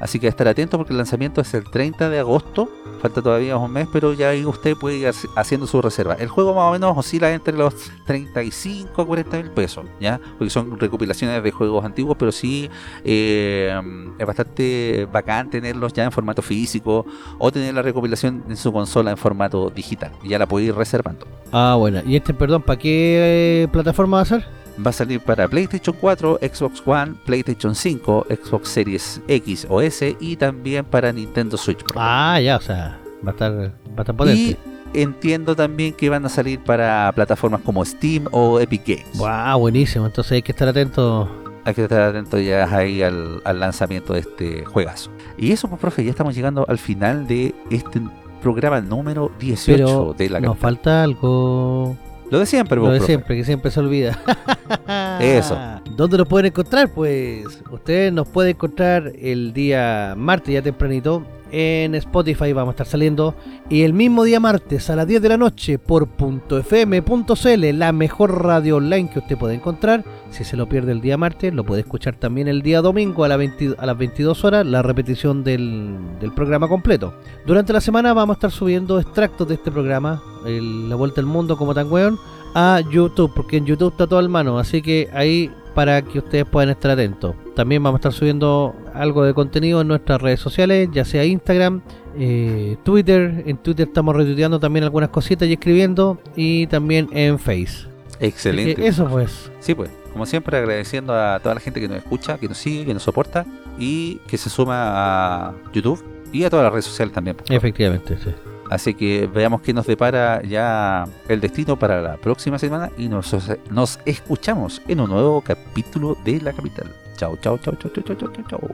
Así 0.00 0.18
que 0.18 0.26
estar 0.26 0.48
atento 0.48 0.76
porque 0.78 0.92
el 0.92 0.96
lanzamiento 0.98 1.40
es 1.40 1.54
el 1.54 1.64
30 1.64 2.08
de 2.10 2.18
agosto. 2.18 2.68
Falta 3.00 3.20
todavía 3.22 3.56
un 3.56 3.72
mes, 3.72 3.88
pero 3.92 4.12
ya 4.12 4.28
ahí 4.30 4.44
usted 4.44 4.76
puede 4.76 4.96
ir 4.98 5.06
haci- 5.08 5.28
haciendo 5.36 5.66
su 5.66 5.80
reserva. 5.82 6.14
El 6.14 6.28
juego 6.28 6.54
más 6.54 6.64
o 6.68 6.72
menos 6.72 6.96
oscila 6.96 7.32
entre 7.32 7.56
los 7.56 7.74
35 8.06 9.02
a 9.02 9.06
40 9.06 9.36
mil 9.38 9.50
pesos, 9.50 9.84
¿ya? 10.00 10.20
Porque 10.38 10.50
son 10.50 10.78
recopilaciones 10.78 11.42
de 11.42 11.50
juegos 11.50 11.84
antiguos, 11.84 12.16
pero 12.16 12.30
sí 12.30 12.70
eh, 13.04 13.72
es 14.18 14.26
bastante 14.26 15.08
bacán 15.12 15.50
tenerlos 15.50 15.92
ya 15.92 16.04
en 16.04 16.12
formato 16.12 16.42
físico 16.42 17.04
o 17.38 17.50
tener 17.50 17.74
la 17.74 17.82
recopilación 17.82 18.44
en 18.48 18.56
su 18.56 18.72
consola 18.72 19.10
en 19.12 19.16
formato 19.16 19.70
digital. 19.70 20.12
Y 20.22 20.28
ya 20.30 20.38
la 20.38 20.46
puede 20.46 20.66
ir 20.66 20.74
reservando. 20.74 21.26
Ah, 21.52 21.74
buena. 21.78 22.02
¿Y 22.06 22.14
este, 22.16 22.34
perdón, 22.34 22.62
para 22.62 22.78
qué 22.78 23.62
eh, 23.64 23.68
plataforma 23.72 24.18
va 24.18 24.22
a 24.22 24.26
ser? 24.26 24.61
Va 24.84 24.90
a 24.90 24.92
salir 24.92 25.20
para 25.20 25.48
PlayStation 25.48 25.94
4, 26.00 26.38
Xbox 26.40 26.82
One, 26.86 27.14
PlayStation 27.26 27.74
5, 27.74 28.26
Xbox 28.44 28.68
Series 28.68 29.20
X 29.28 29.66
o 29.68 29.80
S 29.80 30.16
y 30.20 30.36
también 30.36 30.84
para 30.84 31.12
Nintendo 31.12 31.56
Switch 31.56 31.82
Pro. 31.84 32.00
Ah, 32.00 32.40
ya, 32.40 32.56
o 32.56 32.60
sea, 32.60 32.98
va 33.24 33.30
a 33.30 33.32
estar, 33.32 33.52
va 33.52 33.64
a 33.98 34.00
estar 34.00 34.16
potente. 34.16 34.40
Y 34.40 34.56
entiendo 34.94 35.54
también 35.56 35.94
que 35.94 36.08
van 36.08 36.24
a 36.24 36.28
salir 36.28 36.60
para 36.60 37.10
plataformas 37.14 37.60
como 37.62 37.84
Steam 37.84 38.26
o 38.30 38.60
Epic 38.60 38.82
Games. 38.86 39.18
Wow, 39.18 39.58
buenísimo. 39.60 40.06
Entonces 40.06 40.32
hay 40.32 40.42
que 40.42 40.52
estar 40.52 40.68
atento. 40.68 41.28
Hay 41.64 41.74
que 41.74 41.82
estar 41.84 42.00
atento 42.02 42.38
ya 42.40 42.64
ahí 42.74 43.02
al, 43.02 43.40
al 43.44 43.60
lanzamiento 43.60 44.14
de 44.14 44.20
este 44.20 44.64
juegazo. 44.64 45.10
Y 45.38 45.52
eso, 45.52 45.68
pues, 45.68 45.80
profe, 45.80 46.02
ya 46.04 46.10
estamos 46.10 46.34
llegando 46.34 46.64
al 46.68 46.78
final 46.78 47.26
de 47.26 47.54
este 47.70 48.00
programa 48.40 48.80
número 48.80 49.30
18 49.38 49.76
Pero 49.76 50.14
de 50.18 50.28
la 50.28 50.40
nos 50.40 50.56
capital. 50.56 50.60
falta 50.60 51.02
algo. 51.04 51.96
Lo 52.32 52.38
de 52.38 52.46
siempre, 52.46 52.76
Lo 52.78 52.84
de 52.90 52.96
profe. 52.96 53.06
siempre, 53.06 53.36
que 53.36 53.44
siempre 53.44 53.70
se 53.70 53.78
olvida. 53.78 54.18
Eso. 55.20 55.54
¿Dónde 55.94 56.16
nos 56.16 56.26
pueden 56.26 56.46
encontrar? 56.46 56.88
Pues 56.88 57.44
ustedes 57.70 58.10
nos 58.10 58.26
pueden 58.26 58.52
encontrar 58.52 59.12
el 59.20 59.52
día 59.52 60.14
martes 60.16 60.54
ya 60.54 60.62
tempranito 60.62 61.22
en 61.52 61.94
Spotify 61.94 62.52
vamos 62.52 62.72
a 62.72 62.74
estar 62.74 62.86
saliendo. 62.86 63.36
Y 63.68 63.82
el 63.82 63.92
mismo 63.92 64.24
día 64.24 64.40
martes 64.40 64.90
a 64.90 64.96
las 64.96 65.06
10 65.06 65.22
de 65.22 65.28
la 65.28 65.36
noche 65.36 65.78
por 65.78 66.08
.fm.cl 66.08 67.78
la 67.78 67.92
mejor 67.92 68.42
radio 68.42 68.76
online 68.76 69.10
que 69.10 69.20
usted 69.20 69.38
puede 69.38 69.54
encontrar. 69.54 70.04
Si 70.30 70.44
se 70.44 70.56
lo 70.56 70.68
pierde 70.68 70.92
el 70.92 71.00
día 71.00 71.16
martes 71.16 71.54
lo 71.54 71.64
puede 71.64 71.82
escuchar 71.82 72.16
también 72.16 72.48
el 72.48 72.62
día 72.62 72.80
domingo 72.80 73.24
a, 73.24 73.28
la 73.28 73.36
20 73.36 73.76
a 73.78 73.86
las 73.86 73.98
22 73.98 74.44
horas 74.44 74.66
la 74.66 74.82
repetición 74.82 75.44
del, 75.44 75.98
programa 76.34 76.66
completo. 76.68 77.14
Durante 77.46 77.72
la 77.72 77.80
semana 77.80 78.14
vamos 78.14 78.34
a 78.34 78.38
estar 78.38 78.50
subiendo 78.50 78.98
extractos 78.98 79.46
de 79.46 79.54
este 79.54 79.70
programa 79.70 80.22
la 80.44 80.96
vuelta 80.96 81.20
al 81.20 81.26
mundo 81.26 81.56
como 81.56 81.74
tan 81.74 81.92
weón 81.92 82.18
a 82.54 82.80
YouTube, 82.90 83.32
porque 83.34 83.58
en 83.58 83.66
YouTube 83.66 83.92
está 83.92 84.06
todo 84.06 84.18
al 84.18 84.28
mano, 84.28 84.58
así 84.58 84.82
que 84.82 85.08
ahí 85.12 85.50
para 85.74 86.02
que 86.02 86.18
ustedes 86.18 86.44
puedan 86.44 86.70
estar 86.70 86.90
atentos. 86.90 87.34
También 87.54 87.82
vamos 87.82 87.98
a 87.98 88.00
estar 88.00 88.12
subiendo 88.12 88.74
algo 88.94 89.24
de 89.24 89.34
contenido 89.34 89.80
en 89.80 89.88
nuestras 89.88 90.20
redes 90.20 90.40
sociales, 90.40 90.88
ya 90.92 91.04
sea 91.04 91.24
Instagram, 91.24 91.82
eh, 92.18 92.76
Twitter. 92.84 93.44
En 93.46 93.56
Twitter 93.58 93.88
estamos 93.88 94.16
retuiteando 94.16 94.60
también 94.60 94.84
algunas 94.84 95.10
cositas 95.10 95.48
y 95.48 95.54
escribiendo, 95.54 96.18
y 96.36 96.66
también 96.66 97.08
en 97.12 97.38
Face. 97.38 97.86
Excelente. 98.20 98.86
eso 98.86 99.06
pues. 99.08 99.50
Sí, 99.60 99.74
pues, 99.74 99.90
como 100.12 100.26
siempre, 100.26 100.56
agradeciendo 100.56 101.14
a 101.14 101.40
toda 101.40 101.54
la 101.54 101.60
gente 101.60 101.80
que 101.80 101.88
nos 101.88 101.98
escucha, 101.98 102.38
que 102.38 102.48
nos 102.48 102.58
sigue, 102.58 102.84
que 102.84 102.94
nos 102.94 103.02
soporta 103.02 103.44
y 103.78 104.16
que 104.26 104.38
se 104.38 104.50
suma 104.50 105.48
a 105.48 105.54
YouTube 105.72 106.02
y 106.32 106.44
a 106.44 106.50
todas 106.50 106.64
las 106.64 106.72
redes 106.72 106.84
sociales 106.84 107.14
también. 107.14 107.36
Efectivamente, 107.48 108.16
sí. 108.22 108.30
Así 108.70 108.94
que 108.94 109.26
veamos 109.26 109.60
qué 109.60 109.74
nos 109.74 109.86
depara 109.86 110.42
ya 110.42 111.04
el 111.28 111.40
destino 111.40 111.78
para 111.78 112.00
la 112.00 112.16
próxima 112.16 112.58
semana 112.58 112.90
y 112.96 113.08
nos, 113.08 113.36
nos 113.70 113.98
escuchamos 114.06 114.80
en 114.88 115.00
un 115.00 115.10
nuevo 115.10 115.42
capítulo 115.42 116.16
de 116.24 116.40
La 116.40 116.54
Capital. 116.54 116.90
Chao, 117.22 117.36
chao, 117.36 117.56
chao, 117.58 117.76
chao, 117.76 117.88
chao, 117.94 118.16
chao, 118.16 118.28
chao, 118.34 118.44
chao. 118.50 118.68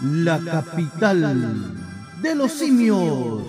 La 0.00 0.40
capital 0.40 1.22
de 2.20 2.34
los 2.34 2.50
simios. 2.50 3.44